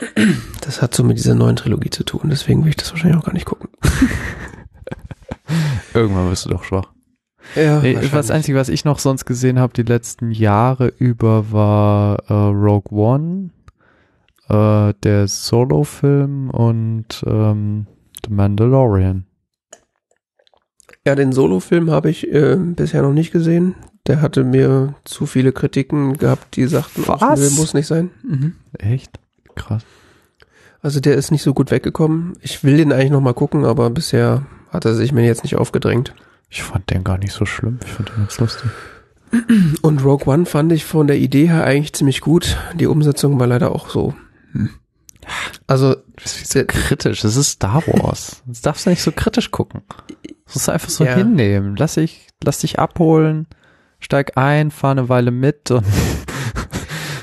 [0.60, 3.24] Das hat so mit dieser neuen Trilogie zu tun, deswegen will ich das wahrscheinlich auch
[3.26, 3.68] gar nicht gucken.
[5.94, 6.90] Irgendwann wirst du doch schwach.
[7.54, 12.18] Ja, Nee, das Einzige, was ich noch sonst gesehen habe die letzten Jahre über, war
[12.28, 13.50] äh, Rogue One,
[14.48, 17.86] äh, der Solo-Film und ähm,
[18.24, 19.26] The Mandalorian.
[21.06, 23.74] Ja, den Solo-Film habe ich äh, bisher noch nicht gesehen.
[24.06, 27.40] Der hatte mir zu viele Kritiken gehabt, die sagten, Was?
[27.40, 28.10] nee, muss nicht sein.
[28.22, 28.54] Mhm.
[28.78, 29.18] Echt?
[29.54, 29.82] Krass.
[30.82, 32.34] Also der ist nicht so gut weggekommen.
[32.42, 35.56] Ich will den eigentlich noch mal gucken, aber bisher hat er sich mir jetzt nicht
[35.56, 36.14] aufgedrängt.
[36.50, 37.78] Ich fand den gar nicht so schlimm.
[37.84, 38.70] Ich fand den ganz lustig.
[39.82, 42.56] Und Rogue One fand ich von der Idee her eigentlich ziemlich gut.
[42.74, 44.14] Die Umsetzung war leider auch so.
[44.52, 44.70] hm.
[45.66, 47.20] Also Das ist so kritisch.
[47.22, 48.42] Das ist Star Wars.
[48.46, 49.82] Das darfst du nicht so kritisch gucken.
[50.46, 51.14] Das musst du einfach so Ja.
[51.14, 51.76] hinnehmen.
[51.76, 53.46] Lass dich, lass dich abholen,
[54.00, 55.84] steig ein, fahr eine Weile mit und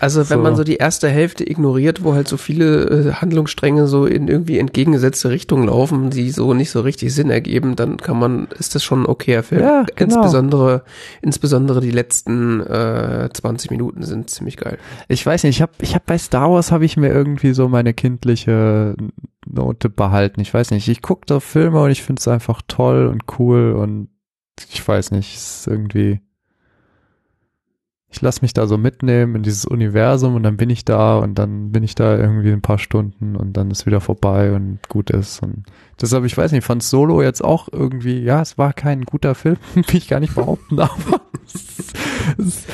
[0.01, 0.43] Also wenn So.
[0.43, 4.57] man so die erste Hälfte ignoriert, wo halt so viele äh, Handlungsstränge so in irgendwie
[4.57, 8.83] entgegengesetzte Richtungen laufen, die so nicht so richtig Sinn ergeben, dann kann man, ist das
[8.83, 9.61] schon ein okayer Film.
[9.61, 10.15] Ja, genau.
[10.15, 10.83] Insbesondere,
[11.21, 14.79] insbesondere die letzten äh, 20 Minuten sind ziemlich geil.
[15.07, 17.67] ich weiß nicht, ich habe ich hab bei Star Wars habe ich mir irgendwie so
[17.67, 18.95] meine kindliche
[19.45, 20.41] Note behalten.
[20.41, 23.73] Ich weiß nicht, ich gucke da Filme und ich finde es einfach toll und cool
[23.73, 24.09] und
[24.71, 26.21] ich weiß nicht, es ist irgendwie
[28.11, 31.35] ich lasse mich da so mitnehmen in dieses Universum und dann bin ich da und
[31.35, 35.09] dann bin ich da irgendwie ein paar Stunden und dann ist wieder vorbei und gut
[35.09, 35.63] ist und
[35.99, 39.57] deshalb, ich weiß nicht, fand Solo jetzt auch irgendwie, ja, es war kein guter Film,
[39.75, 41.93] will ich gar nicht behaupten, aber es,
[42.37, 42.65] es,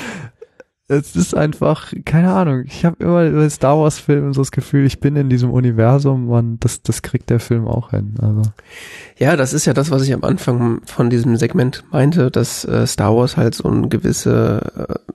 [0.87, 4.87] es ist einfach, keine Ahnung, ich habe immer bei Star Wars Filmen so das Gefühl,
[4.87, 8.41] ich bin in diesem Universum und das, das kriegt der Film auch hin, also.
[9.17, 12.87] Ja, das ist ja das, was ich am Anfang von diesem Segment meinte, dass äh,
[12.87, 15.13] Star Wars halt so ein gewisse, äh,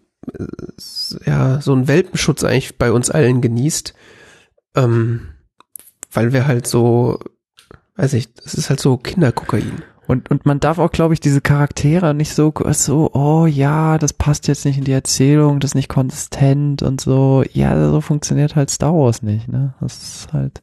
[1.26, 3.94] ja, so einen Welpenschutz eigentlich bei uns allen genießt,
[4.76, 5.28] ähm,
[6.10, 7.18] weil wir halt so,
[7.96, 9.82] weiß ich, das ist halt so Kinderkokain.
[10.06, 14.12] Und, und man darf auch, glaube ich, diese Charaktere nicht so, so, oh ja, das
[14.12, 17.44] passt jetzt nicht in die Erzählung, das ist nicht konsistent und so.
[17.52, 19.74] Ja, so funktioniert halt Star Wars nicht, ne?
[19.80, 20.62] Das ist halt,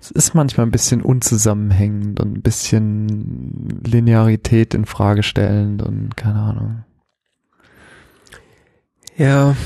[0.00, 6.40] es ist manchmal ein bisschen unzusammenhängend und ein bisschen Linearität in Frage stellend und keine
[6.40, 6.84] Ahnung.
[9.18, 9.56] Ja,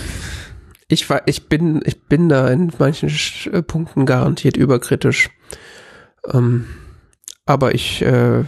[0.89, 3.11] ich war, ich bin, ich bin da in manchen
[3.53, 5.29] äh, Punkten garantiert überkritisch.
[6.33, 6.67] Ähm,
[7.45, 8.45] aber ich äh,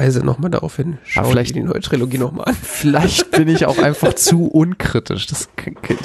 [0.00, 0.98] weise nochmal darauf hin.
[1.04, 2.54] Schau Aber vielleicht- die neue Trilogie nochmal an.
[2.54, 5.26] Vielleicht bin ich auch einfach zu unkritisch.
[5.26, 5.48] Das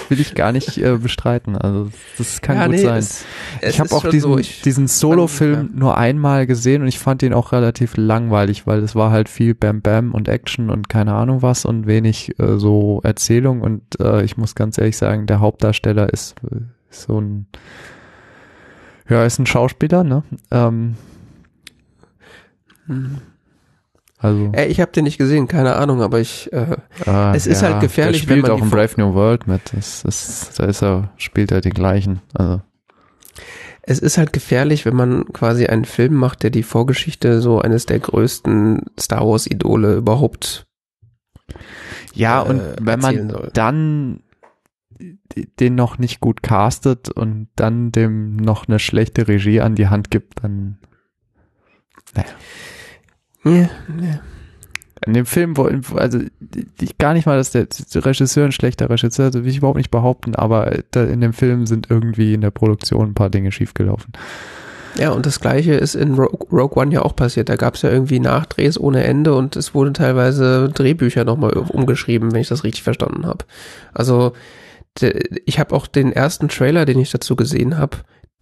[0.09, 1.55] will ich gar nicht äh, bestreiten.
[1.57, 2.97] Also das kann Ja, gut nee, sein.
[2.99, 3.25] es-
[3.61, 5.79] es ich habe auch diesen, so, diesen Solo-Film ja.
[5.79, 9.53] nur einmal gesehen und ich fand ihn auch relativ langweilig, weil es war halt viel
[9.53, 14.23] Bam Bam und Action und keine Ahnung was und wenig äh, so Erzählung und äh,
[14.23, 16.57] ich muss ganz ehrlich sagen, der Hauptdarsteller ist, äh,
[16.89, 17.45] ist so ein
[19.09, 20.23] ja, ist ein Schauspieler, ne?
[20.51, 20.95] Ähm,
[22.87, 23.17] Hm.
[24.21, 27.63] Also Äh, ich habe den nicht gesehen, keine Ahnung, aber ich, äh, äh, es ist
[27.63, 29.61] halt gefährlich, der wenn spielt man auch in Brave New World mit.
[29.73, 32.21] Das ist, da ist er, spielt er den gleichen.
[32.33, 32.61] Also
[33.83, 37.87] es ist halt gefährlich, wenn man quasi einen Film macht, der die Vorgeschichte so eines
[37.87, 40.67] der größten Star Wars Idole überhaupt
[42.13, 43.49] Ja, äh, und wenn man soll.
[43.53, 44.21] dann
[45.59, 50.11] den noch nicht gut castet und dann dem noch eine schlechte Regie an die Hand
[50.11, 50.77] gibt, dann
[52.13, 52.27] Naja.
[53.43, 53.69] Ja, ja.
[55.05, 55.55] In dem Film,
[55.95, 56.19] also
[56.79, 59.89] ich gar nicht mal, dass der Regisseur ein schlechter Regisseur ist, will ich überhaupt nicht
[59.89, 64.13] behaupten, aber da in dem Film sind irgendwie in der Produktion ein paar Dinge schiefgelaufen.
[64.99, 67.49] Ja, und das gleiche ist in Rogue, Rogue One ja auch passiert.
[67.49, 72.31] Da gab es ja irgendwie Nachdrehs ohne Ende und es wurden teilweise Drehbücher nochmal umgeschrieben,
[72.33, 73.45] wenn ich das richtig verstanden habe.
[73.93, 74.33] Also
[75.45, 77.97] ich habe auch den ersten Trailer, den ich dazu gesehen habe,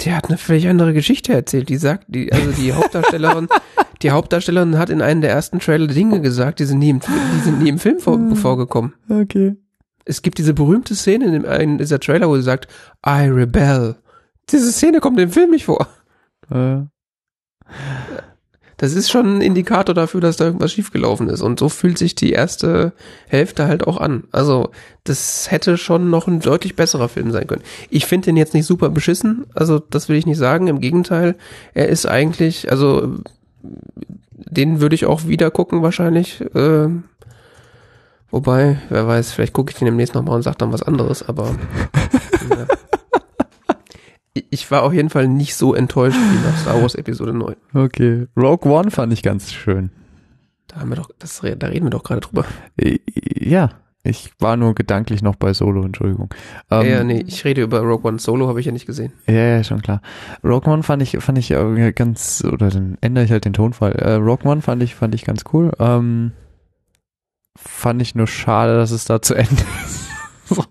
[0.05, 1.69] der hat eine völlig andere Geschichte erzählt.
[1.69, 3.47] Die sagt, die, also die Hauptdarstellerin,
[4.01, 7.39] die Hauptdarstellerin hat in einem der ersten Trailer Dinge gesagt, die sind nie im, die
[7.43, 8.35] sind nie im Film vor, Ah.
[8.35, 8.93] vorgekommen.
[9.09, 9.55] Okay.
[10.05, 12.67] Es gibt diese berühmte Szene in, dem, in dieser Trailer, wo sie sagt,
[13.05, 13.95] I rebel.
[14.49, 15.87] Diese Szene kommt im Film nicht vor.
[16.49, 16.81] Äh,
[18.79, 21.41] Das ist schon ein Indikator dafür, dass da irgendwas schiefgelaufen ist.
[21.41, 22.93] Und so fühlt sich die erste
[23.27, 24.23] Hälfte halt auch an.
[24.31, 24.71] Also,
[25.03, 27.61] das hätte schon noch ein deutlich besserer Film sein können.
[27.89, 29.45] Ich finde den jetzt nicht super beschissen.
[29.53, 30.67] Also, das will ich nicht sagen.
[30.67, 31.35] Im Gegenteil,
[31.73, 33.17] er ist eigentlich, also,
[34.31, 36.41] den würde ich auch wieder gucken wahrscheinlich.
[36.55, 37.03] Ähm,
[38.31, 41.27] wobei, wer weiß, vielleicht gucke ich den demnächst nochmal und sage dann was anderes.
[41.27, 41.47] Aber
[42.49, 42.65] ja.
[44.33, 47.55] Ich war auf jeden Fall nicht so enttäuscht wie nach Star Wars Episode 9.
[47.73, 48.27] okay.
[48.37, 49.91] Rogue One fand ich ganz schön.
[50.67, 52.45] Da haben wir doch, das, da reden wir doch gerade drüber.
[52.77, 52.99] Äh,
[53.41, 53.71] Ja,
[54.03, 56.33] ich war nur gedanklich noch bei Solo, Entschuldigung.
[56.71, 59.11] Ähm, ja, nee, ich rede über Rogue One Solo, habe ich ja nicht gesehen.
[59.27, 60.01] Ja, ja, schon klar.
[60.43, 63.93] Rogue One fand ich, fand ich irgendwie ganz, oder dann ändere ich halt den Tonfall.
[63.93, 65.71] Äh, Rogue One fand ich, fand ich ganz cool.
[65.79, 66.31] Ähm,
[67.57, 70.69] fand ich nur schade, dass es da zu Ende ist.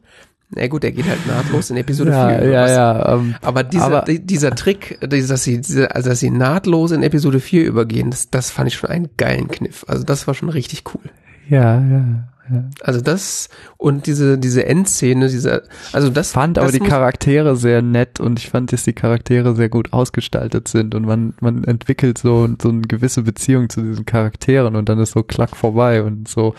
[0.50, 2.48] Na gut, der geht halt nahtlos in Episode ja, 4.
[2.48, 3.14] ja, ja.
[3.14, 5.60] Ähm, Aber dieser, Aber- di- dieser Trick, dieser- dass sie,
[5.90, 9.48] also dass sie nahtlos in Episode 4 übergehen, das, das fand ich schon einen geilen
[9.48, 9.84] Kniff.
[9.88, 11.02] Also das war schon richtig cool.
[11.48, 12.04] ja, ja,
[12.50, 12.64] ja.
[12.80, 17.82] Also das und diese, diese Endszene, diese, also das fand das aber die Charaktere sehr
[17.82, 22.16] nett und ich fand, dass die Charaktere sehr gut ausgestaltet sind und man, man entwickelt
[22.16, 26.26] so, so eine gewisse Beziehung zu diesen Charakteren und dann ist so klack vorbei und
[26.26, 26.54] so,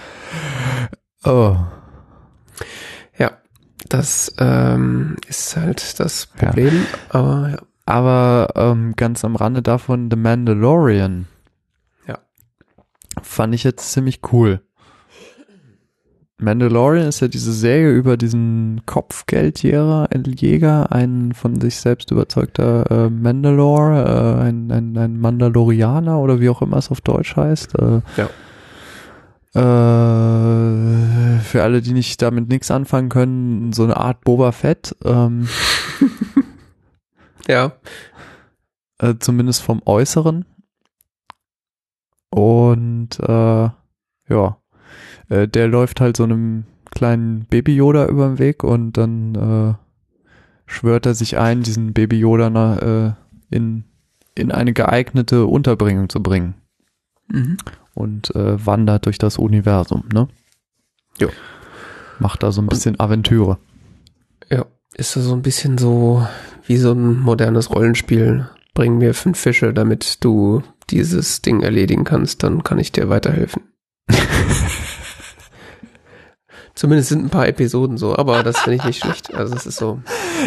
[1.25, 1.55] oh.
[3.91, 6.47] Ja, das ähm, ist halt das Ja.
[6.47, 6.85] Problem.
[7.09, 7.57] Aber ja.
[7.85, 11.25] Aber ähm, ganz am Rande davon, The Mandalorian.
[12.07, 12.19] Ja.
[13.23, 14.61] Fand ich jetzt ziemlich cool.
[16.37, 23.09] Mandalorian ist ja diese Serie über diesen Kopfgeldjäger, Jäger, ein von sich selbst überzeugter äh,
[23.09, 27.73] Mandalore, äh, ein, ein, ein Mandalorianer oder wie auch immer es auf Deutsch heißt.
[27.79, 28.29] Äh, Ja.
[29.53, 34.95] Äh, für alle, die nicht damit nichts anfangen können, so eine Art Boba Fett.
[35.03, 35.47] Ähm,
[37.47, 37.71] Ja.
[38.99, 40.45] äh, zumindest vom Äußeren.
[42.29, 43.69] Und äh,
[44.29, 44.57] ja,
[45.29, 49.73] äh, der läuft halt so einem kleinen Baby Yoda über den Weg und dann äh,
[50.71, 53.13] schwört er sich ein, diesen Baby Yoda na, äh,
[53.49, 53.85] in,
[54.35, 56.55] in eine geeignete Unterbringung zu bringen
[57.31, 57.57] Mhm.
[57.99, 60.27] Und äh, wandert durch das Universum, ne?
[61.19, 61.29] Jo.
[62.19, 63.57] Macht da so ein bisschen Aventüre.
[64.49, 66.25] Ja, ist so ein bisschen so
[66.65, 68.49] wie so ein modernes Rollenspiel.
[68.73, 73.63] Bring mir fünf Fische, damit du dieses Ding erledigen kannst, dann kann ich dir weiterhelfen.
[76.79, 79.35] Zumindest sind ein paar Episoden so, aber das finde ich nicht schlecht.
[79.35, 79.99] Also es ist so.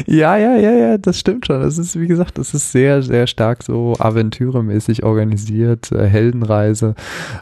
[0.06, 1.60] Ja, ja, ja, ja, das stimmt schon.
[1.60, 6.94] Das ist, wie gesagt, das ist sehr, sehr stark so aventüremäßig organisiert, äh, Heldenreise.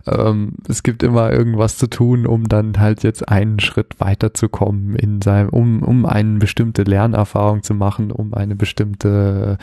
[0.08, 5.22] Ähm, es gibt immer irgendwas zu tun, um dann halt jetzt einen Schritt weiterzukommen in
[5.22, 9.58] seinem, um, um eine bestimmte Lernerfahrung zu machen, um eine bestimmte,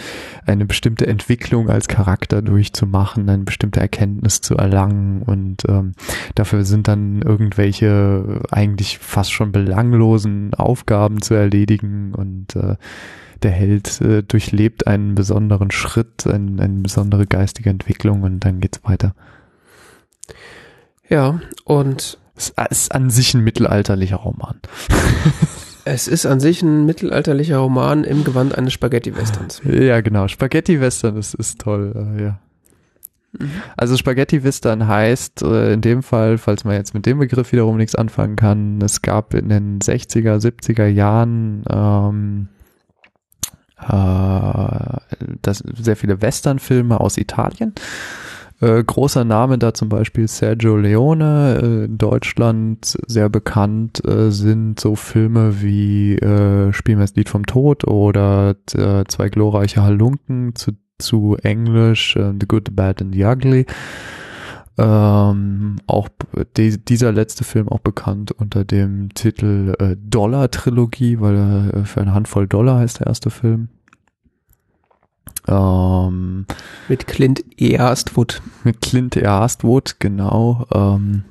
[0.45, 5.91] eine bestimmte Entwicklung als Charakter durchzumachen, eine bestimmte Erkenntnis zu erlangen und ähm,
[6.35, 12.75] dafür sind dann irgendwelche eigentlich fast schon belanglosen Aufgaben zu erledigen und äh,
[13.41, 18.79] der Held äh, durchlebt einen besonderen Schritt, ein, eine besondere geistige Entwicklung und dann geht's
[18.83, 19.15] weiter.
[21.09, 24.59] Ja, und Es ist an sich ein mittelalterlicher Roman.
[25.85, 29.63] es ist an sich ein mittelalterlicher Roman im Gewand eines Spaghetti-Westerns.
[29.63, 30.27] Ja, genau.
[30.27, 32.23] Spaghetti Western, das ist toll, äh,
[33.39, 33.45] ja.
[33.75, 37.77] Also Spaghetti Western heißt äh, in dem Fall, falls man jetzt mit dem Begriff wiederum
[37.77, 42.47] nichts anfangen kann, es gab in den 60er, 70er Jahren ähm,
[43.79, 44.97] äh,
[45.41, 47.73] das, sehr viele Westernfilme aus Italien.
[48.59, 54.79] Äh, großer Name da zum Beispiel Sergio Leone, äh, in Deutschland sehr bekannt äh, sind
[54.79, 60.55] so Filme wie äh, Spiel mir das Lied vom Tod oder äh, Zwei glorreiche Halunken
[60.55, 63.65] zu, zu Englisch äh, The Good, The Bad and The Ugly.
[64.79, 66.07] Ähm, auch
[66.55, 71.85] die, dieser letzte Film auch bekannt unter dem Titel äh, Dollar Trilogie, weil er äh,
[71.85, 73.69] für eine Handvoll Dollar heißt der erste Film.
[75.47, 76.45] Ähm,
[76.87, 78.41] Mit Clint Eastwood.
[78.63, 80.67] mit Clint Eastwood, genau.
[80.73, 81.23] Ähm,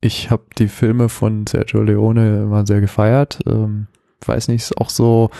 [0.00, 3.38] ich habe die Filme von Sergio Leone immer sehr gefeiert.
[3.46, 3.86] Ähm,
[4.26, 5.30] weiß nicht, ist auch so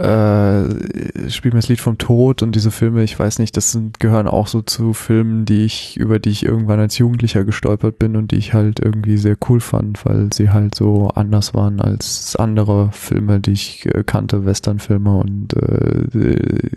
[0.00, 4.00] äh, Spiel mir das Lied vom Tod und diese Filme, ich weiß nicht, das sind,
[4.00, 8.16] gehören auch so zu Filmen, die ich, über die ich irgendwann als Jugendlicher gestolpert bin
[8.16, 12.36] und die ich halt irgendwie sehr cool fand, weil sie halt so anders waren als
[12.36, 16.70] andere Filme, die ich äh, kannte, Westernfilme und äh,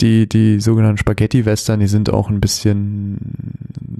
[0.00, 3.18] die, die sogenannten Spaghetti-Western, die sind auch ein bisschen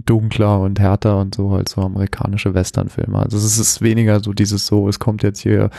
[0.07, 3.19] dunkler und härter und so als so amerikanische Westernfilme.
[3.19, 5.70] Also es ist weniger so dieses so, es kommt jetzt hier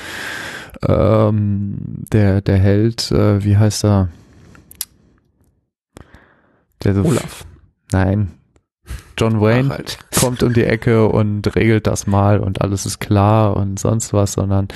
[0.88, 1.78] ähm,
[2.12, 4.10] der, der Held, äh, wie heißt er?
[6.84, 7.46] Der so Olaf.
[7.92, 8.32] Nein.
[9.18, 10.00] John Wayne halt.
[10.20, 14.34] kommt um die Ecke und regelt das mal und alles ist klar und sonst was,
[14.34, 14.68] sondern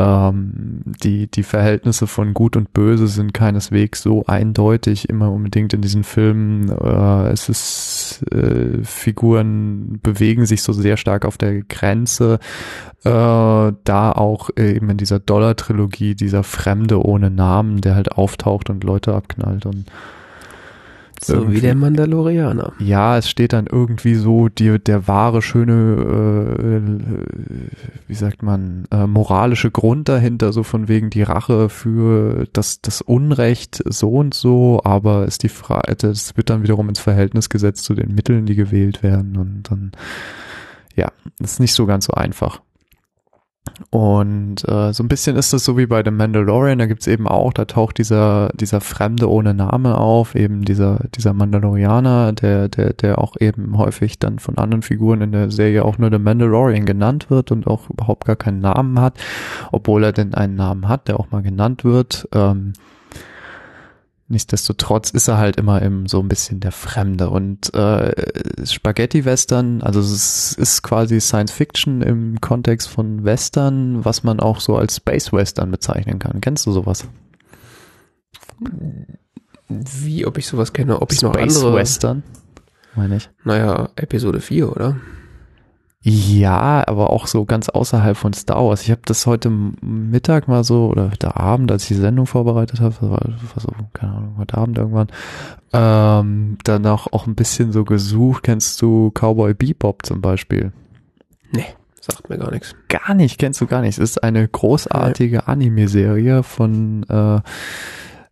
[0.00, 5.82] ähm, die, die Verhältnisse von Gut und Böse sind keineswegs so eindeutig immer unbedingt in
[5.82, 6.70] diesen Filmen.
[6.70, 12.38] Äh, es ist, äh, Figuren bewegen sich so sehr stark auf der Grenze.
[13.04, 18.84] Äh, da auch eben in dieser Dollar-Trilogie dieser Fremde ohne Namen, der halt auftaucht und
[18.84, 19.84] Leute abknallt und
[21.22, 22.72] So irgendwie- wie der Mandalorianer.
[22.78, 25.72] ja, es steht dann irgendwie so die, der wahre, schöne,
[26.58, 32.80] äh, wie sagt man, äh, moralische Grund dahinter, so von wegen die Rache für das,
[32.80, 37.48] das Unrecht so und so, aber ist die Frage, das wird dann wiederum ins Verhältnis
[37.48, 39.92] gesetzt zu den Mitteln, die gewählt werden und dann,
[40.96, 41.08] ja,
[41.40, 42.60] ist nicht so ganz so einfach.
[43.90, 47.26] Und äh, so ein bisschen ist das so wie bei The Mandalorian, da gibt's eben
[47.26, 52.92] auch, da taucht dieser, dieser Fremde ohne Name auf, eben dieser, dieser Mandalorianer, der, der,
[52.92, 56.86] der auch eben häufig dann von anderen Figuren in der Serie auch nur The Mandalorian
[56.86, 59.18] genannt wird und auch überhaupt gar keinen Namen hat,
[59.72, 62.28] obwohl er denn einen Namen hat, der auch mal genannt wird.
[62.32, 62.72] Ähm,
[64.30, 68.12] Nichtsdestotrotz ist er halt immer im so ein bisschen der Fremde und äh,
[68.64, 74.98] Spaghetti-Western, also es ist quasi Science-Fiction im Kontext von Western, was man auch so als
[74.98, 76.40] Space-Western bezeichnen kann.
[76.40, 77.08] Kennst du sowas?
[79.68, 82.22] Wie, ob ich sowas kenne, ob ich noch andere, Space-Western,
[82.94, 83.28] meine ich.
[83.42, 84.96] naja, Episode 4, oder?
[86.02, 88.82] Ja, aber auch so ganz außerhalb von Star Wars.
[88.82, 92.80] Ich habe das heute Mittag mal so, oder heute Abend, als ich die Sendung vorbereitet
[92.80, 95.08] habe, war, war so, keine Ahnung, heute Abend irgendwann,
[95.74, 98.44] ähm, danach auch ein bisschen so gesucht.
[98.44, 100.72] Kennst du Cowboy Bebop zum Beispiel?
[101.52, 101.66] Nee,
[102.00, 102.74] sagt mir gar nichts.
[102.88, 103.98] Gar nicht, kennst du gar nicht.
[103.98, 107.40] Es ist eine großartige Anime-Serie von äh,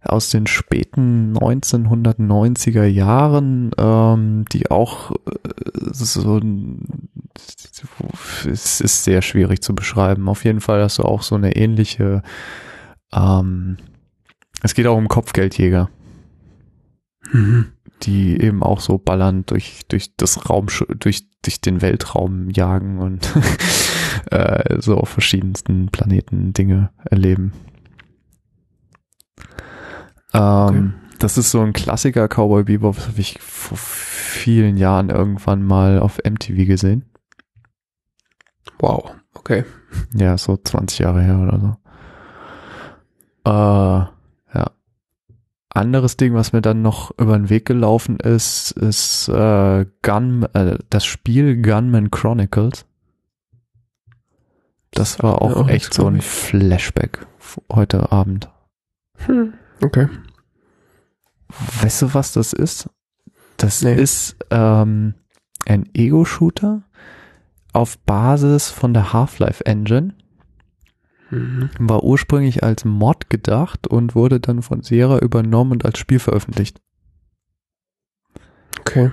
[0.04, 5.16] aus den späten 1990er Jahren, ähm, die auch äh,
[5.92, 7.10] so ein-
[8.46, 10.28] es ist sehr schwierig zu beschreiben.
[10.28, 12.22] Auf jeden Fall hast du auch so eine ähnliche
[13.12, 13.76] ähm,
[14.62, 15.88] es geht auch um Kopfgeldjäger,
[17.30, 17.72] Mhm.
[18.02, 20.66] die eben auch so ballernd durch durch das Raum
[20.98, 23.32] durch durch den Weltraum jagen und
[24.30, 27.52] äh, so auf verschiedensten Planeten Dinge erleben.
[30.32, 35.62] Ähm, Das ist so ein Klassiker Cowboy Bebop, das habe ich vor vielen Jahren irgendwann
[35.62, 37.04] mal auf MTV gesehen.
[38.78, 39.64] Wow, okay.
[40.14, 41.76] Ja, so 20 Jahre her oder so.
[43.50, 44.70] Äh, ja.
[45.70, 50.78] Anderes Ding, was mir dann noch über den Weg gelaufen ist, ist äh, Gun, äh,
[50.90, 52.84] das Spiel Gunman Chronicles.
[54.92, 56.20] Das war auch auch echt nichts, so ein.
[56.20, 57.26] Flashback
[57.72, 58.48] heute Abend.
[59.26, 60.08] Hm, okay.
[61.82, 62.88] Weißt du, was das ist?
[63.56, 63.94] Das Nee.
[63.94, 65.14] ist ähm,
[65.66, 66.82] ein Ego-Shooter
[67.78, 70.14] auf Basis von der Half-Life Engine.
[71.30, 71.70] Mhm.
[71.78, 76.80] War ursprünglich als Mod gedacht und wurde dann von Sierra übernommen und als Spiel veröffentlicht.
[78.80, 79.12] Okay.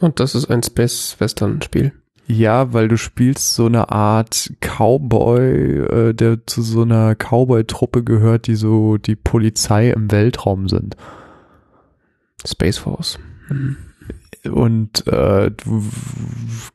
[0.00, 1.92] Und das ist ein Space-Western-Spiel.
[2.26, 8.46] Ja, weil du spielst so eine Art Cowboy, äh, der zu so einer Cowboy-Truppe gehört,
[8.46, 10.96] die so die Polizei im Weltraum sind.
[12.46, 13.18] Space Force.
[13.48, 13.76] Mhm.
[14.50, 15.84] Und äh, du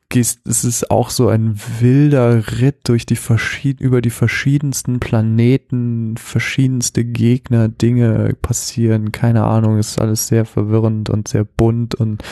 [0.08, 6.16] gehst, es ist auch so ein wilder Ritt durch die verschied über die verschiedensten Planeten,
[6.16, 12.24] verschiedenste Gegner, Dinge passieren, keine Ahnung, es ist alles sehr verwirrend und sehr bunt und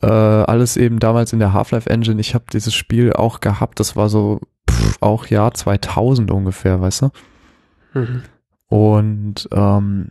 [0.00, 2.20] äh, alles eben damals in der Half-Life Engine.
[2.20, 7.02] Ich habe dieses Spiel auch gehabt, das war so pff, auch Jahr 2000 ungefähr, weißt
[7.02, 7.10] du?
[7.94, 8.22] Mhm.
[8.68, 10.10] Und ähm,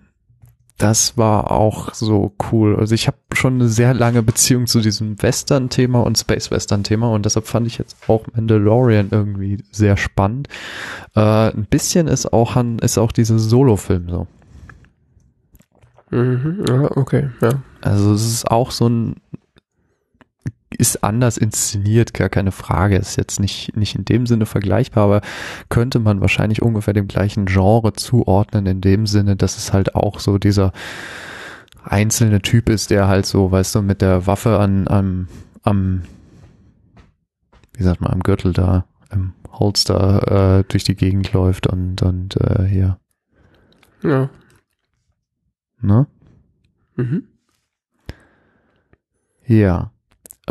[0.81, 2.75] das war auch so cool.
[2.75, 7.45] Also ich habe schon eine sehr lange Beziehung zu diesem Western-Thema und Space-Western-Thema und deshalb
[7.45, 10.47] fand ich jetzt auch Mandalorian irgendwie sehr spannend.
[11.15, 14.27] Äh, ein bisschen ist auch an, ist auch dieser Solo-Film so.
[16.09, 17.61] Mhm, ja, okay, ja.
[17.81, 19.15] Also es ist auch so ein,
[20.77, 22.95] ist anders inszeniert, gar keine Frage.
[22.95, 25.21] Ist jetzt nicht, nicht in dem Sinne vergleichbar, aber
[25.69, 30.19] könnte man wahrscheinlich ungefähr dem gleichen Genre zuordnen, in dem Sinne, dass es halt auch
[30.19, 30.71] so dieser
[31.83, 35.27] einzelne Typ ist, der halt so, weißt du, mit der Waffe an, am,
[35.63, 36.03] am,
[37.73, 42.37] wie sagt man, am Gürtel da, im Holster äh, durch die Gegend läuft und, und
[42.37, 42.97] äh, hier.
[44.03, 44.29] Ja.
[45.81, 46.07] Ne?
[46.95, 47.23] Mhm.
[49.45, 49.91] Ja.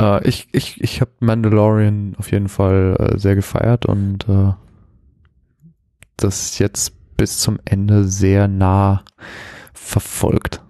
[0.00, 4.52] Äh, ich ich, ich habe Mandalorian auf jeden Fall äh, sehr gefeiert und äh,
[6.16, 9.04] das jetzt bis zum Ende sehr nah
[9.74, 10.62] verfolgt.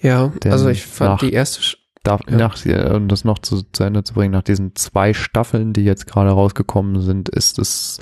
[0.00, 2.36] Ja, Denn also ich fand nach- die erste, Sch- Da, Ja.
[2.38, 2.56] nach,
[2.94, 6.30] um das noch zu, zu Ende zu bringen, nach diesen zwei Staffeln, die jetzt gerade
[6.30, 7.98] rausgekommen sind, ist es,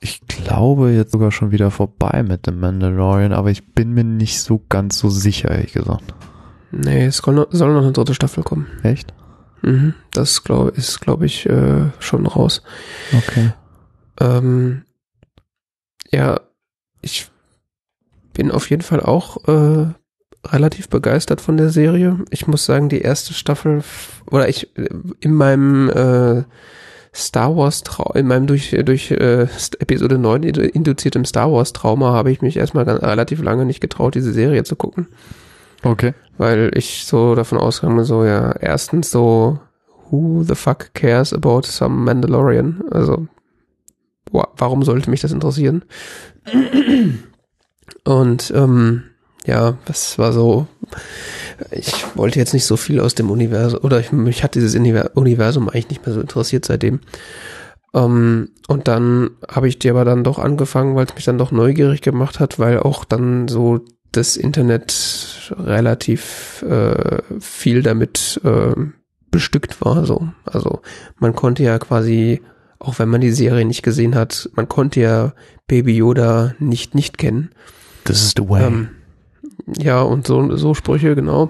[0.00, 4.40] ich glaube, jetzt sogar schon wieder vorbei mit dem Mandalorian, aber ich bin mir nicht
[4.40, 6.14] so ganz so sicher, ehrlich gesagt.
[6.70, 8.66] Nee, es soll noch, soll noch eine dritte Staffel kommen.
[8.82, 9.12] Echt?
[9.62, 9.94] Mhm.
[10.12, 12.62] Das glaub, ist, glaube ich, äh, schon raus.
[13.16, 13.52] Okay.
[14.20, 14.84] Ähm,
[16.10, 16.40] ja,
[17.02, 17.30] ich
[18.32, 19.86] bin auf jeden Fall auch äh,
[20.46, 22.18] relativ begeistert von der Serie.
[22.30, 23.82] Ich muss sagen, die erste Staffel
[24.30, 24.68] oder ich
[25.20, 26.44] in meinem äh,
[27.14, 29.48] Star Wars Trau in meinem durch durch äh,
[29.80, 34.14] Episode 9 indu- induziertem Star Wars Trauma habe ich mich erstmal relativ lange nicht getraut,
[34.14, 35.08] diese Serie zu gucken,
[35.82, 36.14] Okay.
[36.36, 39.60] weil ich so davon ausgegangen so ja, erstens so
[40.10, 42.82] who the fuck cares about some Mandalorian?
[42.90, 43.28] Also
[44.32, 45.84] wa- warum sollte mich das interessieren?
[48.04, 49.04] Und ähm,
[49.44, 50.66] ja, das war so,
[51.70, 55.10] ich wollte jetzt nicht so viel aus dem Universum, oder ich, mich hat dieses Univer-
[55.14, 57.00] Universum eigentlich nicht mehr so interessiert seitdem.
[57.94, 61.50] Ähm, und dann habe ich die aber dann doch angefangen, weil es mich dann doch
[61.52, 63.80] neugierig gemacht hat, weil auch dann so
[64.12, 68.74] das Internet relativ äh, viel damit äh,
[69.30, 70.04] bestückt war.
[70.06, 70.28] So.
[70.44, 70.80] Also
[71.18, 72.42] man konnte ja quasi,
[72.78, 75.32] auch wenn man die Serie nicht gesehen hat, man konnte ja
[75.66, 77.50] Baby Yoda nicht nicht kennen.
[78.04, 78.64] This is the way.
[78.64, 78.88] Ähm,
[79.76, 81.48] ja, und so, so Sprüche, genau.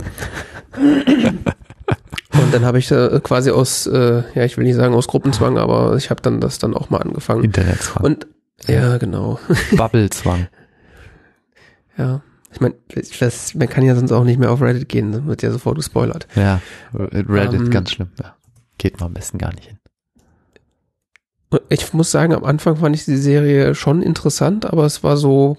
[0.74, 5.58] Und dann habe ich äh, quasi aus, äh, ja, ich will nicht sagen aus Gruppenzwang,
[5.58, 7.44] aber ich habe dann das dann auch mal angefangen.
[7.44, 8.04] Internetzwang.
[8.04, 8.26] Und
[8.66, 9.38] ja, genau.
[9.76, 10.48] Bubblezwang.
[11.96, 12.22] Ja.
[12.58, 12.74] Ich meine,
[13.20, 15.76] weiß, man kann ja sonst auch nicht mehr auf Reddit gehen, dann wird ja sofort
[15.76, 16.26] gespoilert.
[16.34, 16.60] Ja.
[16.92, 18.08] Reddit, Ähm, ganz schlimm.
[18.20, 18.34] Ja.
[18.78, 19.78] Geht mal am besten gar nicht hin.
[21.50, 25.16] Und Ich muss sagen, am Anfang fand ich die Serie schon interessant, aber es war
[25.16, 25.56] so,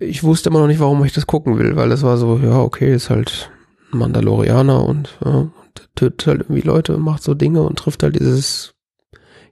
[0.00, 2.58] ich wusste immer noch nicht, warum ich das gucken will, weil es war so, ja,
[2.58, 3.50] okay, ist halt
[3.92, 5.50] ein Mandalorianer und ja, und
[5.94, 8.74] tötet halt irgendwie Leute, macht so Dinge und trifft halt dieses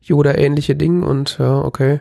[0.02, 2.00] Yoda-ähnliche Ding und ja, okay.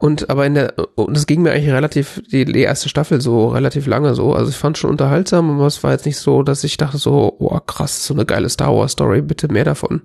[0.00, 3.86] Und aber in der, und es ging mir eigentlich relativ, die, erste Staffel so relativ
[3.86, 4.32] lange so.
[4.32, 7.36] Also ich fand schon unterhaltsam, aber es war jetzt nicht so, dass ich dachte so,
[7.38, 10.00] oh krass, so eine geile Star Wars Story, bitte mehr davon.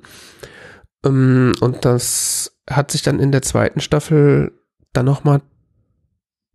[1.06, 4.52] Ähm, Und das hat sich dann in der zweiten Staffel
[4.92, 5.42] dann nochmal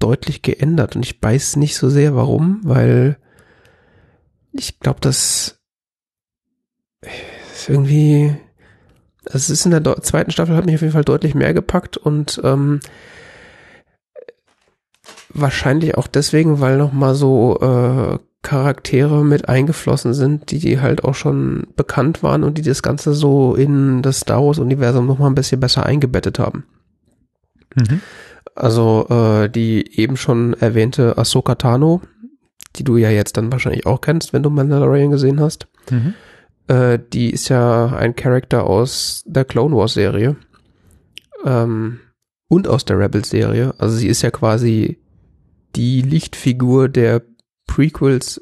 [0.01, 0.94] deutlich geändert.
[0.94, 3.17] Und ich weiß nicht so sehr warum, weil
[4.52, 5.62] ich glaube, das
[7.55, 8.36] ist irgendwie,
[9.25, 11.97] also es ist in der zweiten Staffel hat mich auf jeden Fall deutlich mehr gepackt
[11.97, 12.81] und ähm,
[15.33, 21.15] wahrscheinlich auch deswegen, weil nochmal so äh, Charaktere mit eingeflossen sind, die, die halt auch
[21.15, 25.60] schon bekannt waren und die das Ganze so in das Star Wars-Universum nochmal ein bisschen
[25.60, 26.65] besser eingebettet haben.
[27.75, 28.00] Mhm.
[28.55, 32.00] Also äh, die eben schon erwähnte Ahsoka Tano,
[32.76, 35.68] die du ja jetzt dann wahrscheinlich auch kennst, wenn du Mandalorian gesehen hast.
[35.91, 36.15] Mhm.
[36.67, 40.36] Äh, die ist ja ein Charakter aus der Clone Wars Serie
[41.44, 42.00] ähm,
[42.49, 43.75] und aus der Rebels Serie.
[43.76, 45.00] Also sie ist ja quasi
[45.76, 47.23] die Lichtfigur der
[47.66, 48.40] Prequels,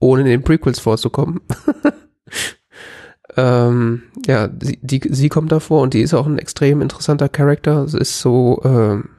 [0.00, 1.40] ohne in den Prequels vorzukommen.
[3.36, 7.86] ähm, ja, sie, die, sie kommt davor und die ist auch ein extrem interessanter Charakter.
[7.88, 9.10] Sie ist so ähm,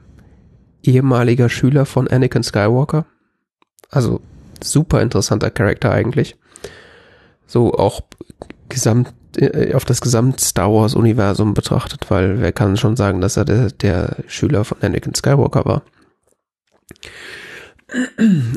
[0.82, 3.06] ehemaliger Schüler von Anakin Skywalker.
[3.90, 4.20] Also
[4.62, 6.36] super interessanter Charakter eigentlich.
[7.46, 8.02] So auch
[8.68, 13.36] gesamt äh, auf das gesamt Star Wars Universum betrachtet, weil wer kann schon sagen, dass
[13.36, 15.82] er der, der Schüler von Anakin Skywalker war.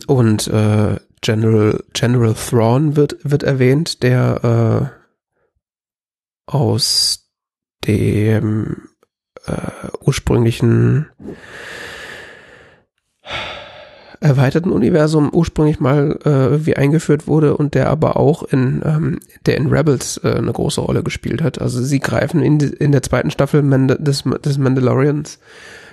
[0.07, 4.91] Und äh, General General Thrawn wird wird erwähnt, der
[6.47, 7.29] äh, aus
[7.85, 8.89] dem
[9.45, 11.07] äh, ursprünglichen
[14.19, 19.57] erweiterten Universum ursprünglich mal äh, irgendwie eingeführt wurde und der aber auch in ähm, der
[19.57, 21.59] in Rebels äh, eine große Rolle gespielt hat.
[21.59, 25.39] Also sie greifen in, in der zweiten Staffel Mand des, des Mandalorians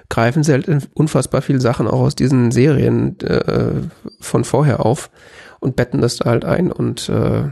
[0.09, 3.73] greifen sie halt unfassbar viele Sachen auch aus diesen Serien äh,
[4.21, 5.11] von vorher auf
[5.61, 7.49] und betten das da halt ein und äh,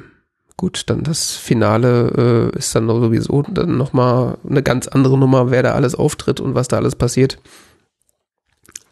[0.57, 5.63] gut, dann das Finale äh, ist dann sowieso dann nochmal eine ganz andere Nummer, wer
[5.63, 7.39] da alles auftritt und was da alles passiert.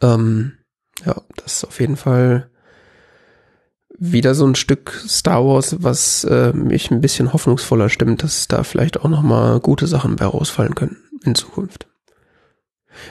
[0.02, 0.52] Ähm,
[1.04, 2.50] ja, das ist auf jeden Fall
[3.96, 8.64] wieder so ein Stück Star Wars, was äh, mich ein bisschen hoffnungsvoller stimmt, dass da
[8.64, 11.86] vielleicht auch nochmal gute Sachen bei rausfallen können in Zukunft.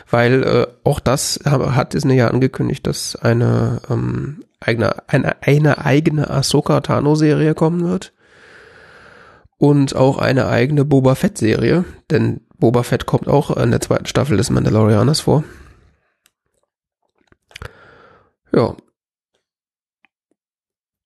[0.09, 6.29] Weil äh, auch das hat Disney ja angekündigt, dass eine ähm, eigene, eine, eine eigene
[6.29, 8.13] Ahsoka Tano Serie kommen wird.
[9.57, 14.05] Und auch eine eigene Boba Fett Serie, denn Boba Fett kommt auch in der zweiten
[14.05, 15.43] Staffel des Mandalorianers vor.
[18.51, 18.75] Ja.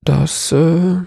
[0.01, 1.01] Das äh,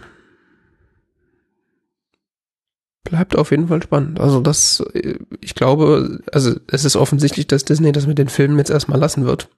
[3.04, 4.20] bleibt auf jeden Fall spannend.
[4.20, 8.58] Also das, äh, ich glaube, also es ist offensichtlich, dass Disney das mit den Filmen
[8.58, 9.48] jetzt erstmal lassen wird.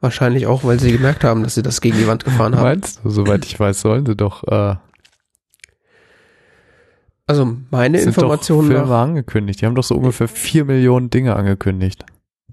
[0.00, 2.64] Wahrscheinlich auch, weil sie gemerkt haben, dass sie das gegen die Wand gefahren haben.
[2.64, 4.44] Meinst du, soweit ich weiß, sollen sie doch.
[4.44, 4.76] Äh,
[7.26, 8.70] also meine sind Informationen.
[8.70, 9.60] Doch Filme angekündigt.
[9.60, 12.04] Die haben doch so ungefähr vier Millionen Dinge angekündigt.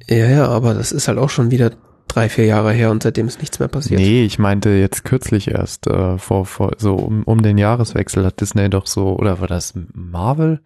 [0.08, 1.72] Ja, ja, aber das ist halt auch schon wieder
[2.14, 4.00] drei, vier Jahre her und seitdem ist nichts mehr passiert.
[4.00, 8.40] Nee, ich meinte jetzt kürzlich erst, äh, vor, vor, so um, um den Jahreswechsel hat
[8.42, 10.60] Disney doch so, oder war das Marvel?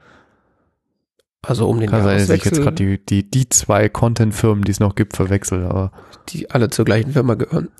[1.41, 4.63] Also um den Kann sein, dass ich Jahreswechsel, jetzt gerade die, die, die zwei Content-Firmen,
[4.63, 5.91] die es noch gibt, verwechsel, aber
[6.29, 7.69] die alle zur gleichen Firma gehören.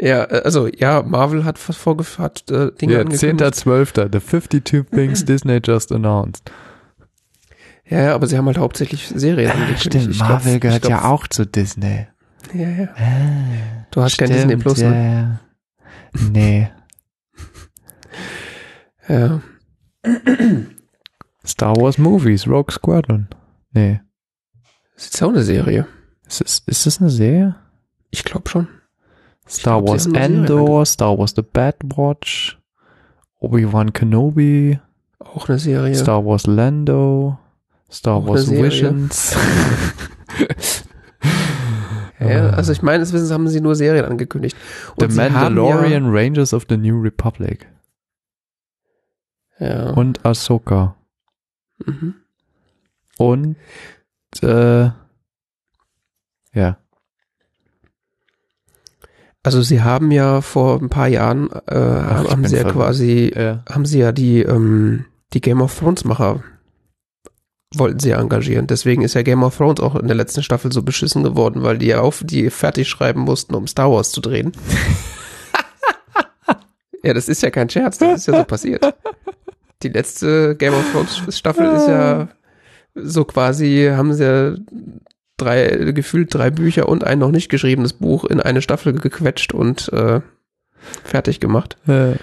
[0.00, 3.54] ja, äh, also ja, Marvel hat was vorgefahren, äh, Dinge ja, angekündigt.
[3.54, 4.12] 10.12.
[4.12, 6.50] The 52 Things Disney just announced.
[7.90, 10.08] Ja, ja, aber sie haben halt hauptsächlich Serien angekündigt.
[10.10, 12.06] Ich glaub- Marvel gehört glaub- ja auch zu Disney.
[12.54, 12.88] Ja, ja.
[12.96, 15.40] Ah, Du hast kein Disney Plus, ja, ne?
[16.14, 16.20] ja.
[16.30, 16.70] Nee.
[19.08, 19.40] Ja.
[21.44, 23.26] Star Wars Movies, Rogue Squadron.
[23.72, 24.00] Nee.
[24.94, 25.86] Das ist auch eine Serie.
[26.28, 27.56] Ist das, ist das eine Serie?
[28.10, 28.68] Ich glaube schon.
[29.48, 32.56] Star glaub, Wars Endor, Star Wars The Bad Watch,
[33.38, 34.78] Obi-Wan Kenobi,
[35.18, 35.94] Auch eine Serie.
[35.96, 37.36] Star Wars Lando,
[37.90, 38.50] Star Wars.
[38.50, 39.34] Visions.
[42.20, 44.56] ja, also ich meines Wissens haben sie nur Serien angekündigt.
[44.98, 47.66] The Und haben Mandalorian Rangers of the New Republic
[49.58, 49.90] Ja, ja.
[49.90, 50.96] und Ahsoka
[51.86, 52.14] Mhm.
[53.16, 53.56] und
[54.42, 54.90] äh,
[56.52, 56.76] ja.
[59.42, 63.64] Also sie haben ja vor ein paar Jahren äh, Ach, haben sie ja quasi ja.
[63.66, 66.42] haben sie ja die ähm, die Game of Thrones Macher
[67.74, 68.66] wollten sie ja engagieren.
[68.66, 71.78] Deswegen ist ja Game of Thrones auch in der letzten Staffel so beschissen geworden, weil
[71.78, 74.52] die ja auf die fertig schreiben mussten, um Star Wars zu drehen.
[77.04, 78.94] ja, das ist ja kein Scherz, das ist ja so passiert.
[79.82, 82.28] Die letzte Game of Thrones Staffel ist ja
[82.94, 84.54] so quasi, haben sie ja
[85.36, 89.90] drei, gefühlt drei Bücher und ein noch nicht geschriebenes Buch in eine Staffel gequetscht und
[89.92, 90.20] äh,
[91.04, 91.76] fertig gemacht.
[91.86, 92.16] Äh,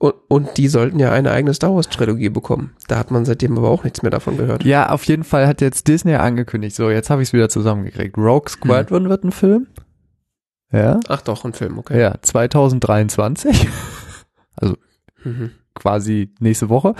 [0.00, 2.74] Und, und die sollten ja eine eigene Star Wars Trilogie bekommen.
[2.88, 4.64] Da hat man seitdem aber auch nichts mehr davon gehört.
[4.64, 6.74] Ja, auf jeden Fall hat jetzt Disney angekündigt.
[6.74, 8.16] So, jetzt habe ich es wieder zusammengekriegt.
[8.16, 9.66] Rogue Squadron wird ein Film.
[10.72, 11.00] Ja.
[11.08, 12.00] Ach doch, ein Film, okay.
[12.00, 13.68] Ja, 2023.
[15.22, 15.50] Mhm.
[15.74, 16.94] quasi nächste Woche.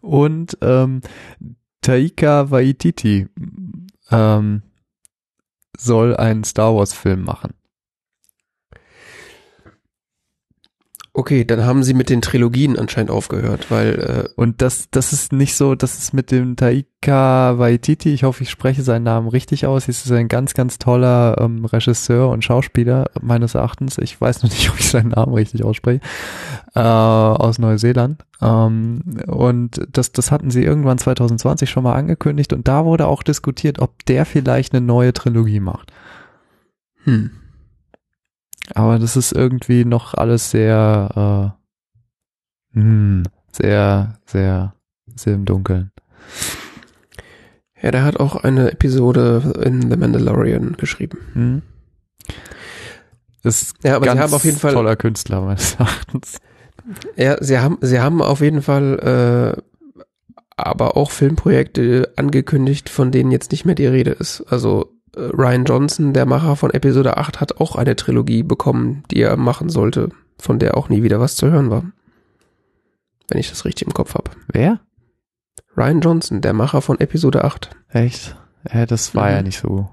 [0.00, 1.00] Und ähm,
[1.80, 3.26] Taika Waititi
[4.12, 4.62] ähm,
[5.76, 7.54] soll einen Star Wars Film machen.
[11.18, 13.94] Okay, dann haben sie mit den Trilogien anscheinend aufgehört, weil
[14.36, 18.50] Und das, das ist nicht so, das ist mit dem Taika Waititi, ich hoffe, ich
[18.50, 19.88] spreche seinen Namen richtig aus.
[19.88, 23.96] Es ist ein ganz, ganz toller ähm, Regisseur und Schauspieler, meines Erachtens.
[23.96, 26.02] Ich weiß noch nicht, ob ich seinen Namen richtig ausspreche.
[26.74, 28.22] Äh, aus Neuseeland.
[28.42, 33.22] Ähm, und das, das hatten sie irgendwann 2020 schon mal angekündigt und da wurde auch
[33.22, 35.92] diskutiert, ob der vielleicht eine neue Trilogie macht.
[37.06, 37.30] äh, hm.
[38.74, 41.54] Aber das ist irgendwie noch alles sehr,
[42.74, 43.22] äh, hm,
[43.52, 44.74] sehr, sehr,
[45.14, 45.92] sehr im Dunkeln.
[47.80, 51.18] Ja, der hat auch eine Episode in The Mandalorian geschrieben.
[51.34, 51.62] Hm?
[53.42, 56.38] Ist Ja, aber ganz sie haben auf jeden Fall, toller Künstler meines Erachtens.
[57.16, 60.02] ja, sie haben, sie haben auf jeden Fall, äh,
[60.56, 64.42] aber auch Filmprojekte angekündigt, von denen jetzt nicht mehr die Rede ist.
[64.48, 69.36] Also Ryan Johnson, der Macher von Episode 8, hat auch eine Trilogie bekommen, die er
[69.36, 71.84] machen sollte, von der auch nie wieder was zu hören war.
[73.28, 74.30] Wenn ich das richtig im Kopf habe.
[74.52, 74.80] Wer?
[75.76, 77.70] Ryan Johnson, der Macher von Episode 8.
[77.88, 78.36] Echt?
[78.72, 79.34] Ja, das war Mhm.
[79.36, 79.88] ja nicht so.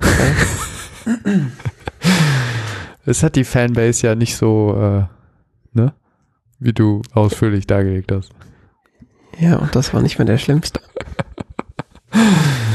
[3.06, 5.06] Es hat die Fanbase ja nicht so, äh,
[5.72, 5.94] ne?
[6.58, 8.32] Wie du ausführlich dargelegt hast.
[9.38, 10.80] Ja, und das war nicht mehr der schlimmste.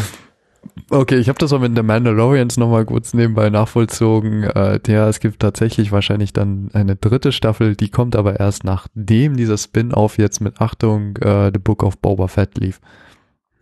[0.94, 4.44] Okay, ich habe das auch mit The Mandalorians nochmal kurz nebenbei nachvollzogen.
[4.44, 9.36] Äh, ja, es gibt tatsächlich wahrscheinlich dann eine dritte Staffel, die kommt aber erst nachdem
[9.36, 12.80] dieser Spin-off jetzt mit Achtung äh, The Book of Boba Fett lief.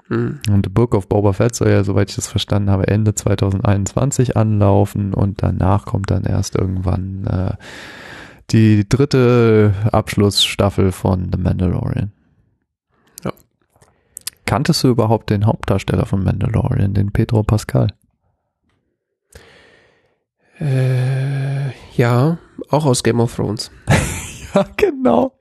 [0.10, 0.40] Hm.
[0.50, 4.36] Und The Book of Boba Fett soll ja, soweit ich das verstanden habe, Ende 2021
[4.36, 7.54] anlaufen und danach kommt dann erst irgendwann äh,
[8.50, 12.12] die dritte Abschlussstaffel von The Mandalorian.
[14.52, 17.88] Kanntest du überhaupt den Hauptdarsteller von Mandalorian, den Pedro Pascal?
[20.60, 22.38] Äh, ja,
[22.70, 23.72] auch aus Game of Thrones.
[24.54, 25.40] Ja, genau.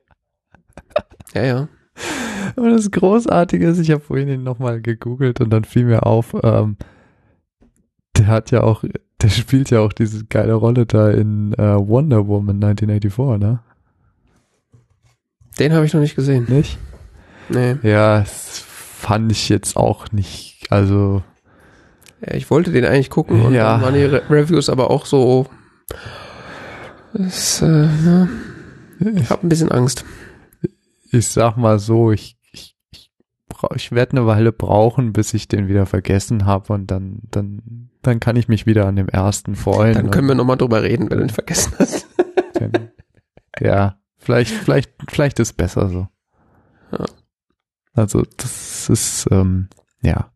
[1.33, 1.67] Ja, ja.
[2.55, 6.33] Und das Großartige ist, ich habe vorhin ihn nochmal gegoogelt und dann fiel mir auf,
[6.41, 6.77] ähm,
[8.15, 8.85] der hat ja auch,
[9.21, 13.59] der spielt ja auch diese geile Rolle da in äh, Wonder Woman 1984, ne?
[15.59, 16.45] Den habe ich noch nicht gesehen.
[16.47, 16.77] Nicht?
[17.49, 17.75] Nee.
[17.83, 18.70] Ja, das
[19.01, 21.23] fand ich jetzt auch nicht, also
[22.25, 23.73] Ja, ich wollte den eigentlich gucken und Ja.
[23.73, 25.47] dann waren die Re Reviews aber auch so.
[27.13, 28.27] Es, äh, ja,
[29.15, 30.05] ich habe ein bisschen Angst.
[31.11, 33.11] ich sag mal so, ich, ich, ich,
[33.75, 38.19] ich werde eine Weile brauchen, bis ich den wieder vergessen habe und dann, dann, dann
[38.19, 39.95] kann ich mich wieder an dem ersten freuen.
[39.95, 42.07] Dann können wir nochmal drüber reden, wenn du ihn vergessen hast.
[43.59, 46.07] Ja, vielleicht, vielleicht, vielleicht ist besser so.
[46.91, 47.05] Ja.
[47.93, 49.67] Also das ist, ähm,
[50.01, 50.31] ja.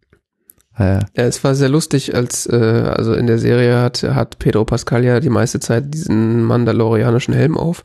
[0.78, 4.66] Äh, Ja, es war sehr lustig, als äh, also in der Serie hat, hat Pedro
[4.66, 7.84] Pascal ja die meiste Zeit diesen mandalorianischen Helm auf.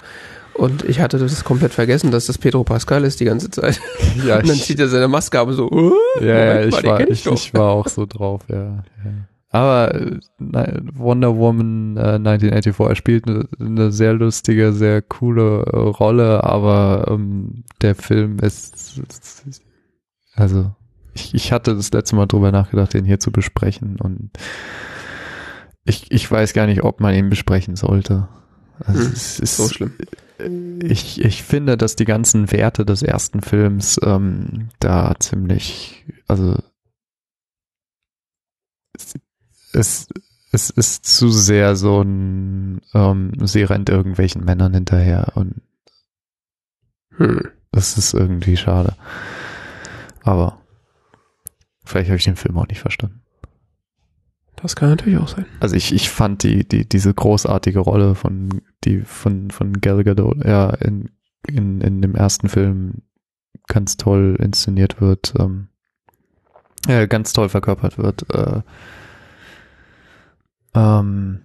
[0.54, 3.80] Und ich hatte das komplett vergessen, dass das Pedro Pascal ist die ganze Zeit.
[4.26, 6.82] ja, Und dann ich, zieht er seine Maske ab und so, uh, ja, ja, ich
[6.84, 7.32] war, ich, doch.
[7.32, 8.56] ich war auch so drauf, ja.
[8.56, 8.84] ja.
[9.50, 10.20] Aber äh,
[10.94, 17.06] Wonder Woman äh, 1984, er spielt eine, eine sehr lustige, sehr coole äh, Rolle, aber
[17.08, 19.62] ähm, der Film ist, ist
[20.34, 20.72] also
[21.14, 24.30] ich, ich hatte das letzte Mal drüber nachgedacht, den hier zu besprechen und
[25.84, 28.28] ich, ich weiß gar nicht, ob man ihn besprechen sollte.
[28.78, 29.92] Also Hm, es ist so schlimm.
[30.82, 36.56] ich, ich finde, dass die ganzen Werte des ersten Films ähm, da ziemlich, also
[39.72, 40.08] es,
[40.52, 45.62] es, ist zu sehr so ein, ähm, sie rennt irgendwelchen Männern hinterher und
[47.16, 47.50] Hm.
[47.70, 48.94] das ist irgendwie schade.
[50.22, 50.58] Aber
[51.84, 53.22] vielleicht habe ich den Film auch nicht verstanden.
[54.56, 55.46] Das kann natürlich auch sein.
[55.60, 60.44] Also ich, ich fand die, die, diese großartige Rolle von, die von, von Gal Gadot,
[60.44, 61.10] ja, in,
[61.46, 63.02] in, in dem ersten Film
[63.68, 65.68] ganz toll inszeniert wird, ähm,
[66.88, 68.62] äh, ganz toll verkörpert wird, äh,
[70.74, 71.42] ähm,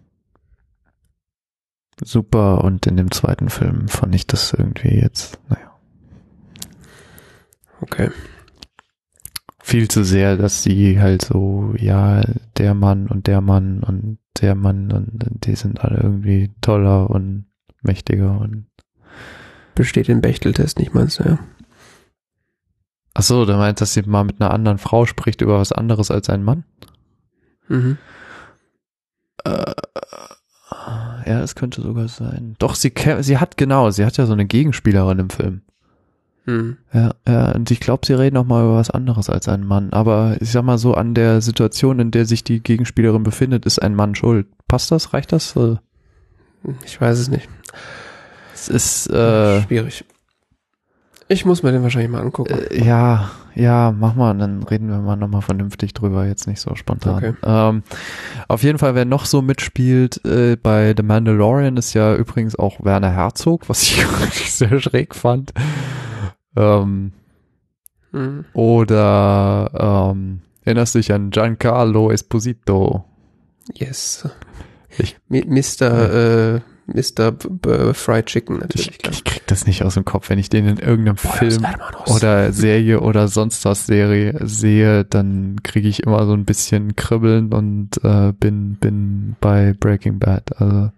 [2.03, 5.71] super und in dem zweiten Film fand ich das irgendwie jetzt, naja,
[7.81, 8.09] Okay.
[9.61, 12.21] viel zu sehr, dass sie halt so, ja,
[12.57, 15.11] der Mann und der Mann und der Mann und
[15.45, 17.45] die sind alle irgendwie toller und
[17.81, 18.67] mächtiger und
[19.75, 21.39] Besteht den Bechteltest nicht, meinst du, ja?
[23.13, 26.11] ach so, der meint, dass sie mal mit einer anderen Frau spricht über was anderes
[26.11, 26.63] als ein Mann?
[27.67, 27.97] Mhm.
[29.45, 29.73] Äh,
[31.27, 32.55] ja, es könnte sogar sein.
[32.59, 35.61] Doch, sie, sie hat genau, sie hat ja so eine Gegenspielerin im Film.
[36.45, 36.77] Hm.
[36.93, 39.91] Ja, ja, und ich glaube, sie reden auch mal über was anderes als ein Mann.
[39.93, 43.79] Aber ich sag mal so, an der Situation, in der sich die Gegenspielerin befindet, ist
[43.81, 44.47] ein Mann schuld.
[44.67, 45.13] Passt das?
[45.13, 45.55] Reicht das?
[45.55, 45.77] Äh,
[46.85, 47.49] Ich weiß es nicht.
[48.53, 50.05] Es ist, äh, Schwierig.
[51.27, 52.53] Ich muss mir den wahrscheinlich mal angucken.
[52.53, 56.75] äh, ja, ja, mach mal, dann reden wir mal nochmal vernünftig drüber, jetzt nicht so
[56.75, 57.15] spontan.
[57.15, 57.33] Okay.
[57.43, 57.83] Ähm,
[58.47, 62.83] auf jeden Fall, wer noch so mitspielt äh, bei The Mandalorian, ist ja übrigens auch
[62.83, 64.05] Werner Herzog, was ich
[64.51, 65.53] sehr schräg fand.
[66.55, 67.11] Ähm,
[68.11, 68.45] Mhm.
[68.53, 73.03] oder ähm, erinnerst du dich an Giancarlo Esposito?
[73.73, 74.29] Yes.
[74.97, 76.55] Ich- Mr.
[76.55, 77.31] Äh, Mr.
[77.31, 80.67] B Fried Chicken natürlich, Ich, ich krieg das nicht aus dem Kopf, wenn ich den
[80.67, 81.65] in irgendeinem Pollos Film
[82.07, 87.51] oder Serie oder sonst was Serie sehe, dann kriege ich immer so ein bisschen Kribbeln
[87.53, 90.61] und äh, bin bin bei Breaking Bad.
[90.61, 90.91] Also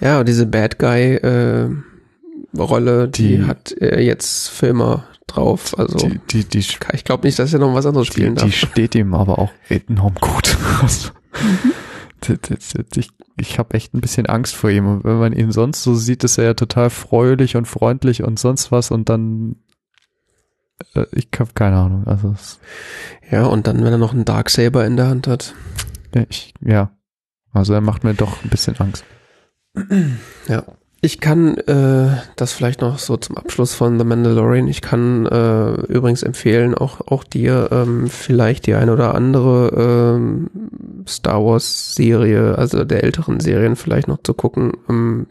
[0.00, 1.68] Ja, diese Bad Guy äh,
[2.56, 5.78] Rolle, die, Die- hat er jetzt Filmer drauf.
[5.78, 8.40] Also die die die, ich glaube nicht, dass er noch was anderes die, spielen die
[8.46, 8.54] darf.
[8.54, 10.56] steht ihm aber auch enorm gut.
[12.96, 14.86] Ich ich habe echt ein bisschen Angst vor ihm.
[14.86, 18.38] Und wenn man ihn sonst so sieht, ist er ja total fröhlich und freundlich und
[18.38, 19.56] sonst was und dann
[20.94, 22.06] äh, ich habe keine Ahnung.
[22.06, 22.34] Also
[23.30, 25.54] Ja, und dann, wenn er noch einen Darksaber in der Hand hat.
[26.28, 26.90] ich, ja,
[27.52, 29.04] also er macht mir doch ein bisschen Angst.
[30.48, 30.64] Ja.
[31.02, 34.68] Ich kann äh, das vielleicht noch so zum Abschluss von The Mandalorian.
[34.68, 40.50] Ich kann äh, übrigens empfehlen, auch auch dir ähm, vielleicht die eine oder andere ähm,
[41.08, 44.72] Star Wars Serie, also der älteren Serien vielleicht noch zu gucken.
[44.90, 45.26] Ähm,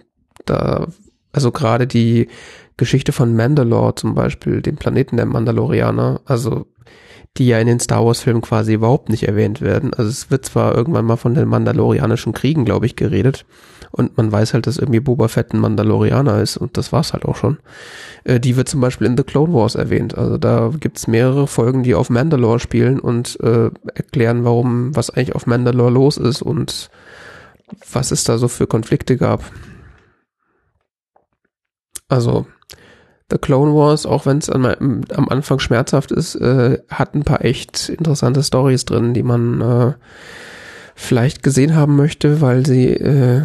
[0.45, 0.87] da
[1.31, 2.29] also gerade die
[2.77, 6.65] Geschichte von Mandalore zum Beispiel, dem Planeten der Mandalorianer, also
[7.39, 9.93] die ja in den Star Wars Filmen quasi überhaupt nicht erwähnt werden.
[9.93, 13.45] Also es wird zwar irgendwann mal von den Mandalorianischen Kriegen, glaube ich, geredet
[13.91, 17.25] und man weiß halt, dass irgendwie Boba Fett ein Mandalorianer ist und das war's halt
[17.25, 17.57] auch schon.
[18.23, 20.17] Äh, die wird zum Beispiel in The Clone Wars erwähnt.
[20.17, 25.35] Also da gibt's mehrere Folgen, die auf Mandalore spielen und äh, erklären, warum, was eigentlich
[25.35, 26.89] auf Mandalore los ist und
[27.91, 29.43] was es da so für Konflikte gab.
[32.07, 32.47] Also
[33.31, 37.89] The Clone Wars, auch wenn es am Anfang schmerzhaft ist, äh, hat ein paar echt
[37.89, 39.93] interessante Stories drin, die man äh,
[40.95, 43.43] vielleicht gesehen haben möchte, weil sie äh,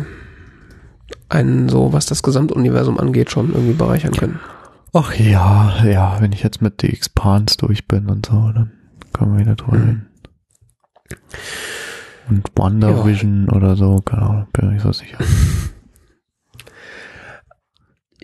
[1.28, 4.40] einen so, was das Gesamtuniversum angeht, schon irgendwie bereichern können.
[4.92, 8.72] Ach ja, ja, wenn ich jetzt mit The Expanse durch bin und so, dann
[9.12, 10.06] können wir wieder drüber reden.
[12.28, 13.52] Und WandaVision ja.
[13.56, 15.18] oder so, keine Ahnung, bin ich so sicher.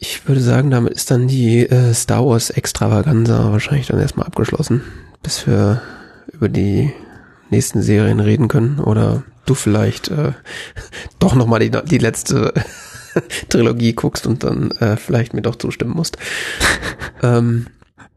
[0.02, 4.80] Ich würde sagen, damit ist dann die äh, Star Wars Extravaganza wahrscheinlich dann erstmal abgeschlossen,
[5.22, 5.82] bis wir
[6.32, 6.90] über die
[7.50, 10.32] nächsten Serien reden können oder du vielleicht äh,
[11.18, 12.54] doch nochmal die, die letzte
[13.50, 16.16] Trilogie guckst und dann äh, vielleicht mir doch zustimmen musst.
[17.22, 17.66] ähm,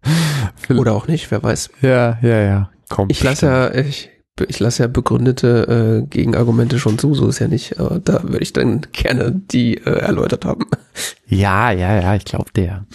[0.70, 1.70] oder auch nicht, wer weiß.
[1.82, 2.70] Ja, ja, ja.
[2.88, 4.10] Komm, ich lasse ja, ich,
[4.48, 7.80] ich lasse ja begründete äh, Gegenargumente schon zu, so ist ja nicht.
[7.80, 10.66] Aber da würde ich dann gerne die äh, erläutert haben.
[11.28, 12.86] Ja, ja, ja, ich glaube der.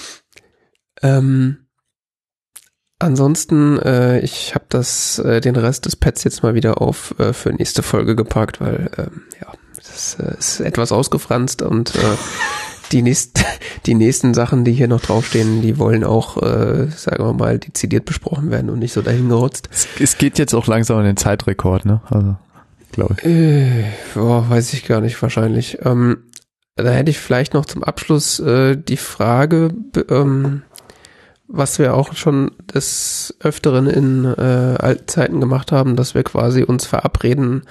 [1.03, 1.67] Ähm,
[2.99, 7.33] ansonsten, äh, ich habe das äh, den Rest des Pads jetzt mal wieder auf äh,
[7.33, 11.99] für nächste Folge gepackt, weil ähm, ja, das äh, ist etwas ausgefranst und äh,
[12.93, 13.41] die, nächst,
[13.87, 18.05] die nächsten Sachen, die hier noch draufstehen, die wollen auch, äh, sagen wir mal, dezidiert
[18.05, 19.69] besprochen werden und nicht so dahingerotzt.
[19.73, 22.01] Es, es geht jetzt auch langsam an den Zeitrekord, ne?
[22.11, 22.37] Also,
[22.93, 23.25] glaube ich.
[23.27, 23.85] Äh,
[24.15, 25.79] boah, weiß ich gar nicht, wahrscheinlich.
[25.85, 26.25] Ähm,
[26.77, 29.75] da hätte ich vielleicht noch zum Abschluss äh, die Frage,
[30.09, 30.63] ähm,
[31.49, 36.63] was wir auch schon des Öfteren in äh, alten Zeiten gemacht haben, dass wir quasi
[36.63, 37.63] uns verabreden,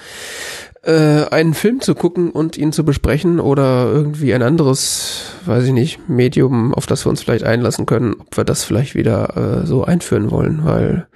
[0.88, 5.72] äh, einen Film zu gucken und ihn zu besprechen oder irgendwie ein anderes, weiß ich
[5.72, 9.66] nicht, Medium, auf das wir uns vielleicht einlassen können, ob wir das vielleicht wieder äh,
[9.66, 11.06] so einführen wollen, weil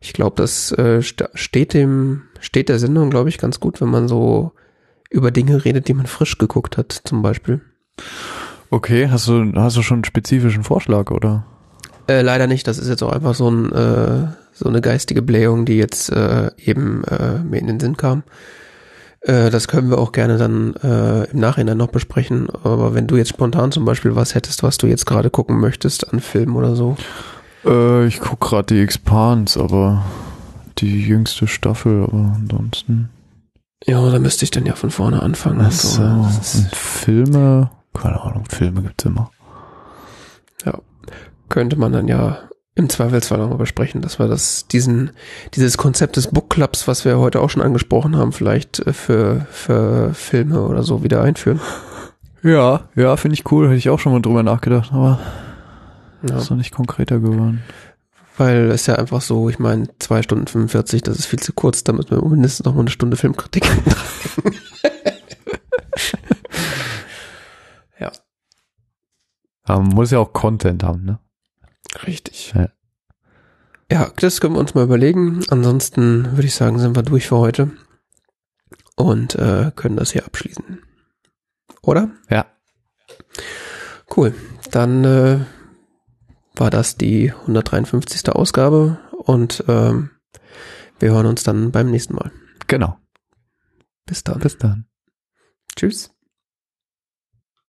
[0.00, 4.08] ich glaube, das äh, steht dem, steht der Sendung, glaube ich, ganz gut, wenn man
[4.08, 4.50] so
[5.10, 7.60] über Dinge redet, die man frisch geguckt hat, zum Beispiel.
[8.70, 11.46] Okay, hast du, hast du schon einen spezifischen Vorschlag, oder?
[12.08, 15.66] Äh, leider nicht, das ist jetzt auch einfach so ein, äh, so eine geistige Blähung,
[15.66, 18.24] die jetzt äh, eben äh, mir in den Sinn kam.
[19.24, 22.48] Äh, das können wir auch gerne dann äh, im Nachhinein noch besprechen.
[22.62, 26.12] Aber wenn du jetzt spontan zum Beispiel was hättest, was du jetzt gerade gucken möchtest
[26.12, 26.96] an Film oder so.
[27.64, 30.04] Äh, ich guck gerade die Expans, aber
[30.78, 33.08] die jüngste Staffel, aber ansonsten.
[33.86, 35.60] Ja, da müsste ich dann ja von vorne anfangen.
[35.62, 36.02] Ach so.
[36.02, 39.30] Und Filme, keine Ahnung, Filme gibt's immer.
[40.64, 40.78] Ja,
[41.48, 42.38] könnte man dann ja
[42.76, 45.12] im Zweifelsfall nochmal besprechen, dass wir das, diesen,
[45.54, 49.46] dieses Konzept des Book Clubs, was wir heute auch schon angesprochen haben, vielleicht äh, für,
[49.50, 51.60] für Filme oder so wieder einführen.
[52.42, 55.20] Ja, ja, finde ich cool, hätte ich auch schon mal drüber nachgedacht, aber
[56.28, 56.38] ja.
[56.38, 57.62] ist noch nicht konkreter geworden.
[58.36, 61.84] Weil es ja einfach so, ich meine, zwei Stunden 45, das ist viel zu kurz,
[61.84, 63.64] damit wir mindestens noch mal eine Stunde Filmkritik
[68.00, 68.10] Ja.
[69.62, 71.20] Aber man muss ja auch Content haben, ne?
[72.06, 72.52] Richtig.
[72.54, 72.68] Ja.
[73.90, 75.42] ja, das können wir uns mal überlegen.
[75.48, 77.70] Ansonsten würde ich sagen, sind wir durch für heute
[78.96, 80.80] und äh, können das hier abschließen.
[81.82, 82.10] Oder?
[82.30, 82.46] Ja.
[84.14, 84.34] Cool.
[84.70, 85.40] Dann äh,
[86.56, 88.28] war das die 153.
[88.30, 90.10] Ausgabe und ähm,
[90.98, 92.30] wir hören uns dann beim nächsten Mal.
[92.66, 92.98] Genau.
[94.06, 94.40] Bis dann.
[94.40, 94.86] Bis dann.
[95.76, 96.13] Tschüss.